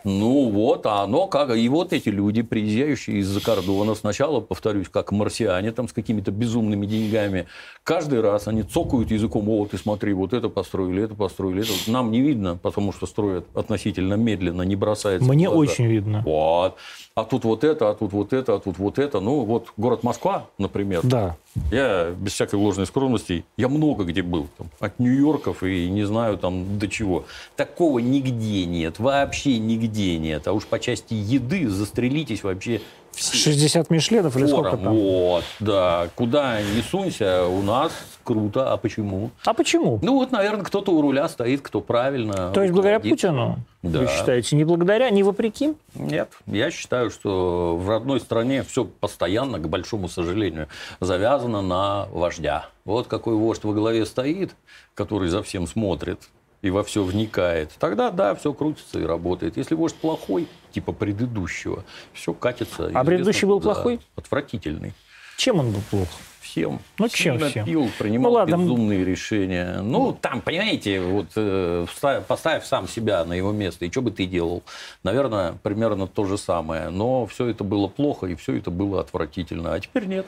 Ну 0.05 0.51
вот, 0.51 0.87
а 0.87 1.03
оно 1.03 1.27
как... 1.27 1.57
И 1.57 1.69
вот 1.69 1.93
эти 1.93 2.09
люди, 2.09 2.43
приезжающие 2.43 3.19
из-за 3.19 3.41
кордона, 3.41 3.95
сначала, 3.95 4.41
повторюсь, 4.41 4.89
как 4.89 5.13
марсиане, 5.13 5.73
там 5.73 5.89
с 5.89 5.93
какими-то 5.93 6.31
безумными 6.31 6.87
деньгами, 6.87 7.47
каждый 7.83 8.21
раз 8.21 8.49
они 8.49 8.63
цокают 8.63 9.11
языком, 9.11 9.49
о, 9.49 9.67
ты 9.67 9.79
смотри, 9.79 10.13
вот 10.13 10.33
это 10.33 10.49
построили, 10.49 11.03
это 11.03 11.15
построили, 11.15 11.63
это. 11.63 11.91
Нам 11.91 12.11
не 12.11 12.21
видно, 12.21 12.57
потому 12.57 12.93
что 12.93 13.07
строят 13.07 13.47
относительно 13.55 14.15
медленно, 14.15 14.63
не 14.63 14.77
бросается. 14.77 15.27
Мне. 15.27 15.49
Очень 15.73 15.87
видно. 15.87 16.23
Вот. 16.25 16.77
А 17.15 17.25
тут 17.25 17.45
вот 17.45 17.65
это, 17.65 17.91
а 17.91 17.95
тут 17.95 18.13
вот 18.13 18.33
это, 18.33 18.55
а 18.55 18.59
тут 18.59 18.79
вот 18.79 18.99
это. 18.99 19.21
Ну, 19.21 19.45
вот 19.45 19.73
город 19.77 20.03
Москва, 20.03 20.47
например. 20.59 21.01
Да. 21.05 21.37
Я, 21.71 22.11
без 22.11 22.33
всякой 22.33 22.57
ложной 22.57 22.87
скромности, 22.87 23.45
я 23.57 23.69
много 23.69 24.05
где 24.05 24.23
был. 24.23 24.49
Там, 24.59 24.69
от 24.81 24.99
Нью-Йорков 24.99 25.63
и 25.63 25.89
не 25.89 26.05
знаю 26.05 26.37
там 26.39 26.79
до 26.79 26.89
чего. 26.89 27.25
Такого 27.57 28.01
нигде 28.01 28.67
нет. 28.67 28.99
Вообще 28.99 29.59
нигде 29.59 30.19
нет. 30.19 30.47
А 30.49 30.53
уж 30.53 30.67
по 30.67 30.79
части 30.79 31.15
еды 31.15 31.69
застрелитесь 31.69 32.43
вообще 32.43 32.81
все. 33.13 33.37
60 33.37 33.91
мишленов 33.91 34.37
или 34.37 34.47
сколько 34.47 34.77
там? 34.77 34.93
Вот, 34.95 35.45
да. 35.61 36.09
Куда 36.17 36.61
ни 36.61 36.81
сунься, 36.81 37.47
у 37.47 37.63
нас 37.63 37.93
круто. 38.25 38.73
А 38.73 38.77
почему? 38.77 39.31
А 39.45 39.55
почему? 39.55 40.01
Ну, 40.03 40.15
вот, 40.15 40.33
наверное, 40.33 40.65
кто-то 40.65 40.91
у 40.93 41.01
руля 41.01 41.29
стоит, 41.29 41.61
кто 41.61 41.81
правильно. 41.81 42.51
То 42.53 42.63
есть 42.63 42.73
благодаря. 42.73 42.99
Путину, 42.99 43.59
Да. 43.83 44.01
вы 44.01 44.09
считаете, 44.09 44.57
не 44.57 44.65
благодаря, 44.65 45.11
не 45.11 45.23
вопреки? 45.23 45.75
Нет, 45.95 46.31
я 46.47 46.71
считаю, 46.71 47.11
что 47.11 47.77
в 47.77 47.89
родной 47.89 48.19
стране 48.21 48.63
все 48.65 48.85
постоянно, 48.85 49.59
к 49.59 49.69
большому 49.69 50.09
сожалению, 50.09 50.69
завязано 51.01 51.44
на 51.49 52.07
вождя. 52.11 52.67
Вот 52.85 53.07
какой 53.07 53.35
вождь 53.35 53.65
во 53.65 53.73
главе 53.73 54.07
стоит, 54.07 54.55
который 54.95 55.29
за 55.29 55.43
всем 55.43 55.67
смотрит 55.67 56.21
и 56.63 56.71
во 56.71 56.83
все 56.83 57.03
вникает, 57.05 57.71
тогда 57.79 58.11
да, 58.11 58.35
все 58.35 58.53
крутится 58.55 58.99
и 58.99 59.05
работает. 59.05 59.57
Если 59.57 59.75
вождь 59.75 59.97
плохой, 59.97 60.49
типа 60.73 60.93
предыдущего, 60.93 61.85
все 62.13 62.33
катится. 62.33 62.85
известно 62.85 63.05
предыдущий 63.05 63.47
был 63.47 63.61
куда. 63.61 63.75
плохой? 63.75 64.01
Отвратительный. 64.17 64.93
Чем 65.37 65.59
он 65.61 65.73
был 65.73 65.81
плох? 65.91 66.09
Всем. 66.41 66.79
Ну, 66.99 67.09
чем 67.09 67.39
всем? 67.41 67.65
пил, 67.67 67.91
принимал 67.99 68.33
Ну, 68.33 68.39
ладно. 68.39 68.55
безумные 68.57 69.05
решения. 69.05 69.81
Ну, 69.83 70.17
там, 70.19 70.41
понимаете, 70.41 71.01
вот 71.01 71.27
э, 71.35 71.87
поставь 72.29 72.65
сам 72.65 72.87
себя 72.87 73.25
на 73.25 73.33
его 73.33 73.51
место, 73.51 73.85
и 73.87 73.91
что 73.91 74.03
бы 74.03 74.11
ты 74.11 74.27
делал? 74.27 74.63
Наверное, 75.03 75.55
примерно 75.63 76.07
то 76.07 76.25
же 76.27 76.39
самое. 76.39 76.91
Но 76.91 77.27
все 77.27 77.47
это 77.49 77.65
было 77.65 77.89
плохо, 77.89 78.27
и 78.27 78.35
все 78.37 78.57
это 78.57 78.71
было 78.71 79.01
отвратительно. 79.01 79.75
А 79.75 79.81
теперь 79.81 80.05
нет. 80.07 80.27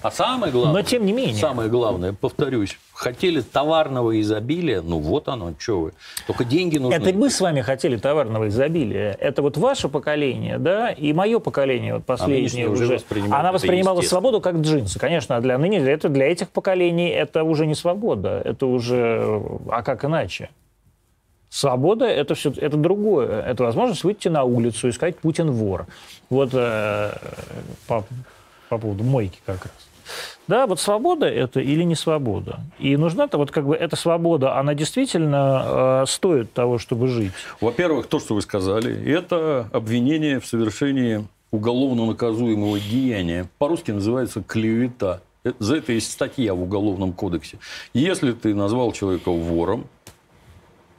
А 0.00 0.10
самое 0.10 0.52
главное... 0.52 0.74
Но 0.74 0.82
тем 0.82 1.04
не 1.04 1.12
менее. 1.12 1.34
Самое 1.34 1.68
главное, 1.68 2.12
повторюсь, 2.12 2.78
хотели 2.92 3.40
товарного 3.40 4.20
изобилия, 4.20 4.80
ну 4.80 4.98
вот 4.98 5.28
оно, 5.28 5.52
что 5.58 5.80
вы. 5.80 5.92
Только 6.26 6.44
деньги 6.44 6.78
нужны. 6.78 6.94
Это 6.94 7.12
мы 7.12 7.30
с 7.30 7.40
вами 7.40 7.62
хотели 7.62 7.96
товарного 7.96 8.48
изобилия. 8.48 9.12
Это 9.18 9.42
вот 9.42 9.56
ваше 9.56 9.88
поколение, 9.88 10.58
да, 10.58 10.90
и 10.90 11.12
мое 11.12 11.40
поколение, 11.40 11.94
вот 11.94 12.04
последнее 12.04 12.68
нынешнее 12.68 12.68
уже 12.68 13.00
Она 13.30 13.52
воспринимала 13.52 14.00
свободу 14.02 14.40
как 14.40 14.56
джинсы. 14.56 14.98
Конечно, 14.98 15.36
а 15.36 15.40
для 15.40 15.58
ныне, 15.58 15.78
это 15.78 16.08
для 16.08 16.26
этих 16.26 16.50
поколений 16.50 17.08
это 17.08 17.42
уже 17.42 17.66
не 17.66 17.74
свобода. 17.74 18.40
Это 18.44 18.66
уже, 18.66 19.42
а 19.68 19.82
как 19.82 20.04
иначе? 20.04 20.50
Свобода 21.50 22.04
это 22.04 22.34
все, 22.34 22.52
это 22.56 22.76
другое. 22.76 23.42
Это 23.42 23.64
возможность 23.64 24.04
выйти 24.04 24.28
на 24.28 24.44
улицу 24.44 24.88
и 24.88 24.92
сказать 24.92 25.16
Путин 25.16 25.50
вор. 25.50 25.86
Вот 26.28 26.50
э, 26.52 27.12
по, 27.86 28.04
по 28.68 28.78
поводу 28.78 29.02
мойки 29.02 29.38
как 29.46 29.64
раз. 29.64 29.87
Да, 30.48 30.66
вот 30.66 30.80
свобода 30.80 31.26
это 31.26 31.60
или 31.60 31.82
не 31.84 31.94
свобода. 31.94 32.60
И 32.78 32.96
нужна-то 32.96 33.36
вот 33.38 33.50
как 33.50 33.66
бы 33.66 33.76
эта 33.76 33.96
свобода, 33.96 34.56
она 34.58 34.74
действительно 34.74 36.02
э, 36.02 36.04
стоит 36.08 36.52
того, 36.54 36.78
чтобы 36.78 37.08
жить. 37.08 37.32
Во-первых, 37.60 38.06
то, 38.06 38.18
что 38.18 38.34
вы 38.34 38.40
сказали, 38.42 38.92
это 39.14 39.68
обвинение 39.72 40.40
в 40.40 40.46
совершении 40.46 41.26
уголовно 41.50 42.06
наказуемого 42.06 42.80
деяния. 42.80 43.48
По-русски 43.58 43.90
называется 43.92 44.42
клевета. 44.42 45.20
Э, 45.44 45.52
За 45.58 45.76
это 45.76 45.92
есть 45.92 46.10
статья 46.10 46.54
в 46.54 46.62
Уголовном 46.62 47.12
кодексе. 47.12 47.58
Если 47.92 48.32
ты 48.32 48.54
назвал 48.54 48.92
человека 48.92 49.30
вором, 49.30 49.86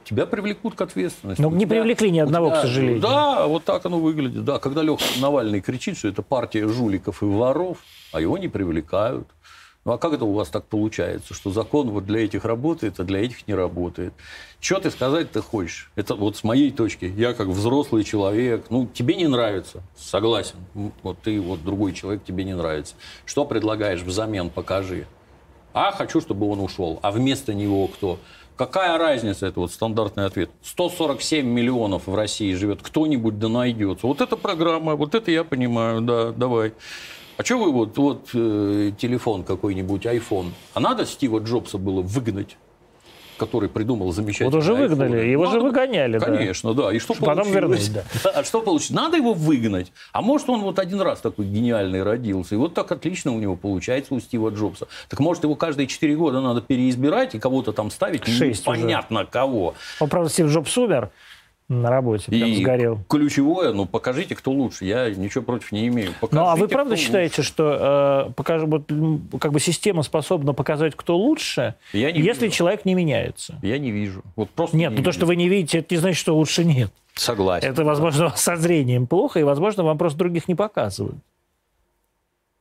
тебя 0.04 0.26
привлекут 0.26 0.74
к 0.74 0.80
ответственности. 0.80 1.40
Но 1.40 1.48
У 1.48 1.52
не 1.52 1.64
тебя- 1.66 1.76
привлекли 1.80 2.10
ни 2.10 2.18
одного, 2.18 2.48
тебя- 2.50 2.58
к 2.58 2.62
сожалению. 2.62 3.00
Да, 3.00 3.46
вот 3.46 3.64
так 3.64 3.84
оно 3.86 3.98
выглядит. 4.00 4.44
Да, 4.44 4.58
когда 4.58 4.82
Леха 4.82 5.02
Навальный 5.20 5.60
кричит, 5.60 5.98
что 5.98 6.08
это 6.08 6.22
партия 6.22 6.66
жуликов 6.66 7.22
и 7.22 7.26
воров, 7.26 7.78
а 8.12 8.20
его 8.20 8.36
не 8.38 8.48
привлекают. 8.48 9.28
Ну 9.84 9.92
а 9.92 9.98
как 9.98 10.12
это 10.12 10.26
у 10.26 10.32
вас 10.32 10.48
так 10.48 10.66
получается, 10.66 11.32
что 11.32 11.50
закон 11.50 11.90
вот 11.90 12.04
для 12.04 12.22
этих 12.24 12.44
работает, 12.44 13.00
а 13.00 13.04
для 13.04 13.20
этих 13.20 13.48
не 13.48 13.54
работает? 13.54 14.12
Что 14.60 14.78
ты 14.78 14.90
сказать 14.90 15.32
ты 15.32 15.40
хочешь? 15.40 15.90
Это 15.96 16.14
вот 16.14 16.36
с 16.36 16.44
моей 16.44 16.70
точки. 16.70 17.06
Я 17.06 17.32
как 17.32 17.48
взрослый 17.48 18.04
человек, 18.04 18.66
ну, 18.68 18.86
тебе 18.86 19.14
не 19.16 19.26
нравится, 19.26 19.82
согласен. 19.96 20.56
Вот 21.02 21.18
ты, 21.22 21.40
вот 21.40 21.64
другой 21.64 21.94
человек, 21.94 22.22
тебе 22.24 22.44
не 22.44 22.54
нравится. 22.54 22.94
Что 23.24 23.46
предлагаешь 23.46 24.02
взамен, 24.02 24.50
покажи. 24.50 25.06
А, 25.72 25.92
хочу, 25.92 26.20
чтобы 26.20 26.46
он 26.50 26.60
ушел. 26.60 26.98
А 27.00 27.10
вместо 27.10 27.54
него 27.54 27.86
кто? 27.88 28.18
Какая 28.56 28.98
разница, 28.98 29.46
это 29.46 29.60
вот 29.60 29.72
стандартный 29.72 30.26
ответ. 30.26 30.50
147 30.62 31.46
миллионов 31.46 32.06
в 32.06 32.14
России 32.14 32.52
живет, 32.52 32.80
кто-нибудь 32.82 33.38
да 33.38 33.48
найдется. 33.48 34.06
Вот 34.06 34.20
эта 34.20 34.36
программа, 34.36 34.96
вот 34.96 35.14
это 35.14 35.30
я 35.30 35.44
понимаю, 35.44 36.02
да, 36.02 36.32
давай. 36.32 36.74
А 37.40 37.42
что 37.42 37.56
вы 37.56 37.72
вот, 37.72 37.96
вот 37.96 38.28
э, 38.34 38.92
телефон 38.98 39.44
какой-нибудь, 39.44 40.04
iPhone, 40.04 40.50
а 40.74 40.80
надо 40.80 41.06
Стива 41.06 41.38
Джобса 41.38 41.78
было 41.78 42.02
выгнать? 42.02 42.58
который 43.38 43.70
придумал 43.70 44.12
замечательный 44.12 44.50
Вот 44.50 44.58
уже 44.58 44.74
выгнали, 44.74 45.20
iPhone. 45.22 45.30
его 45.30 45.44
Надо- 45.46 45.56
же 45.60 45.64
выгоняли, 45.64 46.18
да. 46.18 46.26
Конечно, 46.26 46.74
да. 46.74 46.92
И 46.92 46.98
что 46.98 47.14
Потом 47.14 47.36
получилось? 47.50 47.88
вернуть, 47.88 47.92
да. 48.24 48.30
А 48.34 48.44
что 48.44 48.60
получилось? 48.60 48.90
Надо 48.90 49.16
его 49.16 49.32
выгнать. 49.32 49.90
А 50.12 50.20
может, 50.20 50.50
он 50.50 50.60
вот 50.60 50.78
один 50.78 51.00
раз 51.00 51.22
такой 51.22 51.46
гениальный 51.46 52.02
родился, 52.02 52.54
и 52.54 52.58
вот 52.58 52.74
так 52.74 52.92
отлично 52.92 53.32
у 53.34 53.38
него 53.38 53.56
получается 53.56 54.12
у 54.12 54.20
Стива 54.20 54.50
Джобса. 54.50 54.88
Так 55.08 55.20
может, 55.20 55.42
его 55.44 55.54
каждые 55.54 55.86
четыре 55.86 56.16
года 56.16 56.42
надо 56.42 56.60
переизбирать 56.60 57.34
и 57.34 57.38
кого-то 57.38 57.72
там 57.72 57.90
ставить? 57.90 58.26
Шесть 58.26 58.68
уже. 58.68 58.76
Непонятно 58.76 59.24
кого. 59.24 59.72
Он, 60.00 60.10
правда, 60.10 60.28
Стив 60.28 60.48
Джобс 60.48 60.76
умер 60.76 61.08
на 61.70 61.88
работе, 61.88 62.24
прям 62.30 62.48
И 62.50 62.56
сгорел. 62.56 62.98
ключевое, 63.08 63.72
ну, 63.72 63.86
покажите, 63.86 64.34
кто 64.34 64.50
лучше. 64.50 64.84
Я 64.84 65.08
ничего 65.10 65.44
против 65.44 65.70
не 65.72 65.86
имею. 65.86 66.10
Ну, 66.20 66.40
а 66.40 66.56
вы 66.56 66.66
Покажите, 66.66 66.74
правда 66.74 66.96
считаете, 66.96 67.42
что 67.42 68.26
э, 68.28 68.32
покаж- 68.32 68.64
вот, 68.66 68.90
как 69.40 69.52
бы 69.52 69.60
система 69.60 70.02
способна 70.02 70.52
показать, 70.52 70.94
кто 70.96 71.16
лучше, 71.16 71.76
Я 71.92 72.10
не 72.10 72.20
если 72.20 72.46
вижу. 72.46 72.56
человек 72.56 72.84
не 72.84 72.94
меняется? 72.94 73.52
лучше? 73.54 73.66
Я 73.66 73.78
не 73.78 73.92
вижу. 73.92 74.22
Вот 74.34 74.50
просто 74.50 74.76
Нет, 74.76 74.90
не 74.90 74.98
ну 74.98 75.02
то, 75.04 75.12
что 75.12 75.26
вы 75.26 75.36
не 75.36 75.48
видите, 75.48 75.78
это 75.78 75.94
не 75.94 76.00
значит, 76.00 76.18
что 76.18 76.34
лучше 76.36 76.64
нет. 76.64 76.90
Согласен. 77.14 77.68
Это, 77.70 77.84
возможно, 77.84 78.32
со 78.36 78.56
зрением 78.56 79.06
плохо, 79.06 79.38
и, 79.38 79.44
возможно, 79.44 79.84
вам 79.84 79.96
просто 79.96 80.18
других 80.18 80.48
не 80.48 80.56
показывают. 80.56 81.16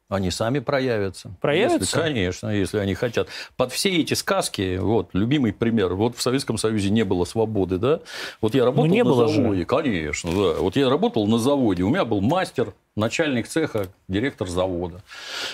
Они 0.09 0.31
сами 0.31 0.57
проявятся. 0.57 1.31
Проявятся? 1.39 1.77
Если- 1.81 1.97
конечно, 2.01 2.47
если 2.49 2.79
они 2.79 2.95
хотят. 2.95 3.27
Под 3.55 3.71
все 3.71 3.91
эти 4.01 4.15
сказки, 4.15 4.77
вот, 4.77 5.09
любимый 5.13 5.53
пример. 5.53 5.93
Вот 5.93 6.17
в 6.17 6.21
Советском 6.23 6.57
Союзе 6.57 6.89
не 6.89 7.03
было 7.05 7.25
свободы, 7.25 7.77
да? 7.77 7.99
Вот 8.41 8.55
я 8.55 8.65
работал 8.65 8.85
Ну, 8.87 8.91
не 8.91 9.03
на 9.03 9.09
было 9.11 9.27
же. 9.27 9.35
заводе. 9.35 9.65
Конечно, 9.65 10.31
да. 10.31 10.59
Вот 10.61 10.75
я 10.75 10.89
работал 10.89 11.27
на 11.27 11.37
заводе. 11.37 11.83
У 11.83 11.89
меня 11.89 12.05
был 12.05 12.21
мастер, 12.21 12.73
начальник 12.95 13.47
цеха, 13.47 13.85
директор 14.07 14.47
завода. 14.47 15.03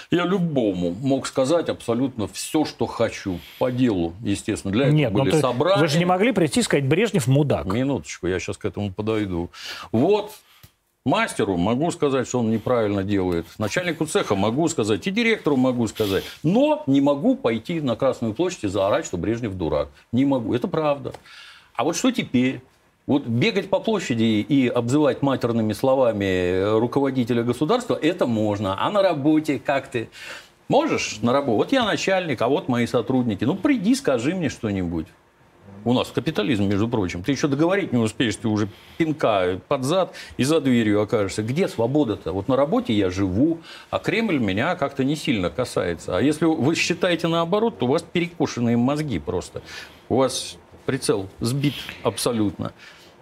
Я 0.09 0.23
любому 0.23 0.91
мог 1.01 1.27
сказать 1.27 1.67
абсолютно 1.67 2.29
все, 2.29 2.63
что 2.63 2.85
хочу. 2.85 3.39
По 3.59 3.71
делу, 3.73 4.13
естественно. 4.23 4.71
Для 4.71 4.85
этого 4.85 4.95
Нет, 4.97 5.11
ну, 5.11 5.19
были 5.19 5.31
то- 5.31 5.41
собрания. 5.41 5.81
вы 5.81 5.89
же 5.89 5.99
не 5.99 6.05
могли 6.05 6.31
прийти 6.31 6.61
и 6.61 6.63
сказать, 6.63 6.85
Брежнев 6.85 7.27
мудак. 7.27 7.65
Минуточку, 7.65 8.27
я 8.27 8.39
сейчас 8.39 8.57
к 8.57 8.63
этому 8.63 8.93
подойду. 8.93 9.49
Вот 9.91 10.31
мастеру 11.05 11.55
могу 11.55 11.91
сказать, 11.91 12.27
что 12.27 12.39
он 12.39 12.49
неправильно 12.49 13.03
делает. 13.03 13.45
Начальнику 13.57 14.05
цеха 14.05 14.35
могу 14.35 14.67
сказать. 14.67 15.05
И 15.07 15.11
директору 15.11 15.55
могу 15.55 15.87
сказать. 15.87 16.23
Но 16.43 16.83
не 16.87 16.99
могу 16.99 17.35
пойти 17.35 17.79
на 17.79 17.95
Красную 17.95 18.33
площадь 18.33 18.63
и 18.63 18.67
заорать, 18.67 19.05
что 19.05 19.17
Брежнев 19.17 19.53
дурак. 19.53 19.89
Не 20.11 20.25
могу. 20.25 20.53
Это 20.53 20.67
правда. 20.67 21.13
А 21.75 21.83
вот 21.83 21.95
что 21.95 22.11
теперь? 22.11 22.61
Вот 23.05 23.27
бегать 23.27 23.69
по 23.69 23.79
площади 23.79 24.23
и 24.23 24.67
обзывать 24.67 25.21
матерными 25.21 25.73
словами 25.73 26.79
руководителя 26.79 27.43
государства, 27.43 27.93
это 28.01 28.25
можно. 28.25 28.83
А 28.83 28.89
на 28.89 29.03
работе 29.03 29.61
как 29.63 29.87
ты? 29.89 30.09
Можешь 30.69 31.19
на 31.21 31.31
работу? 31.31 31.57
Вот 31.57 31.71
я 31.71 31.85
начальник, 31.85 32.41
а 32.41 32.47
вот 32.47 32.67
мои 32.67 32.87
сотрудники. 32.87 33.43
Ну, 33.43 33.53
приди, 33.53 33.93
скажи 33.93 34.33
мне 34.33 34.49
что-нибудь. 34.49 35.05
У 35.85 35.93
нас 35.93 36.09
капитализм, 36.09 36.65
между 36.65 36.87
прочим. 36.89 37.21
Ты 37.23 37.31
еще 37.31 37.47
договорить 37.47 37.93
не 37.93 37.99
успеешь, 37.99 38.35
ты 38.35 38.47
уже 38.47 38.67
пинка 38.97 39.61
под 39.67 39.83
зад 39.83 40.15
и 40.35 40.43
за 40.43 40.59
дверью 40.59 41.01
окажешься. 41.01 41.43
Где 41.43 41.67
свобода-то? 41.67 42.33
Вот 42.33 42.47
на 42.47 42.55
работе 42.55 42.91
я 42.91 43.11
живу, 43.11 43.59
а 43.91 43.99
Кремль 43.99 44.39
меня 44.39 44.75
как-то 44.75 45.03
не 45.03 45.15
сильно 45.15 45.51
касается. 45.51 46.17
А 46.17 46.21
если 46.21 46.45
вы 46.45 46.73
считаете 46.73 47.27
наоборот, 47.27 47.77
то 47.77 47.85
у 47.85 47.89
вас 47.89 48.01
перекошенные 48.01 48.77
мозги 48.77 49.19
просто. 49.19 49.61
У 50.09 50.15
вас 50.17 50.57
прицел 50.87 51.29
сбит 51.39 51.75
абсолютно. 52.01 52.73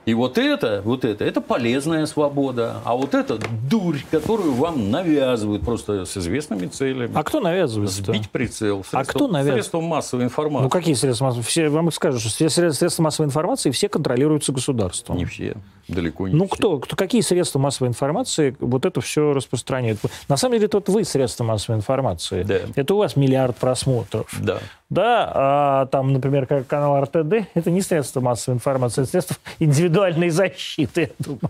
И 0.06 0.14
вот 0.14 0.38
это, 0.38 0.82
вот 0.84 1.06
это, 1.06 1.24
это 1.24 1.40
полезная 1.40 2.06
свобода. 2.06 2.82
А 2.84 2.96
вот 2.96 3.14
это 3.14 3.40
дурь, 3.70 4.00
которую 4.12 4.54
вам 4.54 4.92
навязывают 4.92 5.64
просто 5.64 6.06
с 6.06 6.18
известными 6.18 6.68
целями. 6.68 7.12
А 7.16 7.24
кто 7.24 7.40
навязывает? 7.40 7.90
Сбить 7.90 8.30
прицел. 8.30 8.86
А 8.92 9.06
кто 9.06 9.28
навязывает? 9.28 9.64
Средства 9.64 9.80
массовой 9.80 10.26
информации. 10.26 10.64
Ну, 10.64 10.70
какие 10.70 10.94
средства 10.96 11.26
массовой 11.26 11.44
Все 11.44 11.70
вам 11.70 11.92
скажут, 11.92 12.20
что 12.20 12.30
все 12.30 12.50
сред- 12.50 12.74
средства 12.74 13.04
массовой 13.04 13.28
информации 13.28 13.72
все 13.72 13.88
контролируются 13.88 14.52
государством. 14.52 15.18
Не 15.18 15.26
все, 15.26 15.56
далеко 15.88 16.28
не 16.28 16.36
Ну, 16.36 16.46
все. 16.48 16.56
кто, 16.56 16.80
кто, 16.80 16.96
какие 16.96 17.22
средства 17.22 17.60
массовой 17.60 17.90
информации 17.90 18.56
вот 18.60 18.86
это 18.86 19.02
все 19.02 19.34
распространяют? 19.34 20.00
На 20.28 20.38
самом 20.38 20.56
деле, 20.58 20.70
вот 20.72 20.90
вы 20.90 21.04
средства 21.04 21.44
массовой 21.44 21.78
информации. 21.78 22.44
Да. 22.44 22.60
Это 22.76 22.94
у 22.94 22.98
вас 22.98 23.16
миллиард 23.16 23.56
просмотров. 23.58 24.34
Да. 24.42 24.60
Да, 24.90 25.32
а 25.34 25.86
там, 25.88 26.14
например, 26.14 26.46
как 26.46 26.68
канал 26.68 27.02
РТД, 27.02 27.48
это 27.56 27.72
не 27.72 27.82
средство 27.82 28.22
массовой 28.22 28.58
информации, 28.58 29.02
это 29.02 29.10
средство 29.10 29.38
индивидуальной 29.58 30.30
защиты, 30.30 31.02
я 31.02 31.10
думаю. 31.18 31.50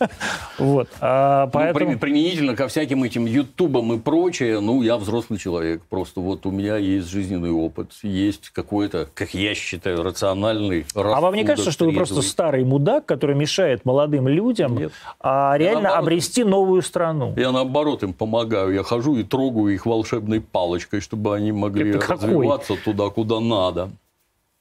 Вот. 0.58 0.88
А, 1.00 1.44
Ну, 1.46 1.50
поэтому... 1.52 1.90
при- 1.92 1.96
применительно 1.98 2.56
ко 2.56 2.66
всяким 2.66 3.04
этим 3.04 3.26
ютубам 3.26 3.92
и 3.92 3.98
прочее, 3.98 4.58
ну, 4.60 4.82
я 4.82 4.96
взрослый 4.96 5.38
человек. 5.38 5.82
Просто 5.88 6.20
вот 6.20 6.46
у 6.46 6.50
меня 6.50 6.76
есть 6.78 7.08
жизненный 7.08 7.50
опыт, 7.52 7.92
есть 8.02 8.50
какой-то, 8.50 9.08
как 9.14 9.34
я 9.34 9.54
считаю, 9.54 10.02
рациональный 10.02 10.84
А 10.96 11.20
вам 11.20 11.34
не 11.34 11.44
кажется, 11.44 11.70
что 11.70 11.84
вы 11.84 11.92
просто 11.92 12.22
старый 12.22 12.64
мудак, 12.64 13.06
который 13.06 13.36
мешает 13.36 13.69
молодым 13.84 14.28
людям 14.28 14.76
Нет. 14.76 14.92
а, 15.20 15.56
реально 15.56 15.82
наоборот. 15.82 16.02
обрести 16.04 16.44
новую 16.44 16.82
страну? 16.82 17.34
Я 17.36 17.52
наоборот 17.52 18.02
им 18.02 18.12
помогаю. 18.12 18.72
Я 18.72 18.82
хожу 18.82 19.16
и 19.16 19.22
трогаю 19.24 19.74
их 19.74 19.86
волшебной 19.86 20.40
палочкой, 20.40 21.00
чтобы 21.00 21.34
они 21.34 21.52
могли 21.52 21.90
Это 21.90 21.98
какой? 22.00 22.16
развиваться 22.16 22.74
туда, 22.84 23.08
куда 23.10 23.40
надо. 23.40 23.90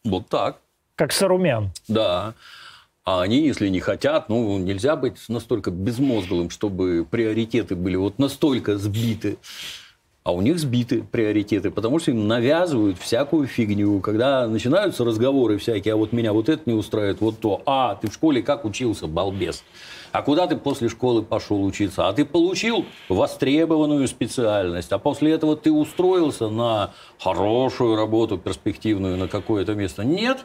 Вот 0.03 0.27
так. 0.27 0.57
Как 0.95 1.11
Сарумян. 1.11 1.71
Да. 1.87 2.33
А 3.05 3.21
они, 3.21 3.41
если 3.47 3.69
не 3.69 3.79
хотят, 3.79 4.29
ну, 4.29 4.57
нельзя 4.59 4.95
быть 4.95 5.17
настолько 5.29 5.71
безмозглым, 5.71 6.49
чтобы 6.51 7.07
приоритеты 7.09 7.75
были 7.75 7.95
вот 7.95 8.19
настолько 8.19 8.77
сбиты. 8.77 9.37
А 10.23 10.33
у 10.33 10.41
них 10.41 10.59
сбиты 10.59 11.01
приоритеты, 11.01 11.71
потому 11.71 11.97
что 11.99 12.11
им 12.11 12.27
навязывают 12.27 12.99
всякую 12.99 13.47
фигню. 13.47 13.99
Когда 14.01 14.47
начинаются 14.47 15.05
разговоры 15.05 15.57
всякие, 15.57 15.93
а 15.93 15.97
вот 15.97 16.11
меня 16.11 16.33
вот 16.33 16.49
это 16.49 16.61
не 16.65 16.73
устраивает, 16.73 17.21
вот 17.21 17.39
то. 17.39 17.61
А, 17.65 17.95
ты 17.95 18.09
в 18.09 18.13
школе 18.13 18.43
как 18.43 18.65
учился, 18.65 19.07
балбес? 19.07 19.63
А 20.11 20.21
куда 20.21 20.47
ты 20.47 20.57
после 20.57 20.89
школы 20.89 21.21
пошел 21.21 21.63
учиться? 21.63 22.07
А 22.07 22.13
ты 22.13 22.25
получил 22.25 22.85
востребованную 23.07 24.07
специальность, 24.07 24.91
а 24.91 24.97
после 24.97 25.31
этого 25.31 25.55
ты 25.55 25.71
устроился 25.71 26.49
на 26.49 26.91
хорошую 27.19 27.95
работу, 27.95 28.37
перспективную, 28.37 29.17
на 29.17 29.27
какое-то 29.27 29.75
место? 29.75 30.03
Нет. 30.03 30.39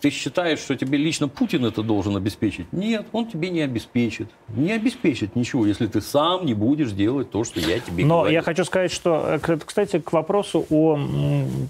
Ты 0.00 0.10
считаешь, 0.10 0.58
что 0.58 0.76
тебе 0.76 0.98
лично 0.98 1.28
Путин 1.28 1.64
это 1.64 1.82
должен 1.82 2.16
обеспечить? 2.16 2.72
Нет, 2.72 3.06
он 3.12 3.26
тебе 3.26 3.50
не 3.50 3.62
обеспечит. 3.62 4.28
Не 4.48 4.72
обеспечит 4.72 5.36
ничего, 5.36 5.66
если 5.66 5.86
ты 5.86 6.00
сам 6.00 6.44
не 6.44 6.54
будешь 6.54 6.92
делать 6.92 7.30
то, 7.30 7.44
что 7.44 7.60
я 7.60 7.78
тебе 7.80 8.04
Но 8.04 8.18
говорю. 8.18 8.32
я 8.34 8.42
хочу 8.42 8.64
сказать, 8.64 8.92
что, 8.92 9.38
э, 9.42 9.58
кстати, 9.64 9.98
к 9.98 10.12
вопросу 10.12 10.66
о, 10.70 10.98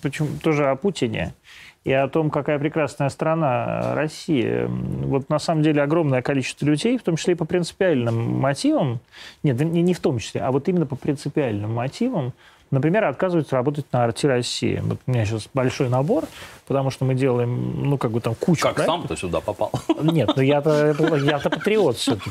почему, 0.02 0.28
тоже 0.42 0.66
о 0.66 0.76
Путине 0.76 1.34
и 1.84 1.92
о 1.92 2.08
том, 2.08 2.30
какая 2.30 2.58
прекрасная 2.58 3.08
страна 3.10 3.80
э, 3.80 3.94
Россия. 3.94 4.66
Вот 4.66 5.28
на 5.28 5.38
самом 5.38 5.62
деле 5.62 5.82
огромное 5.82 6.20
количество 6.20 6.66
людей, 6.66 6.98
в 6.98 7.02
том 7.02 7.16
числе 7.16 7.34
и 7.34 7.36
по 7.36 7.44
принципиальным 7.44 8.40
мотивам, 8.40 8.98
нет, 9.44 9.60
не, 9.60 9.82
не 9.82 9.94
в 9.94 10.00
том 10.00 10.18
числе, 10.18 10.40
а 10.40 10.50
вот 10.50 10.68
именно 10.68 10.86
по 10.86 10.96
принципиальным 10.96 11.72
мотивам, 11.72 12.32
например, 12.70 13.04
отказываются 13.04 13.56
работать 13.56 13.86
на 13.92 14.04
«Арти 14.04 14.26
России». 14.26 14.80
Вот 14.82 14.98
у 15.06 15.10
меня 15.10 15.24
сейчас 15.24 15.48
большой 15.52 15.88
набор, 15.88 16.24
потому 16.66 16.90
что 16.90 17.04
мы 17.04 17.14
делаем, 17.14 17.88
ну, 17.88 17.98
как 17.98 18.10
бы 18.10 18.20
там 18.20 18.34
кучу... 18.34 18.62
Как 18.62 18.76
проектов. 18.76 19.00
сам-то 19.00 19.16
сюда 19.16 19.40
попал? 19.40 19.72
Нет, 20.00 20.30
ну 20.36 20.42
я-то, 20.42 20.94
я-то 21.16 21.50
патриот 21.50 21.96
все-таки. 21.96 22.30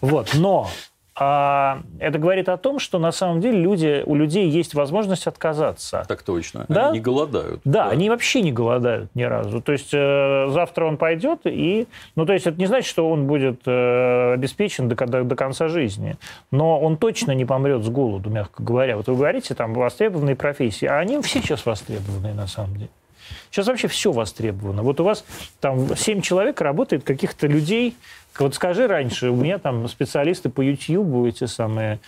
Вот, 0.00 0.30
но 0.34 0.68
а, 1.14 1.82
это 1.98 2.18
говорит 2.18 2.48
о 2.48 2.56
том, 2.56 2.78
что 2.78 2.98
на 2.98 3.12
самом 3.12 3.40
деле 3.40 3.60
люди, 3.60 4.02
у 4.06 4.14
людей 4.14 4.48
есть 4.48 4.74
возможность 4.74 5.26
отказаться. 5.26 6.04
Так 6.08 6.22
точно. 6.22 6.66
Да? 6.68 6.88
Они 6.88 6.98
не 6.98 7.00
голодают. 7.02 7.60
Да, 7.64 7.88
они 7.88 8.08
вообще 8.08 8.40
не 8.42 8.52
голодают 8.52 9.10
ни 9.14 9.22
разу. 9.22 9.60
То 9.60 9.72
есть 9.72 9.90
э, 9.92 10.46
завтра 10.50 10.86
он 10.86 10.96
пойдет 10.96 11.40
и... 11.44 11.86
Ну, 12.14 12.26
то 12.26 12.32
есть 12.32 12.46
это 12.46 12.58
не 12.58 12.66
значит, 12.66 12.88
что 12.88 13.10
он 13.10 13.26
будет 13.26 13.62
э, 13.66 14.32
обеспечен 14.34 14.88
до, 14.88 14.94
до, 14.94 15.24
до 15.24 15.36
конца 15.36 15.68
жизни. 15.68 16.16
Но 16.50 16.80
он 16.80 16.96
точно 16.96 17.32
не 17.32 17.44
помрет 17.44 17.84
с 17.84 17.88
голоду, 17.88 18.30
мягко 18.30 18.62
говоря. 18.62 18.96
Вот 18.96 19.08
вы 19.08 19.16
говорите, 19.16 19.54
там, 19.54 19.74
востребованные 19.74 20.36
профессии. 20.36 20.86
А 20.86 20.98
они 20.98 21.20
все 21.22 21.40
сейчас 21.40 21.66
востребованные, 21.66 22.34
на 22.34 22.46
самом 22.46 22.74
деле. 22.74 22.90
Сейчас 23.50 23.66
вообще 23.66 23.88
все 23.88 24.12
востребовано. 24.12 24.82
Вот 24.82 25.00
у 25.00 25.04
вас 25.04 25.24
там 25.60 25.96
7 25.96 26.20
человек 26.20 26.60
работает, 26.60 27.04
каких-то 27.04 27.46
людей... 27.46 27.96
Вот 28.38 28.54
скажи 28.54 28.86
раньше, 28.86 29.30
у 29.30 29.36
меня 29.36 29.58
там 29.58 29.88
специалисты 29.88 30.50
по 30.50 30.60
YouTube, 30.60 31.26
эти 31.26 31.44
самые 31.46 31.98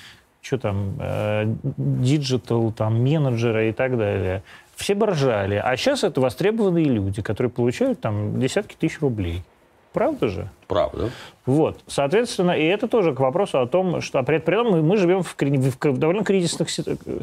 что 0.42 0.58
там, 0.58 0.96
э, 0.98 1.44
digital, 1.76 2.72
там, 2.72 3.00
менеджеры 3.02 3.68
и 3.68 3.72
так 3.72 3.96
далее. 3.96 4.42
Все 4.74 4.94
бы 4.94 5.06
ржали. 5.06 5.54
А 5.54 5.76
сейчас 5.76 6.02
это 6.02 6.20
востребованные 6.20 6.86
люди, 6.86 7.22
которые 7.22 7.50
получают 7.50 8.00
там 8.00 8.40
десятки 8.40 8.74
тысяч 8.74 9.00
рублей. 9.00 9.44
Правда 9.92 10.28
же? 10.28 10.48
Правда. 10.66 11.10
Вот, 11.46 11.80
соответственно, 11.86 12.52
и 12.52 12.64
это 12.64 12.88
тоже 12.88 13.14
к 13.14 13.20
вопросу 13.20 13.60
о 13.60 13.66
том, 13.66 14.00
что 14.00 14.18
а 14.18 14.22
при, 14.22 14.38
этом 14.38 14.84
мы, 14.84 14.96
живем 14.96 15.22
в, 15.22 15.36
в 15.38 15.98
довольно 15.98 16.24
кризисных 16.24 16.70
си- 16.70 16.82
э, 16.86 17.20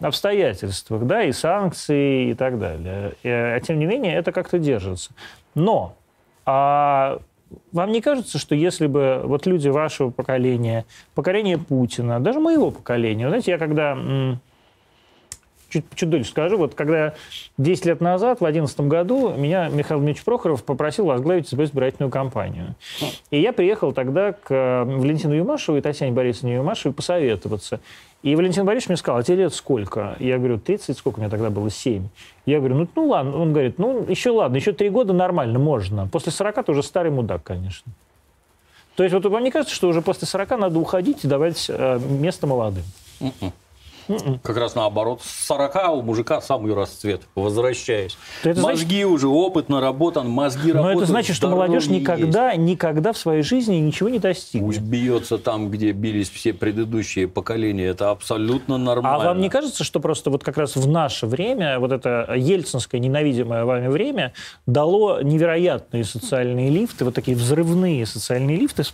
обстоятельствах, 0.00 1.04
да, 1.06 1.22
и 1.22 1.32
санкции 1.32 2.30
и 2.30 2.34
так 2.34 2.58
далее. 2.58 3.12
И, 3.22 3.28
а 3.28 3.58
тем 3.60 3.78
не 3.78 3.86
менее, 3.86 4.14
это 4.14 4.32
как-то 4.32 4.58
держится. 4.58 5.10
Но 5.54 5.96
а 6.44 7.20
вам 7.72 7.92
не 7.92 8.00
кажется, 8.00 8.38
что 8.38 8.54
если 8.54 8.86
бы 8.86 9.20
вот 9.24 9.46
люди 9.46 9.68
вашего 9.68 10.10
поколения, 10.10 10.84
поколения 11.14 11.58
Путина, 11.58 12.20
даже 12.20 12.40
моего 12.40 12.70
поколения, 12.70 13.24
вы 13.24 13.30
знаете, 13.30 13.52
я 13.52 13.58
когда 13.58 13.96
чуть, 15.68 15.84
чуть 15.94 16.10
дольше 16.10 16.30
скажу. 16.30 16.56
Вот 16.58 16.74
когда 16.74 17.14
10 17.58 17.86
лет 17.86 18.00
назад, 18.00 18.38
в 18.38 18.40
2011 18.40 18.80
году, 18.80 19.34
меня 19.34 19.68
Михаил 19.68 20.00
Дмитриевич 20.00 20.24
Прохоров 20.24 20.64
попросил 20.64 21.06
возглавить 21.06 21.48
свою 21.48 21.66
избирательную 21.66 22.10
кампанию. 22.10 22.74
И 23.30 23.40
я 23.40 23.52
приехал 23.52 23.92
тогда 23.92 24.32
к 24.32 24.50
э, 24.50 24.84
Валентину 24.84 25.34
Юмашеву 25.34 25.78
и 25.78 25.80
Татьяне 25.80 26.12
Борисовне 26.12 26.56
Юмашевой 26.56 26.94
посоветоваться. 26.94 27.80
И 28.22 28.34
Валентин 28.34 28.64
Борисович 28.64 28.88
мне 28.88 28.96
сказал, 28.96 29.20
а 29.20 29.22
тебе 29.22 29.36
лет 29.36 29.54
сколько? 29.54 30.16
Я 30.18 30.38
говорю, 30.38 30.58
30, 30.58 30.98
сколько 30.98 31.18
у 31.18 31.20
меня 31.20 31.30
тогда 31.30 31.50
было? 31.50 31.70
7. 31.70 32.08
Я 32.46 32.58
говорю, 32.58 32.74
ну, 32.74 32.88
ну 32.96 33.06
ладно. 33.06 33.36
Он 33.36 33.52
говорит, 33.52 33.78
ну 33.78 34.04
еще 34.08 34.30
ладно, 34.30 34.56
еще 34.56 34.72
3 34.72 34.88
года 34.90 35.12
нормально, 35.12 35.58
можно. 35.58 36.08
После 36.08 36.32
40 36.32 36.66
ты 36.66 36.72
уже 36.72 36.82
старый 36.82 37.12
мудак, 37.12 37.44
конечно. 37.44 37.92
То 38.96 39.04
есть 39.04 39.14
вот 39.14 39.24
вам 39.26 39.44
не 39.44 39.52
кажется, 39.52 39.74
что 39.74 39.88
уже 39.88 40.02
после 40.02 40.26
40 40.26 40.50
надо 40.58 40.78
уходить 40.80 41.24
и 41.24 41.28
давать 41.28 41.66
э, 41.68 42.00
место 42.00 42.48
молодым? 42.48 42.82
Как 44.42 44.56
раз 44.56 44.74
наоборот. 44.74 45.20
С 45.22 45.46
40 45.46 45.92
у 45.98 46.02
мужика 46.02 46.40
самый 46.40 46.74
расцвет, 46.74 47.22
возвращаясь. 47.34 48.16
То 48.42 48.50
это 48.50 48.60
значит- 48.60 48.82
мозги 48.82 49.04
уже 49.04 49.28
опыт 49.28 49.68
наработан, 49.68 50.28
мозги 50.28 50.72
Но 50.72 50.78
работают. 50.78 51.02
это 51.02 51.10
значит, 51.10 51.36
что 51.36 51.48
молодежь 51.48 51.86
никогда, 51.88 52.54
никогда 52.56 53.12
в 53.12 53.18
своей 53.18 53.42
жизни 53.42 53.76
ничего 53.76 54.08
не 54.08 54.14
есть. 54.16 54.22
достигнет. 54.22 54.66
Пусть 54.66 54.80
бьется 54.80 55.38
там, 55.38 55.70
где 55.70 55.92
бились 55.92 56.30
все 56.30 56.52
предыдущие 56.52 57.28
поколения. 57.28 57.86
Это 57.86 58.10
абсолютно 58.10 58.78
нормально. 58.78 59.22
А 59.22 59.24
вам 59.28 59.40
не 59.40 59.48
кажется, 59.48 59.84
что 59.84 60.00
просто 60.00 60.30
вот 60.30 60.44
как 60.44 60.56
раз 60.58 60.76
в 60.76 60.88
наше 60.88 61.26
время, 61.26 61.78
вот 61.78 61.92
это 61.92 62.32
ельцинское 62.36 63.00
ненавидимое 63.00 63.64
вами 63.64 63.88
время, 63.88 64.32
дало 64.66 65.20
невероятные 65.22 66.04
социальные 66.04 66.70
лифты, 66.70 67.04
вот 67.04 67.14
такие 67.14 67.36
взрывные 67.36 68.06
социальные 68.06 68.56
лифты, 68.56 68.84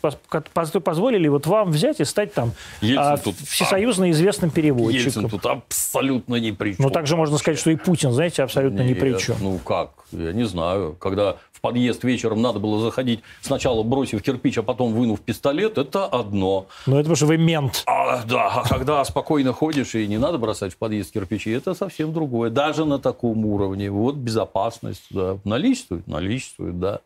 позволили 0.81 1.29
вот 1.29 1.47
вам 1.47 1.71
взять 1.71 2.01
и 2.01 2.05
стать 2.05 2.35
там 2.35 2.53
Ельцин 2.81 2.99
а, 3.03 3.17
тут- 3.17 3.37
всесоюзно 3.37 4.11
известным 4.11 4.51
переводчиком. 4.51 5.04
Ельцин 5.05 5.29
тут 5.29 5.47
абсолютно 5.47 6.37
ни 6.37 6.51
при 6.51 6.75
чем. 6.75 6.85
Ну, 6.85 6.91
также 6.91 7.17
можно 7.17 7.39
сказать, 7.39 7.59
что 7.59 7.71
и 7.71 7.77
Путин, 7.77 8.13
знаете, 8.13 8.43
абсолютно 8.43 8.83
ни 8.83 8.95
при 8.95 9.11
Нет, 9.11 9.21
чем. 9.21 9.37
Ну 9.41 9.59
как? 9.59 9.91
Я 10.13 10.33
не 10.33 10.45
знаю. 10.45 10.97
Когда 10.99 11.37
в 11.53 11.61
подъезд 11.61 12.05
вечером 12.05 12.43
надо 12.43 12.59
было 12.59 12.81
заходить, 12.81 13.21
сначала 13.41 13.83
бросив 13.83 14.23
кирпич, 14.23 14.59
а 14.59 14.63
потом 14.63 14.93
вынув 14.93 15.21
пистолет, 15.21 15.79
это 15.79 16.07
одно. 16.07 16.67
Но 16.87 16.97
это 16.97 17.05
потому 17.05 17.17
что 17.17 17.27
вы 17.27 17.39
мент. 17.39 17.83
А, 17.87 18.23
да, 18.25 18.49
а 18.49 18.69
когда 18.69 19.05
спокойно 19.05 19.53
ходишь 19.53 19.95
и 19.95 20.07
не 20.07 20.19
надо 20.19 20.39
бросать 20.39 20.75
в 20.75 20.77
подъезд 20.77 21.13
кирпичи, 21.13 21.51
это 21.51 21.75
совсем 21.75 22.13
другое. 22.13 22.51
Даже 22.51 22.85
на 22.85 22.99
таком 22.99 23.47
уровне. 23.47 23.91
Вот 23.91 24.17
безопасность, 24.17 25.07
да. 25.11 25.39
Наличествует, 25.45 26.07
наличествует, 26.07 26.79
да. 26.79 27.01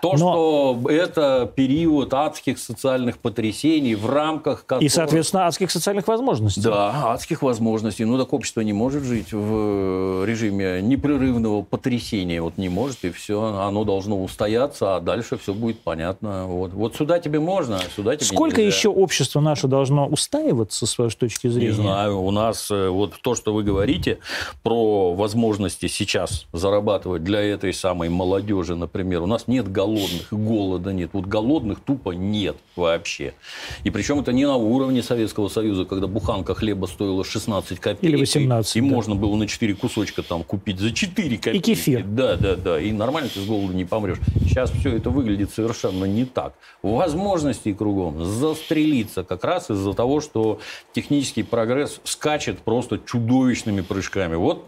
То, 0.00 0.12
Но- 0.12 0.16
что 0.16 0.90
это 0.90 1.50
период 1.54 2.14
адских 2.14 2.58
социальных 2.58 3.18
потрясений, 3.18 3.94
в 3.94 4.08
рамках 4.08 4.64
которых... 4.66 4.84
И, 4.84 4.88
соответственно, 4.88 5.46
адских 5.46 5.70
социальных 5.70 6.08
возможностей. 6.08 6.62
Да, 6.62 7.12
адских 7.12 7.42
возможностей. 7.42 8.04
Ну, 8.04 8.18
так 8.18 8.32
общество 8.32 8.60
не 8.60 8.72
может 8.72 9.04
жить 9.04 9.32
в 9.32 10.24
режиме 10.24 10.80
непрерывного 10.82 11.62
потрясения. 11.62 12.40
Вот 12.40 12.58
не 12.58 12.68
может, 12.68 13.04
и 13.04 13.10
все. 13.10 13.42
Оно 13.42 13.84
должно 13.84 14.22
устояться, 14.22 14.96
а 14.96 15.00
дальше 15.00 15.36
все 15.36 15.54
будет 15.54 15.80
понятно. 15.80 16.46
Вот, 16.46 16.72
вот 16.72 16.96
сюда 16.96 17.18
тебе 17.18 17.40
можно, 17.40 17.76
а 17.76 17.82
сюда 17.94 18.16
тебе 18.16 18.26
Сколько 18.26 18.62
нельзя. 18.62 18.76
еще 18.76 18.88
общество 18.88 19.40
наше 19.40 19.68
должно 19.68 20.06
устаиваться, 20.06 20.86
с 20.86 20.98
вашей 20.98 21.16
точки 21.16 21.48
зрения? 21.48 21.68
Не 21.68 21.74
знаю, 21.74 22.20
у 22.20 22.30
нас 22.30 22.70
э, 22.70 22.88
вот 22.88 23.14
то, 23.20 23.34
что 23.34 23.52
вы 23.52 23.62
говорите 23.62 24.18
про 24.62 25.14
возможности 25.14 25.86
сейчас 25.86 26.46
зарабатывать 26.52 27.24
для 27.24 27.40
этой 27.40 27.72
самой 27.72 28.08
молодежи, 28.08 28.76
например, 28.76 29.22
у 29.22 29.26
нас 29.26 29.48
нет 29.48 29.70
голодных, 29.82 30.32
и 30.32 30.36
голода 30.36 30.92
нет. 30.92 31.10
Вот 31.12 31.26
голодных 31.26 31.80
тупо 31.80 32.12
нет 32.12 32.56
вообще. 32.76 33.34
И 33.84 33.90
причем 33.90 34.20
это 34.20 34.32
не 34.32 34.46
на 34.46 34.56
уровне 34.56 35.02
Советского 35.02 35.48
Союза, 35.48 35.84
когда 35.84 36.06
буханка 36.06 36.54
хлеба 36.54 36.86
стоила 36.86 37.24
16 37.24 37.80
копеек. 37.80 38.02
Или 38.02 38.16
18, 38.20 38.76
И, 38.76 38.78
и 38.78 38.82
да. 38.82 38.88
можно 38.88 39.14
было 39.14 39.36
на 39.36 39.46
4 39.46 39.74
кусочка 39.74 40.22
там 40.22 40.42
купить 40.44 40.78
за 40.78 40.92
4 40.92 41.36
копейки. 41.38 41.74
кефир. 41.74 42.04
Да, 42.04 42.36
да, 42.36 42.56
да. 42.56 42.80
И 42.80 42.92
нормально 42.92 43.28
ты 43.32 43.40
с 43.40 43.46
голоду 43.46 43.72
не 43.72 43.84
помрешь. 43.84 44.18
Сейчас 44.42 44.70
все 44.70 44.96
это 44.96 45.10
выглядит 45.10 45.50
совершенно 45.50 46.04
не 46.04 46.24
так. 46.24 46.54
Возможностей 46.82 47.74
кругом 47.74 48.24
застрелиться 48.24 49.24
как 49.24 49.44
раз 49.44 49.70
из-за 49.70 49.92
того, 49.94 50.20
что 50.20 50.60
технический 50.92 51.42
прогресс 51.42 52.00
скачет 52.04 52.60
просто 52.60 53.00
чудовищными 53.04 53.80
прыжками. 53.80 54.36
Вот 54.36 54.64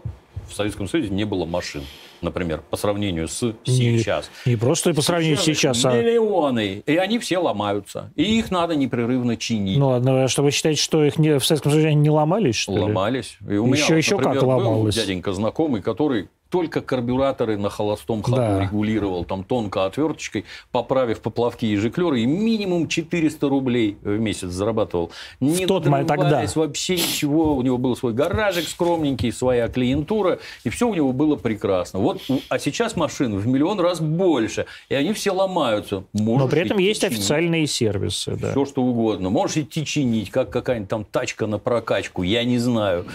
в 0.49 0.53
Советском 0.53 0.87
Союзе 0.87 1.09
не 1.09 1.23
было 1.23 1.45
машин, 1.45 1.83
например, 2.21 2.61
по 2.69 2.77
сравнению 2.77 3.27
с 3.27 3.41
Не- 3.67 3.97
сейчас. 3.99 4.29
Не 4.45 4.55
просто 4.55 4.93
по 4.93 5.01
сравнению 5.01 5.37
сейчас, 5.37 5.83
а... 5.85 5.91
Миллионы. 5.95 6.83
И 6.85 6.95
они 6.97 7.19
все 7.19 7.37
ломаются. 7.37 8.11
И 8.15 8.23
их 8.39 8.51
надо 8.51 8.75
непрерывно 8.75 9.37
чинить. 9.37 9.77
Ну 9.77 9.89
ладно, 9.89 10.23
а 10.23 10.27
что 10.27 10.43
вы 10.43 10.51
считаете, 10.51 10.81
что 10.81 11.03
их 11.03 11.17
не, 11.19 11.39
в 11.39 11.45
Советском 11.45 11.71
Союзе 11.71 11.93
не 11.93 12.09
ломались, 12.09 12.55
что 12.55 12.73
ли? 12.73 12.79
Ломались. 12.81 13.37
И 13.49 13.55
у 13.55 13.65
Еще- 13.67 13.83
меня, 13.83 13.85
вот, 13.89 13.97
еще 13.97 14.17
как 14.17 14.25
например, 14.25 14.41
был 14.43 14.49
ломалось. 14.49 14.95
дяденька 14.95 15.33
знакомый, 15.33 15.81
который 15.81 16.29
только 16.49 16.79
карбюраторы 16.79 17.57
на 17.57 17.69
холостом 17.69 18.21
ходу 18.21 18.37
Да. 18.37 18.61
регулировал, 18.61 19.25
там 19.25 19.43
тонко 19.43 19.85
отверточкой, 19.85 20.45
поправив 20.71 21.19
поплавки 21.19 21.65
и 21.65 21.75
жиклеры, 21.75 22.21
и 22.21 22.25
минимум 22.25 22.87
400 22.87 23.49
рублей 23.49 23.97
в 24.03 24.19
месяц 24.19 24.49
зарабатывал. 24.49 25.11
Не 25.41 25.65
тот 25.65 25.85
момент 25.87 26.07
тогда. 26.07 26.45
вообще 26.55 26.93
ничего. 26.93 27.55
У 27.57 27.61
него 27.61 27.77
был 27.77 27.97
свой 27.97 28.13
гаражик 28.13 28.67
скромненький, 28.69 29.33
своя 29.33 29.67
клиентура, 29.67 30.39
и 30.63 30.69
все 30.69 30.87
у 30.87 30.93
него 30.93 31.11
было 31.11 31.35
прекрасно. 31.35 31.99
Вот, 32.05 32.21
а 32.49 32.59
сейчас 32.59 32.95
машин 32.95 33.35
в 33.37 33.47
миллион 33.47 33.79
раз 33.79 33.99
больше, 33.99 34.65
и 34.89 34.95
они 34.95 35.13
все 35.13 35.31
ломаются. 35.31 36.03
Но 36.13 36.23
Можешь 36.23 36.51
при 36.51 36.61
этом 36.61 36.77
есть 36.77 37.01
чинить. 37.01 37.13
официальные 37.17 37.67
сервисы, 37.67 38.35
да. 38.35 38.51
Все 38.51 38.65
что 38.65 38.83
угодно. 38.83 39.29
Можешь 39.29 39.57
идти 39.57 39.85
чинить, 39.85 40.29
как 40.29 40.49
какая-нибудь 40.51 40.89
там 40.89 41.03
тачка 41.03 41.47
на 41.47 41.57
прокачку, 41.57 42.23
я 42.23 42.43
не 42.43 42.59
знаю. 42.59 43.05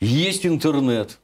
Есть 0.00 0.46
интернет, 0.46 1.18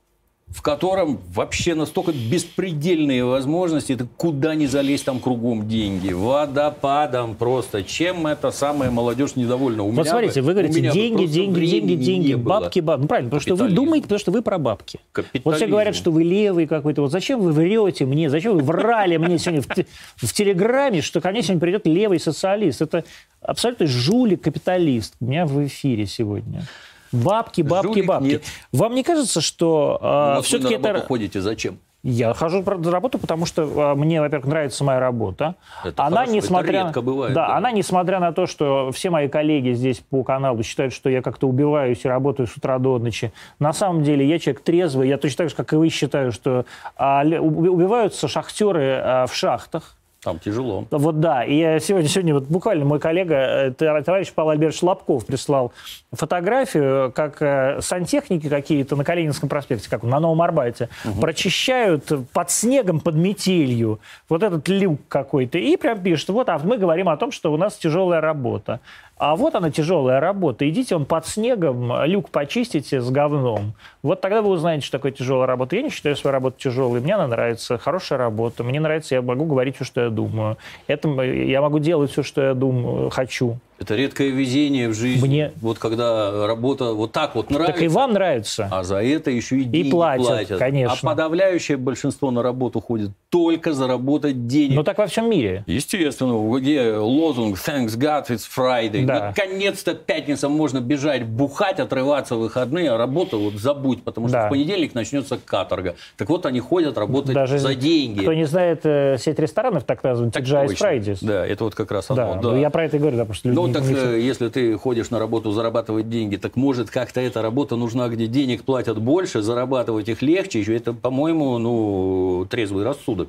в 0.52 0.60
котором 0.60 1.18
вообще 1.34 1.74
настолько 1.74 2.12
беспредельные 2.12 3.24
возможности, 3.24 3.96
ты 3.96 4.06
куда 4.18 4.54
ни 4.54 4.66
залезть, 4.66 5.04
там 5.06 5.18
кругом 5.18 5.66
деньги. 5.66 6.12
Водопадом 6.12 7.34
просто. 7.36 7.82
Чем 7.82 8.26
эта 8.26 8.50
самая 8.50 8.90
молодежь 8.90 9.34
недовольна? 9.34 9.82
У 9.82 9.86
Вот 9.90 10.02
меня 10.02 10.10
смотрите, 10.10 10.42
бы- 10.42 10.46
вы 10.48 10.52
говорите, 10.52 10.80
деньги, 10.80 11.24
деньги, 11.26 11.66
деньги, 11.66 11.94
деньги, 11.94 12.26
не 12.28 12.34
бабки, 12.36 12.80
бабки. 12.80 13.02
Ну, 13.02 13.08
правильно, 13.08 13.30
потому 13.30 13.40
что 13.40 13.54
вы 13.64 13.70
думаете, 13.70 14.02
потому 14.02 14.18
что 14.18 14.30
вы 14.30 14.42
про 14.42 14.58
бабки. 14.58 15.00
Вот 15.42 15.56
все 15.56 15.66
говорят, 15.66 15.94
что 15.96 16.10
вы 16.10 16.22
левый 16.22 16.66
какой-то. 16.66 17.00
Вот 17.02 17.10
зачем 17.12 17.40
вы 17.40 17.52
врете 17.52 18.04
мне? 18.04 18.28
Зачем 18.28 18.54
вы 18.56 18.62
врали 18.62 19.16
мне 19.16 19.38
сегодня 19.38 19.62
в, 19.62 19.74
те- 19.74 19.86
в 20.16 20.32
Телеграме, 20.32 21.00
что 21.00 21.20
ко 21.22 21.30
мне 21.30 21.42
сегодня 21.42 21.60
придет 21.60 21.86
левый 21.86 22.20
социалист? 22.20 22.82
Это 22.82 23.04
абсолютно 23.40 23.86
жулик-капиталист 23.86 25.14
у 25.20 25.24
меня 25.24 25.46
в 25.46 25.64
эфире 25.66 26.06
сегодня. 26.06 26.66
Бабки, 27.12 27.62
бабки, 27.62 27.86
Жулик 27.88 28.06
бабки. 28.06 28.26
нет. 28.26 28.42
Вам 28.72 28.94
не 28.94 29.02
кажется, 29.02 29.40
что 29.40 29.98
Ну, 30.02 30.34
вот 30.36 30.46
все-таки 30.46 30.76
вы 30.76 30.82
на 30.82 30.88
это... 30.88 31.06
ходите, 31.06 31.40
зачем? 31.40 31.78
Я 32.04 32.34
хожу 32.34 32.62
на 32.62 32.90
работу, 32.90 33.18
потому 33.20 33.46
что 33.46 33.62
а, 33.76 33.94
мне, 33.94 34.20
во-первых, 34.20 34.48
нравится 34.48 34.82
моя 34.82 34.98
работа. 34.98 35.54
Это 35.84 36.02
она, 36.02 36.16
хорошо, 36.16 36.32
это 36.32 36.36
несмотря, 36.36 36.84
редко 36.84 37.00
бывает, 37.00 37.32
да, 37.32 37.46
да. 37.46 37.56
она, 37.56 37.70
несмотря 37.70 38.18
на 38.18 38.32
то, 38.32 38.46
что 38.46 38.90
все 38.90 39.10
мои 39.10 39.28
коллеги 39.28 39.72
здесь 39.72 40.02
по 40.10 40.24
каналу 40.24 40.64
считают, 40.64 40.92
что 40.92 41.08
я 41.08 41.22
как-то 41.22 41.46
убиваюсь 41.46 42.04
и 42.04 42.08
работаю 42.08 42.48
с 42.48 42.56
утра 42.56 42.80
до 42.80 42.98
ночи, 42.98 43.32
на 43.60 43.72
самом 43.72 44.02
деле 44.02 44.26
я 44.26 44.40
человек 44.40 44.62
трезвый, 44.62 45.08
я 45.08 45.16
точно 45.16 45.44
так 45.44 45.50
же, 45.50 45.54
как 45.54 45.72
и 45.72 45.76
вы, 45.76 45.90
считаю, 45.90 46.32
что 46.32 46.64
а, 46.96 47.22
убиваются 47.24 48.26
шахтеры 48.26 49.00
а, 49.00 49.26
в 49.26 49.34
шахтах. 49.36 49.96
Там 50.22 50.38
тяжело. 50.38 50.86
Вот 50.92 51.18
да, 51.18 51.42
и 51.42 51.56
я 51.56 51.80
сегодня, 51.80 52.08
сегодня 52.08 52.34
вот 52.34 52.44
буквально 52.44 52.84
мой 52.84 53.00
коллега, 53.00 53.34
э, 53.34 53.70
товарищ 53.72 54.32
Павел 54.32 54.50
Альбертович 54.50 54.82
Лобков 54.84 55.26
прислал 55.26 55.72
фотографию, 56.12 57.10
как 57.12 57.42
э, 57.42 57.80
сантехники 57.80 58.48
какие-то 58.48 58.94
на 58.94 59.02
Калининском 59.02 59.48
проспекте, 59.48 59.90
как 59.90 60.04
на 60.04 60.20
Новом 60.20 60.40
Арбате, 60.42 60.88
прочищают 61.20 62.12
под 62.32 62.50
снегом, 62.52 63.00
под 63.00 63.16
метелью 63.16 63.98
вот 64.28 64.44
этот 64.44 64.68
люк 64.68 65.00
какой-то, 65.08 65.58
и 65.58 65.76
прям 65.76 66.00
пишут, 66.00 66.28
вот, 66.28 66.48
а 66.48 66.58
мы 66.58 66.78
говорим 66.78 67.08
о 67.08 67.16
том, 67.16 67.32
что 67.32 67.52
у 67.52 67.56
нас 67.56 67.76
тяжелая 67.76 68.20
работа. 68.20 68.78
А 69.24 69.36
вот 69.36 69.54
она 69.54 69.70
тяжелая 69.70 70.18
работа. 70.18 70.68
Идите 70.68 70.96
он 70.96 71.04
под 71.04 71.28
снегом, 71.28 71.92
люк 72.06 72.28
почистите 72.30 73.00
с 73.00 73.08
говном. 73.08 73.74
Вот 74.02 74.20
тогда 74.20 74.42
вы 74.42 74.50
узнаете, 74.50 74.84
что 74.84 74.98
такое 74.98 75.12
тяжелая 75.12 75.46
работа. 75.46 75.76
Я 75.76 75.82
не 75.82 75.90
считаю 75.90 76.16
свою 76.16 76.32
работу 76.32 76.58
тяжелой. 76.58 77.00
Мне 77.00 77.14
она 77.14 77.28
нравится. 77.28 77.78
Хорошая 77.78 78.18
работа. 78.18 78.64
Мне 78.64 78.80
нравится, 78.80 79.14
я 79.14 79.22
могу 79.22 79.44
говорить 79.44 79.76
все, 79.76 79.84
что 79.84 80.00
я 80.00 80.10
думаю. 80.10 80.58
Это 80.88 81.08
я 81.22 81.62
могу 81.62 81.78
делать 81.78 82.10
все, 82.10 82.24
что 82.24 82.42
я 82.42 82.54
думаю, 82.54 83.10
хочу. 83.10 83.58
Это 83.82 83.96
редкое 83.96 84.28
везение 84.30 84.88
в 84.88 84.94
жизни. 84.94 85.26
Мне- 85.26 85.52
Вот 85.60 85.78
когда 85.78 86.46
работа 86.46 86.92
вот 86.92 87.10
так 87.10 87.34
вот 87.34 87.50
нравится. 87.50 87.72
Так 87.72 87.82
и 87.82 87.88
вам 87.88 88.12
нравится. 88.12 88.68
А 88.70 88.84
за 88.84 89.02
это 89.02 89.30
еще 89.32 89.58
и 89.58 89.64
деньги 89.64 89.90
платят, 89.90 90.56
конечно. 90.58 90.96
А 91.02 91.06
подавляющее 91.14 91.76
большинство 91.76 92.30
на 92.30 92.42
работу 92.44 92.80
ходит 92.80 93.10
только 93.28 93.72
заработать 93.72 94.46
денег. 94.46 94.76
Но 94.76 94.82
так 94.84 94.98
во 94.98 95.06
всем 95.06 95.28
мире. 95.28 95.64
Естественно, 95.66 96.34
где 96.58 96.92
лозунг 96.96 97.58
«Thanks 97.58 97.96
God, 97.98 98.28
it's 98.28 98.44
Friday». 98.56 99.04
Да. 99.04 99.28
Наконец-то 99.36 99.94
пятница 99.94 100.48
можно 100.48 100.80
бежать, 100.80 101.24
бухать, 101.24 101.80
отрываться 101.80 102.36
в 102.36 102.40
выходные, 102.40 102.90
а 102.92 102.96
работа 102.96 103.36
вот 103.36 103.54
забудь, 103.54 104.04
потому 104.04 104.28
что 104.28 104.36
Да. 104.38 104.46
в 104.46 104.50
понедельник 104.50 104.94
начнется 104.94 105.38
каторга. 105.44 105.96
Так 106.16 106.28
вот, 106.28 106.46
они 106.46 106.60
ходят 106.60 106.96
работать 106.98 107.34
Даже 107.34 107.58
за 107.58 107.74
деньги. 107.74 108.20
Кто 108.20 108.32
не 108.32 108.44
знает 108.44 108.82
э, 108.84 109.16
сеть 109.18 109.38
ресторанов, 109.40 109.84
так 109.84 110.04
называемый 110.04 110.30
TGI. 110.32 110.76
Fridays. 110.76 111.18
Да, 111.22 111.44
это 111.46 111.64
вот 111.64 111.74
как 111.74 111.90
раз 111.90 112.06
Да, 112.08 112.32
оно. 112.32 112.52
ну, 112.52 112.56
я 112.56 112.70
про 112.70 112.84
это 112.84 112.96
и 112.96 113.00
говорю, 113.00 113.16
да, 113.16 113.24
потому 113.24 113.34
что 113.34 113.48
люди 113.48 113.71
Ну, 113.72 113.80
так 113.80 113.90
э, 113.90 114.20
если 114.20 114.48
ты 114.48 114.76
ходишь 114.76 115.10
на 115.10 115.18
работу 115.18 115.52
зарабатывать 115.52 116.08
деньги, 116.08 116.36
так 116.36 116.56
может 116.56 116.90
как-то 116.90 117.20
эта 117.20 117.42
работа 117.42 117.76
нужна, 117.76 118.08
где 118.08 118.26
денег 118.26 118.64
платят 118.64 118.98
больше, 118.98 119.42
зарабатывать 119.42 120.08
их 120.08 120.22
легче. 120.22 120.60
Еще 120.60 120.76
это, 120.76 120.92
по-моему, 120.92 121.58
ну, 121.58 122.46
трезвый 122.50 122.84
рассудок 122.84 123.28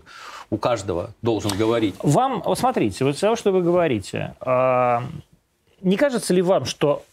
у 0.50 0.58
каждого 0.58 1.12
должен 1.22 1.52
говорить. 1.58 1.96
Вам, 2.04 2.42
вот 2.46 2.60
смотрите, 2.60 3.06
вот 3.06 3.18
того, 3.20 3.36
что 3.36 3.52
вы 3.52 3.62
говорите, 3.62 4.36
а, 4.42 5.04
не 5.82 5.98
кажется 5.98 6.34
ли 6.34 6.42
вам, 6.42 6.66
что 6.66 7.04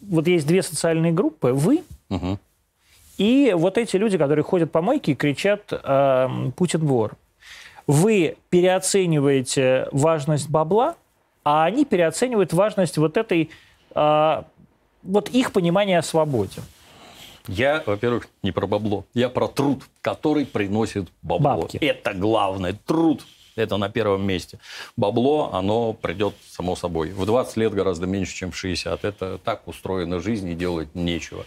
вот 0.00 0.26
есть 0.26 0.46
две 0.46 0.62
социальные 0.62 1.12
группы, 1.12 1.52
вы 1.52 1.82
Мгм. 2.08 2.38
и 3.18 3.52
вот 3.56 3.78
эти 3.78 3.96
люди, 3.96 4.16
которые 4.16 4.44
ходят 4.44 4.70
по 4.70 4.80
мойке 4.80 5.12
и 5.12 5.14
кричат 5.14 5.72
а, 5.72 6.30
«Путин 6.56 6.80
вор». 6.86 7.12
Вы 7.86 8.36
переоцениваете 8.50 9.88
важность 9.92 10.50
бабла, 10.50 10.94
а 11.48 11.64
они 11.64 11.86
переоценивают 11.86 12.52
важность 12.52 12.98
вот 12.98 13.16
этой, 13.16 13.48
а, 13.94 14.44
вот 15.02 15.30
их 15.30 15.52
понимания 15.52 15.98
о 15.98 16.02
свободе. 16.02 16.60
Я, 17.46 17.82
во-первых, 17.86 18.28
не 18.42 18.52
про 18.52 18.66
бабло. 18.66 19.06
Я 19.14 19.30
про 19.30 19.48
труд, 19.48 19.82
который 20.02 20.44
приносит 20.44 21.08
бабло. 21.22 21.62
Бабки. 21.62 21.78
Это 21.78 22.12
главное. 22.12 22.76
Труд. 22.84 23.24
Это 23.56 23.78
на 23.78 23.88
первом 23.88 24.26
месте. 24.26 24.58
Бабло, 24.94 25.48
оно 25.54 25.94
придет 25.94 26.34
само 26.50 26.76
собой. 26.76 27.12
В 27.12 27.24
20 27.24 27.56
лет 27.56 27.72
гораздо 27.72 28.06
меньше, 28.06 28.34
чем 28.34 28.50
в 28.50 28.56
60. 28.56 29.06
Это 29.06 29.38
так 29.38 29.66
устроена 29.66 30.20
жизнь 30.20 30.50
и 30.50 30.54
делать 30.54 30.94
нечего. 30.94 31.46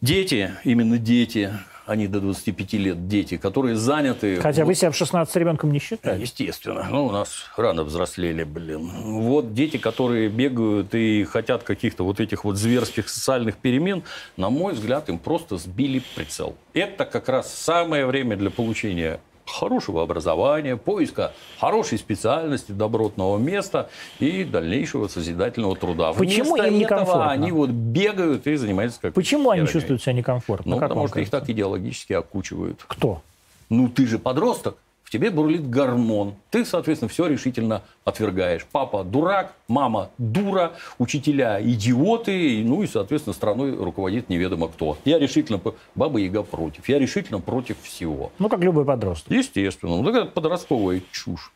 Дети, 0.00 0.52
именно 0.62 0.98
дети, 0.98 1.50
они 1.86 2.06
до 2.06 2.20
25 2.20 2.72
лет 2.74 3.08
дети, 3.08 3.36
которые 3.36 3.76
заняты... 3.76 4.36
Хотя 4.40 4.62
вот- 4.62 4.68
вы 4.68 4.74
себя 4.74 4.90
в 4.90 4.96
16 4.96 5.36
ребенком 5.36 5.72
не 5.72 5.78
считаете. 5.78 6.22
Естественно. 6.22 6.86
Ну, 6.90 7.06
у 7.06 7.10
нас 7.10 7.44
рано 7.56 7.84
взрослели, 7.84 8.44
блин. 8.44 8.90
Вот 9.22 9.54
дети, 9.54 9.76
которые 9.76 10.28
бегают 10.28 10.94
и 10.94 11.24
хотят 11.24 11.62
каких-то 11.62 12.04
вот 12.04 12.20
этих 12.20 12.44
вот 12.44 12.56
зверских 12.56 13.08
социальных 13.08 13.56
перемен, 13.56 14.02
на 14.36 14.50
мой 14.50 14.72
взгляд, 14.74 15.08
им 15.08 15.18
просто 15.18 15.58
сбили 15.58 16.02
прицел. 16.14 16.56
Это 16.72 17.04
как 17.04 17.28
раз 17.28 17.52
самое 17.52 18.06
время 18.06 18.36
для 18.36 18.50
получения 18.50 19.20
хорошего 19.46 20.02
образования, 20.02 20.76
поиска 20.76 21.32
хорошей 21.58 21.98
специальности, 21.98 22.72
добротного 22.72 23.38
места 23.38 23.90
и 24.18 24.44
дальнейшего 24.44 25.08
созидательного 25.08 25.76
труда. 25.76 26.12
Почему 26.12 26.54
Вместо 26.54 26.68
им 26.68 26.78
некомфортно? 26.78 27.30
они 27.30 27.52
вот 27.52 27.70
бегают 27.70 28.46
и 28.46 28.56
занимаются 28.56 29.00
как 29.00 29.14
Почему 29.14 29.50
они 29.50 29.66
чувствуют 29.66 30.02
себя 30.02 30.14
некомфортно? 30.14 30.70
Ну, 30.72 30.78
Как 30.78 30.88
потому 30.88 31.08
что 31.08 31.20
их 31.20 31.30
кажется? 31.30 31.40
так 31.40 31.50
идеологически 31.50 32.12
окучивают. 32.14 32.80
Кто? 32.86 33.22
Ну, 33.70 33.88
ты 33.88 34.06
же 34.06 34.18
подросток, 34.18 34.76
тебе 35.14 35.30
бурлит 35.30 35.70
гормон. 35.70 36.34
Ты, 36.50 36.64
соответственно, 36.64 37.08
все 37.08 37.28
решительно 37.28 37.82
отвергаешь. 38.04 38.66
Папа 38.72 39.04
дурак, 39.04 39.54
мама 39.68 40.10
дура, 40.18 40.72
учителя 40.98 41.62
идиоты, 41.62 42.64
ну 42.64 42.82
и, 42.82 42.88
соответственно, 42.88 43.32
страной 43.32 43.76
руководит 43.76 44.28
неведомо 44.28 44.66
кто. 44.66 44.98
Я 45.04 45.20
решительно, 45.20 45.60
баба 45.94 46.18
Яга 46.18 46.42
против, 46.42 46.88
я 46.88 46.98
решительно 46.98 47.38
против 47.38 47.80
всего. 47.80 48.32
Ну, 48.40 48.48
как 48.48 48.58
любой 48.58 48.84
подросток. 48.84 49.30
Естественно, 49.30 49.96
ну, 49.96 50.04
так 50.04 50.16
это 50.16 50.32
подростковая 50.32 51.00
чушь. 51.12 51.52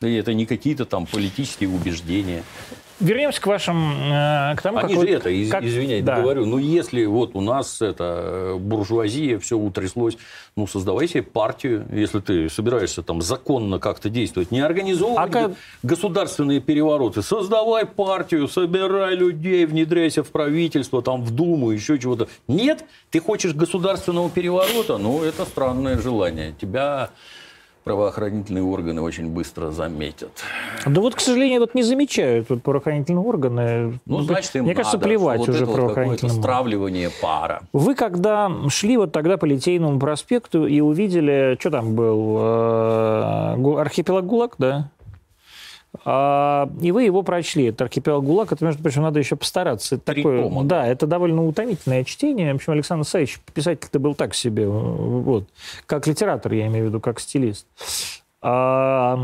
И 0.00 0.14
это 0.16 0.34
не 0.34 0.44
какие-то 0.44 0.84
там 0.84 1.06
политические 1.06 1.68
убеждения. 1.70 2.42
Вернемся 3.00 3.40
к 3.40 3.46
вашим... 3.46 3.90
э, 4.12 4.54
к 4.56 4.62
тому, 4.62 4.78
Они 4.78 4.94
как 4.94 5.02
же 5.02 5.08
вы- 5.08 5.12
это, 5.14 5.28
из- 5.28 5.50
как- 5.50 5.64
извиняй, 5.64 6.00
да. 6.00 6.20
говорю, 6.20 6.46
ну 6.46 6.58
если 6.58 7.04
вот 7.06 7.34
у 7.34 7.40
нас 7.40 7.82
это 7.82 8.54
э, 8.54 8.54
буржуазия, 8.56 9.38
все 9.40 9.56
утряслось, 9.58 10.16
ну 10.56 10.66
создавай 10.68 11.08
себе 11.08 11.22
партию, 11.24 11.86
если 11.92 12.20
ты 12.20 12.48
собираешься 12.48 13.02
там 13.02 13.20
законно 13.20 13.80
как-то 13.80 14.10
действовать, 14.10 14.52
не 14.52 14.60
организовывать 14.60 15.18
А 15.18 15.28
как- 15.28 15.52
государственные 15.82 16.60
перевороты, 16.60 17.22
создавай 17.22 17.84
партию, 17.84 18.46
собирай 18.46 19.16
людей, 19.16 19.66
внедряйся 19.66 20.22
в 20.22 20.28
правительство, 20.28 21.02
там 21.02 21.22
в 21.24 21.30
Думу, 21.32 21.70
еще 21.72 21.98
чего-то. 21.98 22.28
Нет, 22.46 22.84
ты 23.10 23.18
хочешь 23.20 23.54
государственного 23.54 24.30
переворота, 24.30 24.98
ну 24.98 25.22
это 25.24 25.44
странное 25.46 25.98
желание. 26.00 26.54
Тебя 26.60 27.10
правоохранительные 27.84 28.64
органы 28.64 29.02
очень 29.02 29.28
быстро 29.28 29.70
заметят. 29.70 30.30
Да 30.86 31.00
вот, 31.00 31.14
к 31.14 31.20
сожалению, 31.20 31.60
вот 31.60 31.74
не 31.74 31.82
замечают 31.82 32.48
вот, 32.48 32.62
правоохранительные 32.62 33.22
органы. 33.22 34.00
Ну, 34.06 34.20
значит, 34.22 34.56
им 34.56 34.64
Мне 34.64 34.74
кажется, 34.74 34.96
надо, 34.96 35.06
плевать 35.08 35.42
что 35.42 35.52
вот 35.52 35.54
уже 35.54 35.64
это 35.64 35.66
вот 35.66 35.76
правоохранительным. 35.76 36.36
стравливание 36.36 37.10
пара. 37.20 37.62
Вы 37.72 37.94
когда 37.94 38.50
шли 38.68 38.96
вот 38.96 39.12
тогда 39.12 39.36
по 39.36 39.44
Литейному 39.44 40.00
проспекту 40.00 40.66
и 40.66 40.80
увидели, 40.80 41.56
что 41.60 41.70
там 41.70 41.94
был, 41.94 42.36
э, 42.38 43.80
архипелаг 43.80 44.26
ГУЛАГ, 44.26 44.54
да? 44.58 44.90
А, 46.04 46.70
и 46.80 46.92
вы 46.92 47.04
его 47.04 47.22
прочли. 47.22 47.66
Это 47.66 47.84
архипелаг 47.84 48.24
ГУЛАГ, 48.24 48.52
это, 48.52 48.64
между 48.64 48.82
прочим, 48.82 49.02
надо 49.02 49.18
еще 49.18 49.36
постараться. 49.36 49.96
Это 49.96 50.12
Три 50.12 50.22
такое, 50.22 50.42
тома, 50.42 50.64
да, 50.64 50.86
это 50.86 51.06
довольно 51.06 51.46
утомительное 51.46 52.04
чтение. 52.04 52.52
В 52.52 52.56
общем, 52.56 52.72
Александр 52.74 53.06
Саевич, 53.06 53.40
писатель-то 53.54 53.98
был 53.98 54.14
так 54.14 54.34
себе. 54.34 54.68
Вот. 54.68 55.48
Как 55.86 56.06
литератор, 56.06 56.52
я 56.52 56.66
имею 56.66 56.86
в 56.86 56.88
виду, 56.88 57.00
как 57.00 57.20
стилист. 57.20 57.66
А, 58.42 59.18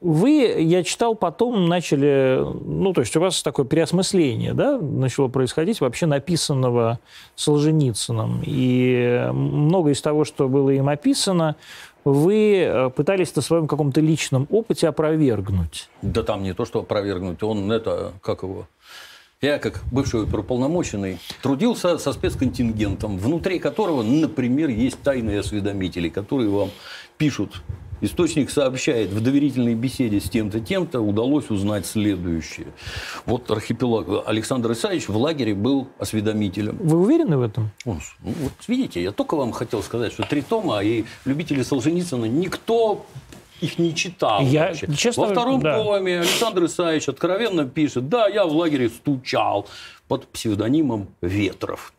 вы, 0.00 0.30
я 0.58 0.82
читал, 0.82 1.14
потом 1.14 1.66
начали, 1.66 2.40
ну, 2.64 2.92
то 2.92 3.02
есть 3.02 3.16
у 3.16 3.20
вас 3.20 3.42
такое 3.42 3.66
переосмысление, 3.66 4.54
да, 4.54 4.78
начало 4.78 5.28
происходить 5.28 5.80
вообще 5.80 6.06
написанного 6.06 6.98
Солженицыным. 7.36 8.42
И 8.44 9.28
много 9.32 9.90
из 9.90 10.00
того, 10.00 10.24
что 10.24 10.48
было 10.48 10.70
им 10.70 10.88
описано, 10.88 11.56
вы 12.04 12.56
э, 12.60 12.90
пытались 12.90 13.34
на 13.36 13.42
своем 13.42 13.66
каком-то 13.66 14.00
личном 14.00 14.46
опыте 14.50 14.88
опровергнуть. 14.88 15.88
Да 16.02 16.22
там 16.22 16.42
не 16.42 16.54
то, 16.54 16.64
что 16.64 16.80
опровергнуть, 16.80 17.42
он 17.42 17.70
это, 17.70 18.12
как 18.22 18.42
его... 18.42 18.66
Я, 19.40 19.58
как 19.58 19.82
бывший 19.92 20.24
оперуполномоченный, 20.24 21.18
трудился 21.42 21.96
со 21.98 22.12
спецконтингентом, 22.12 23.18
внутри 23.18 23.60
которого, 23.60 24.02
например, 24.02 24.68
есть 24.68 25.00
тайные 25.02 25.40
осведомители, 25.40 26.08
которые 26.08 26.50
вам 26.50 26.70
пишут. 27.18 27.62
Источник 28.00 28.50
сообщает, 28.50 29.10
в 29.10 29.20
доверительной 29.20 29.74
беседе 29.74 30.20
с 30.20 30.30
тем-то, 30.30 30.60
тем-то 30.60 31.00
удалось 31.00 31.50
узнать 31.50 31.86
следующее. 31.86 32.68
Вот 33.26 33.50
архипелаг 33.50 34.26
Александр 34.26 34.72
Исаевич 34.72 35.08
в 35.08 35.16
лагере 35.16 35.54
был 35.54 35.88
осведомителем. 35.98 36.76
Вы 36.80 36.98
уверены 36.98 37.38
в 37.38 37.42
этом? 37.42 37.70
Он, 37.84 38.00
ну, 38.22 38.32
вот 38.40 38.52
видите, 38.68 39.02
я 39.02 39.12
только 39.12 39.36
вам 39.36 39.52
хотел 39.52 39.82
сказать, 39.82 40.12
что 40.12 40.22
три 40.22 40.42
тома, 40.42 40.82
и 40.82 41.04
любители 41.24 41.62
Солженицына 41.62 42.26
никто 42.26 43.04
их 43.60 43.78
не 43.78 43.94
читал. 43.94 44.42
Я, 44.42 44.68
вообще. 44.68 44.92
честно, 44.94 45.24
Во 45.26 45.32
втором 45.32 45.60
да. 45.60 45.82
томе 45.82 46.20
Александр 46.20 46.66
Исаевич 46.66 47.08
откровенно 47.08 47.64
пишет, 47.64 48.08
да, 48.08 48.28
я 48.28 48.44
в 48.44 48.52
лагере 48.52 48.88
стучал 48.88 49.66
под 50.06 50.28
псевдонимом 50.28 51.08
Ветров. 51.20 51.92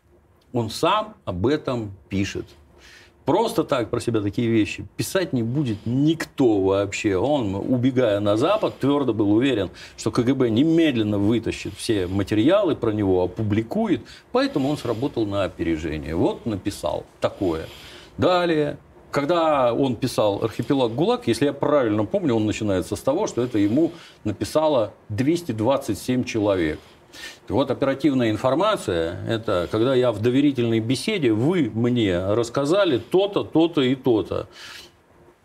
Он 0.52 0.70
сам 0.70 1.14
об 1.24 1.46
этом 1.46 1.92
пишет. 2.08 2.46
Просто 3.24 3.64
так 3.64 3.90
про 3.90 4.00
себя 4.00 4.20
такие 4.20 4.48
вещи 4.48 4.86
писать 4.96 5.32
не 5.32 5.42
будет 5.42 5.78
никто 5.84 6.60
вообще. 6.60 7.16
Он, 7.16 7.54
убегая 7.54 8.18
на 8.20 8.36
Запад, 8.36 8.78
твердо 8.78 9.12
был 9.12 9.32
уверен, 9.32 9.70
что 9.96 10.10
КГБ 10.10 10.50
немедленно 10.50 11.18
вытащит 11.18 11.74
все 11.74 12.06
материалы 12.06 12.74
про 12.74 12.90
него, 12.90 13.22
опубликует. 13.22 14.02
Поэтому 14.32 14.68
он 14.68 14.76
сработал 14.76 15.26
на 15.26 15.44
опережение. 15.44 16.14
Вот 16.16 16.46
написал 16.46 17.04
такое. 17.20 17.66
Далее, 18.16 18.78
когда 19.10 19.74
он 19.74 19.96
писал 19.96 20.42
«Архипелаг 20.42 20.94
ГУЛАГ», 20.94 21.26
если 21.26 21.46
я 21.46 21.52
правильно 21.52 22.04
помню, 22.04 22.34
он 22.34 22.46
начинается 22.46 22.96
с 22.96 23.00
того, 23.00 23.26
что 23.26 23.42
это 23.42 23.58
ему 23.58 23.92
написало 24.24 24.92
227 25.08 26.24
человек. 26.24 26.78
Вот 27.48 27.70
оперативная 27.70 28.30
информация– 28.30 29.24
это 29.28 29.68
когда 29.70 29.94
я 29.94 30.12
в 30.12 30.20
доверительной 30.20 30.80
беседе, 30.80 31.32
вы 31.32 31.70
мне 31.74 32.34
рассказали 32.34 32.98
то-то, 32.98 33.44
то-то 33.44 33.80
и 33.82 33.94
то-то. 33.94 34.46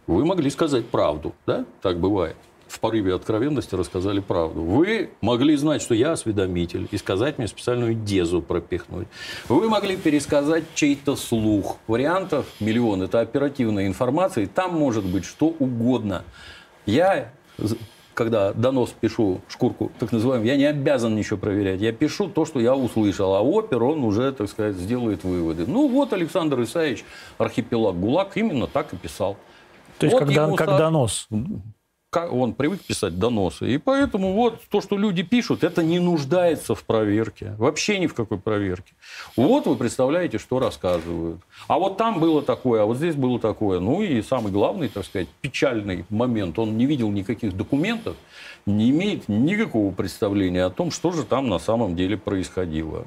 Вы 0.08 0.24
могли 0.26 0.50
сказать 0.50 0.86
правду, 0.86 1.34
да? 1.48 1.66
Так 1.82 2.00
бывает. 2.00 2.36
В 2.68 2.80
порыве 2.80 3.14
откровенности 3.16 3.76
рассказали 3.76 4.20
правду. 4.20 4.62
Вы 4.62 5.12
могли 5.22 5.56
знать, 5.56 5.82
что 5.82 5.94
я 5.96 6.12
осведомитель, 6.12 6.88
и 6.92 6.98
сказать 6.98 7.38
мне 7.38 7.48
специальную 7.48 7.94
дезу 7.94 8.42
пропихнуть. 8.42 9.08
Вы 9.48 9.70
могли 9.70 9.96
пересказать 9.98 10.64
чей-то 10.74 11.16
слух. 11.16 11.78
Вариантов 11.88 12.46
миллион. 12.60 13.04
Это 13.04 13.22
оперативная 13.22 13.88
информация, 13.88 14.44
и 14.44 14.48
там 14.48 14.74
может 14.74 15.06
быть 15.06 15.26
что 15.26 15.56
угодно. 15.60 16.24
Я 16.86 17.32
когда 18.16 18.54
донос 18.54 18.96
пишу, 19.00 19.42
шкурку, 19.48 19.92
так 20.00 20.12
называемую, 20.12 20.48
я 20.48 20.58
не 20.58 20.66
обязан 20.66 21.16
ничего 21.16 21.38
проверять. 21.38 21.82
Я 21.82 21.92
пишу 21.92 22.28
то, 22.28 22.46
что 22.46 22.60
я 22.60 22.74
услышал, 22.74 23.36
а 23.36 23.42
опер, 23.42 23.84
он 23.84 24.04
уже, 24.04 24.32
так 24.32 24.50
сказать, 24.50 24.76
сделает 24.76 25.24
выводы. 25.24 25.66
Ну 25.68 25.88
вот 25.88 26.14
Александр 26.14 26.64
Исаевич, 26.64 27.06
архипелаг 27.38 28.00
ГУЛАГ, 28.00 28.38
именно 28.38 28.68
так 28.68 28.94
и 28.94 28.98
писал. 28.98 29.38
То 30.00 30.06
есть, 30.08 30.14
Вот 30.14 30.26
когда, 30.26 30.44
ему 30.44 30.56
как 30.56 30.68
донос. 30.78 31.28
Он 32.16 32.54
привык 32.54 32.82
писать 32.82 33.20
доносы. 33.20 33.74
И 33.74 33.78
поэтому 33.78 34.34
вот 34.34 34.62
то, 34.70 34.82
что 34.82 34.98
люди 34.98 35.24
пишут, 35.24 35.64
это 35.64 35.84
не 35.84 36.00
нуждается 36.00 36.76
в 36.76 36.84
проверке. 36.84 37.54
Вообще 37.58 38.00
ни 38.00 38.08
в 38.08 38.14
какой 38.14 38.38
проверке. 38.38 38.94
Вот 39.36 39.68
вы 39.68 39.76
представляете, 39.76 40.38
что 40.38 40.60
рассказывают. 40.60 41.42
А 41.68 41.78
вот 41.80 41.98
там 41.98 42.20
было 42.20 42.42
такое, 42.42 42.84
а 42.84 42.86
вот 42.86 42.98
здесь 42.98 43.16
было 43.16 43.40
такое. 43.40 43.80
Ну 43.80 44.02
и 44.02 44.22
самый 44.22 44.52
главный, 44.52 44.88
так 44.88 45.06
сказать, 45.06 45.28
печальный 45.42 46.06
момент. 46.10 46.58
Он 46.60 46.78
не 46.78 46.86
видел 46.86 47.12
никаких 47.12 47.56
документов, 47.56 48.16
не 48.66 48.90
имеет 48.90 49.28
никакого 49.28 49.92
представления 49.92 50.64
о 50.64 50.70
том, 50.70 50.92
что 50.92 51.12
же 51.12 51.24
там 51.24 51.50
на 51.50 51.60
самом 51.60 51.96
деле 51.96 52.18
происходило. 52.18 53.06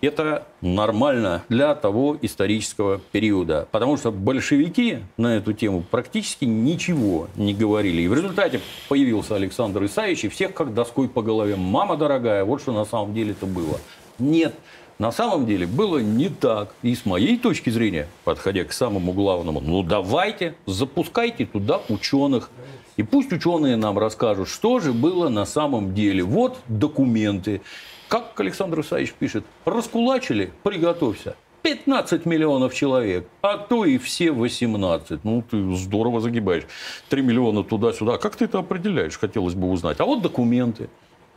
Это 0.00 0.46
нормально 0.60 1.42
для 1.48 1.74
того 1.74 2.16
исторического 2.22 3.00
периода. 3.10 3.66
Потому 3.72 3.96
что 3.96 4.12
большевики 4.12 4.98
на 5.16 5.36
эту 5.36 5.52
тему 5.52 5.82
практически 5.88 6.44
ничего 6.44 7.28
не 7.34 7.52
говорили. 7.52 8.02
И 8.02 8.08
в 8.08 8.14
результате 8.14 8.60
появился 8.88 9.34
Александр 9.34 9.84
Исаевич, 9.86 10.24
и 10.24 10.28
всех 10.28 10.54
как 10.54 10.72
доской 10.72 11.08
по 11.08 11.22
голове. 11.22 11.56
Мама 11.56 11.96
дорогая, 11.96 12.44
вот 12.44 12.62
что 12.62 12.72
на 12.72 12.84
самом 12.84 13.12
деле 13.12 13.32
это 13.32 13.46
было. 13.46 13.80
Нет, 14.20 14.54
на 15.00 15.10
самом 15.10 15.46
деле 15.46 15.66
было 15.66 15.98
не 15.98 16.28
так. 16.28 16.74
И 16.82 16.94
с 16.94 17.04
моей 17.04 17.36
точки 17.36 17.70
зрения, 17.70 18.08
подходя 18.24 18.64
к 18.64 18.72
самому 18.72 19.12
главному, 19.12 19.60
ну 19.60 19.82
давайте, 19.82 20.54
запускайте 20.66 21.46
туда 21.46 21.80
ученых. 21.88 22.50
И 22.96 23.04
пусть 23.04 23.32
ученые 23.32 23.76
нам 23.76 23.98
расскажут, 23.98 24.48
что 24.48 24.80
же 24.80 24.92
было 24.92 25.28
на 25.28 25.44
самом 25.44 25.94
деле. 25.94 26.22
Вот 26.24 26.58
документы. 26.68 27.62
Как 28.08 28.38
Александр 28.40 28.80
Исаевич 28.80 29.12
пишет, 29.12 29.44
раскулачили, 29.64 30.52
приготовься. 30.62 31.36
15 31.62 32.24
миллионов 32.24 32.72
человек, 32.72 33.28
а 33.42 33.58
то 33.58 33.84
и 33.84 33.98
все 33.98 34.30
18. 34.32 35.24
Ну, 35.24 35.42
ты 35.42 35.74
здорово 35.76 36.20
загибаешь. 36.20 36.62
3 37.10 37.20
миллиона 37.22 37.62
туда-сюда. 37.64 38.16
Как 38.16 38.36
ты 38.36 38.46
это 38.46 38.60
определяешь, 38.60 39.18
хотелось 39.18 39.54
бы 39.54 39.68
узнать. 39.70 40.00
А 40.00 40.04
вот 40.04 40.22
документы. 40.22 40.88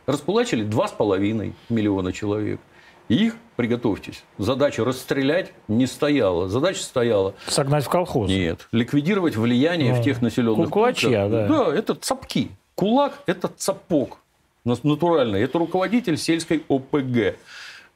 Раскулачили 0.06 0.64
2,5 0.66 1.52
миллиона 1.68 2.12
человек. 2.12 2.60
Их, 3.08 3.34
приготовьтесь, 3.56 4.24
задача 4.38 4.84
расстрелять 4.84 5.52
не 5.68 5.86
стояла. 5.86 6.48
Задача 6.48 6.82
стояла 6.82 7.34
Согнать 7.48 7.84
в 7.84 7.88
колхоз. 7.90 8.30
нет. 8.30 8.68
Ликвидировать 8.72 9.36
влияние 9.36 9.92
Ну, 9.92 10.00
в 10.00 10.04
тех 10.04 10.22
населенных 10.22 10.70
кулачья, 10.70 11.22
пунктах. 11.28 11.48
да. 11.48 11.64
Да, 11.66 11.74
это 11.76 11.94
цапки. 11.94 12.50
Кулак– 12.74 13.20
это 13.26 13.48
цапок. 13.48 14.18
Нас- 14.64 14.84
Натурально. 14.84 15.36
Это 15.36 15.58
руководитель 15.58 16.16
сельской 16.16 16.62
ОПГ, 16.68 17.36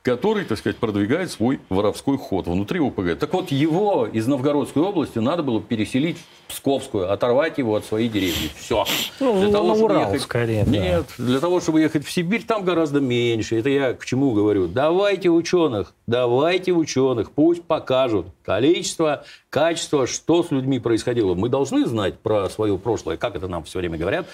который, 0.03 0.45
так 0.45 0.59
сказать, 0.59 0.77
продвигает 0.77 1.31
свой 1.31 1.61
воровской 1.69 2.17
ход 2.17 2.47
внутри 2.47 2.81
ОПГ. 2.81 3.19
Так 3.19 3.33
вот, 3.35 3.51
его 3.51 4.07
из 4.07 4.27
Новгородской 4.27 4.83
области 4.83 5.19
надо 5.19 5.43
было 5.43 5.61
переселить 5.61 6.17
в 6.47 6.53
Псковскую, 6.53 7.13
оторвать 7.13 7.59
его 7.59 7.75
от 7.75 7.85
своей 7.85 8.09
деревни. 8.09 8.51
Все. 8.57 8.85
Ну, 9.19 9.51
на 9.51 9.61
Урал 9.61 10.17
скорее, 10.21 10.65
да. 10.65 10.71
Нет, 10.71 11.07
для 11.19 11.41
того, 11.41 11.61
чтобы 11.61 11.81
ехать 11.81 12.05
в 12.05 12.11
Сибирь, 12.11 12.45
там 12.45 12.65
гораздо 12.65 13.01
меньше. 13.01 13.59
Это 13.59 13.69
я 13.69 13.95
к 13.95 14.05
чему 14.05 14.33
говорю. 14.33 14.69
Давайте 14.69 15.29
ученых, 15.29 15.93
давайте 16.07 16.73
ученых, 16.73 17.33
пусть 17.33 17.63
покажут 17.65 18.27
количество, 18.45 19.25
качество, 19.57 20.07
что 20.07 20.43
с 20.43 20.51
людьми 20.51 20.79
происходило. 20.79 21.35
Мы 21.35 21.49
должны 21.49 21.87
знать 21.87 22.19
про 22.19 22.51
свое 22.51 22.77
прошлое, 22.77 23.17
как 23.17 23.37
это 23.37 23.49
нам 23.49 23.65
все 23.65 23.79
время 23.79 23.97
говорят, 23.97 24.27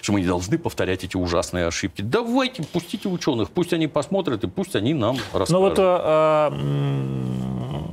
что 0.00 0.12
мы 0.12 0.20
не 0.20 0.26
должны 0.28 0.56
повторять 0.56 1.02
эти 1.02 1.16
ужасные 1.16 1.66
ошибки. 1.66 2.00
Давайте, 2.00 2.62
пустите 2.62 3.08
ученых, 3.08 3.50
пусть 3.50 3.72
они 3.72 3.88
посмотрят 3.88 4.44
и 4.44 4.46
пусть 4.46 4.76
они 4.76 4.94
нам 4.94 5.16
расскажут. 5.32 5.50
Ну 5.50 5.60
вот 5.60 5.74
а, 5.80 6.54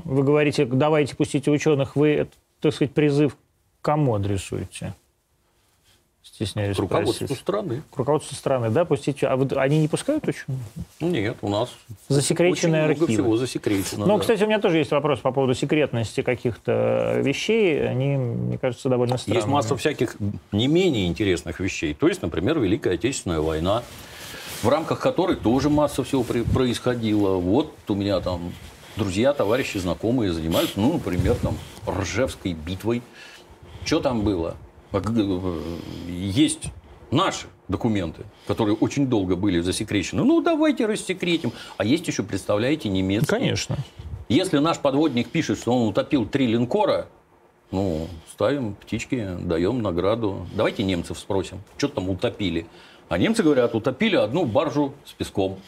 вы 0.03 0.21
говорите, 0.21 0.65
давайте 0.65 1.15
пустите 1.15 1.49
ученых, 1.49 1.95
вы, 1.95 2.27
так 2.61 2.71
сказать, 2.71 2.93
призыв 2.93 3.33
к 3.33 3.37
кому 3.81 4.13
адресуете? 4.13 4.93
Стесняюсь 6.35 6.75
К 6.75 6.81
руководству 6.81 7.27
спросить. 7.27 7.37
страны. 7.41 7.81
К 7.93 7.95
руководству 7.97 8.35
страны, 8.35 8.69
да, 8.69 8.83
пустить? 8.83 9.23
А 9.23 9.37
вот 9.37 9.53
они 9.53 9.79
не 9.79 9.87
пускают 9.87 10.27
ученых? 10.27 10.59
Нет, 10.99 11.37
у 11.41 11.47
нас 11.47 11.69
Засекреченные 12.09 12.51
очень 12.51 12.67
много 12.89 13.03
архивы. 13.05 13.13
всего 13.13 13.37
засекречено. 13.37 14.05
Ну, 14.05 14.15
да. 14.15 14.19
кстати, 14.19 14.43
у 14.43 14.47
меня 14.47 14.59
тоже 14.59 14.79
есть 14.79 14.91
вопрос 14.91 15.19
по 15.21 15.31
поводу 15.31 15.53
секретности 15.53 16.23
каких-то 16.23 17.21
вещей. 17.23 17.87
Они, 17.87 18.17
мне 18.17 18.57
кажется, 18.57 18.89
довольно 18.89 19.17
странными. 19.17 19.37
Есть 19.43 19.47
масса 19.47 19.77
всяких 19.77 20.17
не 20.51 20.67
менее 20.67 21.07
интересных 21.07 21.61
вещей. 21.61 21.93
То 21.93 22.09
есть, 22.09 22.21
например, 22.21 22.59
Великая 22.59 22.95
Отечественная 22.95 23.39
война, 23.39 23.83
в 24.61 24.67
рамках 24.67 24.99
которой 24.99 25.37
тоже 25.37 25.69
масса 25.69 26.03
всего 26.03 26.23
происходило. 26.23 27.37
Вот 27.37 27.71
у 27.87 27.95
меня 27.95 28.19
там 28.19 28.51
друзья, 28.97 29.31
товарищи, 29.31 29.77
знакомые 29.77 30.33
занимаются, 30.33 30.81
ну, 30.81 30.93
например, 30.93 31.35
там, 31.35 31.57
Ржевской 31.87 32.51
битвой. 32.51 33.01
Что 33.85 34.01
там 34.01 34.21
было? 34.21 34.57
Э, 35.03 35.59
Есть 36.09 36.71
наши 37.11 37.47
документы, 37.67 38.23
которые 38.47 38.75
очень 38.75 39.07
долго 39.07 39.35
были 39.35 39.59
засекречены. 39.59 40.23
Ну, 40.23 40.41
давайте 40.41 40.85
рассекретим. 40.85 41.51
А 41.77 41.85
есть 41.85 42.07
еще, 42.07 42.23
представляете, 42.23 42.89
немецкие. 42.89 43.39
Конечно. 43.39 43.77
Если 44.29 44.57
наш 44.59 44.79
подводник 44.79 45.29
пишет, 45.29 45.59
что 45.59 45.73
он 45.73 45.87
утопил 45.89 46.25
три 46.25 46.47
линкора, 46.47 47.07
ну, 47.71 48.07
ставим 48.31 48.75
птички, 48.75 49.29
даем 49.41 49.81
награду. 49.81 50.47
Давайте 50.55 50.83
немцев 50.83 51.19
спросим, 51.19 51.61
что 51.77 51.89
там 51.89 52.09
утопили. 52.09 52.65
А 53.09 53.17
немцы 53.17 53.43
говорят, 53.43 53.75
утопили 53.75 54.15
одну 54.15 54.45
баржу 54.45 54.93
с 55.05 55.13
песком. 55.13 55.59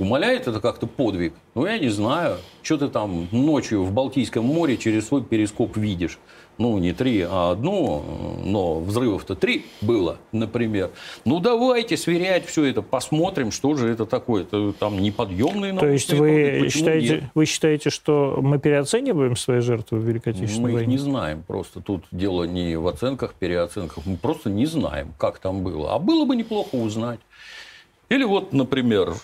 Умоляет 0.00 0.48
это 0.48 0.60
как-то 0.60 0.86
подвиг? 0.86 1.34
Ну, 1.54 1.66
я 1.66 1.78
не 1.78 1.90
знаю. 1.90 2.38
Что 2.62 2.78
ты 2.78 2.88
там 2.88 3.28
ночью 3.32 3.84
в 3.84 3.92
Балтийском 3.92 4.44
море 4.44 4.78
через 4.78 5.06
свой 5.08 5.22
перископ 5.22 5.76
видишь? 5.76 6.18
Ну, 6.60 6.76
не 6.76 6.92
три, 6.92 7.22
а 7.26 7.52
одну, 7.52 8.04
но 8.44 8.80
взрывов-то 8.80 9.34
три 9.34 9.64
было, 9.80 10.18
например. 10.30 10.90
Ну, 11.24 11.40
давайте 11.40 11.96
сверять 11.96 12.44
все 12.44 12.66
это, 12.66 12.82
посмотрим, 12.82 13.50
что 13.50 13.74
же 13.76 13.88
это 13.88 14.04
такое. 14.04 14.42
Это 14.42 14.74
там 14.74 14.98
неподъемные 14.98 15.72
То 15.72 15.86
есть 15.86 16.12
вы 16.12 16.68
считаете, 16.70 17.14
нет? 17.14 17.24
вы 17.34 17.46
считаете, 17.46 17.88
что 17.88 18.36
мы 18.42 18.58
переоцениваем 18.58 19.36
свои 19.36 19.60
жертвы 19.60 20.00
в 20.00 20.04
Великой 20.04 20.34
Отечественной 20.34 20.62
Мы 20.62 20.68
их 20.68 20.74
войне? 20.74 20.92
не 20.92 20.98
знаем 20.98 21.42
просто. 21.46 21.80
Тут 21.80 22.04
дело 22.10 22.44
не 22.44 22.76
в 22.76 22.86
оценках, 22.88 23.32
переоценках. 23.32 24.04
Мы 24.04 24.18
просто 24.18 24.50
не 24.50 24.66
знаем, 24.66 25.14
как 25.16 25.38
там 25.38 25.62
было. 25.62 25.94
А 25.94 25.98
было 25.98 26.26
бы 26.26 26.36
неплохо 26.36 26.74
узнать. 26.76 27.20
Или 28.10 28.24
вот, 28.24 28.52
например, 28.52 29.14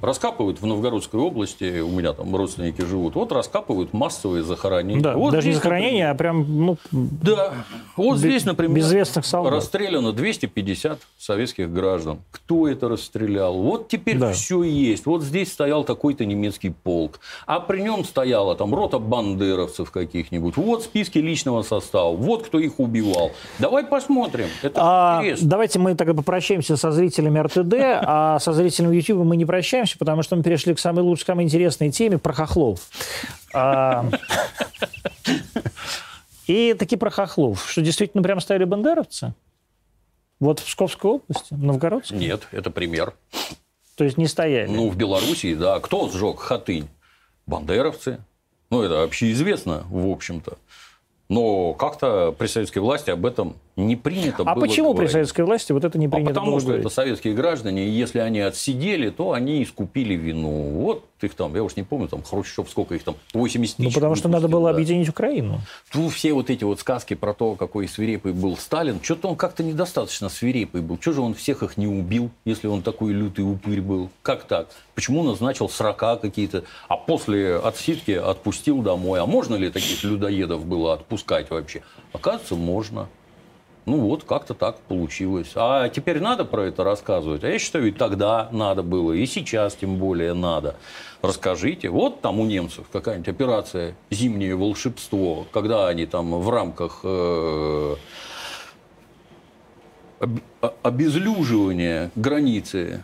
раскапывают 0.00 0.60
в 0.60 0.66
Новгородской 0.66 1.20
области, 1.20 1.80
у 1.80 1.88
меня 1.90 2.12
там 2.12 2.34
родственники 2.34 2.82
живут, 2.82 3.14
вот 3.14 3.32
раскапывают 3.32 3.92
массовые 3.92 4.42
захоронения. 4.42 5.02
Да, 5.02 5.14
Вот 5.16 5.32
даже 5.32 5.46
не 5.48 5.52
здесь, 5.52 5.62
захоронение, 5.62 6.10
а 6.10 6.14
прям, 6.14 6.64
ну, 6.66 6.76
Да. 6.90 7.52
Вот 7.96 8.18
здесь, 8.18 8.44
например, 8.44 8.76
безвестных 8.76 9.26
солдат. 9.26 9.52
расстреляно 9.52 10.12
250 10.12 10.98
советских 11.18 11.72
граждан. 11.72 12.18
Кто 12.30 12.66
это 12.68 12.88
расстрелял? 12.88 13.54
Вот 13.58 13.88
теперь 13.88 14.18
Да. 14.18 14.32
все 14.32 14.62
есть. 14.62 15.06
Вот 15.06 15.22
здесь 15.22 15.52
стоял 15.52 15.84
такой-то 15.84 16.24
немецкий 16.24 16.70
полк. 16.70 17.20
А 17.46 17.60
при 17.60 17.80
нем 17.82 18.04
стояла 18.04 18.54
там 18.56 18.74
рота 18.74 18.98
бандеровцев 18.98 19.90
каких-нибудь. 19.90 20.56
Вот 20.56 20.82
списки 20.84 21.18
личного 21.18 21.62
состава. 21.62 22.14
Вот 22.16 22.46
кто 22.46 22.58
их 22.58 22.78
убивал. 22.80 23.32
Давай 23.58 23.84
посмотрим. 23.84 24.46
Это 24.62 24.80
А, 24.82 25.18
интересно. 25.22 25.48
давайте 25.48 25.78
мы 25.78 25.94
тогда 25.94 26.14
попрощаемся 26.14 26.76
со 26.76 26.90
зрителями 26.90 27.38
РТД, 27.38 27.74
а 28.02 28.38
со 28.40 28.52
зрителями 28.52 28.96
YouTube 28.96 29.24
мы 29.24 29.36
не 29.36 29.44
прощаемся, 29.44 29.89
потому 29.98 30.22
что 30.22 30.36
мы 30.36 30.42
перешли 30.42 30.74
к 30.74 30.78
самой 30.78 31.02
лучшей, 31.02 31.26
самой 31.26 31.44
интересной 31.44 31.90
теме 31.90 32.18
про 32.18 32.32
хохлов. 32.32 32.88
А, 33.54 34.08
И 36.46 36.74
таки 36.74 36.96
про 36.96 37.10
хохлов. 37.10 37.70
Что 37.70 37.80
действительно 37.80 38.22
прям 38.22 38.40
ставили 38.40 38.64
бандеровцы? 38.64 39.34
Вот 40.40 40.58
в 40.58 40.64
Псковской 40.64 41.12
области, 41.12 41.54
в 41.54 41.62
Новгородской? 41.62 42.18
Нет, 42.18 42.48
это 42.50 42.70
пример. 42.70 43.14
То 43.94 44.04
есть 44.04 44.16
не 44.16 44.26
стояли? 44.26 44.68
Ну, 44.68 44.88
в 44.88 44.96
Белоруссии, 44.96 45.54
да. 45.54 45.78
Кто 45.78 46.08
сжег 46.08 46.40
Хатынь? 46.40 46.88
Бандеровцы. 47.46 48.18
Ну, 48.70 48.82
это 48.82 49.02
общеизвестно, 49.02 49.84
в 49.90 50.08
общем-то. 50.10 50.58
Но 51.30 51.74
как-то 51.74 52.34
при 52.36 52.48
советской 52.48 52.80
власти 52.80 53.08
об 53.10 53.24
этом 53.24 53.54
не 53.76 53.94
принято 53.94 54.42
а 54.44 54.54
было 54.56 54.62
почему 54.66 54.88
при 54.90 54.96
говорить. 54.96 55.12
советской 55.12 55.42
власти 55.42 55.70
вот 55.70 55.84
это 55.84 55.96
не 55.96 56.06
А 56.06 56.10
принято 56.10 56.30
потому 56.34 56.50
было 56.50 56.60
что 56.60 56.66
говорить? 56.70 56.86
это 56.86 56.92
советские 56.94 57.34
граждане, 57.34 57.86
и 57.86 57.88
если 57.88 58.18
они 58.18 58.40
отсидели, 58.40 59.10
то 59.10 59.30
они 59.32 59.62
искупили 59.62 60.14
вину. 60.14 60.50
Вот 60.50 61.04
их 61.24 61.34
там, 61.34 61.54
я 61.54 61.62
уж 61.62 61.76
не 61.76 61.82
помню, 61.82 62.08
там 62.08 62.22
Хрущев, 62.22 62.68
сколько 62.70 62.94
их 62.94 63.02
там, 63.04 63.16
80 63.32 63.78
Ну, 63.78 63.84
тысяч. 63.86 63.94
потому 63.94 64.14
что 64.14 64.28
надо 64.28 64.48
было 64.48 64.70
да. 64.70 64.76
объединить 64.76 65.08
Украину. 65.08 65.60
Ну, 65.94 66.08
все 66.08 66.32
вот 66.32 66.50
эти 66.50 66.64
вот 66.64 66.80
сказки 66.80 67.14
про 67.14 67.34
то, 67.34 67.54
какой 67.54 67.88
свирепый 67.88 68.32
был 68.32 68.56
Сталин, 68.56 69.00
что-то 69.02 69.28
он 69.28 69.36
как-то 69.36 69.62
недостаточно 69.62 70.28
свирепый 70.28 70.80
был. 70.82 70.98
Что 71.00 71.12
же 71.12 71.20
он 71.20 71.34
всех 71.34 71.62
их 71.62 71.76
не 71.76 71.86
убил, 71.86 72.30
если 72.44 72.66
он 72.66 72.82
такой 72.82 73.12
лютый 73.12 73.42
упырь 73.42 73.80
был? 73.80 74.10
Как 74.22 74.44
так? 74.44 74.68
Почему 74.94 75.22
назначил 75.22 75.68
срока 75.68 76.16
какие-то, 76.16 76.64
а 76.88 76.96
после 76.96 77.56
отсидки 77.56 78.10
отпустил 78.12 78.82
домой? 78.82 79.20
А 79.20 79.26
можно 79.26 79.54
ли 79.54 79.70
таких 79.70 80.02
людоедов 80.04 80.64
было 80.66 80.94
отпускать 80.94 81.50
вообще? 81.50 81.82
Оказывается, 82.12 82.54
можно. 82.54 83.08
Ну 83.86 83.98
вот, 83.98 84.24
как-то 84.24 84.54
так 84.54 84.78
получилось. 84.80 85.52
А 85.54 85.88
теперь 85.88 86.20
надо 86.20 86.44
про 86.44 86.66
это 86.66 86.84
рассказывать? 86.84 87.44
А 87.44 87.48
я 87.48 87.58
считаю, 87.58 87.88
и 87.88 87.90
тогда 87.90 88.48
надо 88.52 88.82
было, 88.82 89.12
и 89.12 89.24
сейчас 89.26 89.74
тем 89.74 89.96
более 89.96 90.34
надо. 90.34 90.76
Расскажите. 91.22 91.88
Вот 91.88 92.20
там 92.20 92.40
у 92.40 92.44
немцев 92.44 92.86
какая-нибудь 92.92 93.28
операция 93.28 93.94
«Зимнее 94.10 94.54
волшебство», 94.54 95.46
когда 95.52 95.88
они 95.88 96.06
там 96.06 96.40
в 96.40 96.50
рамках 96.50 97.00
э, 97.04 97.96
обезлюживания 100.82 102.10
границы 102.14 103.02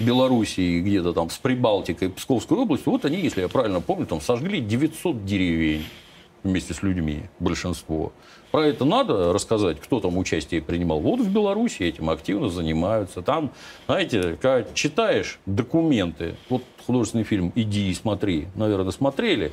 Белоруссии 0.00 0.80
где-то 0.80 1.12
там 1.12 1.30
с 1.30 1.38
Прибалтикой, 1.38 2.10
Псковской 2.10 2.58
областью, 2.58 2.92
вот 2.92 3.04
они, 3.04 3.18
если 3.18 3.42
я 3.42 3.48
правильно 3.48 3.80
помню, 3.80 4.06
там 4.06 4.20
сожгли 4.20 4.60
900 4.60 5.24
деревень 5.24 5.84
вместе 6.42 6.74
с 6.74 6.82
людьми, 6.82 7.24
большинство. 7.38 8.12
Про 8.56 8.68
это 8.68 8.86
надо 8.86 9.34
рассказать, 9.34 9.82
кто 9.82 10.00
там 10.00 10.16
участие 10.16 10.62
принимал. 10.62 10.98
Вот 11.00 11.20
в 11.20 11.30
Беларуси 11.30 11.82
этим 11.82 12.08
активно 12.08 12.48
занимаются. 12.48 13.20
Там, 13.20 13.50
знаете, 13.84 14.38
когда 14.40 14.66
читаешь 14.72 15.38
документы, 15.44 16.36
вот 16.48 16.62
художественный 16.86 17.24
фильм 17.24 17.52
«Иди 17.54 17.90
и 17.90 17.92
смотри», 17.92 18.46
наверное, 18.54 18.92
смотрели, 18.92 19.52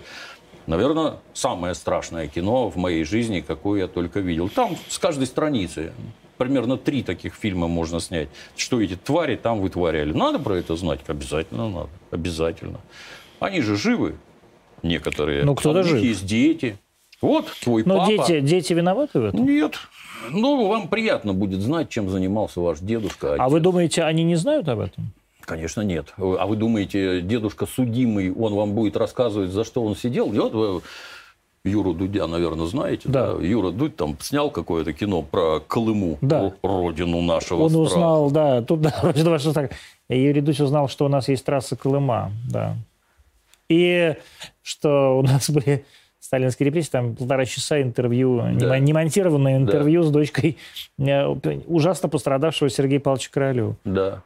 Наверное, 0.68 1.16
самое 1.34 1.76
страшное 1.76 2.30
кино 2.30 2.70
в 2.70 2.78
моей 2.78 3.04
жизни, 3.04 3.44
какое 3.46 3.82
я 3.82 3.88
только 3.90 4.22
видел. 4.22 4.48
Там 4.48 4.78
с 4.88 4.98
каждой 4.98 5.28
страницы 5.28 5.92
примерно 6.38 6.78
три 6.78 7.04
таких 7.04 7.36
фильма 7.36 7.68
можно 7.68 8.00
снять. 8.00 8.30
Что 8.56 8.80
эти 8.80 8.96
твари 8.96 9.36
там 9.36 9.60
вытворяли. 9.60 10.14
Надо 10.14 10.40
про 10.40 10.54
это 10.54 10.78
знать? 10.78 11.02
Обязательно 11.08 11.68
надо. 11.70 11.90
Обязательно. 12.12 12.80
Они 13.42 13.60
же 13.60 13.76
живы, 13.76 14.16
некоторые. 14.82 15.44
Ну, 15.44 15.56
кто-то 15.56 15.84
жив. 15.84 16.02
есть 16.02 16.26
дети. 16.26 16.78
Вот 17.24 17.46
твой 17.64 17.84
Но 17.86 18.00
папа. 18.00 18.10
дети, 18.10 18.42
дети 18.42 18.74
виноваты 18.74 19.20
в 19.22 19.26
этом? 19.26 19.46
Нет. 19.46 19.76
Ну, 20.30 20.68
вам 20.68 20.90
приятно 20.90 21.34
будет 21.34 21.62
знать, 21.62 21.88
чем 21.90 22.10
занимался 22.10 22.60
ваш 22.60 22.80
дедушка. 22.80 23.36
А 23.40 23.48
вы 23.48 23.62
думаете, 23.62 24.04
они 24.04 24.24
не 24.24 24.36
знают 24.36 24.68
об 24.68 24.80
этом? 24.82 25.12
Конечно, 25.40 25.82
нет. 25.82 26.14
А 26.18 26.46
вы 26.46 26.58
думаете, 26.58 27.22
дедушка 27.22 27.66
судимый, 27.66 28.34
он 28.34 28.54
вам 28.56 28.74
будет 28.74 28.98
рассказывать, 28.98 29.52
за 29.52 29.64
что 29.64 29.84
он 29.84 29.96
сидел? 29.96 30.28
Вы 30.28 30.82
Юру 31.66 31.94
Дудя, 31.94 32.28
наверное, 32.28 32.66
знаете. 32.66 33.08
Да. 33.08 33.36
Юра 33.40 33.72
Дудь 33.72 33.96
там 33.96 34.18
снял 34.20 34.52
какое-то 34.52 34.92
кино 34.92 35.22
про 35.22 35.62
Колыму, 35.62 36.18
Да. 36.22 36.52
родину 36.62 37.22
нашего 37.22 37.64
Он 37.64 37.70
страха. 37.70 37.84
узнал, 37.88 38.32
да, 38.32 38.62
тут 38.62 38.82
да, 38.82 39.14
что 39.40 39.54
так. 39.54 39.72
И 40.10 40.22
Юрий 40.22 40.42
Дудь 40.42 40.60
узнал, 40.60 40.90
что 40.90 41.06
у 41.06 41.08
нас 41.08 41.30
есть 41.30 41.46
трасса 41.46 41.78
Колыма, 41.78 42.32
да. 42.52 42.76
И 43.70 44.14
что 44.62 45.20
у 45.20 45.22
нас 45.24 45.50
были 45.50 45.86
сталинские 46.28 46.68
репрессии, 46.68 46.90
там 46.90 47.16
полтора 47.16 47.46
часа 47.46 47.82
интервью, 47.82 48.38
Да. 48.54 48.68
мон- 48.70 48.84
не 48.84 48.94
монтированное 48.94 49.58
интервью 49.58 50.04
с 50.04 50.10
дочкой 50.10 50.58
э, 50.98 51.26
ужасно 51.68 52.08
пострадавшего 52.08 52.70
Сергея 52.70 53.02
Павловича 53.02 53.30
Королева. 53.32 53.76
Да. 53.84 54.24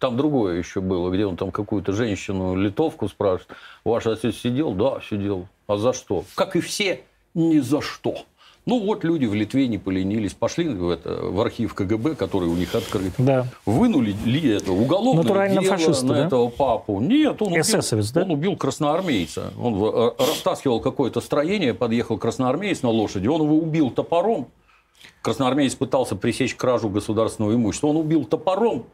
Там 0.00 0.16
другое 0.16 0.58
еще 0.58 0.80
было, 0.80 1.10
где 1.10 1.24
он 1.26 1.36
там 1.36 1.50
какую-то 1.52 1.92
женщину, 1.92 2.56
литовку 2.56 3.08
спрашивает. 3.08 3.48
Ваш 3.84 4.06
отец 4.06 4.36
сидел? 4.36 4.72
Да, 4.72 4.98
сидел. 5.08 5.46
А 5.68 5.76
за 5.76 5.92
что? 5.92 6.24
Как 6.34 6.56
и 6.56 6.60
все, 6.60 7.00
ни 7.34 7.58
за 7.60 7.80
что. 7.80 8.24
Ну 8.68 8.80
вот 8.80 9.02
люди 9.02 9.24
в 9.24 9.32
Литве 9.32 9.66
не 9.66 9.78
поленились, 9.78 10.34
пошли 10.34 10.68
в, 10.68 10.90
это, 10.90 11.20
в 11.22 11.40
архив 11.40 11.72
КГБ, 11.72 12.16
который 12.16 12.50
у 12.50 12.54
них 12.54 12.74
открыт. 12.74 13.14
Да. 13.16 13.46
Вынули 13.64 14.14
ли 14.26 14.50
это 14.50 14.72
уголовное 14.72 15.22
Натурально 15.22 15.62
дело 15.62 15.78
фашисты, 15.78 16.04
на 16.04 16.14
да? 16.14 16.26
этого 16.26 16.48
папу? 16.50 17.00
Нет, 17.00 17.40
он 17.40 17.54
убил, 17.54 17.64
да? 18.12 18.22
он 18.24 18.30
убил 18.30 18.56
красноармейца. 18.56 19.54
Он 19.58 19.74
в- 19.76 19.86
э, 19.86 20.12
растаскивал 20.18 20.80
какое-то 20.80 21.22
строение, 21.22 21.72
подъехал 21.72 22.18
красноармеец 22.18 22.82
на 22.82 22.90
лошади, 22.90 23.26
он 23.26 23.40
его 23.40 23.56
убил 23.56 23.90
топором. 23.90 24.48
Красноармеец 25.22 25.74
пытался 25.74 26.14
пресечь 26.14 26.54
кражу 26.54 26.90
государственного 26.90 27.54
имущества. 27.54 27.86
Он 27.86 27.96
убил 27.96 28.26
топором, 28.26 28.84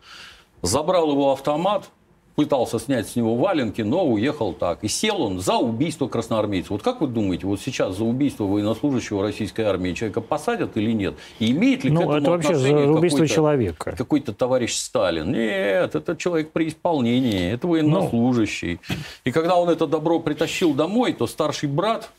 забрал 0.62 1.10
его 1.10 1.32
автомат, 1.32 1.90
пытался 2.34 2.78
снять 2.78 3.08
с 3.08 3.16
него 3.16 3.36
валенки, 3.36 3.82
но 3.82 4.04
уехал 4.06 4.52
так. 4.52 4.82
И 4.82 4.88
сел 4.88 5.22
он 5.22 5.40
за 5.40 5.56
убийство 5.56 6.08
красноармейца. 6.08 6.72
Вот 6.72 6.82
как 6.82 7.00
вы 7.00 7.06
думаете, 7.06 7.46
вот 7.46 7.60
сейчас 7.60 7.96
за 7.96 8.04
убийство 8.04 8.44
военнослужащего 8.44 9.22
российской 9.22 9.62
армии 9.62 9.92
человека 9.92 10.20
посадят 10.20 10.76
или 10.76 10.92
нет? 10.92 11.14
И 11.38 11.52
имеет 11.52 11.84
ли 11.84 11.90
к 11.90 11.92
Ну, 11.92 12.00
этому 12.02 12.16
это 12.16 12.30
вообще 12.30 12.54
за 12.54 12.74
убийство 12.74 13.26
человека. 13.26 13.94
какой-то 13.96 14.32
товарищ 14.32 14.74
Сталин. 14.74 15.30
Нет, 15.30 15.94
это 15.94 16.16
человек 16.16 16.50
при 16.50 16.68
исполнении, 16.68 17.52
это 17.52 17.68
военнослужащий. 17.68 18.80
И 19.24 19.30
когда 19.30 19.56
он 19.56 19.68
это 19.68 19.86
добро 19.86 20.18
притащил 20.18 20.74
домой, 20.74 21.12
то 21.12 21.26
старший 21.26 21.68
брат, 21.68 22.10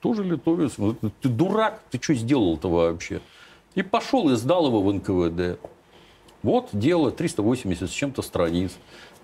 тоже 0.00 0.22
литовец, 0.22 0.74
ну, 0.78 0.94
ты 0.94 1.28
дурак, 1.28 1.80
ты 1.90 1.98
что 2.00 2.14
сделал-то 2.14 2.68
вообще? 2.68 3.20
И 3.74 3.82
пошел 3.82 4.30
и 4.30 4.36
сдал 4.36 4.66
его 4.68 4.80
в 4.80 4.92
НКВД. 4.92 5.58
Вот 6.46 6.68
дело, 6.72 7.10
380 7.10 7.90
с 7.90 7.92
чем-то 7.92 8.22
страниц. 8.22 8.70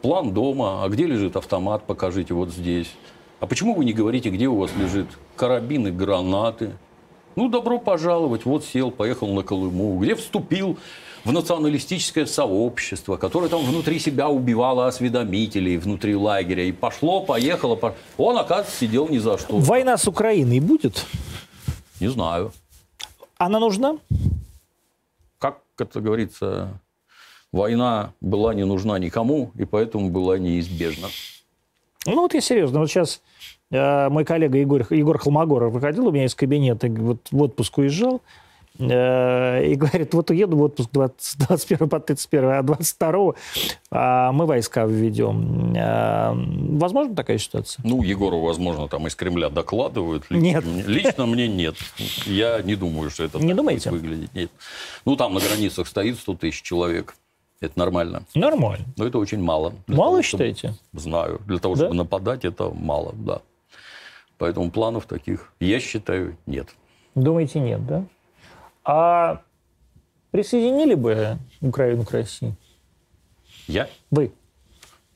План 0.01 0.35
дома, 0.35 0.83
а 0.83 0.89
где 0.89 1.07
лежит 1.07 1.37
автомат, 1.37 1.85
покажите 1.87 2.35
вот 2.35 2.51
здесь. 2.51 2.93
А 3.39 3.47
почему 3.47 3.75
вы 3.77 3.85
не 3.85 3.93
говорите, 3.93 4.29
где 4.29 4.49
у 4.49 4.57
вас 4.57 4.73
лежит 4.77 5.07
карабин 5.37 5.87
и 5.87 5.91
гранаты? 5.93 6.73
Ну, 7.37 7.49
добро 7.49 7.79
пожаловать. 7.79 8.45
Вот 8.45 8.65
сел, 8.65 8.91
поехал 8.91 9.29
на 9.33 9.45
Колыму, 9.45 9.97
где 10.01 10.17
вступил 10.17 10.79
в 11.25 11.31
националистическое 11.31 12.27
сообщество, 12.27 13.17
которое 13.17 13.49
там 13.49 13.65
внутри 13.65 14.01
себя 14.01 14.29
убивало 14.29 14.89
осведомителей 14.89 15.77
внутри 15.77 16.17
лагеря. 16.17 16.65
И 16.65 16.73
пошло, 16.73 17.21
поехало. 17.21 17.77
по- 17.77 17.95
Он, 18.17 18.37
оказывается, 18.37 18.77
сидел 18.81 19.09
ни 19.09 19.19
за 19.19 19.39
что. 19.39 19.59
Война 19.59 19.97
с 19.97 20.09
Украиной 20.09 20.59
будет? 20.59 21.07
Не 22.01 22.09
знаю. 22.09 22.51
Она 23.39 23.61
нужна? 23.61 23.99
Как 25.39 25.61
это 25.79 26.01
говорится, 26.01 26.81
война 27.53 28.15
была 28.21 28.55
не 28.55 28.65
нужна 28.65 28.99
никому, 28.99 29.53
и 29.57 29.65
поэтому 29.65 30.11
была 30.11 30.39
неизбежна. 30.39 31.09
Ну 32.07 32.23
вот 32.23 32.35
я 32.35 32.41
серьезно, 32.41 32.81
вот 32.81 32.91
сейчас 32.91 33.21
э, 33.71 34.09
мой 34.09 34.25
коллега 34.25 34.59
Егор, 34.59 34.85
Егор 34.91 35.19
Холмогоров 35.19 35.73
выходил 35.73 36.09
у 36.09 36.11
меня 36.11 36.25
из 36.25 36.35
кабинета, 36.35 36.89
вот 36.89 37.29
в 37.31 37.41
отпуск 37.41 37.79
уезжал, 37.79 38.21
э, 38.81 39.67
и 39.71 39.75
говорит, 39.77 40.13
вот 40.13 40.31
уеду 40.31 40.57
в 40.57 40.63
отпуск 40.63 40.91
20, 40.91 41.47
21 41.47 41.89
по 41.89 42.01
31, 42.01 42.51
а 42.51 42.63
22 42.63 43.35
а 43.93 44.33
мы 44.33 44.47
войска 44.47 44.85
введем. 44.85 45.75
Э, 45.77 46.33
возможно 46.77 47.15
такая 47.15 47.39
ситуация? 47.39 47.85
Ну, 47.87 48.03
Егору, 48.03 48.41
возможно, 48.41 48.89
там 48.89 49.07
из 49.07 49.15
Кремля 49.15 49.49
докладывают. 49.49 50.29
Нет. 50.31 50.65
Лично 50.65 51.27
мне 51.27 51.47
нет. 51.47 51.77
Я 52.27 52.63
не 52.63 52.75
думаю, 52.75 53.11
что 53.11 53.23
это 53.23 53.39
Не 53.39 53.49
так 53.49 53.57
думаете? 53.59 53.91
будет 53.91 54.03
выглядеть. 54.03 54.35
Нет. 54.35 54.51
Ну, 55.05 55.15
там 55.15 55.35
на 55.35 55.41
границах 55.41 55.87
стоит 55.87 56.19
100 56.19 56.35
тысяч 56.35 56.63
человек. 56.63 57.15
Это 57.63 57.79
нормально. 57.79 58.25
Нормально. 58.35 58.85
Но 58.97 59.07
это 59.07 59.19
очень 59.19 59.41
мало. 59.41 59.73
Для 59.87 59.97
Мало 59.97 60.11
того, 60.11 60.23
чтобы- 60.23 60.45
считаете? 60.45 60.75
Знаю. 60.93 61.41
Для 61.47 61.59
того, 61.59 61.75
Да? 61.77 61.79
чтобы 61.83 61.95
нападать, 61.95 62.45
это 62.45 62.71
мало, 62.71 63.13
да. 63.15 63.41
Поэтому 64.37 64.71
планов 64.73 65.07
таких, 65.07 65.53
я 65.61 65.79
считаю, 65.79 66.37
нет. 66.47 66.69
Думаете, 67.15 67.61
нет, 67.61 67.87
да? 67.87 68.05
А 68.85 69.43
присоединили 70.33 70.95
бы 70.95 71.39
Украину 71.61 72.05
к 72.05 72.11
России? 72.11 72.55
Я? 73.69 73.89
Вы. 74.11 74.33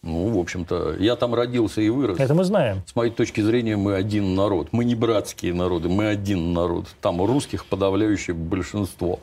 Ну, 0.02 0.28
в 0.28 0.38
общем-то, 0.38 0.94
я 1.00 1.16
там 1.16 1.34
родился 1.34 1.80
и 1.80 1.88
вырос. 1.88 2.20
Это 2.20 2.32
мы 2.32 2.44
знаем. 2.44 2.82
С 2.86 2.94
моей 2.94 3.10
точки 3.10 3.40
зрения, 3.40 3.76
мы 3.76 3.94
один 3.96 4.36
народ. 4.36 4.68
Мы 4.70 4.84
не 4.84 4.94
братские 4.94 5.52
народы, 5.52 5.88
мы 5.88 6.06
один 6.06 6.52
народ. 6.52 6.86
Там 7.00 7.20
у 7.20 7.26
русских 7.26 7.66
подавляющее 7.66 8.36
большинство. 8.36 9.18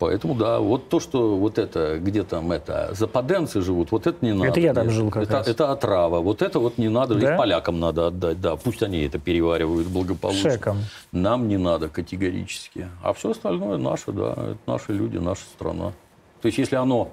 Поэтому, 0.00 0.34
да, 0.34 0.60
вот 0.60 0.88
то, 0.88 0.98
что 0.98 1.36
вот 1.36 1.58
это, 1.58 1.98
где 1.98 2.22
там 2.22 2.52
это, 2.52 2.88
западенцы 2.94 3.60
живут, 3.60 3.92
вот 3.92 4.06
это 4.06 4.24
не 4.24 4.32
надо. 4.32 4.58
я 4.58 4.72
там 4.72 4.88
жил 4.88 5.10
как 5.10 5.24
это, 5.24 5.32
раз. 5.34 5.46
это 5.48 5.70
отрава. 5.72 6.20
Вот 6.20 6.40
это 6.40 6.58
вот 6.58 6.78
не 6.78 6.88
надо, 6.88 7.16
Да? 7.16 7.34
и 7.34 7.36
полякам 7.38 7.78
надо 7.78 8.06
отдать, 8.06 8.40
да. 8.40 8.56
Пусть 8.56 8.82
они 8.82 9.02
это 9.02 9.18
переваривают 9.18 9.88
благополучно. 9.88 10.52
Шеком. 10.52 10.78
Нам 11.12 11.48
не 11.48 11.58
надо 11.58 11.88
категорически. 11.90 12.88
А 13.02 13.12
все 13.12 13.32
остальное 13.32 13.76
наше, 13.76 14.12
да, 14.12 14.30
это 14.32 14.56
наши 14.66 14.92
люди, 14.92 15.18
наша 15.18 15.42
страна. 15.54 15.92
То 16.40 16.46
есть, 16.46 16.56
если 16.56 16.76
оно 16.76 17.10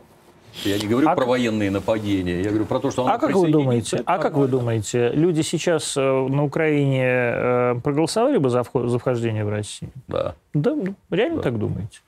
я 0.63 0.79
не 0.79 0.87
говорю 0.87 1.09
А 1.09 1.13
про 1.13 1.23
как- 1.23 1.29
военные 1.29 1.69
нападения, 1.69 2.41
я 2.41 2.49
говорю 2.49 2.65
про 2.65 2.79
то, 2.79 2.89
что 2.89 3.03
оно 3.03 3.11
А 3.13 3.17
как 3.17 3.35
вы 3.35 3.49
думаете? 3.51 3.97
это 3.97 4.03
А 4.05 4.17
как 4.17 4.35
вы 4.37 4.47
думаете, 4.47 5.09
люди 5.09 5.41
сейчас 5.41 5.97
э, 5.97 6.01
на 6.01 6.45
Украине 6.45 7.03
э, 7.05 7.75
проголосовали 7.83 8.37
бы 8.37 8.49
за, 8.49 8.61
вход- 8.61 8.87
за 8.87 8.97
вхождение 8.97 9.43
в 9.43 9.49
Россию? 9.49 9.91
Да. 10.07 10.35
Да, 10.53 10.73
ну, 10.73 10.95
реально 11.11 11.41
так 11.41 11.59
думаете? 11.59 11.99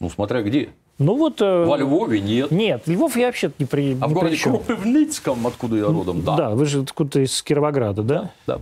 Ну, 0.00 0.10
смотря 0.10 0.42
где. 0.42 0.70
Ну 0.98 1.16
вот... 1.16 1.40
э, 1.42 1.64
Во 1.64 1.76
Львове 1.76 2.20
нет. 2.20 2.50
Нет, 2.50 2.82
Львов 2.86 3.16
я 3.16 3.26
вообще 3.26 3.50
не 3.58 3.66
при 3.66 3.96
А 4.00 4.06
в 4.06 4.08
не 4.08 4.14
городе 4.14 4.34
при 4.36 4.40
чем. 4.42 4.58
Кропивницком, 4.58 5.46
откуда 5.46 5.76
я 5.76 5.86
родом, 5.86 6.22
да. 6.22 6.36
Да, 6.36 6.50
вы 6.50 6.64
же 6.66 6.82
откуда-то 6.82 7.20
из 7.20 7.42
Кировограда, 7.42 8.02
да? 8.02 8.30
Да. 8.46 8.60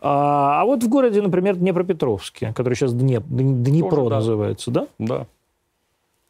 А, 0.00 0.62
а 0.62 0.64
вот 0.64 0.82
в 0.82 0.88
городе, 0.88 1.20
например, 1.20 1.56
Днепропетровске, 1.56 2.52
который 2.54 2.74
сейчас 2.74 2.94
Днеп, 2.94 3.24
Днепро 3.28 3.90
Тоже 3.96 4.10
да. 4.10 4.16
называется, 4.16 4.70
да? 4.70 4.86
да. 4.98 5.26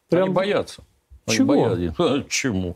Прям- 0.09 0.25
Они 0.25 0.33
боятся. 0.33 0.81
Они 1.25 1.37
Чего? 1.37 1.47
боятся. 1.47 1.93
А, 1.99 2.23
Чему? 2.29 2.75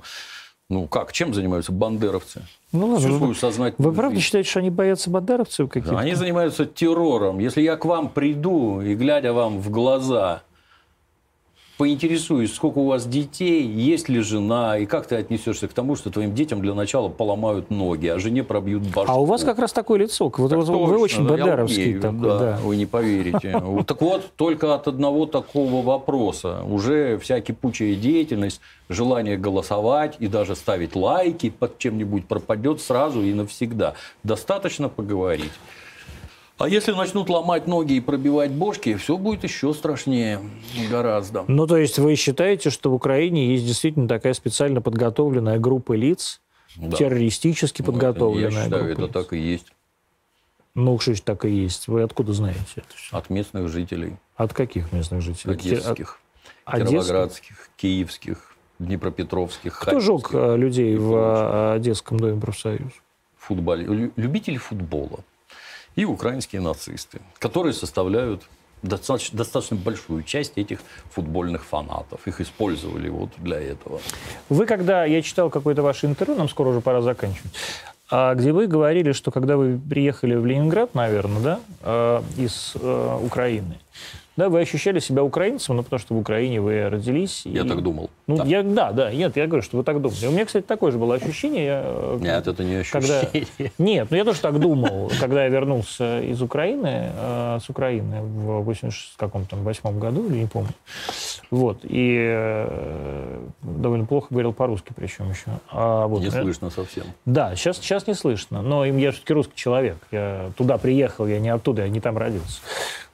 Ну 0.70 0.88
как, 0.88 1.12
чем 1.12 1.34
занимаются 1.34 1.74
бандеровцы? 1.74 2.44
Ну 2.72 2.88
ладно, 2.88 3.00
Всю 3.00 3.10
вы, 3.12 3.18
свою 3.18 3.34
сознательную 3.34 3.92
вы 3.92 3.96
правда 3.98 4.20
считаете, 4.22 4.50
что 4.50 4.60
они 4.60 4.70
боятся 4.70 5.10
бандеровцев 5.10 5.68
каких-то? 5.70 5.98
Они 6.00 6.16
занимаются 6.16 6.66
террором. 6.66 7.40
Если 7.40 7.62
я 7.62 7.76
к 7.76 7.84
вам 7.84 8.08
приду 8.08 8.80
и, 8.82 8.96
глядя 8.96 9.34
вам 9.34 9.60
в 9.60 9.70
глаза, 9.70 10.44
поинтересуюсь, 11.78 12.54
сколько 12.54 12.78
у 12.80 12.86
вас 12.86 13.06
детей, 13.08 13.66
есть 13.66 14.10
ли 14.10 14.20
жена, 14.20 14.78
и 14.78 14.86
как 14.86 15.08
ты 15.08 15.16
отнесешься 15.16 15.68
к 15.68 15.74
тому, 15.74 15.96
что 15.96 16.12
твоим 16.12 16.36
детям 16.36 16.62
для 16.62 16.74
начала 16.74 17.10
поломают 17.10 17.70
ноги, 17.72 18.08
а 18.08 18.20
жене 18.20 18.44
пробьют 18.44 18.84
башку. 18.84 19.12
А 19.12 19.20
у 19.20 19.26
вас 19.26 19.44
как 19.44 19.60
раз 19.60 19.74
такое 19.74 20.00
лицо. 20.00 20.30
Так 20.30 20.40
вот 20.40 20.52
вы 20.52 20.66
точно, 20.66 20.98
очень 20.98 21.28
да, 21.28 21.34
умею, 21.64 22.02
такой, 22.02 22.20
да, 22.20 22.40
да. 22.40 22.60
Вы 22.64 22.76
не 22.76 22.86
поверите. 22.86 23.62
Так 23.88 24.02
вот, 24.02 24.32
только 24.36 24.76
от 24.76 24.88
одного 24.88 25.26
такого 25.26 25.82
вопроса 25.84 26.64
уже 26.70 27.18
вся 27.18 27.42
кипучая 27.42 27.96
деятельность, 27.96 28.62
желание 28.90 29.38
голосовать 29.38 30.18
и 30.20 30.28
даже 30.28 30.56
ставить 30.56 30.96
лайки 30.96 31.50
под 31.50 31.78
чем-нибудь 31.78 32.28
пропадет 32.28 32.82
сразу 32.82 33.22
и 33.24 33.34
навсегда. 33.34 33.96
Достаточно 34.24 34.90
поговорить. 34.90 35.52
А 36.64 36.70
если 36.70 36.92
начнут 36.92 37.30
ломать 37.30 37.66
ноги 37.68 37.94
и 37.94 38.00
пробивать 38.00 38.52
бошки, 38.52 38.96
все 38.96 39.18
будет 39.18 39.44
еще 39.44 39.74
страшнее 39.74 40.40
гораздо. 40.90 41.44
Ну, 41.48 41.66
то 41.66 41.78
есть 41.78 41.98
вы 41.98 42.16
считаете, 42.16 42.70
что 42.70 42.92
в 42.92 42.94
Украине 42.94 43.48
есть 43.54 43.66
действительно 43.66 44.08
такая 44.08 44.34
специально 44.34 44.82
подготовленная 44.82 45.58
группа 45.60 45.94
лиц, 45.94 46.40
Да. 46.78 46.96
террористически 46.98 47.82
подготовленная 47.82 48.52
Я 48.52 48.64
считаю, 48.66 48.84
группа 48.86 48.92
это 48.92 49.02
лиц? 49.02 49.12
так 49.14 49.34
и 49.34 49.38
есть. 49.40 49.68
Ну, 50.76 51.00
что 51.00 51.22
так 51.24 51.46
и 51.46 51.50
есть. 51.50 51.88
Вы 51.88 52.04
откуда 52.04 52.32
знаете 52.34 52.60
это 52.76 52.86
всё? 52.96 53.18
От 53.18 53.30
местных 53.30 53.68
жителей. 53.68 54.16
От 54.36 54.54
каких 54.54 54.94
местных 54.94 55.22
жителей? 55.22 55.56
Одесских, 55.56 56.20
От- 56.64 56.88
кировоградских, 56.88 57.70
киевских, 57.76 58.56
днепропетровских. 58.80 59.80
Кто 59.80 60.00
жег 60.00 60.30
э, 60.34 60.56
людей 60.58 60.96
в 60.96 61.14
э, 61.16 61.74
Одесском 61.76 62.20
доме 62.20 62.40
профсоюз? 62.40 62.92
футболе- 63.38 63.86
лю- 63.86 64.12
любители 64.16 64.58
футбола 64.58 65.20
и 65.96 66.06
украинские 66.06 66.62
нацисты, 66.62 67.20
которые 67.40 67.74
составляют 67.74 68.44
достаточно, 68.82 69.38
достаточно 69.38 69.78
большую 69.78 70.24
часть 70.24 70.58
этих 70.58 70.80
футбольных 71.12 71.64
фанатов. 71.66 72.28
Их 72.28 72.42
использовали 72.42 73.10
вот 73.10 73.30
для 73.38 73.60
этого. 73.60 74.00
Вы 74.50 74.66
когда, 74.66 75.06
я 75.06 75.22
читал 75.22 75.50
какое-то 75.50 75.84
ваше 75.84 76.08
интервью, 76.08 76.38
нам 76.38 76.50
скоро 76.50 76.70
уже 76.70 76.82
пора 76.82 77.02
заканчивать, 77.02 77.52
а, 78.10 78.36
где 78.36 78.52
вы 78.52 78.68
говорили, 78.68 79.14
что 79.14 79.32
когда 79.32 79.56
вы 79.56 79.80
приехали 79.80 80.36
в 80.36 80.46
Ленинград, 80.46 80.96
наверное, 80.96 81.42
да, 81.42 81.60
э, 81.82 82.22
из 82.38 82.74
э, 82.76 83.20
Украины, 83.24 83.80
да, 84.42 84.50
вы 84.50 84.62
ощущали 84.62 85.00
себя 85.00 85.24
украинцем, 85.24 85.76
ну, 85.76 85.84
потому 85.84 86.00
что 86.00 86.16
в 86.16 86.18
Украине 86.18 86.62
вы 86.62 86.90
родились. 86.90 87.44
Я 87.46 87.62
и- 87.62 87.68
так 87.68 87.84
думал. 87.84 88.10
Ну, 88.26 88.38
Да. 88.38 88.44
я, 88.46 88.64
да, 88.64 88.92
да, 88.92 89.14
нет, 89.14 89.38
я 89.38 89.46
говорю, 89.46 89.62
что 89.62 89.78
вы 89.78 89.84
так 89.84 90.02
думали. 90.02 90.26
У 90.26 90.32
меня, 90.32 90.46
кстати, 90.46 90.66
такое 90.66 90.92
же 90.92 90.98
было 90.98 91.14
ощущение. 91.14 91.66
Я, 91.66 91.82
э, 91.86 92.18
Нет, 92.20 92.48
это 92.48 92.64
не 92.64 92.84
когда... 92.84 93.20
ощущение. 93.20 93.72
Нет, 93.78 94.08
ну 94.10 94.18
я 94.18 94.26
тоже 94.26 94.42
так 94.42 94.60
думал, 94.60 95.12
когда 95.20 95.44
я 95.44 95.50
вернулся 95.50 96.22
из 96.22 96.42
Украины, 96.42 97.12
э, 97.16 97.60
с 97.64 97.70
Украины 97.70 98.24
в 98.24 98.64
80 98.64 99.16
каком-то 99.16 99.58
восьмом 99.58 100.00
году, 100.00 100.28
или 100.28 100.40
не 100.40 100.48
помню. 100.48 100.72
Вот, 101.52 101.80
и 101.84 102.18
э, 102.20 103.40
довольно 103.62 104.06
плохо 104.06 104.28
говорил 104.32 104.54
по-русски 104.54 104.94
причем 104.96 105.30
еще. 105.30 105.52
А, 105.70 106.08
вот, 106.08 106.22
Не 106.22 106.28
э, 106.30 106.32
слышно 106.32 106.72
совсем. 106.72 107.04
Да, 107.26 107.56
сейчас, 107.56 107.78
сейчас 107.78 108.08
не 108.08 108.16
слышно, 108.16 108.64
но 108.64 108.86
я 108.86 109.12
все-таки 109.12 109.34
русский 109.34 109.56
человек. 109.56 109.98
Я 110.12 110.50
туда 110.58 110.80
приехал, 110.80 111.28
я 111.28 111.40
не 111.40 111.50
оттуда, 111.50 111.84
я 111.84 111.90
не 111.90 112.00
там 112.00 112.18
родился. 112.18 112.60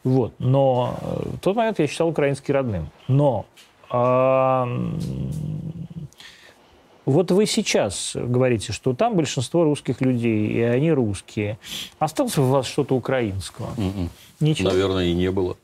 Вот, 0.07 0.34
но 0.39 0.97
э, 1.01 1.29
в 1.34 1.39
тот 1.39 1.57
момент 1.57 1.79
я 1.79 1.88
считал 1.88 2.07
украинский 2.07 2.53
родным. 2.53 2.89
Но 3.09 3.45
а, 3.89 4.65
вот 7.05 7.31
вы 7.31 7.45
сейчас 7.45 8.13
говорите, 8.15 8.71
что 8.71 8.93
там 8.93 9.15
большинство 9.15 9.65
русских 9.65 9.99
людей, 9.99 10.47
и 10.47 10.61
они 10.61 10.93
русские. 10.93 11.59
Осталось 11.99 12.38
у 12.38 12.43
вас 12.43 12.67
что-то 12.67 12.95
украинского? 12.95 13.69
Мгм. 13.75 14.09
Ничего. 14.39 14.69
Наверное, 14.69 15.07
и 15.07 15.13
не 15.13 15.29
было. 15.29 15.57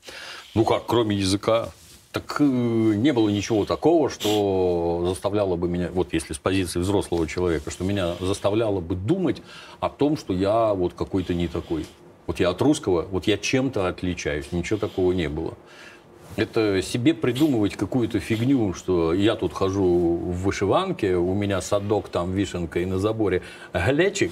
Ну 0.56 0.66
как, 0.66 0.86
кроме 0.86 1.16
языка. 1.16 1.70
Так 2.12 2.36
э, 2.42 2.44
не 2.44 3.14
было 3.14 3.30
ничего 3.30 3.64
такого, 3.64 4.10
что 4.10 5.06
заставляло 5.08 5.56
бы 5.56 5.70
меня, 5.70 5.90
вот 5.92 6.12
если 6.12 6.34
с 6.34 6.38
позиции 6.38 6.80
взрослого 6.80 7.28
человека, 7.28 7.72
что 7.72 7.86
меня 7.86 8.16
заставляло 8.20 8.82
бы 8.82 8.96
думать 8.96 9.42
о 9.80 9.90
том, 9.90 10.18
что 10.18 10.34
я 10.34 10.74
вот 10.74 10.94
какой-то 10.94 11.34
не 11.34 11.48
такой. 11.48 11.86
Вот 12.28 12.40
я 12.40 12.50
от 12.50 12.62
русского, 12.62 13.06
вот 13.10 13.28
я 13.28 13.38
чем-то 13.38 13.88
отличаюсь. 13.88 14.52
Ничего 14.52 14.80
такого 14.80 15.12
не 15.12 15.30
было. 15.30 15.54
Это 16.36 16.82
себе 16.82 17.14
придумывать 17.14 17.76
какую-то 17.76 18.20
фигню, 18.20 18.74
что 18.74 19.14
я 19.14 19.36
тут 19.36 19.54
хожу 19.54 19.84
в 19.84 20.44
вышиванке, 20.44 21.16
у 21.16 21.34
меня 21.36 21.62
садок 21.62 22.10
там, 22.10 22.34
вишенка 22.34 22.80
и 22.80 22.86
на 22.86 22.98
заборе 22.98 23.44
глечик. 23.72 24.32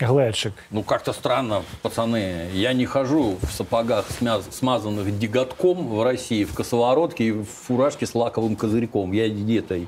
Глэдшик. 0.00 0.52
Ну, 0.70 0.82
как-то 0.82 1.12
странно, 1.12 1.62
пацаны. 1.82 2.48
Я 2.52 2.72
не 2.72 2.86
хожу 2.86 3.36
в 3.42 3.52
сапогах, 3.52 4.06
смазанных 4.50 5.18
деготком 5.18 5.88
в 5.88 6.02
России, 6.02 6.44
в 6.44 6.54
косоворотке 6.54 7.24
и 7.24 7.30
в 7.32 7.44
фуражке 7.44 8.06
с 8.06 8.14
лаковым 8.14 8.56
козырьком. 8.56 9.12
Я 9.12 9.28
где-то 9.28 9.78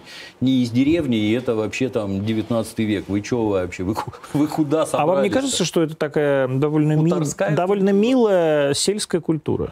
не 0.41 0.63
из 0.63 0.71
деревни, 0.71 1.17
и 1.17 1.33
это 1.33 1.55
вообще 1.55 1.89
там 1.89 2.25
19 2.25 2.79
век. 2.81 3.05
Вы 3.09 3.23
что 3.23 3.49
вообще? 3.49 3.83
Вы, 3.83 3.95
вы 4.33 4.47
куда 4.47 4.87
собрались 4.87 5.03
А 5.03 5.07
вам 5.15 5.23
не 5.25 5.31
кажется, 5.31 5.65
что 5.65 5.83
это 5.83 5.95
такая 5.97 6.49
довольно, 6.49 6.93
ми- 6.93 7.11
Хуторская 7.11 7.51
довольно 7.55 7.91
милая 7.91 8.75
сельская 8.75 9.21
культура? 9.21 9.71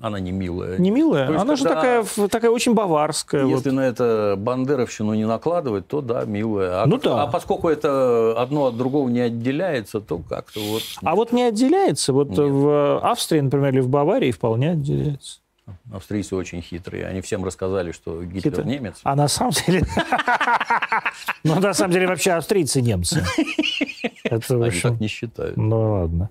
Она 0.00 0.20
не 0.20 0.32
милая. 0.32 0.78
Не 0.78 0.90
милая? 0.90 1.26
То 1.26 1.32
есть, 1.32 1.42
Она 1.42 1.56
же 1.56 1.64
такая, 1.64 2.04
такая 2.30 2.50
очень 2.50 2.74
баварская. 2.74 3.44
вот. 3.44 3.56
Если 3.56 3.70
на 3.70 3.80
это 3.80 4.34
бандеровщину 4.38 5.14
не 5.14 5.26
накладывать, 5.26 5.86
то 5.88 6.00
да, 6.00 6.24
милая. 6.24 6.82
А, 6.82 6.86
Ну 6.86 6.98
да. 6.98 7.22
а 7.22 7.26
поскольку 7.26 7.68
это 7.68 8.34
одно 8.40 8.66
от 8.66 8.76
другого 8.76 9.08
не 9.08 9.20
отделяется, 9.72 10.00
то 10.00 10.18
как-то 10.18 10.60
вот... 10.60 10.82
А 11.02 11.14
вот 11.14 11.32
не 11.32 11.42
отделяется. 11.42 12.12
Вот 12.12 12.36
в 12.36 12.98
Австрии, 13.00 13.40
например, 13.40 13.72
или 13.72 13.80
в 13.80 13.88
Баварии 13.88 14.30
вполне 14.30 14.72
отделяется. 14.72 15.40
Австрийцы 15.92 16.34
очень 16.34 16.60
хитрые. 16.60 17.06
Они 17.06 17.20
всем 17.20 17.44
рассказали, 17.44 17.92
что 17.92 18.22
Гитлер 18.22 18.52
Хитро. 18.52 18.64
немец. 18.64 19.00
А 19.04 19.14
на 19.14 19.28
самом 19.28 19.52
деле... 19.66 19.82
Ну, 21.44 21.58
на 21.58 21.74
самом 21.74 21.92
деле, 21.92 22.06
вообще 22.06 22.32
австрийцы 22.32 22.80
немцы. 22.80 23.24
Они 24.30 24.80
так 24.80 25.00
не 25.00 25.08
считают. 25.08 25.56
Ну, 25.56 25.92
ладно. 25.92 26.30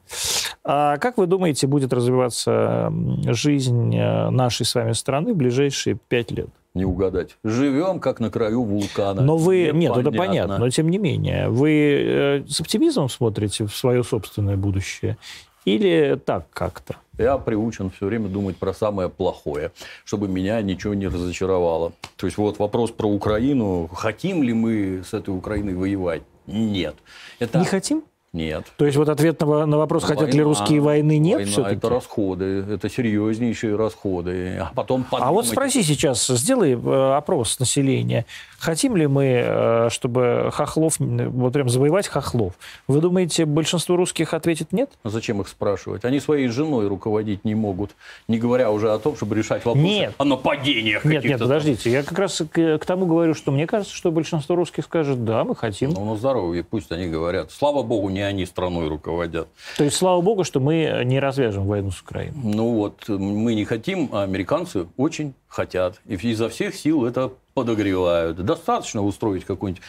А 0.63 0.97
как 0.97 1.17
вы 1.17 1.25
думаете, 1.25 1.67
будет 1.67 1.91
развиваться 1.91 2.93
жизнь 3.25 3.95
э, 3.95 4.29
нашей 4.29 4.65
с 4.65 4.75
вами 4.75 4.93
страны 4.93 5.33
в 5.33 5.37
ближайшие 5.37 5.97
пять 6.07 6.31
лет? 6.31 6.49
Не 6.73 6.85
угадать. 6.85 7.37
Живем 7.43 7.99
как 7.99 8.19
на 8.19 8.29
краю 8.29 8.63
вулкана. 8.63 9.21
Но 9.21 9.37
вы... 9.37 9.71
Нет, 9.73 9.91
это 9.91 10.11
Непонятно. 10.11 10.17
понятно, 10.17 10.57
но 10.59 10.69
тем 10.69 10.89
не 10.89 10.99
менее. 10.99 11.49
Вы 11.49 11.71
э, 11.71 12.43
с 12.47 12.61
оптимизмом 12.61 13.09
смотрите 13.09 13.65
в 13.65 13.75
свое 13.75 14.03
собственное 14.03 14.55
будущее? 14.55 15.17
Или 15.65 16.19
так 16.23 16.47
как-то? 16.51 16.95
Я 17.17 17.37
приучен 17.37 17.91
все 17.91 18.05
время 18.07 18.29
думать 18.29 18.57
про 18.57 18.73
самое 18.73 19.09
плохое, 19.09 19.71
чтобы 20.05 20.27
меня 20.27 20.61
ничего 20.61 20.93
не 20.93 21.07
разочаровало. 21.07 21.93
То 22.15 22.25
есть 22.25 22.37
вот 22.37 22.57
вопрос 22.57 22.91
про 22.91 23.07
Украину. 23.07 23.87
Хотим 23.93 24.41
ли 24.41 24.53
мы 24.53 25.03
с 25.05 25.13
этой 25.13 25.35
Украиной 25.35 25.75
воевать? 25.75 26.23
Нет. 26.47 26.95
Это... 27.39 27.59
Не 27.59 27.65
хотим? 27.65 28.03
Нет. 28.33 28.65
То 28.77 28.85
есть 28.85 28.97
вот 28.97 29.09
ответ 29.09 29.41
на, 29.41 29.65
на 29.65 29.77
вопрос, 29.77 30.03
хотят 30.05 30.33
ли 30.33 30.41
Война- 30.41 30.43
русские 30.45 30.79
войны, 30.79 31.17
нет 31.17 31.35
война 31.35 31.51
все-таки? 31.51 31.75
это 31.75 31.89
расходы, 31.89 32.45
это 32.71 32.89
серьезнейшие 32.89 33.75
расходы. 33.75 34.57
А 34.57 34.71
потом 34.73 35.05
А 35.11 35.17
вот 35.17 35.21
подумать, 35.21 35.47
спроси 35.47 35.83
сейчас, 35.83 36.25
сделай 36.27 36.73
э, 36.73 37.13
опрос 37.17 37.59
населения. 37.59 38.25
Хотим 38.57 38.95
ли 38.95 39.07
мы, 39.07 39.43
э, 39.45 39.89
чтобы 39.89 40.49
хохлов, 40.53 40.95
вот 40.99 41.51
прям 41.51 41.67
завоевать 41.67 42.07
хохлов? 42.07 42.53
Вы 42.87 43.01
думаете, 43.01 43.43
большинство 43.43 43.97
русских 43.97 44.33
ответит 44.33 44.71
нет? 44.71 44.89
А 45.03 45.09
зачем 45.09 45.41
их 45.41 45.49
спрашивать? 45.49 46.05
Они 46.05 46.21
своей 46.21 46.47
женой 46.47 46.87
руководить 46.87 47.43
не 47.43 47.55
могут, 47.55 47.91
не 48.29 48.37
говоря 48.37 48.71
уже 48.71 48.93
о 48.93 48.99
том, 48.99 49.17
чтобы 49.17 49.35
решать 49.35 49.65
вопросы 49.65 49.85
Нет. 49.85 50.13
о 50.17 50.23
нападениях 50.23 51.03
Нет, 51.03 51.25
нет, 51.25 51.39
подождите. 51.39 51.91
Я 51.91 52.03
как 52.03 52.17
раз 52.17 52.41
к, 52.49 52.77
к 52.77 52.85
тому 52.85 53.07
говорю, 53.07 53.33
что 53.33 53.51
мне 53.51 53.67
кажется, 53.67 53.93
что 53.93 54.09
большинство 54.09 54.55
русских 54.55 54.85
скажет, 54.85 55.25
да, 55.25 55.43
мы 55.43 55.53
хотим. 55.53 55.89
Ну, 55.89 56.05
на 56.05 56.15
здоровье, 56.15 56.63
пусть 56.63 56.93
они 56.93 57.07
говорят. 57.07 57.51
Слава 57.51 57.83
богу, 57.83 58.09
не 58.09 58.20
они 58.21 58.45
страной 58.45 58.87
руководят. 58.87 59.47
То 59.77 59.83
есть, 59.83 59.97
слава 59.97 60.21
богу, 60.21 60.43
что 60.43 60.59
мы 60.59 61.01
не 61.05 61.19
развяжем 61.19 61.65
войну 61.65 61.91
с 61.91 62.01
Украиной. 62.01 62.37
Ну 62.43 62.73
вот, 62.73 63.07
мы 63.09 63.55
не 63.55 63.65
хотим, 63.65 64.09
а 64.11 64.23
американцы 64.23 64.87
очень 64.97 65.33
хотят. 65.47 65.99
И 66.07 66.15
изо 66.15 66.49
всех 66.49 66.75
сил 66.75 67.05
это 67.05 67.31
подогревают. 67.53 68.37
Достаточно 68.43 69.03
устроить 69.03 69.45
какой-нибудь... 69.45 69.83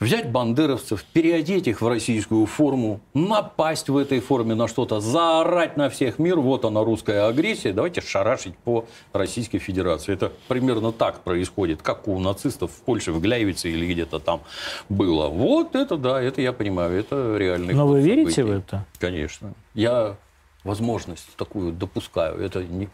Взять 0.00 0.30
бандеровцев, 0.30 1.02
переодеть 1.12 1.66
их 1.66 1.80
в 1.80 1.88
российскую 1.88 2.46
форму, 2.46 3.00
напасть 3.14 3.88
в 3.88 3.96
этой 3.96 4.20
форме 4.20 4.54
на 4.54 4.68
что-то, 4.68 5.00
заорать 5.00 5.76
на 5.76 5.90
всех 5.90 6.20
мир, 6.20 6.38
вот 6.38 6.64
она 6.64 6.84
русская 6.84 7.26
агрессия, 7.26 7.72
давайте 7.72 8.00
шарашить 8.00 8.56
по 8.58 8.84
Российской 9.12 9.58
Федерации. 9.58 10.12
Это 10.12 10.32
примерно 10.46 10.92
так 10.92 11.24
происходит, 11.24 11.82
как 11.82 12.06
у 12.06 12.16
нацистов 12.20 12.70
в 12.70 12.80
Польше, 12.82 13.10
в 13.10 13.20
Гляйвице 13.20 13.70
или 13.70 13.92
где-то 13.92 14.20
там 14.20 14.42
было. 14.88 15.26
Вот 15.26 15.74
это 15.74 15.96
да, 15.96 16.22
это 16.22 16.42
я 16.42 16.52
понимаю, 16.52 16.96
это 16.96 17.36
реальный 17.36 17.74
Но 17.74 17.88
вы 17.88 18.00
верите 18.00 18.30
событий. 18.30 18.42
в 18.42 18.56
это? 18.56 18.86
Конечно. 19.00 19.52
Я 19.74 20.16
возможность 20.62 21.34
такую 21.36 21.72
допускаю. 21.72 22.40
Это 22.40 22.62
не... 22.62 22.88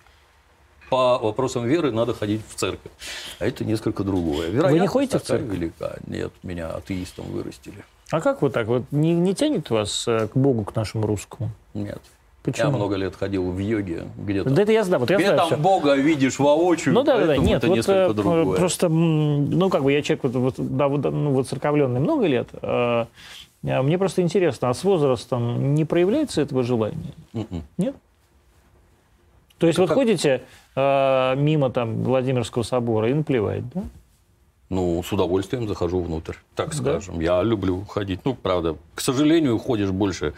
По 0.91 1.19
вопросам 1.19 1.67
веры 1.67 1.91
надо 1.93 2.15
ходить 2.15 2.43
в 2.49 2.55
церковь. 2.55 2.93
А 3.39 3.47
это 3.47 3.65
несколько 3.65 4.05
другое. 4.05 4.51
Вероятность 4.51 4.93
ходите 4.93 5.19
в 5.19 5.23
церковь? 5.23 5.49
велика. 5.49 5.97
Нет, 6.07 6.33
меня 6.43 6.69
атеистом 6.71 7.27
вырастили. 7.27 7.85
А 8.11 8.21
как 8.21 8.43
вот 8.43 8.53
так? 8.53 8.67
Вот 8.67 8.85
не, 8.91 9.15
не 9.15 9.35
тянет 9.35 9.71
вас 9.71 10.07
э, 10.07 10.29
к 10.29 10.37
Богу, 10.37 10.65
к 10.65 10.77
нашему 10.77 11.07
русскому? 11.07 11.51
Нет. 11.73 12.01
Почему? 12.43 12.71
Я 12.73 12.77
много 12.77 12.97
лет 12.97 13.17
ходил 13.17 13.51
в 13.51 13.59
йоге 13.59 14.05
где-то. 14.19 14.51
Да 14.51 14.63
это 14.63 14.73
я 14.73 14.85
знаю, 14.85 15.01
вот 15.01 15.09
я 15.11 15.17
Где 15.17 15.25
знаю 15.25 15.39
там 15.39 15.47
всё. 15.47 15.57
Бога 15.57 15.95
видишь 15.95 16.39
воочию, 16.39 16.93
Ну 16.93 17.03
да, 17.03 17.19
да, 17.19 17.27
да, 17.27 17.37
нет, 17.39 17.59
это 17.59 17.69
вот 17.69 17.77
несколько 17.77 18.11
э, 18.11 18.13
другое. 18.13 18.59
просто, 18.59 18.91
ну 18.91 19.71
как 19.71 19.83
бы 19.83 19.93
я 19.93 20.03
человек 20.03 20.25
вот, 20.25 20.35
вот, 20.35 20.55
да, 20.59 20.89
вот, 20.89 21.05
ну, 21.05 21.31
вот 21.31 21.49
церковленный 21.49 22.01
много 22.01 22.27
лет, 22.27 22.49
э, 22.53 23.07
а 23.67 23.83
мне 23.83 23.97
просто 23.97 24.21
интересно, 24.21 24.69
а 24.69 24.75
с 24.75 24.85
возрастом 24.85 25.75
не 25.75 25.87
проявляется 25.87 26.43
этого 26.43 26.63
желания? 26.63 27.15
Мгм. 27.33 27.63
Нет? 27.79 27.97
То 29.57 29.67
есть 29.67 29.79
вот 29.79 29.89
как? 29.89 29.97
ходите 29.97 30.43
э, 30.77 31.35
мимо 31.37 31.71
там 31.71 32.03
Владимирского 32.03 32.63
собора 32.63 33.09
и 33.11 33.15
наплевать, 33.15 33.69
да? 33.75 33.83
Ну, 34.71 35.03
с 35.03 35.13
удовольствием 35.13 35.69
захожу 35.69 36.01
внутрь, 36.01 36.35
так 36.57 36.71
Да? 36.71 36.77
скажем. 36.77 37.21
Я 37.21 37.43
люблю 37.43 37.85
ходить. 37.85 38.21
Ну, 38.25 38.35
правда, 38.35 38.77
к 38.95 39.01
сожалению, 39.03 39.59
ходишь 39.59 39.91
больше 39.91 40.33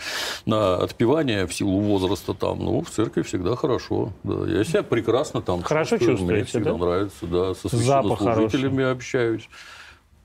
на 0.47 0.77
отпевание 0.77 1.47
в 1.47 1.55
силу 1.55 1.81
возраста 1.81 2.35
там. 2.35 2.59
Ну, 2.59 2.83
в 2.83 2.91
церкви 2.91 3.23
всегда 3.23 3.55
хорошо. 3.57 4.13
Да. 4.25 4.45
Я 4.47 4.65
себя 4.65 4.83
прекрасно 4.83 5.41
там 5.43 5.63
Хорошо 5.63 5.97
чувствую. 5.97 6.17
Мне 6.17 6.41
чувствуете, 6.41 6.49
всегда 6.49 6.73
да? 6.73 6.77
нравится, 6.79 7.27
да. 7.27 7.55
Со 7.55 7.69
священнослужителями 7.69 8.85
общаюсь. 8.85 9.49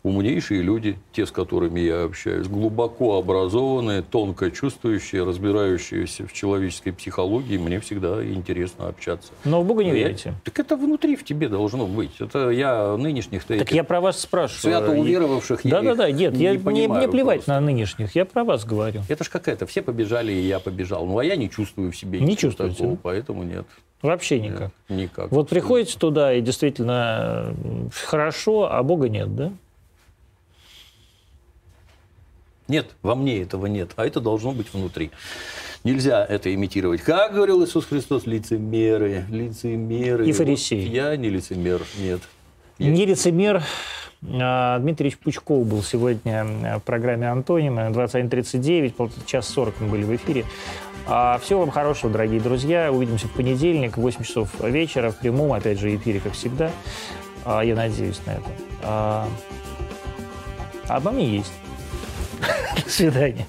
Умнейшие 0.04 0.64
люди, 0.64 0.98
те, 1.12 1.28
с 1.28 1.32
которыми 1.32 1.80
я 1.80 2.04
общаюсь, 2.06 2.48
глубоко 2.48 3.20
образованные, 3.20 4.02
тонко 4.02 4.50
чувствующие, 4.50 5.24
разбирающиеся 5.24 6.26
в 6.26 6.34
человеческой 6.34 6.90
психологии. 6.92 7.58
Мне 7.60 7.80
всегда 7.80 8.24
интересно 8.26 8.88
общаться. 8.88 9.32
Но 9.46 9.62
в 9.62 9.68
Бога 9.68 9.84
не 9.84 9.90
Я- 9.90 9.96
верите. 9.96 10.34
Так 10.44 10.58
это 10.60 10.76
внутри 10.76 11.16
в 11.16 11.24
тебе 11.24 11.50
должно 11.50 11.86
быть. 11.86 12.20
Это 12.20 12.50
я 12.50 12.98
нынешних-то 12.98 13.50
Так 13.54 13.62
этих 13.68 13.76
я 13.76 13.84
про 13.84 14.02
вас 14.02 14.20
спрашиваю. 14.20 14.60
свято 14.80 14.92
уверовавших 15.00 15.64
я 15.66 15.72
Да-да-да, 15.72 16.10
нет, 16.10 16.34
не 16.34 16.46
я, 16.46 16.60
понимаю 16.60 17.04
мне 17.04 17.08
плевать 17.08 17.36
просто. 17.42 17.52
на 17.54 17.60
нынешних, 17.62 18.16
я 18.16 18.26
про 18.26 18.44
вас 18.44 18.66
говорю. 18.66 19.02
Это 19.08 19.24
ж 19.24 19.30
какая-то, 19.30 19.68
все 19.68 19.84
побежали, 19.84 20.32
и 20.34 20.42
я 20.48 20.60
побежал. 20.60 21.06
Ну, 21.06 21.20
а 21.20 21.24
я 21.24 21.36
не 21.36 21.48
чувствую 21.48 21.92
в 21.92 21.96
себе 21.96 22.20
Не 22.20 22.26
ничего 22.32 22.50
чувствуете, 22.50 22.76
такого, 22.78 22.94
да? 22.96 23.00
поэтому 23.04 23.44
нет. 23.44 23.66
Вообще 24.02 24.40
никак. 24.40 24.72
Никак. 24.90 25.32
Вот 25.32 25.48
приходите 25.50 25.96
туда, 26.00 26.34
и 26.34 26.42
действительно 26.42 27.54
э, 27.64 27.90
хорошо, 28.08 28.68
а 28.72 28.82
Бога 28.82 29.08
нет, 29.10 29.36
да? 29.36 29.52
Нет, 32.72 32.92
во 33.02 33.16
мне 33.16 33.42
этого 33.42 33.66
нет, 33.66 33.92
а 33.98 34.06
это 34.08 34.22
должно 34.22 34.54
быть 34.54 34.68
внутри. 34.74 35.12
Нельзя 35.84 36.24
это 36.26 36.54
имитировать. 36.54 37.02
Как 37.02 37.34
говорил 37.34 37.62
Иисус 37.66 37.86
Христос, 37.86 38.26
лицемеры, 38.26 39.26
лицемеры. 39.30 40.26
И 40.26 40.32
фарисеи. 40.32 40.86
Вот 40.86 40.94
я 40.94 41.18
не 41.18 41.28
лицемер, 41.30 41.82
нет. 42.00 42.22
Я- 42.78 42.92
Не 42.92 43.06
лицемер. 43.06 43.62
А, 44.40 44.80
Дмитрий 44.80 45.14
Пучков 45.22 45.68
был 45.68 45.84
сегодня 45.84 46.78
в 46.80 46.84
программе 46.84 47.30
«Антонимы». 47.30 47.90
21.39, 47.92 48.94
пол- 48.94 49.10
час 49.26 49.50
40 49.50 49.82
мы 49.82 49.88
были 49.90 50.04
в 50.04 50.16
эфире. 50.16 50.46
А, 51.08 51.40
Всего 51.40 51.60
вам 51.62 51.72
хорошего, 51.72 52.10
дорогие 52.10 52.40
друзья. 52.40 52.90
Увидимся 52.90 53.28
в 53.28 53.32
понедельник 53.32 53.98
в 53.98 54.02
8 54.02 54.24
часов 54.24 54.50
вечера 54.62 55.12
в 55.12 55.18
прямом, 55.18 55.52
опять 55.52 55.78
же, 55.78 55.94
эфире, 55.94 56.22
как 56.22 56.34
всегда. 56.34 56.72
А, 57.44 57.62
Я 57.66 57.76
надеюсь 57.76 58.22
на 58.26 58.32
это. 58.32 58.50
А 58.84 59.28
обо 60.88 61.12
мне 61.12 61.28
есть. 61.38 61.52
До 62.84 62.90
свидания. 62.90 63.46